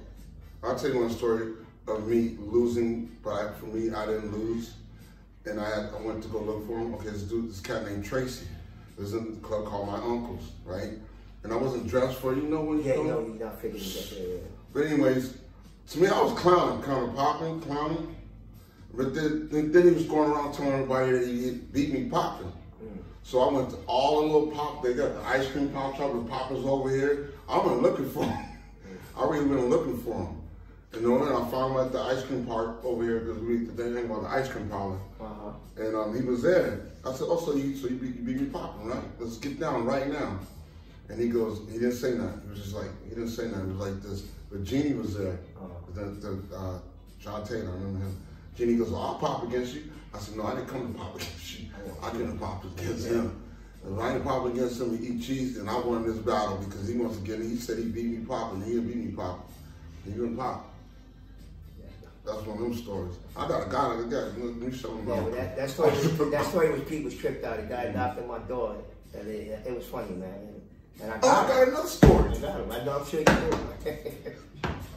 I'll 0.63 0.77
tell 0.77 0.91
you 0.91 1.01
one 1.01 1.11
story 1.11 1.53
of 1.87 2.09
me 2.09 2.37
losing, 2.41 3.15
but 3.23 3.53
for 3.59 3.67
me, 3.67 3.93
I 3.93 4.07
didn't 4.07 4.33
lose. 4.33 4.75
And 5.47 5.61
I 5.61 5.69
had, 5.69 5.91
I 5.95 6.01
went 6.01 6.23
to 6.23 6.29
go 6.29 6.41
look 6.41 6.67
for 6.67 6.79
him. 6.79 6.95
Okay, 6.95 7.11
this 7.11 7.23
dude, 7.23 7.51
this 7.51 7.61
cat 7.61 7.85
named 7.87 8.05
Tracy, 8.05 8.47
was 8.97 9.13
in 9.13 9.35
the 9.35 9.41
club 9.41 9.67
called 9.67 9.87
My 9.87 9.97
Uncle's, 9.97 10.53
right? 10.65 10.93
And 11.43 11.53
I 11.53 11.57
wasn't 11.57 11.87
dressed 11.87 12.19
for, 12.19 12.35
you 12.35 12.43
know 12.43 12.63
when 12.63 12.79
you 12.79 12.85
Yeah, 12.85 12.95
you 12.95 13.05
know, 13.05 13.21
not 13.21 13.61
figuring 13.61 13.85
that. 13.85 14.13
Yeah, 14.13 14.27
yeah. 14.27 14.41
But 14.73 14.87
anyways, 14.87 15.37
to 15.91 15.99
me, 16.01 16.09
I 16.09 16.23
was 16.23 16.33
clowning, 16.39 16.83
kind 16.83 17.09
of 17.09 17.15
popping, 17.15 17.61
clowning. 17.61 18.17
But 18.97 19.15
then, 19.15 19.49
then, 19.51 19.73
then 19.73 19.85
he 19.85 19.91
was 19.91 20.05
going 20.05 20.31
around 20.31 20.53
telling 20.53 20.73
everybody 20.73 21.13
that 21.13 21.27
he 21.27 21.51
beat 21.73 21.93
me 21.93 22.09
popping. 22.09 22.53
So 23.23 23.41
I 23.41 23.53
went 23.53 23.71
to 23.71 23.77
all 23.87 24.21
the 24.21 24.27
little 24.27 24.51
pop. 24.51 24.83
They 24.83 24.93
got 24.93 25.15
the 25.15 25.23
ice 25.23 25.49
cream 25.51 25.71
pop 25.71 25.97
shop 25.97 26.13
with 26.13 26.29
poppers 26.29 26.65
over 26.65 26.91
here. 26.91 27.31
I 27.49 27.59
went 27.59 27.83
looking 27.83 28.09
for 28.11 28.25
him. 28.25 28.47
I 29.17 29.25
really 29.25 29.47
went 29.47 29.71
looking 29.71 29.99
for 30.03 30.15
him. 30.15 30.41
And 30.93 31.07
I 31.07 31.51
found 31.51 31.75
him 31.75 31.81
at 31.81 31.93
the 31.93 32.01
ice 32.01 32.23
cream 32.23 32.45
park 32.47 32.85
over 32.85 33.03
here 33.03 33.21
because 33.21 33.43
we 33.43 33.65
they 33.65 33.93
hang 33.93 34.05
about 34.05 34.23
the 34.23 34.29
ice 34.29 34.49
cream 34.49 34.69
parlor. 34.69 34.99
Uh-huh. 35.21 35.51
And 35.77 35.97
um, 35.97 36.15
he 36.15 36.23
was 36.23 36.43
there. 36.43 36.83
I 37.05 37.13
said, 37.13 37.27
"Oh, 37.29 37.41
so 37.45 37.57
you 37.57 37.75
so 37.75 37.89
you 37.89 37.97
beat, 37.97 38.15
you 38.15 38.23
beat 38.23 38.41
me 38.41 38.47
popping, 38.47 38.87
right? 38.87 39.03
Let's 39.19 39.39
get 39.39 39.59
down 39.59 39.87
right 39.87 40.09
now." 40.09 40.39
And 41.09 41.21
he 41.21 41.29
goes, 41.29 41.61
he 41.71 41.79
didn't 41.79 41.93
say 41.93 42.13
nothing. 42.13 42.41
He 42.45 42.51
was 42.51 42.61
just 42.61 42.75
like, 42.75 42.89
he 43.05 43.11
didn't 43.11 43.29
say 43.29 43.49
nothing. 43.49 43.71
It 43.71 43.77
was 43.77 43.89
like 43.89 44.03
this. 44.03 44.23
But 44.51 44.65
Jeannie 44.65 44.95
was 44.95 45.17
there. 45.17 45.39
The, 45.93 46.01
the 46.01 46.57
uh, 46.57 46.79
John 47.21 47.45
Taylor, 47.45 47.71
I 47.71 47.75
remember 47.75 48.07
him. 48.07 48.17
Jeannie 48.57 48.77
goes, 48.77 48.91
well, 48.91 49.03
I'll 49.03 49.15
pop 49.17 49.45
against 49.45 49.75
you. 49.75 49.91
I 50.15 50.19
said, 50.19 50.37
no, 50.37 50.45
I 50.45 50.55
didn't 50.55 50.69
come 50.69 50.93
to 50.93 50.99
pop 50.99 51.15
against 51.17 51.61
you. 51.61 51.69
I 52.03 52.11
to 52.11 52.37
pop 52.39 52.65
against 52.65 53.07
him. 53.09 53.41
If 53.87 53.99
I 53.99 54.13
didn't 54.13 54.25
pop 54.25 54.47
against 54.47 54.81
him 54.81 54.91
and 54.91 55.05
eat 55.05 55.23
cheese, 55.23 55.57
then 55.57 55.69
I 55.69 55.79
won 55.79 56.07
this 56.07 56.17
battle 56.19 56.57
because 56.57 56.89
he 56.89 56.97
wants 56.97 57.19
to 57.19 57.23
get 57.23 57.41
it. 57.41 57.47
He 57.47 57.57
said 57.57 57.79
he 57.79 57.85
beat 57.85 58.07
me 58.07 58.25
popping. 58.25 58.63
He 58.63 58.75
didn't 58.75 58.87
beat 58.87 58.97
me 58.97 59.13
popping. 59.13 59.45
He 60.05 60.11
didn't 60.13 60.37
pop. 60.37 60.71
That's 62.25 62.41
one 62.47 62.57
of 62.57 62.63
them 62.63 62.75
stories. 62.75 63.17
I 63.37 63.47
got 63.47 63.67
a 63.67 63.71
guy 63.71 63.87
like 63.93 64.09
that. 64.09 64.43
Let 64.43 64.57
me 64.57 64.75
show 64.75 64.97
him. 64.97 65.07
Yeah, 65.07 65.29
that, 65.37 65.57
that 65.57 65.71
story 65.71 65.91
was, 65.91 66.31
that 66.31 66.47
story 66.47 66.73
was 66.73 66.81
Pete 66.89 67.05
was 67.05 67.15
tripped 67.15 67.45
out. 67.45 67.59
A 67.59 67.63
guy 67.63 67.93
knocked 67.93 68.19
on 68.19 68.29
my 68.29 68.39
door, 68.39 68.77
and 69.13 69.29
it, 69.29 69.67
it 69.67 69.77
was 69.77 69.85
funny, 69.85 70.15
man. 70.15 70.54
And, 71.03 71.13
I 71.13 71.19
Oh, 71.23 71.29
I 71.29 71.33
got 71.33 71.49
got 71.49 71.69
another 71.69 71.89
story. 71.89 72.31
I 72.31 72.39
got 72.39 72.61
him. 72.61 72.73
I 72.73 72.85
know 72.85 72.99
I'm 72.99 73.07
sure. 73.07 73.25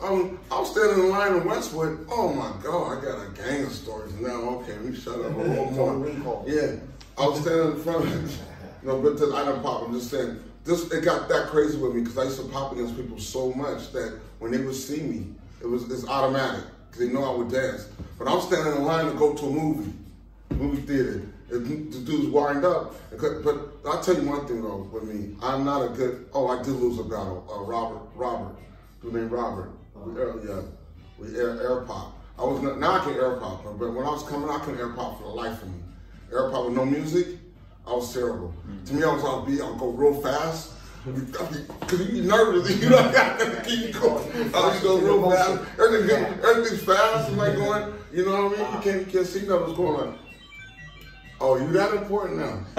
Um, 0.01 0.39
I 0.51 0.59
was 0.59 0.71
standing 0.71 1.05
in 1.05 1.09
line 1.09 1.33
in 1.33 1.43
Westwood. 1.45 2.05
Oh 2.11 2.31
my 2.31 2.51
God, 2.63 2.99
I 2.99 3.01
got 3.03 3.25
a 3.25 3.29
gang 3.31 3.65
of 3.65 3.71
stories 3.71 4.13
now. 4.15 4.29
Okay, 4.59 4.77
we 4.77 4.95
shut 4.95 5.15
up 5.19 5.35
a 5.35 5.39
little 5.39 5.71
more. 5.71 6.43
Yeah, 6.47 6.75
I 7.17 7.27
was 7.27 7.41
standing 7.41 7.71
in 7.71 7.79
front 7.83 8.05
of 8.05 8.31
it. 8.31 8.37
No, 8.83 9.01
but 9.01 9.17
to, 9.17 9.35
I 9.35 9.43
didn't 9.43 9.63
pop. 9.63 9.83
I'm 9.85 9.93
just 9.93 10.11
saying 10.11 10.39
this. 10.63 10.89
It 10.91 11.03
got 11.03 11.27
that 11.29 11.47
crazy 11.47 11.77
with 11.77 11.95
me 11.95 12.01
because 12.01 12.17
I 12.17 12.23
used 12.25 12.39
to 12.39 12.47
pop 12.47 12.71
against 12.71 12.95
people 12.95 13.19
so 13.19 13.51
much 13.51 13.91
that 13.91 14.19
when 14.37 14.51
they 14.51 14.59
would 14.59 14.75
see 14.75 15.01
me, 15.01 15.25
it 15.61 15.65
was 15.67 15.89
it's 15.91 16.07
automatic 16.07 16.63
because 16.89 17.05
they 17.05 17.11
know 17.11 17.23
I 17.23 17.35
would 17.35 17.49
dance. 17.49 17.89
But 18.19 18.29
I'm 18.29 18.39
standing 18.39 18.77
in 18.77 18.83
line 18.83 19.07
to 19.07 19.13
go 19.13 19.33
to 19.33 19.45
a 19.45 19.49
movie, 19.49 19.91
movie 20.51 20.83
theater. 20.83 21.23
And 21.49 21.93
the 21.93 21.99
dude's 21.99 22.27
wind 22.27 22.65
up. 22.65 22.95
But 23.11 23.57
I'll 23.85 24.01
tell 24.03 24.15
you 24.15 24.29
one 24.29 24.45
thing 24.47 24.61
though 24.61 24.89
with 24.91 25.03
me, 25.03 25.35
I'm 25.41 25.63
not 25.63 25.85
a 25.85 25.89
good. 25.89 26.27
Oh, 26.33 26.47
I 26.47 26.61
did 26.61 26.73
lose 26.73 26.99
a 26.99 27.03
battle. 27.03 27.47
Uh, 27.49 27.61
Robert, 27.61 28.01
Robert, 28.15 28.55
dude 29.01 29.13
named 29.13 29.31
Robert. 29.31 29.71
We 29.95 30.19
air, 30.19 30.35
yeah, 30.45 30.61
we 31.17 31.37
air, 31.37 31.61
air 31.61 31.81
pop. 31.81 32.13
I 32.37 32.43
was 32.43 32.61
not, 32.61 32.79
now 32.79 32.99
I 32.99 33.03
can 33.03 33.13
air 33.13 33.37
pop, 33.37 33.63
but 33.63 33.93
when 33.93 34.05
I 34.05 34.11
was 34.11 34.23
coming, 34.23 34.49
I 34.49 34.59
couldn't 34.59 34.79
air 34.79 34.89
pop 34.89 35.17
for 35.17 35.23
the 35.23 35.33
life 35.33 35.61
of 35.63 35.69
me. 35.69 35.79
Air 36.31 36.49
pop 36.51 36.65
with 36.65 36.75
no 36.75 36.85
music, 36.85 37.39
I 37.87 37.93
was 37.93 38.13
terrible. 38.13 38.53
To 38.85 38.93
me, 38.93 39.03
I 39.03 39.07
was 39.07 39.47
beat. 39.47 39.61
I'll 39.61 39.75
go 39.75 39.89
real 39.89 40.21
fast. 40.21 40.73
Cause 41.05 41.99
you 41.99 42.21
be 42.21 42.27
nervous, 42.27 42.69
you 42.81 42.89
know, 42.89 42.97
I 42.97 43.11
got 43.13 43.39
to 43.39 43.61
keep 43.65 43.97
going. 43.97 44.53
I 44.53 44.71
just 44.71 44.83
go 44.83 44.97
real 44.97 45.31
fast. 45.31 45.61
Everything, 45.79 46.25
everything's 46.43 46.83
fast. 46.83 47.29
I'm 47.29 47.37
like 47.37 47.55
going, 47.55 47.93
you 48.11 48.25
know 48.25 48.47
what 48.47 48.59
I 48.59 48.61
mean? 48.61 48.73
You 48.73 48.81
can't, 48.81 49.07
you 49.07 49.13
can't 49.13 49.25
see 49.25 49.39
nothing 49.47 49.61
what's 49.61 49.77
going 49.77 49.99
on. 50.01 50.19
Oh, 51.39 51.55
you 51.57 51.67
that 51.73 51.93
important 51.93 52.39
now? 52.39 52.59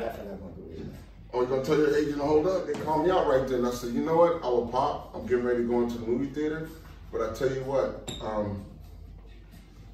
Definitely 0.00 0.38
gonna 0.38 0.54
do 0.54 0.62
it. 0.76 0.86
Oh, 1.32 1.40
you 1.40 1.46
gonna 1.48 1.64
tell 1.64 1.76
your 1.76 1.96
agent 1.96 2.18
to 2.18 2.22
hold 2.22 2.46
up? 2.46 2.66
They 2.66 2.72
called 2.74 3.04
me 3.04 3.10
out 3.10 3.26
right 3.26 3.48
then. 3.48 3.64
I 3.64 3.70
said, 3.72 3.92
you 3.94 4.02
know 4.02 4.16
what? 4.16 4.42
I 4.44 4.46
will 4.48 4.68
pop. 4.68 5.10
I'm 5.14 5.26
getting 5.26 5.44
ready 5.44 5.62
to 5.62 5.68
go 5.68 5.82
into 5.82 5.98
the 5.98 6.06
movie 6.06 6.32
theater, 6.32 6.68
but 7.10 7.20
I 7.20 7.32
tell 7.34 7.50
you 7.52 7.64
what, 7.64 8.12
um, 8.22 8.64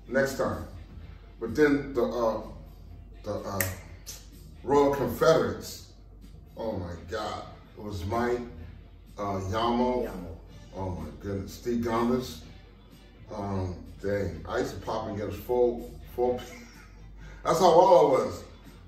next 0.09 0.37
time. 0.37 0.67
But 1.41 1.55
then 1.55 1.95
the 1.95 2.05
uh, 2.05 2.43
the 3.23 3.33
uh, 3.33 3.61
Royal 4.63 4.95
Confederates. 4.95 5.93
Oh 6.57 6.73
my 6.73 6.93
God! 7.11 7.45
It 7.79 7.83
was 7.83 8.05
Mike, 8.05 8.41
uh, 9.19 9.41
Yamo. 9.51 10.07
Yamo. 10.07 10.37
Oh 10.75 10.91
my 10.91 11.09
goodness, 11.21 11.55
Steve 11.55 11.83
Gondas. 11.83 12.41
Um, 13.35 13.75
dang, 14.03 14.45
I 14.49 14.59
used 14.59 14.75
to 14.75 14.81
pop 14.81 15.09
and 15.09 15.17
get 15.17 15.29
us 15.29 15.37
full, 15.37 15.91
full. 16.17 16.41
That's 17.45 17.61
how 17.61 17.67
all 17.67 18.17
of 18.17 18.27
us. 18.27 18.43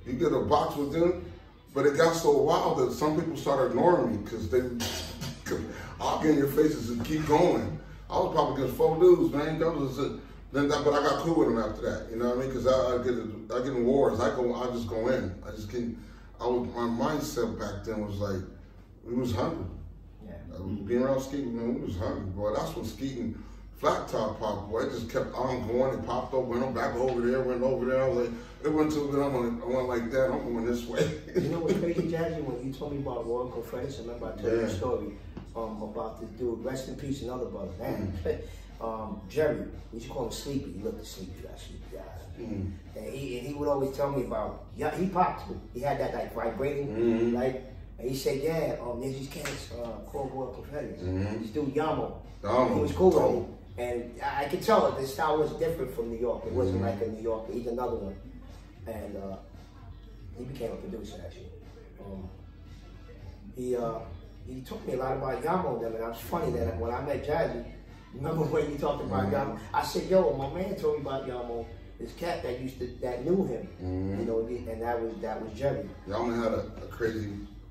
You 0.06 0.14
get 0.14 0.32
a 0.32 0.40
box 0.40 0.74
with 0.76 0.92
them, 0.92 1.30
but 1.74 1.84
it 1.84 1.96
got 1.98 2.14
so 2.14 2.32
wild 2.38 2.78
that 2.78 2.92
some 2.92 3.20
people 3.20 3.36
started 3.36 3.66
ignoring 3.66 4.10
me 4.12 4.16
because 4.24 4.48
they, 4.48 4.62
I'll 6.00 6.20
get 6.22 6.30
in 6.30 6.38
your 6.38 6.48
faces 6.48 6.88
and 6.90 7.04
keep 7.04 7.26
going. 7.26 7.78
I 8.10 8.18
was 8.18 8.34
probably 8.34 8.62
against 8.62 8.78
four 8.78 8.98
dudes, 8.98 9.34
man. 9.34 9.58
That 9.58 9.70
was 9.70 9.98
it. 9.98 10.12
Then 10.50 10.66
that, 10.68 10.82
but 10.82 10.94
I 10.94 11.02
got 11.02 11.20
cool 11.20 11.34
with 11.34 11.48
them 11.48 11.58
after 11.58 11.82
that. 11.82 12.10
You 12.10 12.16
know 12.16 12.30
what 12.30 12.38
I 12.38 12.40
mean? 12.40 12.48
Because 12.48 12.66
I, 12.66 12.94
I 12.94 13.04
get, 13.04 13.54
I 13.54 13.58
get 13.66 13.76
in 13.76 13.84
wars. 13.84 14.18
I 14.18 14.34
go, 14.34 14.54
I 14.54 14.66
just 14.72 14.88
go 14.88 15.08
in. 15.08 15.34
I 15.46 15.50
just 15.50 15.70
can't. 15.70 15.98
I 16.40 16.46
was, 16.46 16.66
my 16.74 16.88
mindset 16.88 17.58
back 17.58 17.84
then 17.84 18.06
was 18.06 18.16
like, 18.16 18.40
we 19.04 19.14
was 19.14 19.34
hungry. 19.34 19.66
Yeah. 20.24 20.32
Uh, 20.54 20.62
Being 20.62 21.02
around 21.02 21.20
skating, 21.20 21.54
man, 21.54 21.74
we 21.74 21.82
was 21.82 21.98
hungry, 21.98 22.30
boy. 22.30 22.54
That's 22.54 22.74
when 22.74 22.86
skating 22.86 23.42
flat 23.78 24.08
top 24.08 24.38
popped, 24.40 24.70
boy. 24.70 24.80
It 24.82 24.90
just 24.90 25.10
kept 25.10 25.32
on 25.34 25.66
going. 25.68 25.94
It 25.98 26.06
popped 26.06 26.34
up, 26.34 26.44
went 26.44 26.62
on 26.64 26.74
back 26.74 26.94
over 26.96 27.20
there, 27.20 27.42
went 27.42 27.62
over 27.62 27.86
there. 27.86 28.02
I 28.04 28.08
was 28.08 28.28
like, 28.28 28.36
it 28.64 28.72
went 28.72 28.90
to, 28.92 29.08
but 29.10 29.20
I 29.22 29.28
went, 29.28 29.62
I 29.62 29.66
went 29.66 29.88
like 29.88 30.10
that. 30.10 30.30
I'm 30.32 30.52
going 30.52 30.66
this 30.66 30.84
way. 30.86 31.20
You 31.34 31.48
know 31.48 31.60
what's 31.60 31.78
crazy, 31.78 32.02
Jazzy? 32.12 32.42
When 32.42 32.66
you 32.66 32.72
told 32.72 32.92
me 32.92 32.98
about 32.98 33.26
Royal 33.26 33.52
I 33.72 33.78
remember 34.02 34.26
I 34.26 34.40
told 34.40 34.52
you 34.52 34.58
Yeah. 34.58 34.66
a 34.66 34.70
story 34.70 35.06
um, 35.54 35.82
about 35.82 36.20
this 36.20 36.30
dude. 36.38 36.64
Rest 36.64 36.88
in 36.88 36.96
peace, 36.96 37.22
another 37.22 37.46
brother, 37.46 37.70
man. 37.78 38.12
um, 38.80 39.20
Jerry, 39.28 39.58
we 39.92 39.98
used 39.98 40.06
to 40.08 40.12
call 40.12 40.26
him 40.26 40.32
Sleepy. 40.32 40.72
He 40.72 40.82
looked 40.82 41.02
asleep, 41.02 41.30
that 41.42 41.58
sleepy 41.58 41.96
guy. 41.96 42.02
Mm. 42.40 42.72
And 42.96 43.12
he, 43.12 43.38
and 43.38 43.48
he 43.48 43.54
would 43.54 43.68
always 43.68 43.96
tell 43.96 44.10
me 44.10 44.24
about, 44.24 44.66
yeah, 44.76 44.94
he 44.96 45.06
popped. 45.06 45.50
me. 45.50 45.56
He 45.74 45.80
had 45.80 45.98
that 46.00 46.14
like 46.14 46.34
vibrating, 46.34 47.32
like, 47.34 47.64
and 47.98 48.08
he 48.08 48.14
said, 48.16 48.40
yeah, 48.40 48.76
um, 48.80 49.00
there's 49.00 49.14
these 49.18 49.28
cats 49.28 49.70
uh, 49.72 49.88
called 50.06 50.30
Royal 50.32 50.52
Confederates. 50.52 51.02
This 51.02 51.50
dude 51.50 51.74
Yamo, 51.74 52.12
Yamo, 52.42 52.74
he 52.74 52.80
was 52.80 52.92
cool 52.92 53.10
with 53.10 53.48
me. 53.48 53.54
And 53.78 54.10
I 54.22 54.44
I 54.44 54.48
could 54.48 54.62
tell 54.62 54.90
that 54.90 55.00
the 55.00 55.06
style 55.06 55.38
was 55.38 55.52
different 55.52 55.94
from 55.94 56.10
New 56.10 56.18
York. 56.18 56.44
It 56.46 56.52
wasn't 56.52 56.82
like 56.82 57.00
a 57.00 57.06
New 57.08 57.22
Yorker. 57.22 57.52
He's 57.52 57.66
another 57.66 57.96
one. 57.96 58.16
And 58.86 59.16
uh, 59.16 59.36
he 60.36 60.44
became 60.44 60.72
a 60.72 60.76
producer 60.76 61.20
actually. 61.24 61.46
Um, 62.04 62.28
he 63.56 63.76
uh, 63.76 63.98
he 64.46 64.60
taught 64.62 64.86
me 64.86 64.94
a 64.94 64.96
lot 64.96 65.16
about 65.16 65.42
Yamo 65.42 65.74
and 65.76 65.84
them, 65.84 65.94
and 65.94 66.04
it 66.04 66.08
was 66.08 66.20
funny 66.20 66.50
that 66.52 66.76
when 66.78 66.92
I 66.92 67.00
met 67.02 67.24
Jazzy, 67.26 67.64
remember 68.14 68.42
when 68.54 68.70
you 68.70 68.78
talked 68.78 69.02
about 69.04 69.30
Yamo? 69.30 69.58
I 69.72 69.84
said, 69.84 70.08
"Yo, 70.10 70.32
my 70.36 70.52
man 70.52 70.74
told 70.76 70.96
me 70.96 71.00
about 71.02 71.28
Yamo. 71.28 71.64
This 72.00 72.12
cat 72.14 72.44
that 72.44 72.60
used 72.60 72.78
to 72.78 72.86
that 73.02 73.24
knew 73.24 73.44
him, 73.44 73.68
you 73.80 74.24
know, 74.24 74.46
and 74.46 74.80
that 74.82 75.02
was 75.02 75.12
that 75.20 75.42
was 75.42 75.52
Jerry. 75.58 75.88
Y'all 76.06 76.30
had 76.30 76.52
a, 76.52 76.58
a 76.82 76.86
crazy 76.90 77.30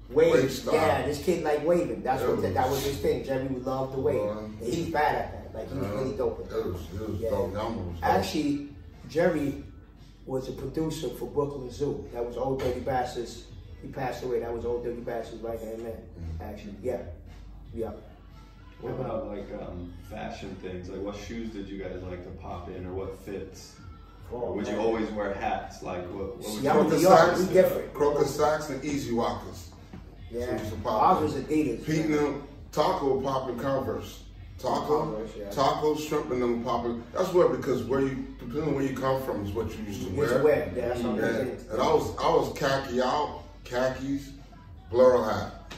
Wave, 0.09 0.61
yeah, 0.71 1.05
this 1.05 1.21
kid 1.23 1.43
like 1.43 1.65
waving. 1.65 2.01
That's 2.01 2.23
what 2.23 2.41
Yeah. 2.41 2.51
that 2.51 2.69
was 2.69 2.81
his 2.83 2.97
thing. 2.97 3.25
Jerry 3.25 3.47
loved 3.49 3.93
to 3.93 3.99
wave. 3.99 4.31
He's 4.61 4.89
bad 4.89 5.15
at 5.15 5.31
that. 5.33 5.36
Like 5.57 5.71
he 5.73 5.79
was 5.79 5.87
Uh, 5.89 5.95
really 5.97 6.15
dope 6.17 6.39
at 6.39 6.45
it 6.45 6.49
that. 6.51 6.65
was- 6.73 6.81
it 7.01 7.09
was 7.09 7.19
Yeah. 7.19 7.29
dope. 7.31 7.53
Yamo 7.53 7.75
was 7.91 7.95
dope. 7.95 8.03
Actually, 8.03 8.69
Jerry 9.09 9.63
was 10.25 10.49
a 10.49 10.51
producer 10.51 11.09
for 11.09 11.25
Brooklyn 11.25 11.71
Zoo. 11.71 12.05
That 12.13 12.25
was 12.25 12.37
Ol' 12.37 12.57
Dirty 12.57 12.81
Bastards. 12.81 13.45
He 13.81 13.87
passed 13.87 14.23
away. 14.23 14.39
That 14.41 14.53
was 14.53 14.65
Ol' 14.65 14.83
Dirty 14.83 15.01
Bastards 15.01 15.41
right 15.41 15.59
hand 15.59 15.81
man. 15.83 15.91
Mm-hmm. 15.93 16.43
Actually, 16.43 16.75
yeah, 16.83 17.01
yeah. 17.73 17.91
What 18.81 18.91
about 18.93 19.27
like 19.29 19.47
um, 19.59 19.91
fashion 20.09 20.55
things? 20.61 20.89
Like 20.89 21.01
what 21.01 21.15
shoes 21.15 21.49
did 21.51 21.67
you 21.67 21.81
guys 21.81 22.03
like 22.03 22.23
to 22.23 22.29
pop 22.41 22.69
in, 22.69 22.85
or 22.85 22.93
what 22.93 23.17
fits? 23.19 23.73
Or 24.31 24.53
would 24.53 24.67
you 24.67 24.77
always 24.77 25.09
wear 25.11 25.33
hats? 25.33 25.81
Like 25.81 26.03
what? 26.13 26.37
what 26.37 26.37
would 26.37 26.45
See, 26.45 26.67
I'm 26.67 26.75
you 26.77 26.81
in 26.83 26.87
Crocus 26.89 27.01
New 27.01 27.07
York, 27.09 27.19
socks, 27.19 27.39
we 27.47 27.53
different. 27.53 27.93
Crocus 27.93 28.35
socks 28.35 28.69
and 28.69 28.85
Easy 28.85 29.11
Walkers. 29.13 29.69
Yeah. 30.29 30.45
So 30.45 30.53
it's. 30.75 30.85
Ours 30.85 31.21
was 31.23 31.33
Adidas. 31.43 31.85
Pete 31.85 32.05
and 32.05 32.13
them, 32.13 32.43
Taco 32.71 33.21
popping 33.21 33.57
Converse. 33.57 34.23
Taco, 34.59 35.23
yeah. 35.37 35.49
Taco, 35.51 35.95
shrimp 35.95 36.31
and 36.31 36.41
them 36.41 36.63
popping. 36.63 37.03
That's 37.13 37.31
where 37.31 37.47
because 37.49 37.83
where 37.83 38.01
you 38.01 38.25
depending 38.39 38.63
on 38.69 38.75
where 38.75 38.83
you 38.83 38.95
come 38.97 39.21
from 39.23 39.45
is 39.45 39.51
what 39.51 39.67
you 39.77 39.83
used 39.85 40.07
to 40.07 40.09
wear. 40.15 40.43
wear, 40.43 40.71
yeah, 40.75 40.87
that's 40.87 41.01
what 41.01 41.19
I'm 41.19 41.23
And, 41.23 41.69
and 41.69 41.81
I 41.81 41.93
was 41.93 42.17
I 42.17 42.29
was 42.29 42.57
khaki 42.57 43.01
out, 43.01 43.43
khakis, 43.63 44.31
blur 44.89 45.23
hat. 45.23 45.71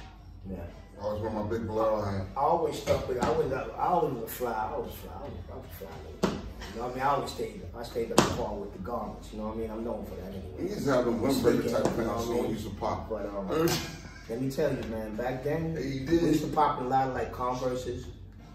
Yeah. 0.49 0.57
I 0.99 1.03
always 1.03 1.21
wear 1.21 1.31
my 1.31 1.43
big 1.49 1.67
blur 1.67 2.05
hat. 2.05 2.27
I 2.37 2.39
always 2.39 2.81
stuck 2.81 3.07
with. 3.07 3.21
I 3.23 3.29
was. 3.31 3.51
I 3.51 3.63
always 3.79 4.13
was 4.15 4.31
fly. 4.31 4.51
I 4.51 4.77
was 4.77 4.93
fly. 4.93 5.11
I 5.13 5.23
was, 5.23 5.31
I 5.51 5.55
was 5.55 5.65
fly. 5.77 6.31
You 6.73 6.79
know 6.81 6.87
what 6.87 6.91
I 6.91 6.95
mean? 6.95 7.03
I 7.03 7.09
always 7.09 7.31
stayed. 7.31 7.61
I 7.77 7.83
stayed 7.83 8.11
up 8.11 8.17
the 8.17 8.23
car 8.35 8.53
with 8.55 8.71
the 8.73 8.79
garments. 8.79 9.29
You 9.33 9.39
know 9.39 9.47
what 9.47 9.55
I 9.55 9.59
mean? 9.59 9.71
I'm 9.71 9.83
known 9.83 10.05
for 10.05 10.15
that 10.15 10.29
anyway. 10.29 10.69
used 10.73 10.85
to 10.85 10.91
have 10.93 11.05
them 11.05 11.19
windbreaker 11.19 11.63
type 11.71 11.97
you 11.97 12.03
know 12.03 12.13
pants, 12.13 12.27
I 12.29 12.41
we 12.41 12.47
used 12.49 12.63
to 12.65 12.75
pop. 12.75 13.09
But 13.09 13.25
um, 13.25 13.47
let 14.29 14.41
me 14.41 14.51
tell 14.51 14.71
you, 14.71 14.83
man. 14.89 15.15
Back 15.15 15.43
then, 15.43 15.73
Yeah, 15.73 15.79
you 15.81 15.99
we 16.01 16.05
did. 16.05 16.21
used 16.21 16.43
to 16.45 16.51
pop 16.51 16.79
a 16.79 16.83
lot 16.83 17.07
of 17.09 17.13
like 17.15 17.33
Converse's. 17.33 18.05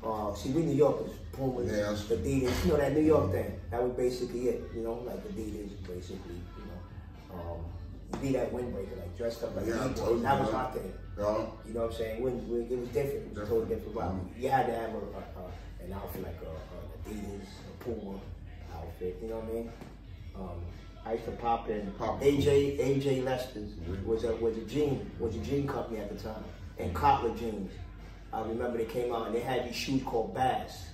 Uh, 0.05 0.35
see, 0.35 0.51
we 0.51 0.63
New 0.63 0.75
Yorkers, 0.75 1.13
Pumas, 1.33 1.71
that's- 1.71 2.05
Adidas. 2.05 2.65
You 2.65 2.73
know 2.73 2.77
that 2.77 2.93
New 2.95 3.01
York 3.03 3.33
thing. 3.33 3.59
That 3.71 3.83
was 3.83 3.93
basically 3.93 4.49
it. 4.49 4.63
You 4.75 4.83
know, 4.83 4.95
like 5.07 5.27
Adidas, 5.29 5.71
basically. 5.87 6.41
You 6.59 6.65
know, 6.69 7.35
um, 7.35 8.21
be 8.21 8.33
that 8.33 8.53
windbreaker, 8.53 8.99
like 8.99 9.17
dressed 9.17 9.43
up 9.43 9.57
like 9.57 9.67
Yeah, 9.67 9.89
people. 9.89 10.17
That 10.19 10.41
was 10.41 10.53
our 10.53 10.73
thing. 10.73 10.93
Yeah. 11.19 11.47
You 11.67 11.75
know 11.75 11.81
what 11.83 11.91
I'm 11.91 11.97
saying? 11.97 12.23
When, 12.23 12.49
when 12.49 12.63
it 12.71 12.79
was 12.79 12.89
different, 12.91 13.33
it 13.33 13.39
was 13.39 13.49
totally 13.49 13.75
different 13.75 13.95
vibe. 13.95 14.21
You 14.39 14.49
had 14.51 14.67
to 14.67 14.75
have 14.75 14.91
a, 14.91 14.99
a, 14.99 15.01
a, 15.01 15.85
an 15.85 15.93
outfit 15.93 16.23
like 16.23 16.41
a, 16.43 16.51
a 16.51 17.15
Adidas, 17.15 17.47
a 17.71 17.85
Puma 17.85 18.19
outfit. 18.75 19.19
You 19.23 19.29
know 19.29 19.37
what 19.37 19.51
I 19.51 19.53
mean? 19.55 19.73
Um, 20.37 20.65
I 21.07 21.13
used 21.15 21.25
to 21.27 21.31
pop 21.33 21.69
in 21.71 21.91
Pop. 21.99 22.21
AJ 22.21 22.79
AJ 22.79 23.25
Lester's 23.25 23.71
was 24.05 24.25
a 24.25 24.35
was 24.37 24.57
a 24.59 24.63
jean 24.63 25.11
was 25.19 25.35
a 25.37 25.39
jean 25.39 25.67
company 25.67 26.01
at 26.01 26.15
the 26.15 26.23
time, 26.23 26.45
and 26.79 26.95
Kotler 26.95 27.39
jeans. 27.39 27.73
I 28.35 28.41
remember 28.49 28.79
they 28.79 28.85
came 28.85 29.13
out 29.13 29.27
and 29.27 29.35
they 29.35 29.41
had 29.41 29.69
these 29.69 29.77
shoes 29.77 30.03
called 30.03 30.35
Bass. 30.35 30.87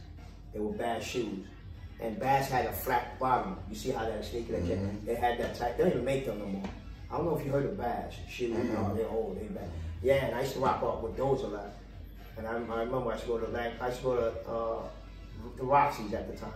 They 0.52 0.60
were 0.60 0.72
Bass 0.72 1.04
shoes. 1.04 1.46
And 2.00 2.18
Bass 2.18 2.48
had 2.48 2.66
a 2.66 2.72
flat 2.72 3.18
bottom. 3.18 3.56
You 3.68 3.76
see 3.76 3.90
how 3.90 4.04
that 4.04 4.24
sneaker 4.24 4.52
that 4.52 4.66
came? 4.66 5.02
They 5.04 5.14
had 5.14 5.38
that 5.38 5.54
type. 5.54 5.76
They 5.76 5.84
don't 5.84 5.92
even 5.92 6.04
make 6.04 6.26
them 6.26 6.38
no 6.38 6.46
more. 6.46 6.62
I 7.10 7.16
don't 7.16 7.26
know 7.26 7.36
if 7.36 7.44
you 7.44 7.50
heard 7.50 7.64
of 7.64 7.76
Bass 7.78 8.14
shoes. 8.28 8.56
No, 8.56 8.94
they're 8.94 9.08
old. 9.08 9.40
They 9.40 9.46
bad. 9.46 9.68
Yeah, 10.02 10.26
and 10.26 10.34
I 10.34 10.42
used 10.42 10.54
to 10.54 10.60
rock 10.60 10.82
up 10.82 11.02
with 11.02 11.16
those 11.16 11.42
a 11.42 11.48
lot. 11.48 11.72
And 12.36 12.46
I, 12.46 12.52
I 12.52 12.54
remember 12.54 13.10
I 13.10 13.14
used 13.14 13.24
to 13.24 13.28
go 13.28 13.38
to 13.38 13.46
like 13.48 13.80
I 13.82 13.88
used 13.88 13.98
to 13.98 14.04
go 14.04 14.16
to 14.16 14.50
uh, 14.50 14.82
the 15.56 15.64
Roxy's 15.64 16.12
at 16.14 16.30
the 16.30 16.38
time. 16.38 16.52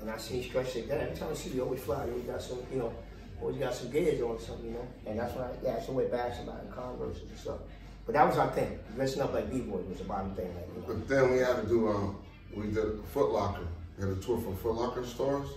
And 0.00 0.10
I 0.10 0.16
seen 0.18 0.42
Stretch 0.42 0.72
say, 0.72 0.82
Dad, 0.82 1.00
every 1.00 1.16
time 1.16 1.30
I 1.30 1.34
see 1.34 1.50
you, 1.50 1.62
always 1.62 1.80
fly. 1.80 2.04
You 2.06 2.12
always 2.12 2.26
got 2.26 2.42
some, 2.42 2.58
you 2.72 2.78
know, 2.78 2.92
always 3.40 3.56
got 3.56 3.74
some 3.74 3.90
gears 3.90 4.20
on 4.20 4.30
or 4.30 4.40
something, 4.40 4.66
you 4.66 4.72
know. 4.72 4.86
And 5.06 5.18
that's 5.18 5.34
why, 5.34 5.48
yeah, 5.62 5.74
that's 5.74 5.86
the 5.86 5.92
way 5.92 6.06
Bass 6.08 6.40
a 6.40 6.42
lot 6.42 6.60
and 6.60 6.72
Converse 6.72 7.20
and 7.20 7.38
stuff. 7.38 7.58
But 8.06 8.14
that 8.14 8.26
was 8.26 8.36
our 8.38 8.50
thing. 8.50 8.78
Dressing 8.96 9.22
up 9.22 9.32
like 9.32 9.50
B-boys 9.50 9.84
was 9.88 9.98
the 9.98 10.04
bottom 10.04 10.34
thing, 10.34 10.52
like, 10.54 10.68
you 10.74 10.80
know. 10.80 10.86
But 10.88 11.08
then 11.08 11.30
we 11.32 11.38
had 11.38 11.62
to 11.62 11.66
do 11.68 11.88
um 11.88 12.16
we 12.54 12.66
did 12.66 13.02
Foot 13.12 13.30
Locker. 13.30 13.66
We 13.96 14.06
had 14.08 14.16
a 14.18 14.20
tour 14.20 14.38
for 14.40 14.54
Foot 14.56 14.74
Locker 14.74 15.04
stores. 15.06 15.48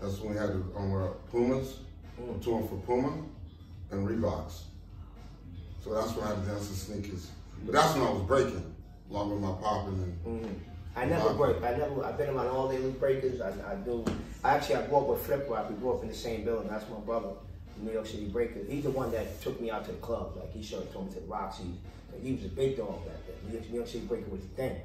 That's 0.00 0.18
when 0.20 0.34
we 0.34 0.38
had 0.40 0.48
to 0.48 0.72
um, 0.76 0.92
wear 0.92 1.08
Pumas, 1.30 1.78
Mm. 2.20 2.38
a 2.40 2.44
tour 2.44 2.62
for 2.68 2.76
Puma 2.86 3.22
and 3.90 4.06
Reeboks. 4.06 4.64
So 5.82 5.94
that's 5.94 6.12
when 6.14 6.26
I 6.26 6.34
had 6.34 6.44
to 6.44 6.50
dance 6.50 6.68
the 6.68 6.74
sneakers. 6.74 7.30
But 7.64 7.72
that's 7.72 7.94
when 7.94 8.02
I 8.06 8.10
was 8.10 8.22
breaking, 8.22 8.74
along 9.10 9.30
with 9.30 9.40
my 9.40 9.52
popping 9.62 9.94
and 10.26 10.44
Mhm. 10.44 10.54
I 10.94 11.06
never 11.06 11.32
break. 11.34 11.62
I 11.62 11.74
never. 11.76 12.04
I've 12.04 12.18
been 12.18 12.28
around 12.30 12.48
all 12.48 12.68
the 12.68 12.76
elite 12.76 13.00
breakers. 13.00 13.40
I, 13.40 13.48
I 13.72 13.74
do. 13.76 14.04
I 14.44 14.56
actually, 14.56 14.74
I 14.76 14.86
grew 14.86 14.98
up 14.98 15.06
with 15.08 15.22
Flip 15.24 15.48
Rock. 15.48 15.70
We 15.70 15.76
grew 15.76 15.92
up 15.94 16.02
in 16.02 16.08
the 16.08 16.14
same 16.14 16.44
building. 16.44 16.68
That's 16.68 16.88
my 16.90 16.96
brother, 16.98 17.28
the 17.28 17.51
New 17.82 17.92
York 17.92 18.06
City 18.06 18.26
Breakers. 18.26 18.68
He's 18.68 18.84
the 18.84 18.90
one 18.90 19.10
that 19.12 19.40
took 19.40 19.60
me 19.60 19.70
out 19.70 19.84
to 19.86 19.92
the 19.92 19.98
club. 19.98 20.36
Like 20.36 20.52
he 20.52 20.62
showed 20.62 20.92
told 20.92 21.08
me 21.08 21.14
to 21.14 21.20
the 21.20 21.26
Roxy. 21.26 21.64
He 22.22 22.32
was 22.32 22.44
a 22.44 22.48
big 22.48 22.76
dog 22.76 23.04
back 23.06 23.16
then. 23.26 23.36
New 23.48 23.54
York, 23.54 23.70
New 23.70 23.76
York 23.76 23.88
City 23.88 24.04
Breaker 24.04 24.30
was 24.30 24.42
the 24.42 24.48
thing. 24.48 24.76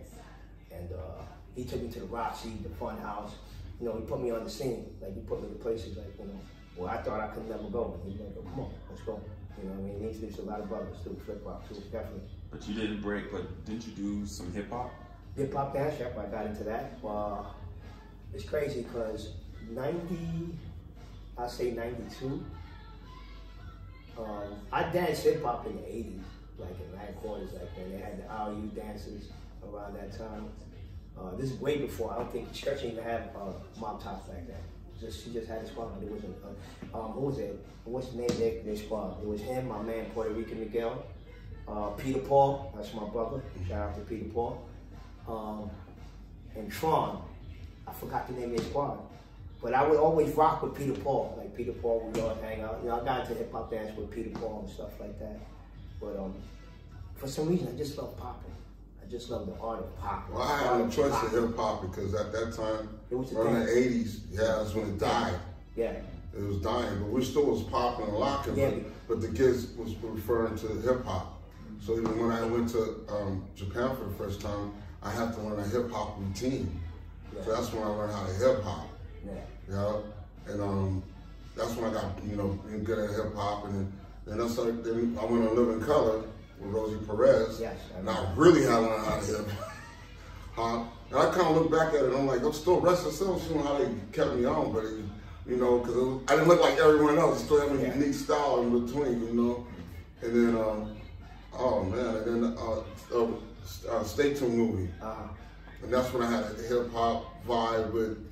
And 0.72 0.92
uh, 0.92 1.22
he 1.56 1.66
took 1.66 1.82
me 1.82 1.90
to 1.90 2.00
the 2.00 2.06
Roxy, 2.06 2.54
the 2.64 2.70
Fun 2.70 2.98
House. 3.00 3.34
You 3.80 3.88
know, 3.88 3.96
he 3.96 4.02
put 4.02 4.22
me 4.22 4.32
on 4.32 4.44
the 4.44 4.50
scene. 4.50 4.86
Like 5.02 5.14
he 5.14 5.22
put 5.22 5.42
me 5.44 5.50
to 5.50 5.56
places 5.56 5.98
like 5.98 6.18
you 6.20 6.26
know, 6.26 6.40
where 6.76 6.90
I 6.90 6.98
thought 6.98 7.20
I 7.20 7.28
could 7.28 7.48
never 7.50 7.64
go. 7.64 8.00
And 8.04 8.12
he 8.12 8.18
was 8.18 8.36
like, 8.36 8.46
"Come 8.46 8.60
on, 8.62 8.72
let's 8.90 9.02
go." 9.02 9.22
You 9.58 9.70
know, 9.70 9.76
what 9.76 9.80
I 9.80 9.94
mean, 9.94 10.00
he 10.00 10.08
introduced 10.08 10.40
a 10.40 10.44
lot 10.44 10.60
of 10.60 10.70
brothers 10.70 10.98
too. 11.04 11.20
Flip 11.26 11.42
Rock 11.46 11.68
too, 11.68 11.76
definitely. 11.92 12.22
But 12.52 12.68
you 12.68 12.76
didn't 12.76 13.02
break. 13.02 13.32
But 13.32 13.66
didn't 13.66 13.88
you 13.88 13.94
do 13.94 14.26
some 14.26 14.54
hip 14.54 14.70
hop? 14.70 14.92
Hip 15.36 15.54
hop 15.54 15.74
dance, 15.74 16.00
yep, 16.00 16.18
I 16.18 16.26
got 16.26 16.48
into 16.48 16.64
that. 16.64 16.98
Uh, 17.06 17.44
it's 18.34 18.44
crazy 18.44 18.82
because 18.84 19.34
90, 19.70 20.56
I 21.38 21.48
say 21.48 21.72
92. 21.72 22.44
Um, 24.18 24.56
I 24.72 24.84
danced 24.84 25.24
hip 25.24 25.44
hop 25.44 25.66
in 25.68 25.76
the 25.76 25.82
80s, 25.82 26.22
like 26.58 26.70
in 26.80 26.96
nine 26.96 27.14
quarters, 27.22 27.54
like 27.54 27.76
when 27.78 27.92
they 27.92 27.98
had 27.98 28.18
the 28.18 28.52
RU 28.52 28.72
dances 28.76 29.30
around 29.64 29.96
that 29.96 30.18
time. 30.18 30.50
Uh, 31.18 31.36
this 31.36 31.52
is 31.52 31.60
way 31.60 31.78
before, 31.78 32.14
I 32.14 32.18
don't 32.18 32.32
think 32.32 32.52
Church 32.54 32.84
even 32.84 33.04
had 33.04 33.32
uh, 33.36 33.54
mob 33.80 34.04
tops 34.04 34.30
like 34.30 34.48
that. 34.48 34.62
Just 35.00 35.24
She 35.24 35.32
just 35.32 35.48
had 35.48 35.62
a 35.62 35.68
squad. 35.68 36.02
There 36.02 36.12
was 36.12 36.24
a, 36.24 36.98
uh, 36.98 37.06
um, 37.06 37.22
was 37.22 37.38
it? 37.38 37.64
What's 37.86 38.10
the 38.10 38.18
name 38.18 38.30
of 38.30 38.38
their 38.38 38.76
squad? 38.76 39.22
It 39.22 39.28
was 39.28 39.42
him, 39.42 39.68
my 39.68 39.82
man 39.82 40.06
Puerto 40.14 40.32
Rican 40.32 40.60
Miguel, 40.60 41.06
uh, 41.68 41.90
Peter 41.92 42.20
Paul, 42.20 42.74
that's 42.76 42.94
my 42.94 43.08
brother. 43.10 43.42
Shout 43.68 43.90
out 43.90 43.96
to 43.96 44.02
Peter 44.02 44.26
Paul 44.26 44.68
um, 45.28 45.70
and 46.56 46.72
Tron. 46.72 47.22
I 47.88 47.94
forgot 47.94 48.28
the 48.28 48.34
name 48.34 48.52
of 48.54 48.60
his 48.60 48.68
squad. 48.68 49.00
But 49.62 49.74
I 49.74 49.88
would 49.88 49.98
always 49.98 50.34
rock 50.36 50.62
with 50.62 50.76
Peter 50.76 50.94
Paul. 50.94 51.36
Like 51.38 51.56
Peter 51.56 51.72
Paul 51.72 52.02
would 52.06 52.14
go 52.14 52.30
and 52.30 52.42
hang 52.42 52.62
out. 52.62 52.80
You 52.84 52.90
know, 52.90 53.02
I 53.02 53.06
got 53.06 53.22
into 53.22 53.34
hip 53.34 53.52
hop 53.52 53.72
dance 53.72 53.96
with 53.98 54.12
Peter 54.12 54.30
Paul 54.30 54.64
and 54.66 54.70
stuff 54.74 55.00
like 55.00 55.18
that. 55.20 55.40
But 56.00 56.18
um, 56.18 56.36
for 57.16 57.28
some 57.28 57.50
reason, 57.50 57.68
I 57.74 57.78
just 57.78 57.98
love 57.98 58.16
popping. 58.18 58.52
I 59.04 59.10
just 59.10 59.30
love 59.30 59.48
the 59.48 59.60
art 59.60 59.80
of 59.80 59.98
popping. 60.00 60.36
well, 60.36 60.44
I 60.44 60.58
had 60.60 60.78
no 60.80 60.90
choice 60.90 61.14
of 61.24 61.32
hip 61.32 61.56
hop 61.56 61.82
because 61.82 62.14
at 62.14 62.32
that 62.34 62.54
time, 62.54 62.90
It 63.10 63.16
was 63.16 63.32
the 63.32 63.40
around 63.40 63.66
the 63.66 63.72
'80s, 63.72 64.20
yeah, 64.32 64.58
that's 64.60 64.74
when 64.76 64.90
it 64.90 65.00
died. 65.00 65.40
Yeah, 65.76 65.94
It 66.38 66.44
was 66.44 66.58
dying, 66.58 67.00
but 67.00 67.10
we 67.10 67.24
still 67.24 67.46
was 67.46 67.64
popping 67.64 68.06
and 68.06 68.16
locking. 68.18 68.58
Yeah. 68.58 68.70
But, 69.08 69.08
but 69.08 69.22
the 69.22 69.30
kids 69.30 69.68
was 69.78 69.96
referring 70.04 70.58
to 70.58 70.68
hip 70.82 71.06
hop. 71.06 71.42
So 71.80 71.94
even 71.94 72.20
when 72.20 72.32
I 72.32 72.44
went 72.46 72.70
to 72.70 73.00
um, 73.10 73.46
Japan 73.56 73.96
for 73.96 74.04
the 74.06 74.16
first 74.16 74.42
time, 74.42 74.74
I 75.02 75.12
had 75.12 75.34
to 75.36 75.42
learn 75.42 75.60
a 75.60 75.68
hip 75.68 75.90
hop 75.92 76.20
routine. 76.20 76.80
So 77.44 77.52
that's 77.54 77.72
when 77.72 77.84
I 77.84 77.88
learned 77.88 78.14
how 78.14 78.26
to 78.26 78.34
hip 78.34 78.64
hop. 78.64 78.87
Yeah. 79.70 79.98
And 80.48 80.62
um, 80.62 81.04
that's 81.56 81.76
when 81.76 81.90
I 81.90 81.94
got 81.94 82.24
you 82.26 82.36
know 82.36 82.60
good 82.84 83.00
at 83.00 83.10
hip 83.16 83.36
hop, 83.36 83.66
and 83.66 83.92
then 84.26 84.42
I 84.42 84.48
started. 84.48 84.84
Then 84.84 85.18
I 85.20 85.26
went 85.26 85.48
on 85.48 85.56
Living 85.56 85.82
Color 85.86 86.20
with 86.60 86.72
Rosie 86.74 86.98
Perez, 87.06 87.60
Yes, 87.60 87.78
I 87.96 88.00
and 88.00 88.10
I 88.10 88.34
really 88.36 88.64
had 88.64 88.70
to 88.78 88.82
learn 88.82 89.04
how 89.06 89.20
to 89.20 89.26
hip 89.26 89.48
hop. 90.56 90.94
And 91.10 91.18
I 91.20 91.32
kind 91.32 91.48
of 91.48 91.56
look 91.56 91.72
back 91.72 91.90
at 91.90 92.02
it, 92.02 92.04
and 92.08 92.16
I'm 92.18 92.28
like, 92.28 92.42
I'm 92.44 92.52
still 92.52 92.82
restless. 92.82 93.16
Still, 93.16 93.40
know 93.56 93.62
how 93.64 93.78
they 93.78 93.90
kept 94.12 94.34
me 94.36 94.44
on, 94.44 94.74
but 94.74 94.84
it, 94.84 95.00
you 95.48 95.56
know, 95.56 95.80
because 95.80 96.22
I 96.28 96.36
didn't 96.36 96.50
look 96.50 96.60
like 96.62 96.78
everyone 96.80 97.18
else. 97.18 97.44
Still 97.46 97.62
have 97.62 97.80
a 97.80 97.82
Yeah. 97.82 97.94
unique 97.94 98.14
style 98.14 98.62
in 98.62 98.86
between, 98.86 99.22
you 99.26 99.34
know. 99.34 99.66
And 100.22 100.36
then, 100.36 100.62
um, 100.62 100.98
oh 101.54 101.84
man, 101.84 102.16
and 102.18 102.44
then 102.44 102.58
uh, 102.58 103.16
uh, 103.16 103.28
uh, 103.90 104.04
Stay 104.04 104.34
Tuned 104.34 104.58
movie. 104.58 104.90
Uh-huh. 105.02 105.30
And 105.84 105.94
that's 105.94 106.12
when 106.12 106.24
I 106.24 106.30
had 106.32 106.44
a 106.44 106.62
hip 106.64 106.92
hop 106.92 107.24
vibe 107.48 107.94
with 107.94 108.27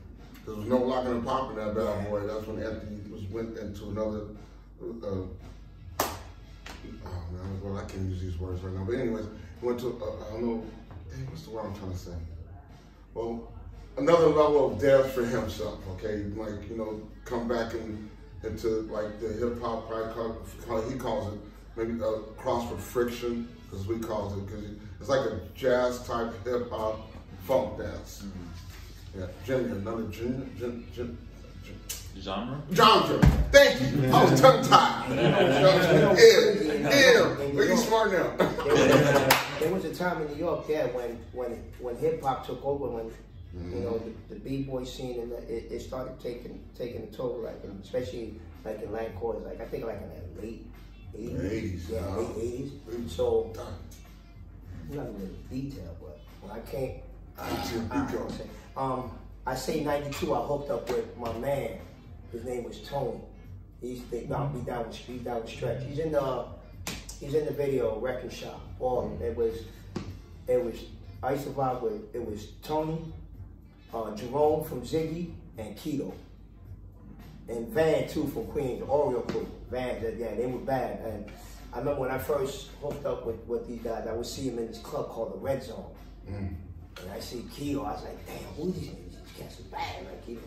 there 0.45 0.55
was 0.55 0.65
no 0.67 0.77
locking 0.77 1.11
and 1.11 1.25
popping 1.25 1.57
that 1.57 1.75
bad 1.75 2.09
boy. 2.09 2.21
That's 2.27 2.45
when 2.47 2.61
Anthony 2.61 3.01
was 3.11 3.23
went 3.23 3.57
into 3.57 3.89
another 3.89 4.21
uh, 4.81 5.07
oh 5.07 5.27
man, 7.31 7.61
well 7.63 7.77
I 7.77 7.83
can't 7.85 8.09
use 8.09 8.21
these 8.21 8.37
words 8.37 8.61
right 8.61 8.73
now. 8.73 8.83
But 8.83 8.95
anyways, 8.95 9.25
he 9.59 9.65
went 9.65 9.79
to 9.79 9.99
uh, 10.01 10.27
I 10.27 10.31
don't 10.33 10.43
know 10.45 10.63
what's 11.29 11.43
the 11.43 11.51
word 11.51 11.65
I'm 11.65 11.75
trying 11.75 11.91
to 11.91 11.97
say? 11.97 12.11
Well, 13.13 13.51
another 13.97 14.27
level 14.27 14.73
of 14.73 14.81
dance 14.81 15.13
for 15.13 15.25
himself, 15.25 15.79
okay? 15.93 16.23
Like, 16.35 16.69
you 16.69 16.77
know, 16.77 17.01
come 17.23 17.47
back 17.47 17.73
and 17.73 18.09
into 18.43 18.81
like 18.91 19.19
the 19.19 19.29
hip 19.29 19.61
hop 19.61 19.89
probably 19.89 20.93
he 20.93 20.99
calls 20.99 21.33
it 21.33 21.39
maybe 21.75 22.01
uh, 22.01 22.17
cross 22.37 22.69
for 22.69 22.77
friction, 22.77 23.47
because 23.69 23.87
we 23.87 23.99
call 23.99 24.33
it 24.33 24.45
because 24.45 24.63
it's 24.99 25.09
like 25.09 25.21
a 25.21 25.39
jazz 25.55 26.05
type 26.05 26.31
hip 26.45 26.69
hop 26.69 27.09
funk 27.43 27.77
dance. 27.77 28.23
Yeah, 29.17 29.27
Junior, 29.45 29.75
another 29.75 30.03
Junior, 30.03 30.45
Jun, 30.59 30.85
Jun, 30.93 31.17
Jun, 31.63 31.77
Genre? 32.19 32.61
Genre. 32.71 33.19
Thank 33.51 33.81
you. 33.81 34.11
I 34.11 34.23
was 34.23 34.41
tongue 34.41 34.63
tied. 34.65 35.15
Yeah, 35.15 36.19
yeah. 36.89 37.35
Look, 37.53 37.67
you 37.69 37.77
smart 37.77 38.11
now. 38.11 38.35
There 38.35 38.73
was, 38.73 38.91
a, 38.91 39.59
there 39.59 39.73
was 39.73 39.85
a 39.85 39.95
time 39.95 40.21
in 40.21 40.33
New 40.33 40.37
York, 40.37 40.65
yeah, 40.67 40.87
when 40.87 41.17
when 41.31 41.51
when 41.79 41.95
hip 41.97 42.21
hop 42.21 42.45
took 42.45 42.63
over, 42.65 42.87
when 42.87 43.11
you 43.71 43.79
know 43.81 43.97
the, 43.99 44.35
the 44.35 44.39
b 44.41 44.63
boy 44.63 44.83
scene 44.83 45.19
and 45.21 45.31
the, 45.31 45.37
it, 45.37 45.71
it 45.71 45.79
started 45.81 46.19
taking 46.19 46.61
taking 46.77 47.03
a 47.03 47.07
toll, 47.07 47.41
like 47.43 47.63
and 47.63 47.81
especially 47.83 48.35
like 48.65 48.81
in 48.81 48.91
Lang 48.91 49.13
Quarters, 49.13 49.45
like 49.45 49.61
I 49.61 49.65
think 49.65 49.85
like 49.85 50.01
in 50.01 50.09
the 50.09 50.41
late 50.41 50.67
eighties, 51.17 51.85
80s, 51.85 51.89
yeah, 51.89 51.99
uh-huh. 51.99 52.21
late 52.21 52.37
eighties. 52.41 52.71
So 53.07 53.53
not 54.89 55.07
in 55.07 55.37
detail, 55.49 55.95
but 56.01 56.19
when 56.41 56.51
I 56.51 56.59
came, 56.69 56.99
I, 57.37 57.49
Beat 57.49 57.91
I, 57.91 58.11
you. 58.11 58.25
I 58.25 58.31
say, 58.31 58.43
um, 58.77 59.11
I 59.45 59.55
say 59.55 59.83
92, 59.83 60.33
I 60.33 60.39
hooked 60.41 60.71
up 60.71 60.89
with 60.89 61.17
my 61.17 61.31
man. 61.33 61.77
His 62.31 62.43
name 62.43 62.63
was 62.63 62.79
Tony. 62.81 63.19
He's 63.81 64.03
the 64.05 64.23
about 64.23 64.53
me 64.53 64.61
down 64.61 64.87
with 64.87 64.95
Street 64.95 65.23
down 65.23 65.41
with 65.41 65.49
Stretch. 65.49 65.83
He's 65.83 65.99
in 65.99 66.11
the 66.11 66.45
he's 67.19 67.33
in 67.33 67.45
the 67.45 67.51
video 67.51 67.99
Wrecking 67.99 68.29
Shop. 68.29 68.59
Or 68.79 69.11
it 69.21 69.35
was 69.35 69.59
it 70.47 70.63
was 70.63 70.75
I 71.21 71.33
used 71.33 71.43
to 71.45 71.51
vibe 71.51 71.81
with 71.81 72.15
it 72.15 72.25
was 72.25 72.47
Tony, 72.63 73.13
uh, 73.93 74.15
Jerome 74.15 74.63
from 74.63 74.81
Ziggy, 74.81 75.33
and 75.57 75.77
Keto. 75.77 76.13
And 77.47 77.67
Van 77.69 78.07
too 78.09 78.27
from 78.27 78.47
Queens, 78.47 78.79
the 78.79 78.85
Oreo 78.87 79.27
crew. 79.27 79.47
Van, 79.69 80.01
yeah, 80.17 80.33
they 80.33 80.47
were 80.47 80.57
bad. 80.59 80.99
And 81.01 81.31
I 81.71 81.79
remember 81.79 82.01
when 82.01 82.11
I 82.11 82.17
first 82.17 82.69
hooked 82.81 83.05
up 83.05 83.25
with, 83.25 83.37
with 83.45 83.67
these 83.67 83.81
guys, 83.81 84.07
I 84.07 84.13
would 84.13 84.25
see 84.25 84.49
them 84.49 84.57
in 84.59 84.67
this 84.67 84.79
club 84.79 85.09
called 85.09 85.33
the 85.33 85.37
Red 85.37 85.63
Zone. 85.63 85.91
And 87.01 87.11
I 87.11 87.19
see 87.19 87.45
Keto, 87.55 87.85
I 87.85 87.93
was 87.93 88.03
like, 88.03 88.25
damn, 88.25 88.37
who 88.55 88.71
these 88.71 88.91
cats 89.37 89.59
are 89.59 89.63
bad, 89.63 90.05
like 90.05 90.25
Keto. 90.25 90.39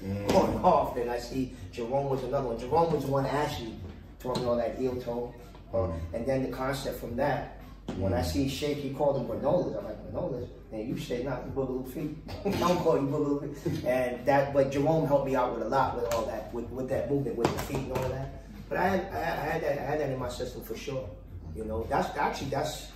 Going 0.32 0.64
off, 0.64 0.94
then 0.94 1.08
I 1.08 1.18
see 1.18 1.54
Jerome 1.72 2.08
was 2.08 2.22
another 2.22 2.48
one. 2.48 2.58
Jerome 2.58 2.92
was 2.92 3.04
the 3.04 3.10
one 3.10 3.26
actually 3.26 3.74
taught 4.18 4.38
me 4.38 4.46
all 4.46 4.56
that 4.56 4.76
heel 4.78 4.96
tone. 4.96 5.32
Uh, 5.72 5.90
and 6.14 6.26
then 6.26 6.42
the 6.42 6.56
concept 6.56 7.00
from 7.00 7.16
that, 7.16 7.60
when 7.96 8.14
I 8.14 8.22
see 8.22 8.48
Shake, 8.48 8.78
he 8.78 8.90
called 8.90 9.16
them 9.16 9.26
granolas. 9.26 9.76
I'm 9.78 9.84
like, 9.84 10.12
granolas? 10.12 10.48
And 10.72 10.88
you 10.88 10.98
say 10.98 11.22
not 11.22 11.44
you 11.44 11.52
boogaloo 11.52 11.88
feet. 11.92 12.16
I 12.44 12.50
don't 12.58 12.78
call 12.78 12.96
you 12.96 13.06
boogaloo 13.06 13.56
feet. 13.56 13.84
And 13.84 14.24
that, 14.26 14.54
but 14.54 14.70
Jerome 14.70 15.06
helped 15.06 15.26
me 15.26 15.34
out 15.34 15.54
with 15.54 15.66
a 15.66 15.68
lot 15.68 15.96
with 15.96 16.12
all 16.14 16.24
that, 16.26 16.52
with, 16.54 16.66
with 16.70 16.88
that 16.88 17.10
movement, 17.10 17.36
with 17.36 17.52
the 17.52 17.62
feet 17.64 17.78
and 17.78 17.92
all 17.92 18.08
that. 18.08 18.44
But 18.68 18.78
I 18.78 18.88
had, 18.88 19.00
I 19.12 19.44
had 19.52 19.62
that, 19.62 19.78
I 19.78 19.82
had 19.82 20.00
that 20.00 20.10
in 20.10 20.18
my 20.18 20.28
system 20.28 20.62
for 20.62 20.76
sure. 20.76 21.08
You 21.56 21.64
know, 21.64 21.86
that's 21.90 22.16
actually 22.16 22.50
that's 22.50 22.86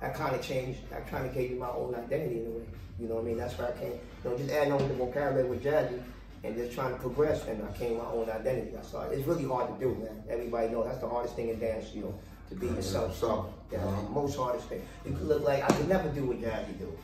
that 0.00 0.14
kind 0.14 0.34
of 0.34 0.42
changed. 0.42 0.80
I 0.94 1.00
kind 1.00 1.26
of 1.26 1.34
gave 1.34 1.50
you 1.50 1.56
my 1.58 1.68
own 1.70 1.94
identity 1.94 2.40
in 2.40 2.46
a 2.46 2.50
way. 2.50 2.62
You 3.00 3.08
know 3.08 3.16
what 3.16 3.22
I 3.24 3.26
mean? 3.26 3.36
That's 3.38 3.56
where 3.58 3.68
I 3.68 3.72
came. 3.78 3.92
You 4.24 4.30
know, 4.30 4.36
just 4.38 4.50
adding 4.50 4.72
on 4.72 4.86
the 4.88 4.94
vocabulary 4.94 5.48
with 5.48 5.62
Jazzy 5.64 6.02
and 6.44 6.56
just 6.56 6.72
trying 6.72 6.94
to 6.94 7.00
progress, 7.00 7.46
and 7.46 7.62
I 7.62 7.72
came 7.76 7.98
my 7.98 8.04
own 8.04 8.28
identity. 8.30 8.70
That's 8.74 8.92
all. 8.94 9.02
It's 9.02 9.26
really 9.26 9.44
hard 9.44 9.68
to 9.68 9.84
do, 9.84 9.94
man. 9.96 10.22
Everybody 10.28 10.68
knows 10.68 10.86
that's 10.86 11.00
the 11.00 11.08
hardest 11.08 11.34
thing 11.36 11.48
in 11.48 11.58
dance. 11.58 11.92
You 11.94 12.02
know, 12.02 12.14
to 12.50 12.54
be 12.54 12.66
yourself. 12.68 13.10
yourself. 13.12 13.46
Yeah, 13.72 13.78
Uh-huh. 13.84 14.02
most 14.10 14.36
hardest 14.36 14.68
thing. 14.68 14.82
You 15.04 15.12
could 15.12 15.26
look 15.26 15.42
like 15.44 15.62
I 15.62 15.68
could 15.68 15.88
never 15.88 16.08
do 16.10 16.24
what 16.26 16.40
Jazzy 16.40 16.78
do. 16.78 16.96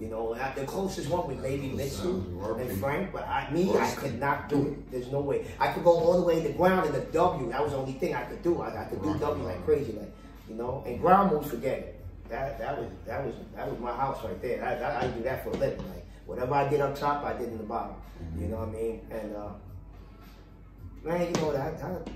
You 0.00 0.08
know, 0.08 0.34
the 0.56 0.64
closest 0.64 1.08
one 1.10 1.28
was 1.28 1.38
maybe 1.38 1.68
Mitsu 1.68 2.24
and 2.58 2.80
Frank, 2.80 3.12
but 3.12 3.22
I, 3.28 3.48
me, 3.52 3.72
I 3.78 3.88
could 3.94 4.18
not 4.18 4.48
do 4.48 4.68
it. 4.68 4.90
There's 4.90 5.12
no 5.12 5.20
way. 5.20 5.46
I 5.60 5.68
could 5.72 5.84
go 5.84 5.92
all 5.92 6.18
the 6.20 6.26
way 6.26 6.42
to 6.42 6.48
the 6.48 6.54
ground 6.54 6.86
in 6.88 6.92
the 6.92 7.00
W. 7.12 7.48
That 7.50 7.62
was 7.62 7.70
the 7.72 7.78
only 7.78 7.92
thing 7.92 8.12
I 8.14 8.22
could 8.24 8.42
do. 8.42 8.60
I, 8.62 8.82
I 8.82 8.84
could 8.86 9.00
do 9.02 9.16
W 9.18 9.44
like 9.44 9.64
crazy, 9.64 9.92
like 9.92 10.10
you 10.48 10.56
know. 10.56 10.82
And 10.86 11.00
ground 11.00 11.30
moves, 11.32 11.50
forget 11.50 11.78
it. 11.78 12.01
That 12.32 12.58
that 12.58 12.78
was 12.78 12.88
that 13.06 13.22
was 13.26 13.34
that 13.54 13.70
was 13.70 13.78
my 13.78 13.92
house 13.94 14.24
right 14.24 14.40
there. 14.40 14.64
I, 14.64 14.72
I, 14.76 15.04
I 15.04 15.06
do 15.08 15.22
that 15.22 15.44
for 15.44 15.50
a 15.50 15.56
living. 15.58 15.86
Like 15.90 16.06
whatever 16.24 16.54
I 16.54 16.66
did 16.66 16.80
up 16.80 16.98
top, 16.98 17.22
I 17.24 17.34
did 17.34 17.48
in 17.48 17.58
the 17.58 17.64
bottom. 17.64 17.94
You 18.38 18.48
know 18.48 18.56
what 18.56 18.70
I 18.70 18.72
mean? 18.72 19.00
And 19.10 19.36
uh, 19.36 19.48
man, 21.04 21.26
you 21.26 21.32
know 21.42 21.52
that 21.52 21.78
that 21.78 22.06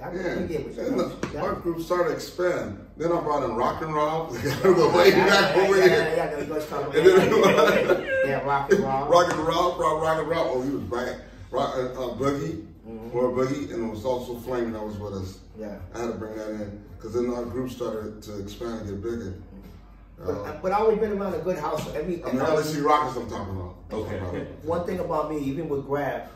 that 0.00 0.12
Yeah, 0.12 0.46
think 0.46 0.66
was 0.66 0.78
and 0.78 0.98
the, 0.98 1.04
that- 1.28 1.36
our 1.44 1.54
group 1.54 1.80
started 1.82 2.14
expanding. 2.14 2.84
Then 2.96 3.12
I 3.12 3.20
brought 3.20 3.44
in 3.44 3.54
rock 3.54 3.80
and 3.82 3.94
roll. 3.94 4.26
They 4.32 4.50
gotta 4.50 4.74
go 4.74 4.90
way 4.96 5.10
yeah, 5.10 5.26
back 5.28 5.56
yeah, 5.56 5.62
over 5.62 5.76
yeah, 5.78 5.82
here. 5.84 5.92
Yeah, 5.92 6.16
yeah, 6.16 6.30
no, 6.32 6.38
you 6.38 6.44
guys 6.52 6.66
talking 6.66 7.00
And 7.00 7.06
then- 7.06 8.02
yeah, 8.26 8.42
rock 8.44 8.72
and 8.72 8.80
roll. 8.80 9.06
Rock 9.06 9.30
and 9.32 9.38
roll, 9.38 9.76
rock, 9.78 10.02
rock 10.02 10.18
and 10.18 10.28
roll. 10.28 10.50
Oh, 10.52 10.62
he 10.62 10.70
was 10.70 10.82
back. 10.82 11.16
Rock, 11.52 11.74
uh, 11.76 11.80
uh, 11.92 12.14
Boogie, 12.16 12.66
or 13.12 13.30
Boogie, 13.30 13.72
and 13.72 13.86
it 13.86 13.90
was 13.90 14.04
also 14.04 14.36
Flaming 14.40 14.72
that 14.72 14.82
was 14.84 14.96
with 14.96 15.14
us. 15.14 15.38
Mm-hmm. 15.56 15.62
Yeah. 15.62 15.78
I 15.94 15.98
had 16.00 16.06
to 16.08 16.18
bring 16.18 16.36
that 16.36 16.50
in 16.50 16.82
because 16.96 17.14
then 17.14 17.32
our 17.32 17.44
group 17.44 17.70
started 17.70 18.20
to 18.24 18.40
expand 18.40 18.80
and 18.80 18.88
get 18.90 19.02
bigger. 19.02 19.34
But, 20.24 20.32
Uh, 20.32 20.58
but 20.62 20.72
I 20.72 20.76
always 20.76 20.98
been 20.98 21.12
around 21.12 21.34
a 21.34 21.38
good 21.38 21.58
house. 21.58 21.86
Every, 21.94 22.22
I 22.22 22.32
mean, 22.32 22.40
LSC 22.40 22.84
Rockets 22.84 23.16
I'm 23.16 23.30
talking 23.30 23.56
about. 23.56 23.76
Okay. 23.92 24.18
one 24.62 24.86
thing 24.86 25.00
about 25.00 25.30
me, 25.30 25.38
even 25.40 25.68
with 25.68 25.86
Grab, 25.86 26.28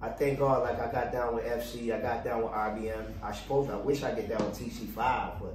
I 0.00 0.08
thank 0.08 0.40
God, 0.40 0.62
like 0.64 0.80
I 0.80 0.90
got 0.90 1.12
down 1.12 1.34
with 1.36 1.44
FC, 1.44 1.94
I 1.94 2.00
got 2.00 2.24
down 2.24 2.42
with 2.42 2.50
RBM. 2.52 3.04
I 3.22 3.32
suppose 3.32 3.70
I 3.70 3.76
wish 3.76 4.02
I 4.02 4.12
get 4.12 4.28
down 4.28 4.44
with 4.44 4.58
TC5, 4.58 4.96
but 4.96 5.54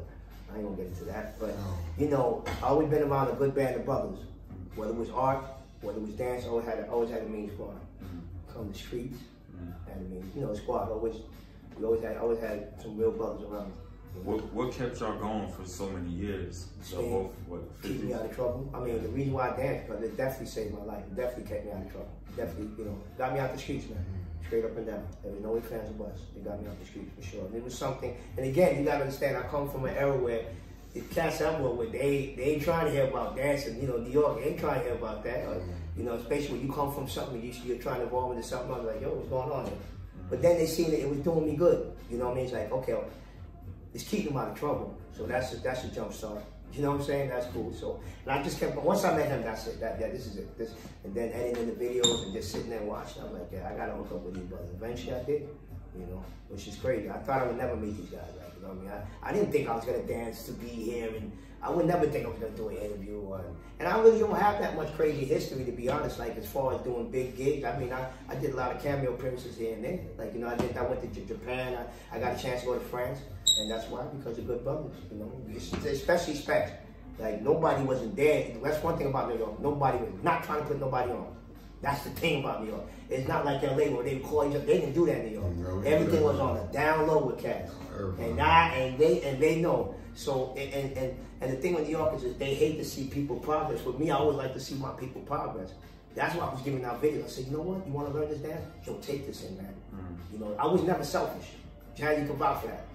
I 0.51 0.55
ain't 0.55 0.63
gonna 0.63 0.77
get 0.77 0.85
into 0.87 1.03
that. 1.05 1.37
But 1.39 1.53
you 1.97 2.07
know, 2.07 2.45
I 2.63 2.67
always 2.67 2.87
been 2.89 3.03
around 3.03 3.29
a 3.29 3.33
good 3.33 3.53
band 3.53 3.75
of 3.75 3.85
brothers. 3.85 4.19
Whether 4.75 4.91
it 4.93 4.97
was 4.97 5.09
art, 5.09 5.43
whether 5.81 5.97
it 5.97 6.01
was 6.01 6.11
dance, 6.11 6.45
I 6.45 6.47
always 6.47 6.65
had 6.65 6.79
a, 6.79 6.87
always 6.89 7.09
had 7.09 7.23
a 7.23 7.25
mean 7.25 7.51
squad. 7.51 7.75
Come 8.53 8.71
the 8.71 8.77
streets, 8.77 9.17
had 9.87 9.97
a 9.97 10.01
mean, 10.01 10.31
you 10.33 10.41
know, 10.41 10.53
squad. 10.55 10.89
Always, 10.89 11.15
we 11.77 11.83
always 11.83 12.01
had, 12.01 12.15
always 12.17 12.39
had 12.39 12.69
some 12.81 12.97
real 12.97 13.11
brothers 13.11 13.43
around. 13.43 13.73
What, 14.23 14.53
what 14.53 14.71
kept 14.73 14.99
y'all 14.99 15.17
going 15.17 15.51
for 15.51 15.65
so 15.65 15.89
many 15.89 16.09
years? 16.09 16.67
So 16.81 17.01
Yeah. 17.01 17.09
both 17.09 17.31
what 17.47 17.81
keep 17.81 18.03
me 18.03 18.13
out 18.13 18.25
of 18.25 18.35
trouble. 18.35 18.69
I 18.73 18.79
mean, 18.79 19.01
the 19.01 19.09
reason 19.09 19.33
why 19.33 19.51
I 19.51 19.55
dance, 19.57 19.83
because 19.87 20.03
it 20.03 20.17
definitely 20.17 20.47
saved 20.47 20.73
my 20.73 20.83
life. 20.83 21.03
It 21.05 21.15
definitely 21.15 21.49
kept 21.49 21.65
me 21.65 21.71
out 21.71 21.81
of 21.85 21.91
trouble. 21.91 22.09
Definitely, 22.35 22.69
you 22.77 22.85
know, 22.89 22.97
got 23.17 23.33
me 23.33 23.39
out 23.39 23.53
the 23.53 23.59
streets, 23.59 23.89
man. 23.89 24.03
Straight 24.45 24.65
up 24.65 24.77
and 24.77 24.85
down. 24.87 25.07
There 25.23 25.31
was 25.33 25.41
no 25.41 25.57
ifs, 25.57 25.71
ands, 25.71 25.89
or 25.89 25.93
buts. 26.05 26.21
It 26.35 26.43
got 26.45 26.61
me 26.61 26.67
out 26.67 26.79
the 26.79 26.85
streets 26.85 27.11
for 27.15 27.21
sure. 27.21 27.45
And 27.45 27.55
it 27.55 27.63
was 27.63 27.77
something, 27.77 28.15
and 28.37 28.45
again, 28.45 28.77
you 28.79 28.85
gotta 28.85 29.01
understand, 29.03 29.37
I 29.37 29.41
come 29.43 29.69
from 29.69 29.85
an 29.85 29.95
era 29.95 30.15
where 30.15 30.41
the 30.93 31.01
cats 31.01 31.41
I 31.41 31.59
work 31.59 31.77
with, 31.77 31.91
they, 31.91 32.33
they 32.37 32.43
ain't 32.55 32.63
trying 32.63 32.85
to 32.85 32.91
hear 32.91 33.07
about 33.07 33.35
dancing. 33.35 33.79
You 33.81 33.87
know, 33.87 33.97
New 33.97 34.09
York, 34.11 34.39
they 34.39 34.49
ain't 34.51 34.59
trying 34.59 34.79
to 34.79 34.85
hear 34.85 34.95
about 34.95 35.23
that. 35.25 35.45
Or, 35.47 35.61
you 35.97 36.03
know, 36.03 36.13
especially 36.13 36.57
when 36.57 36.67
you 36.67 36.71
come 36.73 36.93
from 36.93 37.09
something, 37.09 37.41
you, 37.41 37.51
you're 37.65 37.77
trying 37.77 37.99
to 37.99 38.05
evolve 38.05 38.31
into 38.35 38.47
something 38.47 38.71
else, 38.71 38.85
like, 38.85 39.01
yo, 39.01 39.09
what's 39.13 39.29
going 39.29 39.51
on 39.51 39.65
here? 39.65 39.77
But 40.29 40.41
then 40.41 40.57
they 40.57 40.65
seen 40.65 40.91
that 40.91 41.01
it 41.01 41.09
was 41.09 41.19
doing 41.19 41.45
me 41.45 41.55
good. 41.55 41.91
You 42.09 42.17
know 42.17 42.25
what 42.25 42.33
I 42.33 42.35
mean? 42.35 42.45
It's 42.45 42.53
like, 42.53 42.71
okay, 42.71 42.95
it's 43.93 44.03
keeping 44.03 44.27
them 44.27 44.37
out 44.37 44.51
of 44.51 44.59
trouble. 44.59 44.97
So 45.15 45.25
that's 45.25 45.53
a, 45.53 45.57
that's 45.57 45.83
a 45.83 45.87
jump 45.89 46.13
start. 46.13 46.43
You 46.73 46.81
know 46.83 46.91
what 46.91 46.99
I'm 46.99 47.05
saying? 47.05 47.29
That's 47.29 47.47
cool. 47.47 47.73
So 47.73 47.99
and 48.23 48.31
I 48.31 48.43
just 48.43 48.59
kept 48.59 48.75
once 48.75 49.03
I 49.03 49.15
met 49.15 49.29
him, 49.29 49.41
that's 49.41 49.67
it. 49.67 49.79
That, 49.79 49.99
that 49.99 50.11
this 50.11 50.27
is 50.27 50.37
it. 50.37 50.57
This 50.57 50.73
and 51.03 51.13
then 51.15 51.31
editing 51.31 51.67
the 51.67 51.73
videos 51.73 52.25
and 52.25 52.33
just 52.33 52.51
sitting 52.51 52.69
there 52.69 52.83
watching. 52.83 53.23
I'm 53.23 53.33
like, 53.33 53.49
yeah, 53.51 53.69
I 53.71 53.75
gotta 53.75 53.93
hook 53.93 54.11
up 54.11 54.21
with 54.21 54.35
these 54.35 54.43
brothers. 54.43 54.69
Eventually, 54.75 55.15
I 55.15 55.23
did. 55.23 55.49
You 55.97 56.05
know, 56.05 56.23
which 56.49 56.67
is 56.67 56.75
crazy. 56.75 57.09
I 57.09 57.17
thought 57.17 57.41
I 57.41 57.47
would 57.47 57.57
never 57.57 57.75
meet 57.75 57.97
these 57.97 58.09
guys. 58.09 58.29
Like, 58.37 58.53
you 58.55 58.61
know 58.61 58.73
what 58.73 58.77
I 58.77 58.81
mean? 58.81 58.91
I, 59.23 59.29
I 59.29 59.33
didn't 59.33 59.51
think 59.51 59.67
I 59.67 59.75
was 59.75 59.85
gonna 59.85 60.03
dance 60.03 60.43
to 60.43 60.51
be 60.51 60.67
here, 60.67 61.09
and 61.15 61.31
I 61.63 61.71
would 61.71 61.87
never 61.87 62.05
think 62.05 62.25
I 62.25 62.29
was 62.29 62.37
gonna 62.37 62.55
do 62.55 62.67
an 62.69 62.77
interview. 62.77 63.19
Or, 63.21 63.43
and 63.79 63.87
I 63.87 63.99
really 63.99 64.19
don't 64.19 64.37
have 64.37 64.59
that 64.59 64.75
much 64.75 64.93
crazy 64.95 65.25
history 65.25 65.63
to 65.65 65.71
be 65.71 65.89
honest. 65.89 66.19
Like 66.19 66.37
as 66.37 66.45
far 66.45 66.75
as 66.75 66.81
doing 66.81 67.09
big 67.09 67.35
gigs, 67.35 67.65
I 67.65 67.77
mean, 67.79 67.91
I, 67.91 68.07
I 68.29 68.35
did 68.35 68.51
a 68.51 68.55
lot 68.55 68.75
of 68.75 68.83
cameo 68.83 69.13
appearances 69.13 69.57
here 69.57 69.73
and 69.73 69.83
there. 69.83 69.99
Like 70.17 70.33
you 70.33 70.39
know, 70.39 70.49
I 70.49 70.55
did. 70.55 70.77
I 70.77 70.83
went 70.83 71.01
to 71.01 71.21
Japan. 71.21 71.77
I, 72.11 72.17
I 72.17 72.19
got 72.19 72.37
a 72.37 72.39
chance 72.39 72.61
to 72.61 72.67
go 72.67 72.73
to 72.75 72.79
France, 72.81 73.19
and 73.59 73.69
that's 73.71 73.87
why 73.87 74.03
because 74.17 74.37
of 74.37 74.47
good 74.47 74.63
brothers. 74.63 74.91
You 75.11 75.17
know, 75.17 75.31
especially 75.89 76.35
Specs. 76.35 76.71
Like 77.19 77.41
nobody 77.41 77.83
wasn't 77.83 78.15
there. 78.15 78.51
That's 78.63 78.83
one 78.83 78.97
thing 78.97 79.07
about 79.07 79.29
New 79.29 79.39
York. 79.39 79.59
Nobody 79.59 79.97
was 79.97 80.09
not 80.21 80.43
trying 80.43 80.61
to 80.61 80.65
put 80.65 80.79
nobody 80.79 81.11
on. 81.11 81.35
That's 81.81 82.03
the 82.03 82.09
thing 82.11 82.43
about 82.43 82.63
New 82.63 82.69
York. 82.71 82.83
It's 83.09 83.27
not 83.27 83.45
like 83.45 83.61
LA 83.61 83.85
where 83.93 84.03
they 84.03 84.19
call 84.19 84.47
each 84.47 84.55
other. 84.55 84.65
They 84.65 84.79
didn't 84.79 84.93
do 84.93 85.05
that 85.07 85.19
in 85.19 85.25
New 85.27 85.39
York. 85.39 85.55
No, 85.55 85.79
Everything 85.81 86.23
was 86.23 86.39
on 86.39 86.57
a 86.57 86.63
down 86.71 87.07
low 87.07 87.25
with 87.25 87.39
cats. 87.39 87.71
Everybody. 87.93 88.31
And 88.31 88.41
I 88.41 88.69
and 88.69 88.99
they 88.99 89.21
and 89.23 89.41
they 89.41 89.61
know. 89.61 89.95
So 90.15 90.55
and, 90.57 90.97
and 90.97 91.17
and 91.41 91.51
the 91.51 91.57
thing 91.57 91.75
with 91.75 91.85
New 91.85 91.97
York 91.97 92.15
is 92.15 92.35
they 92.35 92.53
hate 92.53 92.77
to 92.77 92.85
see 92.85 93.07
people 93.07 93.37
progress. 93.37 93.83
With 93.83 93.99
me, 93.99 94.11
I 94.11 94.15
always 94.17 94.37
like 94.37 94.53
to 94.53 94.59
see 94.59 94.75
my 94.75 94.91
people 94.91 95.21
progress. 95.21 95.73
That's 96.15 96.35
why 96.35 96.45
I 96.45 96.53
was 96.53 96.61
giving 96.63 96.83
out 96.83 97.01
videos. 97.01 97.25
I 97.25 97.27
said, 97.27 97.45
you 97.45 97.51
know 97.51 97.61
what? 97.61 97.85
You 97.85 97.93
want 97.93 98.11
to 98.11 98.19
learn 98.19 98.29
this 98.29 98.39
dance? 98.39 98.65
Yo, 98.85 98.95
take 98.95 99.27
this 99.27 99.43
in, 99.43 99.55
man. 99.57 99.73
You 100.33 100.39
know, 100.39 100.55
I 100.57 100.65
was 100.65 100.81
never 100.81 101.03
selfish. 101.03 101.49
Jazz, 101.95 102.19
you 102.19 102.27
can 102.27 102.35
vouch 102.37 102.61
for 102.61 102.67
that. 102.67 102.86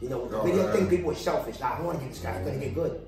You 0.00 0.08
know, 0.08 0.28
Oh, 0.32 0.42
video 0.42 0.66
yeah. 0.66 0.72
thing, 0.72 0.88
people 0.88 1.10
are 1.10 1.14
selfish. 1.14 1.58
Nah, 1.60 1.78
I 1.78 1.80
want 1.80 1.98
to 1.98 2.04
get 2.04 2.12
this 2.14 2.22
guy. 2.22 2.30
I'm 2.32 2.44
gonna 2.44 2.58
get 2.58 2.74
good. 2.74 3.00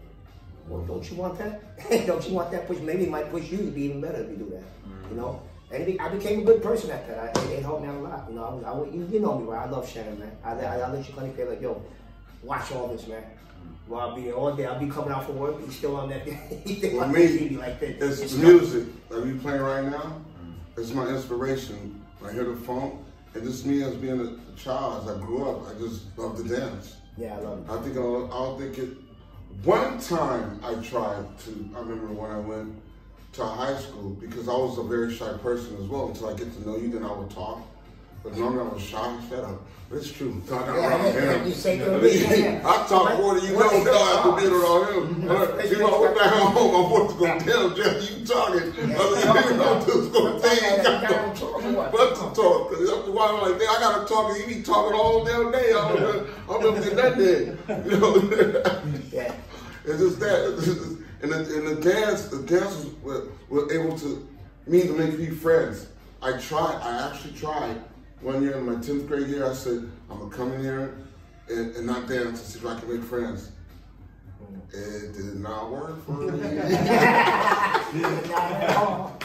Well, 0.69 0.83
don't 0.83 1.09
you 1.11 1.17
want 1.17 1.39
that? 1.39 1.79
don't 2.07 2.27
you 2.29 2.35
want 2.35 2.51
that 2.51 2.67
push? 2.67 2.79
Maybe 2.79 3.05
it 3.05 3.11
might 3.11 3.31
push 3.31 3.51
you 3.51 3.59
to 3.59 3.65
be 3.71 3.83
even 3.83 4.01
better 4.01 4.23
if 4.23 4.31
you 4.31 4.37
do 4.37 4.51
that. 4.51 4.63
You 5.11 5.17
know. 5.17 5.41
Mm. 5.43 5.47
And 5.73 5.87
be- 5.87 6.01
I 6.01 6.09
became 6.09 6.41
a 6.41 6.43
good 6.45 6.63
person 6.63 6.91
after 6.91 7.13
that. 7.13 7.37
I, 7.39 7.41
it, 7.53 7.63
helped 7.63 7.83
me 7.83 7.89
out 7.89 7.95
a 7.95 8.01
lot. 8.01 8.25
You 8.29 8.35
know, 8.35 8.45
I 8.45 8.55
was, 8.55 8.65
I 8.65 8.71
was, 8.73 8.89
you, 8.93 9.09
you 9.13 9.21
know 9.21 9.39
me, 9.39 9.47
right? 9.47 9.67
I 9.67 9.71
love 9.71 9.89
Shannon, 9.89 10.19
man. 10.19 10.33
I, 10.43 10.53
I, 10.53 10.79
I 10.79 10.91
let 10.91 11.09
you 11.09 11.17
of 11.17 11.35
feel 11.37 11.49
like, 11.49 11.63
yo, 11.63 11.81
watch 12.43 12.73
all 12.73 12.89
this, 12.89 13.07
man. 13.07 13.23
Mm. 13.23 13.89
Well, 13.89 14.01
I'll 14.01 14.17
be 14.17 14.23
there 14.23 14.35
all 14.35 14.53
day. 14.57 14.67
I'll 14.67 14.81
be 14.81 14.89
coming 14.91 15.13
out 15.13 15.27
from 15.27 15.39
work. 15.39 15.65
He's 15.65 15.77
still 15.77 15.95
on 15.97 16.09
that. 16.09 16.23
He's 16.65 16.79
still 16.79 17.01
on 17.01 17.13
me, 17.13 17.21
TV 17.21 17.59
like 17.59 17.79
this. 17.79 18.21
It's 18.21 18.35
the 18.35 18.43
music 18.47 19.09
that 19.11 19.25
we 19.25 19.35
playing 19.35 19.61
right 19.63 19.85
now. 19.85 20.21
Mm. 20.43 20.55
It's 20.77 20.93
my 20.93 21.07
inspiration. 21.07 22.05
I 22.25 22.33
hear 22.33 22.45
the 22.45 22.57
funk, 22.57 22.95
and 23.35 23.45
just 23.45 23.67
me 23.67 23.83
as 23.83 23.95
being 23.95 24.21
a 24.21 24.59
child, 24.59 25.03
as 25.09 25.17
I 25.17 25.21
grew 25.21 25.49
up, 25.49 25.69
I 25.69 25.79
just 25.79 26.17
love 26.17 26.37
to 26.37 26.45
dance. 26.45 26.97
Yeah, 27.17 27.37
I 27.37 27.41
love 27.41 27.59
it. 27.59 27.71
I 27.71 27.83
think 27.83 27.97
I 27.97 28.01
don't, 28.01 28.31
I 28.31 28.35
don't 28.35 28.61
think 28.61 28.79
it. 28.79 28.97
One 29.65 29.99
time 29.99 30.61
I 30.65 30.75
tried 30.75 31.39
to. 31.41 31.71
I 31.77 31.81
remember 31.81 32.07
when 32.07 32.31
I 32.31 32.39
went 32.39 32.81
to 33.33 33.45
high 33.45 33.79
school 33.79 34.11
because 34.11 34.49
I 34.49 34.53
was 34.53 34.79
a 34.79 34.83
very 34.83 35.15
shy 35.15 35.33
person 35.39 35.77
as 35.77 35.85
well. 35.85 36.09
Until 36.09 36.31
I 36.31 36.35
get 36.35 36.53
to 36.53 36.69
know 36.69 36.77
you, 36.77 36.89
then 36.89 37.05
I 37.05 37.13
would 37.13 37.31
talk. 37.31 37.63
But 38.23 38.37
normally 38.37 38.71
I 38.71 38.75
was 38.75 38.83
shy. 38.83 39.19
Shut 39.29 39.45
up. 39.45 39.63
But 39.89 39.97
it's 39.99 40.13
true. 40.13 40.41
Talking 40.49 40.75
Yeah, 40.75 40.89
around 40.89 41.05
yeah, 41.15 41.33
him. 41.39 41.47
you 41.49 41.53
say 41.53 41.79
yeah, 41.79 42.35
yeah. 42.35 42.63
I 42.65 42.87
talk 42.87 43.19
more 43.19 43.35
than 43.35 43.45
you 43.45 43.53
know. 43.59 43.67
What- 43.67 43.85
Now 43.85 44.19
after 44.19 44.41
being 44.41 44.53
around 44.53 44.85
him. 44.93 45.29
What- 45.29 45.71
You 45.71 45.79
know, 45.79 45.89
I 45.89 46.01
went 46.01 46.17
back 46.17 46.33
home. 46.33 46.75
I'm 46.77 47.09
supposed 47.09 47.11
to 47.11 47.19
go 47.19 47.53
tell 47.53 47.71
Jeff 47.71 48.11
you 48.11 48.25
talking. 48.27 48.95
Other 48.95 49.17
than 49.17 49.61
I'm 49.61 49.85
just 49.87 50.13
gonna 50.13 50.41
tell 50.41 50.55
you. 50.55 50.83
got 50.83 51.41
no- 51.41 51.89
But 51.91 52.15
to 52.15 52.21
talk, 52.41 52.71
cause 52.71 52.91
after 52.91 53.11
a 53.11 53.13
while 53.13 53.37
I'm 53.37 53.51
like, 53.51 53.59
"Man, 53.59 53.69
I 53.69 53.79
gotta 53.81 54.07
talk, 54.07 54.31
and 54.31 54.45
he 54.45 54.55
be 54.55 54.63
talking 54.63 54.97
all 54.99 55.25
damn 55.25 55.51
day. 55.51 55.73
I 55.73 55.73
don't, 55.73 56.27
I 56.49 56.61
don't 56.61 56.63
know 56.63 56.75
if 56.77 56.95
that 56.95 57.19
day, 57.19 57.41
you 57.91 57.99
know. 57.99 58.91
Yeah. 59.13 59.35
It's 59.85 59.99
just 59.99 60.21
that. 60.21 61.01
and 61.23 61.33
the, 61.33 61.37
and 61.57 61.67
the 61.67 61.91
dance, 61.91 62.29
the 62.29 62.43
dancers 62.43 62.87
were, 63.03 63.25
were 63.49 63.73
able 63.73 63.99
to 63.99 64.29
me 64.67 64.83
to 64.83 64.93
make 64.93 65.19
me 65.19 65.31
friends. 65.31 65.89
I 66.23 66.33
tried. 66.39 66.79
I 66.83 67.11
actually 67.11 67.33
tried. 67.33 67.77
One 68.23 68.43
year 68.43 68.59
in 68.59 68.67
my 68.67 68.75
tenth 68.81 69.07
grade 69.07 69.29
year, 69.29 69.49
I 69.49 69.55
said 69.55 69.91
I'm 70.11 70.19
gonna 70.19 70.31
come 70.31 70.53
in 70.53 70.61
here 70.61 70.95
and, 71.49 71.75
and 71.75 71.87
not 71.87 72.07
dance 72.07 72.29
and 72.29 72.39
see 72.39 72.59
if 72.59 72.67
I 72.67 72.79
can 72.79 72.93
make 72.95 73.03
friends. 73.05 73.51
It 74.73 75.13
did 75.15 75.37
not 75.37 75.71
work 75.71 76.05
for 76.05 76.13
me. 76.13 76.31
Not 77.91 78.53
at 78.53 78.77
all. 78.77 79.19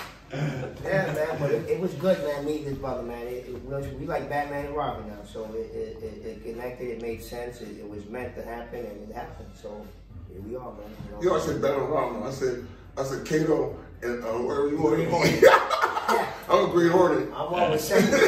Yeah, 0.84 1.14
man, 1.14 1.38
but 1.40 1.52
it, 1.52 1.70
it 1.70 1.80
was 1.80 1.94
good, 1.94 2.18
man, 2.24 2.46
meeting 2.46 2.66
this 2.66 2.78
brother, 2.78 3.04
man. 3.04 3.28
It, 3.28 3.48
it 3.48 3.62
was, 3.64 3.88
we 4.00 4.08
like 4.08 4.28
Batman 4.28 4.66
and 4.66 4.76
Robin 4.76 5.08
now, 5.08 5.24
so 5.24 5.46
it, 5.54 5.72
it, 5.76 6.04
it, 6.04 6.26
it 6.26 6.44
connected, 6.44 6.90
it 6.90 7.02
made 7.02 7.24
sense, 7.24 7.62
it, 7.62 7.78
it 7.78 7.88
was 7.88 8.06
meant 8.08 8.36
to 8.36 8.44
happen, 8.44 8.86
and 8.86 9.10
it 9.10 9.16
happened. 9.16 9.50
So 9.62 9.86
here 10.32 10.42
we 10.42 10.56
are, 10.56 10.72
man. 10.74 10.82
You 11.06 11.12
know, 11.12 11.22
You 11.22 11.30
know, 11.30 11.36
I 11.36 11.40
said 11.40 11.62
better 11.62 11.80
around. 11.80 12.24
I 12.24 12.32
said, 12.32 12.66
I 12.98 13.04
said 13.04 13.26
Kato 13.26 13.78
and 14.02 14.24
uh, 14.24 14.28
whatever 14.28 14.70
you 14.70 15.10
want 15.10 15.30
I'm 16.48 16.66
a 16.66 16.72
Green 16.72 16.92
Hornet. 16.92 17.30
I'm 17.30 17.54
always 17.54 17.82
saying 17.82 18.12
man, 18.12 18.22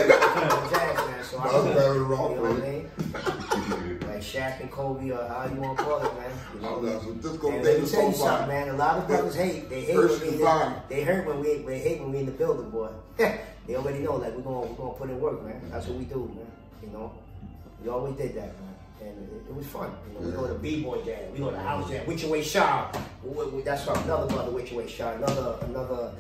so 1.24 1.38
I 1.38 1.44
That's 1.44 1.54
know, 1.54 1.74
better 1.76 1.94
you 1.94 2.08
know 2.08 2.16
what 2.16 2.52
I 2.52 2.54
man. 2.54 2.62
mean? 2.62 4.00
Like 4.08 4.22
Shaq 4.22 4.60
and 4.62 4.72
Kobe, 4.72 5.12
or 5.12 5.28
how 5.28 5.48
you 5.54 5.62
want 5.62 5.78
to 5.78 5.84
call 5.84 6.00
it, 6.00 6.14
man. 6.16 6.32
You 6.56 6.62
know? 6.62 6.78
I'm 6.78 6.86
not 6.86 7.02
so 7.04 7.14
disco 7.14 7.50
let 7.50 7.82
me 7.82 7.88
tell 7.88 8.08
you 8.10 8.16
something, 8.16 8.48
man. 8.48 8.70
A 8.70 8.74
lot 8.74 8.98
of 8.98 9.08
brothers 9.08 9.36
hate. 9.36 9.70
They 9.70 9.82
hate 9.82 9.96
First 9.96 10.22
when 10.22 10.32
we 10.32 10.96
they 10.96 11.04
hurt 11.04 11.28
when 11.28 11.40
we 11.42 11.58
they 11.58 11.80
hate 11.80 12.00
when 12.02 12.12
we 12.12 12.18
in 12.20 12.26
the 12.26 12.32
building, 12.32 12.72
boy. 12.72 12.90
they 13.18 13.76
already 13.76 14.00
know 14.00 14.18
that 14.18 14.36
we're 14.36 14.42
gonna 14.42 14.62
we're 14.62 14.76
gonna 14.76 14.98
put 14.98 15.10
in 15.10 15.20
work, 15.20 15.44
man. 15.46 15.62
That's 15.72 15.86
what 15.86 15.98
we 15.98 16.06
do, 16.06 16.32
man. 16.36 16.48
You 16.82 16.90
know, 16.90 17.14
we 17.84 17.90
always 17.90 18.16
did 18.16 18.34
that, 18.36 18.60
man. 18.60 18.76
And 19.00 19.30
it, 19.30 19.50
it 19.50 19.56
was 19.56 19.68
fun. 19.68 19.92
You 20.08 20.20
know, 20.20 20.26
we 20.26 20.32
go 20.32 20.48
to 20.48 20.56
b-boy 20.56 21.04
jam, 21.04 21.32
we 21.32 21.38
go 21.38 21.52
to 21.52 21.60
house 21.60 21.88
jam. 21.88 22.04
Which 22.08 22.24
way 22.24 22.42
Shaw? 22.42 22.92
That's 23.64 23.88
our 23.88 23.98
another 24.04 24.26
brother. 24.26 24.52
Which 24.52 24.72
way 24.72 24.88
Shaw? 24.88 25.14
Another 25.14 25.58
another 25.62 26.14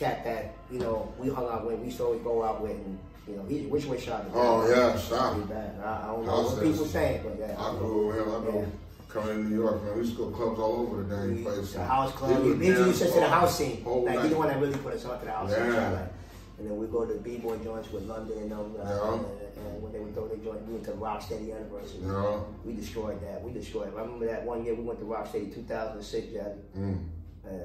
cat 0.00 0.24
that 0.24 0.54
you 0.72 0.80
know 0.80 1.12
we 1.18 1.28
hung 1.28 1.46
out 1.46 1.66
with. 1.66 1.78
We 1.78 1.86
used 1.86 1.98
to 1.98 2.04
always 2.04 2.22
go 2.22 2.42
out 2.42 2.60
with. 2.62 2.72
And, 2.72 2.98
you 3.28 3.36
know, 3.36 3.44
he, 3.44 3.66
which 3.66 3.84
way 3.84 4.00
Shaw? 4.00 4.20
Oh, 4.34 4.68
yeah, 4.68 4.98
Shaw. 4.98 5.34
Pretty 5.34 5.46
bad. 5.48 5.78
I, 5.84 6.02
I 6.02 6.06
don't 6.06 6.26
know 6.26 6.42
House 6.42 6.54
what 6.54 6.64
people 6.64 6.86
saying, 6.86 7.20
but 7.22 7.36
yeah. 7.38 7.54
I 7.56 7.70
grew 7.78 8.08
with 8.08 8.16
him. 8.16 8.28
I 8.28 8.32
know. 8.32 8.58
Yeah. 8.60 8.66
Coming 9.08 9.30
in 9.30 9.50
New 9.50 9.56
York, 9.62 9.84
man, 9.84 9.94
we 9.94 10.00
used 10.00 10.16
to 10.16 10.18
go 10.18 10.30
to 10.30 10.36
clubs 10.36 10.58
all 10.58 10.80
over 10.80 11.02
the 11.02 11.16
dang 11.16 11.42
place. 11.42 11.72
The 11.72 11.84
house 11.84 12.12
club. 12.12 12.44
He 12.44 12.68
introduced 12.68 13.02
us 13.02 13.12
to 13.12 13.20
the 13.20 13.28
house 13.28 13.58
scene. 13.58 13.84
Like 13.84 14.04
night. 14.04 14.20
he's 14.22 14.30
the 14.30 14.38
one 14.38 14.48
that 14.48 14.58
really 14.58 14.78
put 14.78 14.94
us 14.94 15.04
onto 15.04 15.26
the 15.26 15.32
house 15.32 15.52
scene. 15.52 15.64
Yeah. 15.64 15.90
Like, 15.90 16.12
and 16.58 16.70
then 16.70 16.76
we 16.76 16.86
go 16.86 17.04
to 17.04 17.14
b-boy 17.14 17.58
joints 17.58 17.90
with 17.90 18.04
London 18.04 18.38
and 18.38 18.50
them. 18.50 18.74
Uh, 18.80 18.84
Yeah. 18.84 19.14
and, 19.14 19.66
and 19.66 19.82
when 19.82 19.92
they 19.92 19.98
would 20.00 20.14
throw 20.14 20.28
their 20.28 20.36
joint, 20.38 20.66
we 20.66 20.74
went 20.74 20.84
to 20.86 20.92
Rocksteady 20.92 21.54
Anniversary. 21.54 22.00
Yeah. 22.06 22.38
We 22.64 22.72
destroyed 22.74 23.20
that. 23.22 23.42
We 23.42 23.52
destroyed 23.52 23.88
it. 23.88 23.94
I 23.96 24.00
remember 24.00 24.26
that 24.26 24.44
one 24.44 24.64
year 24.64 24.74
we 24.74 24.82
went 24.82 24.98
to 25.00 25.04
Rocksteady 25.06 25.54
2006, 25.54 26.26
Jazzy. 26.28 26.58
Mm. 26.76 27.04
And 27.44 27.62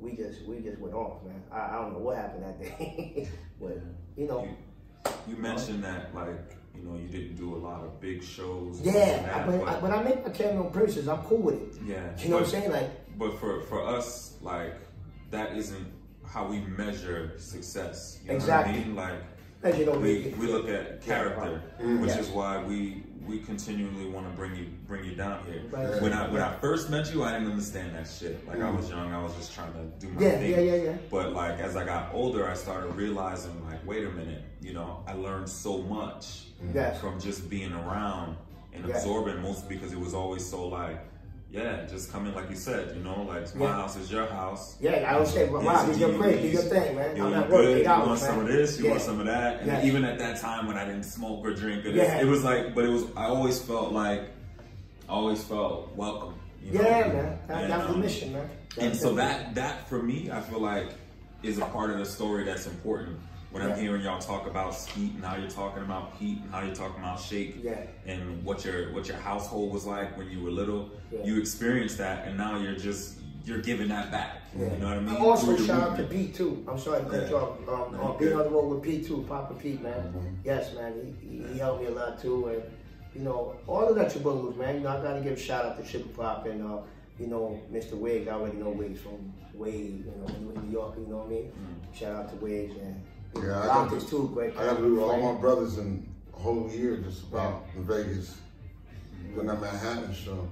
we 0.00 0.12
just 0.12 0.44
we 0.46 0.60
just 0.60 0.78
went 0.78 0.94
off, 0.94 1.22
man. 1.24 1.42
I, 1.50 1.58
I 1.76 1.80
don't 1.80 1.92
know 1.94 1.98
what 2.00 2.16
happened 2.16 2.44
that 2.44 2.60
day, 2.60 3.28
but 3.60 3.78
you 4.16 4.26
know, 4.26 4.48
You 5.28 5.36
mentioned 5.36 5.82
that 5.84 6.14
like 6.14 6.56
you 6.74 6.82
know 6.82 6.96
you 6.96 7.08
didn't 7.08 7.36
do 7.36 7.54
a 7.54 7.60
lot 7.68 7.82
of 7.84 8.00
big 8.00 8.22
shows. 8.22 8.80
yeah. 8.82 8.92
that, 8.92 9.34
I, 9.36 9.46
but, 9.46 9.68
I, 9.68 9.80
but 9.80 9.90
I 9.92 10.02
make 10.02 10.24
my 10.24 10.30
camera 10.30 10.64
on 10.66 10.72
purposes. 10.72 11.08
I'm 11.08 11.22
cool 11.22 11.38
with 11.38 11.54
it. 11.76 11.82
yeah, 11.84 12.10
You 12.18 12.28
know 12.28 12.36
what 12.36 12.44
I'm 12.44 12.50
saying? 12.50 12.70
Like, 12.70 12.90
But 13.18 13.38
for 13.40 13.62
for 13.62 13.82
us, 13.86 14.34
like 14.42 14.74
that 15.30 15.56
isn't 15.56 15.86
how 16.26 16.46
we 16.46 16.58
measure 16.60 17.32
success. 17.38 18.18
You 18.22 18.28
know 18.30 18.34
Exactly. 18.36 18.72
what 18.74 18.80
I 18.82 18.84
mean? 18.86 18.96
Like 18.96 19.20
as 19.62 19.78
you 19.78 19.86
know, 19.86 19.98
we 19.98 20.34
we 20.38 20.46
look 20.48 20.68
at 20.68 21.00
character, 21.02 21.62
mm. 21.80 22.00
which 22.00 22.10
Yeah. 22.10 22.18
is 22.20 22.28
why 22.28 22.62
we 22.62 23.02
we 23.26 23.40
continually 23.40 24.06
want 24.08 24.26
to 24.28 24.32
bring 24.36 24.54
you 24.54 24.66
bring 24.86 25.04
you 25.04 25.14
down 25.14 25.44
here. 25.46 25.62
Right. 25.70 26.00
When 26.00 26.12
I 26.12 26.28
when 26.28 26.40
I 26.40 26.54
first 26.56 26.90
met 26.90 27.12
you, 27.12 27.24
I 27.24 27.32
didn't 27.32 27.50
understand 27.50 27.94
that 27.94 28.08
shit. 28.08 28.46
Like 28.46 28.58
I 28.58 28.60
mm. 28.62 28.76
was 28.76 28.88
young, 28.88 29.12
I 29.12 29.22
was 29.22 29.34
just 29.34 29.54
trying 29.54 29.72
to 29.72 29.84
do 29.98 30.12
my 30.12 30.22
Yeah, 30.22 30.30
thing. 30.38 30.50
yeah, 30.50 30.60
yeah, 30.60 30.82
yeah. 30.82 30.96
But 31.10 31.32
like 31.32 31.58
as 31.58 31.76
I 31.76 31.84
got 31.84 32.14
older, 32.14 32.48
I 32.48 32.54
started 32.54 32.94
realizing 32.94 33.64
like, 33.66 33.84
wait 33.86 34.04
a 34.04 34.10
minute, 34.10 34.42
you 34.60 34.72
know, 34.72 35.02
I 35.06 35.14
learned 35.14 35.48
so 35.48 35.82
much 35.82 36.44
Yes. 36.72 37.00
from 37.00 37.20
just 37.20 37.50
being 37.50 37.72
around 37.72 38.36
and 38.72 38.84
absorbing, 38.84 39.42
mostly 39.42 39.76
because 39.76 39.92
it 39.92 39.98
was 39.98 40.14
always 40.14 40.44
so 40.44 40.68
like. 40.68 41.00
Yeah, 41.50 41.86
just 41.86 42.12
come 42.12 42.26
in 42.26 42.34
like 42.34 42.50
you 42.50 42.56
said, 42.56 42.94
you 42.96 43.02
know, 43.02 43.22
like 43.22 43.54
my 43.54 43.66
Yeah. 43.66 43.72
house 43.74 43.96
is 43.96 44.10
your 44.10 44.26
house. 44.26 44.76
Yeah, 44.80 45.10
I 45.10 45.18
would 45.18 45.28
say, 45.28 45.48
Rob, 45.48 45.62
Yes, 45.64 45.94
do 45.94 46.00
your 46.00 46.10
you- 46.12 46.18
crib, 46.18 46.40
do 46.42 46.46
you- 46.48 46.52
your 46.54 46.62
thing, 46.62 46.96
man. 46.96 47.16
you 47.16 47.24
I'm 47.24 47.30
know, 47.30 47.36
at 47.38 47.46
you 47.48 47.52
work 47.54 47.62
good, 47.62 47.76
eight 47.78 47.82
you 47.84 47.88
hours, 47.90 48.06
want 48.08 48.20
some 48.20 48.38
of 48.40 48.46
this, 48.48 48.78
you 48.78 48.84
yeah. 48.84 48.90
want 48.90 49.02
some 49.02 49.20
of 49.20 49.26
that, 49.26 49.60
and 49.60 49.66
Yeah. 49.68 49.84
even 49.84 50.04
at 50.04 50.18
that 50.18 50.40
time 50.40 50.66
when 50.66 50.76
I 50.76 50.84
didn't 50.84 51.04
smoke 51.04 51.44
or 51.44 51.54
drink 51.54 51.84
this, 51.84 51.94
Yeah. 51.94 52.20
it 52.20 52.26
was 52.26 52.42
like, 52.42 52.74
but 52.74 52.84
it 52.84 52.88
was, 52.90 53.04
I 53.16 53.26
always 53.26 53.60
felt 53.60 53.92
like, 53.92 54.22
I 55.08 55.12
always 55.12 55.42
felt 55.44 55.94
welcome. 55.96 56.34
You 56.62 56.72
know? 56.72 56.80
Yeah, 56.82 57.06
man. 57.06 57.38
That, 57.46 57.62
And, 57.62 57.72
that 57.72 57.78
was 57.78 57.86
the 57.88 57.94
um, 57.94 58.00
mission, 58.00 58.32
man. 58.32 58.50
And 58.78 58.96
so 58.96 59.14
that 59.14 59.54
that 59.54 59.88
for 59.88 60.02
me, 60.02 60.28
I 60.32 60.40
feel 60.40 60.60
like 60.60 60.88
is 61.44 61.58
a 61.58 61.64
part 61.66 61.90
of 61.90 61.98
the 61.98 62.04
story 62.04 62.42
that's 62.44 62.66
important. 62.66 63.18
When 63.56 63.72
I'm 63.72 63.78
hearing 63.80 64.02
y'all 64.02 64.18
talk 64.20 64.46
about 64.46 64.74
Skeet 64.74 65.14
and 65.14 65.24
how 65.24 65.36
you're 65.36 65.48
talking 65.48 65.82
about 65.82 66.18
Pete 66.18 66.42
and 66.42 66.50
how 66.50 66.60
you're 66.60 66.74
talking 66.74 67.02
about 67.02 67.18
Shake 67.18 67.64
Yeah. 67.64 67.78
and 68.04 68.44
what 68.44 68.66
your 68.66 68.92
what 68.92 69.08
your 69.08 69.16
household 69.16 69.72
was 69.72 69.86
like 69.86 70.14
when 70.18 70.30
you 70.30 70.42
were 70.42 70.50
little, 70.50 70.90
Yeah. 71.10 71.24
you 71.24 71.38
experienced 71.40 71.96
that 71.96 72.28
and 72.28 72.36
now 72.36 72.58
you're 72.60 72.74
just 72.74 73.18
you're 73.46 73.62
giving 73.62 73.88
that 73.88 74.10
back. 74.10 74.42
Yeah. 74.54 74.64
You 74.74 74.78
know 74.78 74.88
what 74.88 74.96
I 74.98 75.00
mean? 75.00 75.16
Also, 75.16 75.56
shout 75.56 75.82
out 75.84 75.96
to. 75.96 76.02
Pete 76.04 76.34
too. 76.34 76.66
I'm 76.68 76.78
sorry 76.78 77.02
to 77.02 77.08
cut 77.08 77.22
Yeah. 77.22 77.28
you 77.30 77.36
off. 77.38 77.58
Um, 77.60 77.92
No, 77.94 78.02
on 78.02 78.18
being 78.18 78.32
on 78.34 78.42
the 78.42 78.50
road 78.50 78.68
with 78.74 78.82
Pete 78.82 79.06
too, 79.06 79.24
Popin' 79.26 79.56
Pete, 79.56 79.80
man. 79.82 80.38
Yes, 80.44 80.74
man. 80.74 81.16
He, 81.22 81.26
he, 81.38 81.52
he 81.54 81.58
helped 81.58 81.80
me 81.80 81.86
a 81.88 81.92
lot 81.92 82.20
too, 82.20 82.48
and 82.48 82.62
you 83.14 83.22
know 83.22 83.56
all 83.66 83.86
the 83.86 83.94
Electric 83.98 84.22
Boogaloo, 84.22 84.54
man. 84.58 84.74
You 84.74 84.80
know 84.82 84.90
I 84.90 85.02
gotta 85.02 85.22
give 85.22 85.32
a 85.32 85.36
shout 85.38 85.64
out 85.64 85.78
to 85.78 85.82
Suga 85.98 86.14
Pop 86.14 86.44
and 86.44 86.62
uh, 86.62 86.80
you 87.18 87.26
know 87.28 87.58
Mr. 87.72 87.94
Wiggs. 87.94 88.28
I 88.28 88.32
already 88.32 88.58
know 88.58 88.68
Wiggs 88.68 89.00
from 89.00 89.32
way, 89.54 89.78
you 89.78 90.04
know, 90.18 90.26
in 90.26 90.66
New 90.66 90.70
York. 90.72 90.96
You 90.98 91.06
know 91.06 91.18
what 91.18 91.28
I 91.28 91.30
mean? 91.30 91.52
Shout 91.94 92.12
out 92.16 92.28
to 92.28 92.36
Wiggs 92.44 92.74
and 92.76 93.00
Yeah, 93.44 93.60
I 93.62 93.66
got- 93.88 94.08
too. 94.08 94.30
Great. 94.34 94.56
I 94.56 94.64
got 94.66 94.76
to 94.76 94.82
do 94.82 94.94
with 94.94 95.04
all 95.04 95.32
my 95.34 95.40
brothers 95.40 95.78
in 95.78 96.08
a 96.34 96.38
whole 96.38 96.70
year 96.70 96.96
just 96.98 97.22
about 97.24 97.64
in 97.76 97.84
Vegas. 97.84 98.36
When 99.34 99.46
that 99.46 99.60
Manhattan 99.60 100.14
show 100.14 100.48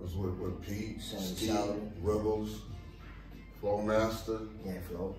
was 0.00 0.14
with, 0.14 0.34
with 0.34 0.60
Pete, 0.62 1.00
Sam 1.00 1.20
Steve, 1.20 1.50
Solomon. 1.50 1.92
Wiggles, 2.02 2.60
Flowmaster, 3.62 4.48
Yeah, 4.64 4.72
Flo. 4.88 5.14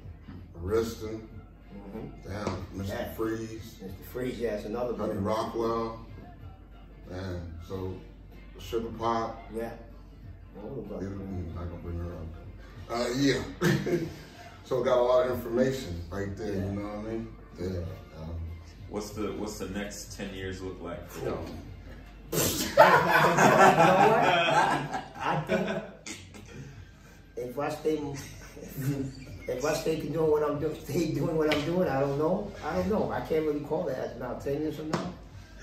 Ariston, 0.63 1.27
Mm-hmm. 1.75 2.29
damn, 2.29 2.65
Mr. 2.85 2.87
Yeah. 2.89 3.13
Freeze, 3.13 3.75
Mr. 3.83 3.91
Freeze, 4.13 4.39
yeah, 4.39 4.51
it's 4.55 4.65
another 4.65 4.95
Honey 4.95 5.13
brother. 5.15 5.19
Rockwell, 5.19 6.05
and 7.11 7.41
so 7.67 7.93
Suga 8.59 8.97
Pop. 8.97 9.43
Yeah. 9.53 9.71
Yeah, 10.55 10.61
brother. 10.87 11.05
I'm 11.07 11.53
not 11.53 11.65
gonna 11.69 11.81
bring 11.83 11.99
her 11.99 12.13
up. 12.13 12.27
Uh, 12.89 13.07
yeah. 13.17 13.41
so 14.65 14.83
got 14.83 14.97
a 14.97 15.01
lot 15.01 15.27
of 15.27 15.37
information 15.37 16.01
right 16.11 16.35
there. 16.35 16.53
You 16.53 16.61
know 16.61 16.81
what 16.81 16.97
I 16.97 17.01
mean? 17.03 17.27
Yeah. 17.59 17.67
Um, 18.17 18.35
What's 18.89 19.09
the 19.11 19.31
what's 19.33 19.57
the 19.59 19.69
next 19.69 20.15
ten 20.15 20.33
years 20.33 20.61
look 20.61 20.81
like 20.81 21.09
for 21.09 21.25
y'all? 21.25 21.45
you 22.31 22.39
know 22.75 22.85
what? 24.11 24.23
I 25.17 25.43
think 25.47 25.69
if 27.37 27.59
I 27.59 27.69
stay, 27.69 27.99
if 29.47 29.65
I 29.65 29.73
stay 29.73 29.99
doing 30.01 30.31
what 30.31 30.43
I'm 30.43 30.59
doing, 30.59 30.75
stay 30.83 31.11
doing 31.13 31.35
what 31.35 31.53
I'm 31.53 31.65
doing, 31.65 31.87
I 31.89 31.99
don't 31.99 32.17
know. 32.17 32.51
I 32.63 32.75
don't 32.75 32.89
know. 32.89 33.11
I 33.11 33.21
can't 33.21 33.45
really 33.45 33.61
call 33.61 33.83
that 33.83 33.97
as 33.97 34.19
now. 34.19 34.33
Ten 34.35 34.61
years 34.61 34.75
from 34.77 34.89
now, 34.91 35.13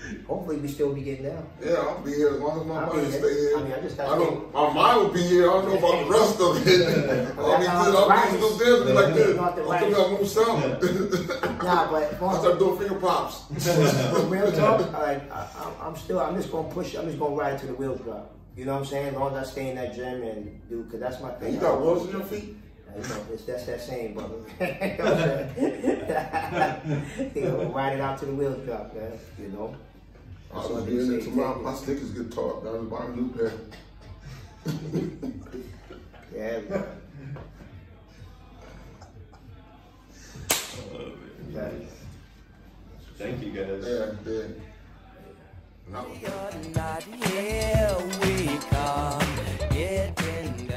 hopefully 0.27 0.57
we 0.57 0.67
still 0.67 0.93
be 0.93 1.01
getting 1.01 1.25
down. 1.25 1.47
yeah, 1.63 1.73
I'll 1.73 2.01
be 2.01 2.13
here 2.13 2.29
as 2.29 2.39
long 2.39 2.61
as 2.61 2.67
my 2.67 2.75
I'll 2.75 2.91
be 2.91 2.97
money 2.97 3.11
here. 3.11 3.19
stay 3.19 3.33
here. 3.33 3.57
I 3.57 3.63
mean, 3.63 3.71
I 3.73 3.81
just 3.81 3.99
I 3.99 4.05
gotta 4.05 4.19
don't, 4.21 4.53
my 4.53 4.73
mind 4.73 5.01
will 5.01 5.13
be 5.13 5.21
here. 5.21 5.49
I 5.49 5.53
don't 5.53 5.65
know 5.69 5.77
about 5.77 6.05
the 6.05 6.11
rest 6.11 6.41
of 6.41 6.67
it. 6.67 7.37
I'll 7.37 7.57
be 7.57 7.63
good. 7.63 7.69
I'll 7.69 8.07
be 8.07 8.13
right. 8.13 8.33
still 8.33 8.57
dancing 8.57 8.95
like 8.95 9.13
this. 9.13 9.37
Not 9.37 9.55
the 9.55 9.61
I'll 9.61 9.69
right. 9.69 9.93
still 9.93 10.11
move 10.11 10.27
sound. 10.27 11.63
Nah, 11.63 11.91
but 11.91 12.21
I'll 12.21 12.39
start 12.39 12.59
doing 12.59 12.79
finger 12.79 12.95
pops. 12.95 13.43
But 14.13 14.29
real 14.29 14.51
talk, 14.51 14.91
like, 14.93 15.31
I, 15.31 15.47
I, 15.57 15.71
I'm 15.87 15.95
still, 15.95 16.19
I'm 16.19 16.35
just 16.35 16.51
gonna 16.51 16.69
push, 16.69 16.95
I'm 16.95 17.05
just 17.05 17.19
gonna 17.19 17.35
ride 17.35 17.57
till 17.59 17.69
the 17.69 17.75
wheels 17.75 17.99
drop. 18.01 18.35
You 18.55 18.65
know 18.65 18.73
what 18.73 18.79
I'm 18.79 18.85
saying? 18.85 19.07
As 19.07 19.15
long 19.15 19.35
as 19.35 19.47
I 19.47 19.51
stay 19.51 19.69
in 19.69 19.75
that 19.77 19.95
gym 19.95 20.21
and 20.23 20.69
do, 20.69 20.83
cause 20.91 20.99
that's 20.99 21.19
my 21.21 21.31
thing. 21.31 21.53
You 21.53 21.59
got 21.59 21.81
wheels 21.81 22.05
in 22.05 22.11
your 22.11 22.21
feet? 22.21 22.55
You 22.95 23.01
know, 23.01 23.25
it's, 23.31 23.43
that's 23.45 23.65
that 23.65 23.81
saying, 23.81 24.13
brother. 24.13 24.35
you 24.59 24.67
know 24.67 25.05
what 25.05 25.17
I'm 25.17 25.55
saying? 25.55 27.31
you 27.35 27.41
know, 27.41 27.71
ride 27.73 27.93
it 27.93 28.01
out 28.01 28.19
to 28.19 28.25
the 28.27 28.33
wheels 28.33 28.63
drop, 28.65 28.93
man. 28.93 29.13
You 29.39 29.47
know? 29.47 29.75
I 30.53 30.67
was 30.67 30.85
doing 30.85 31.13
it 31.13 31.23
tomorrow. 31.23 31.59
My 31.61 31.73
sneakers 31.73 32.11
get 32.11 32.31
taught. 32.31 32.65
I 32.65 32.71
was 32.71 32.87
buying 32.87 33.13
a 33.13 33.15
new 33.15 33.29
pair. 33.33 33.53
yeah. 36.35 36.83
Oh, 40.95 41.11
Thank 43.17 43.43
you 43.43 43.51
guys. 43.51 43.83
Yeah, 43.87 44.31
yeah. 44.31 44.47
No. 45.91 46.05
You're 46.21 46.73
not 46.73 47.03
here 47.03 47.97
we 48.21 48.57
come 48.69 49.29
getting 49.69 50.72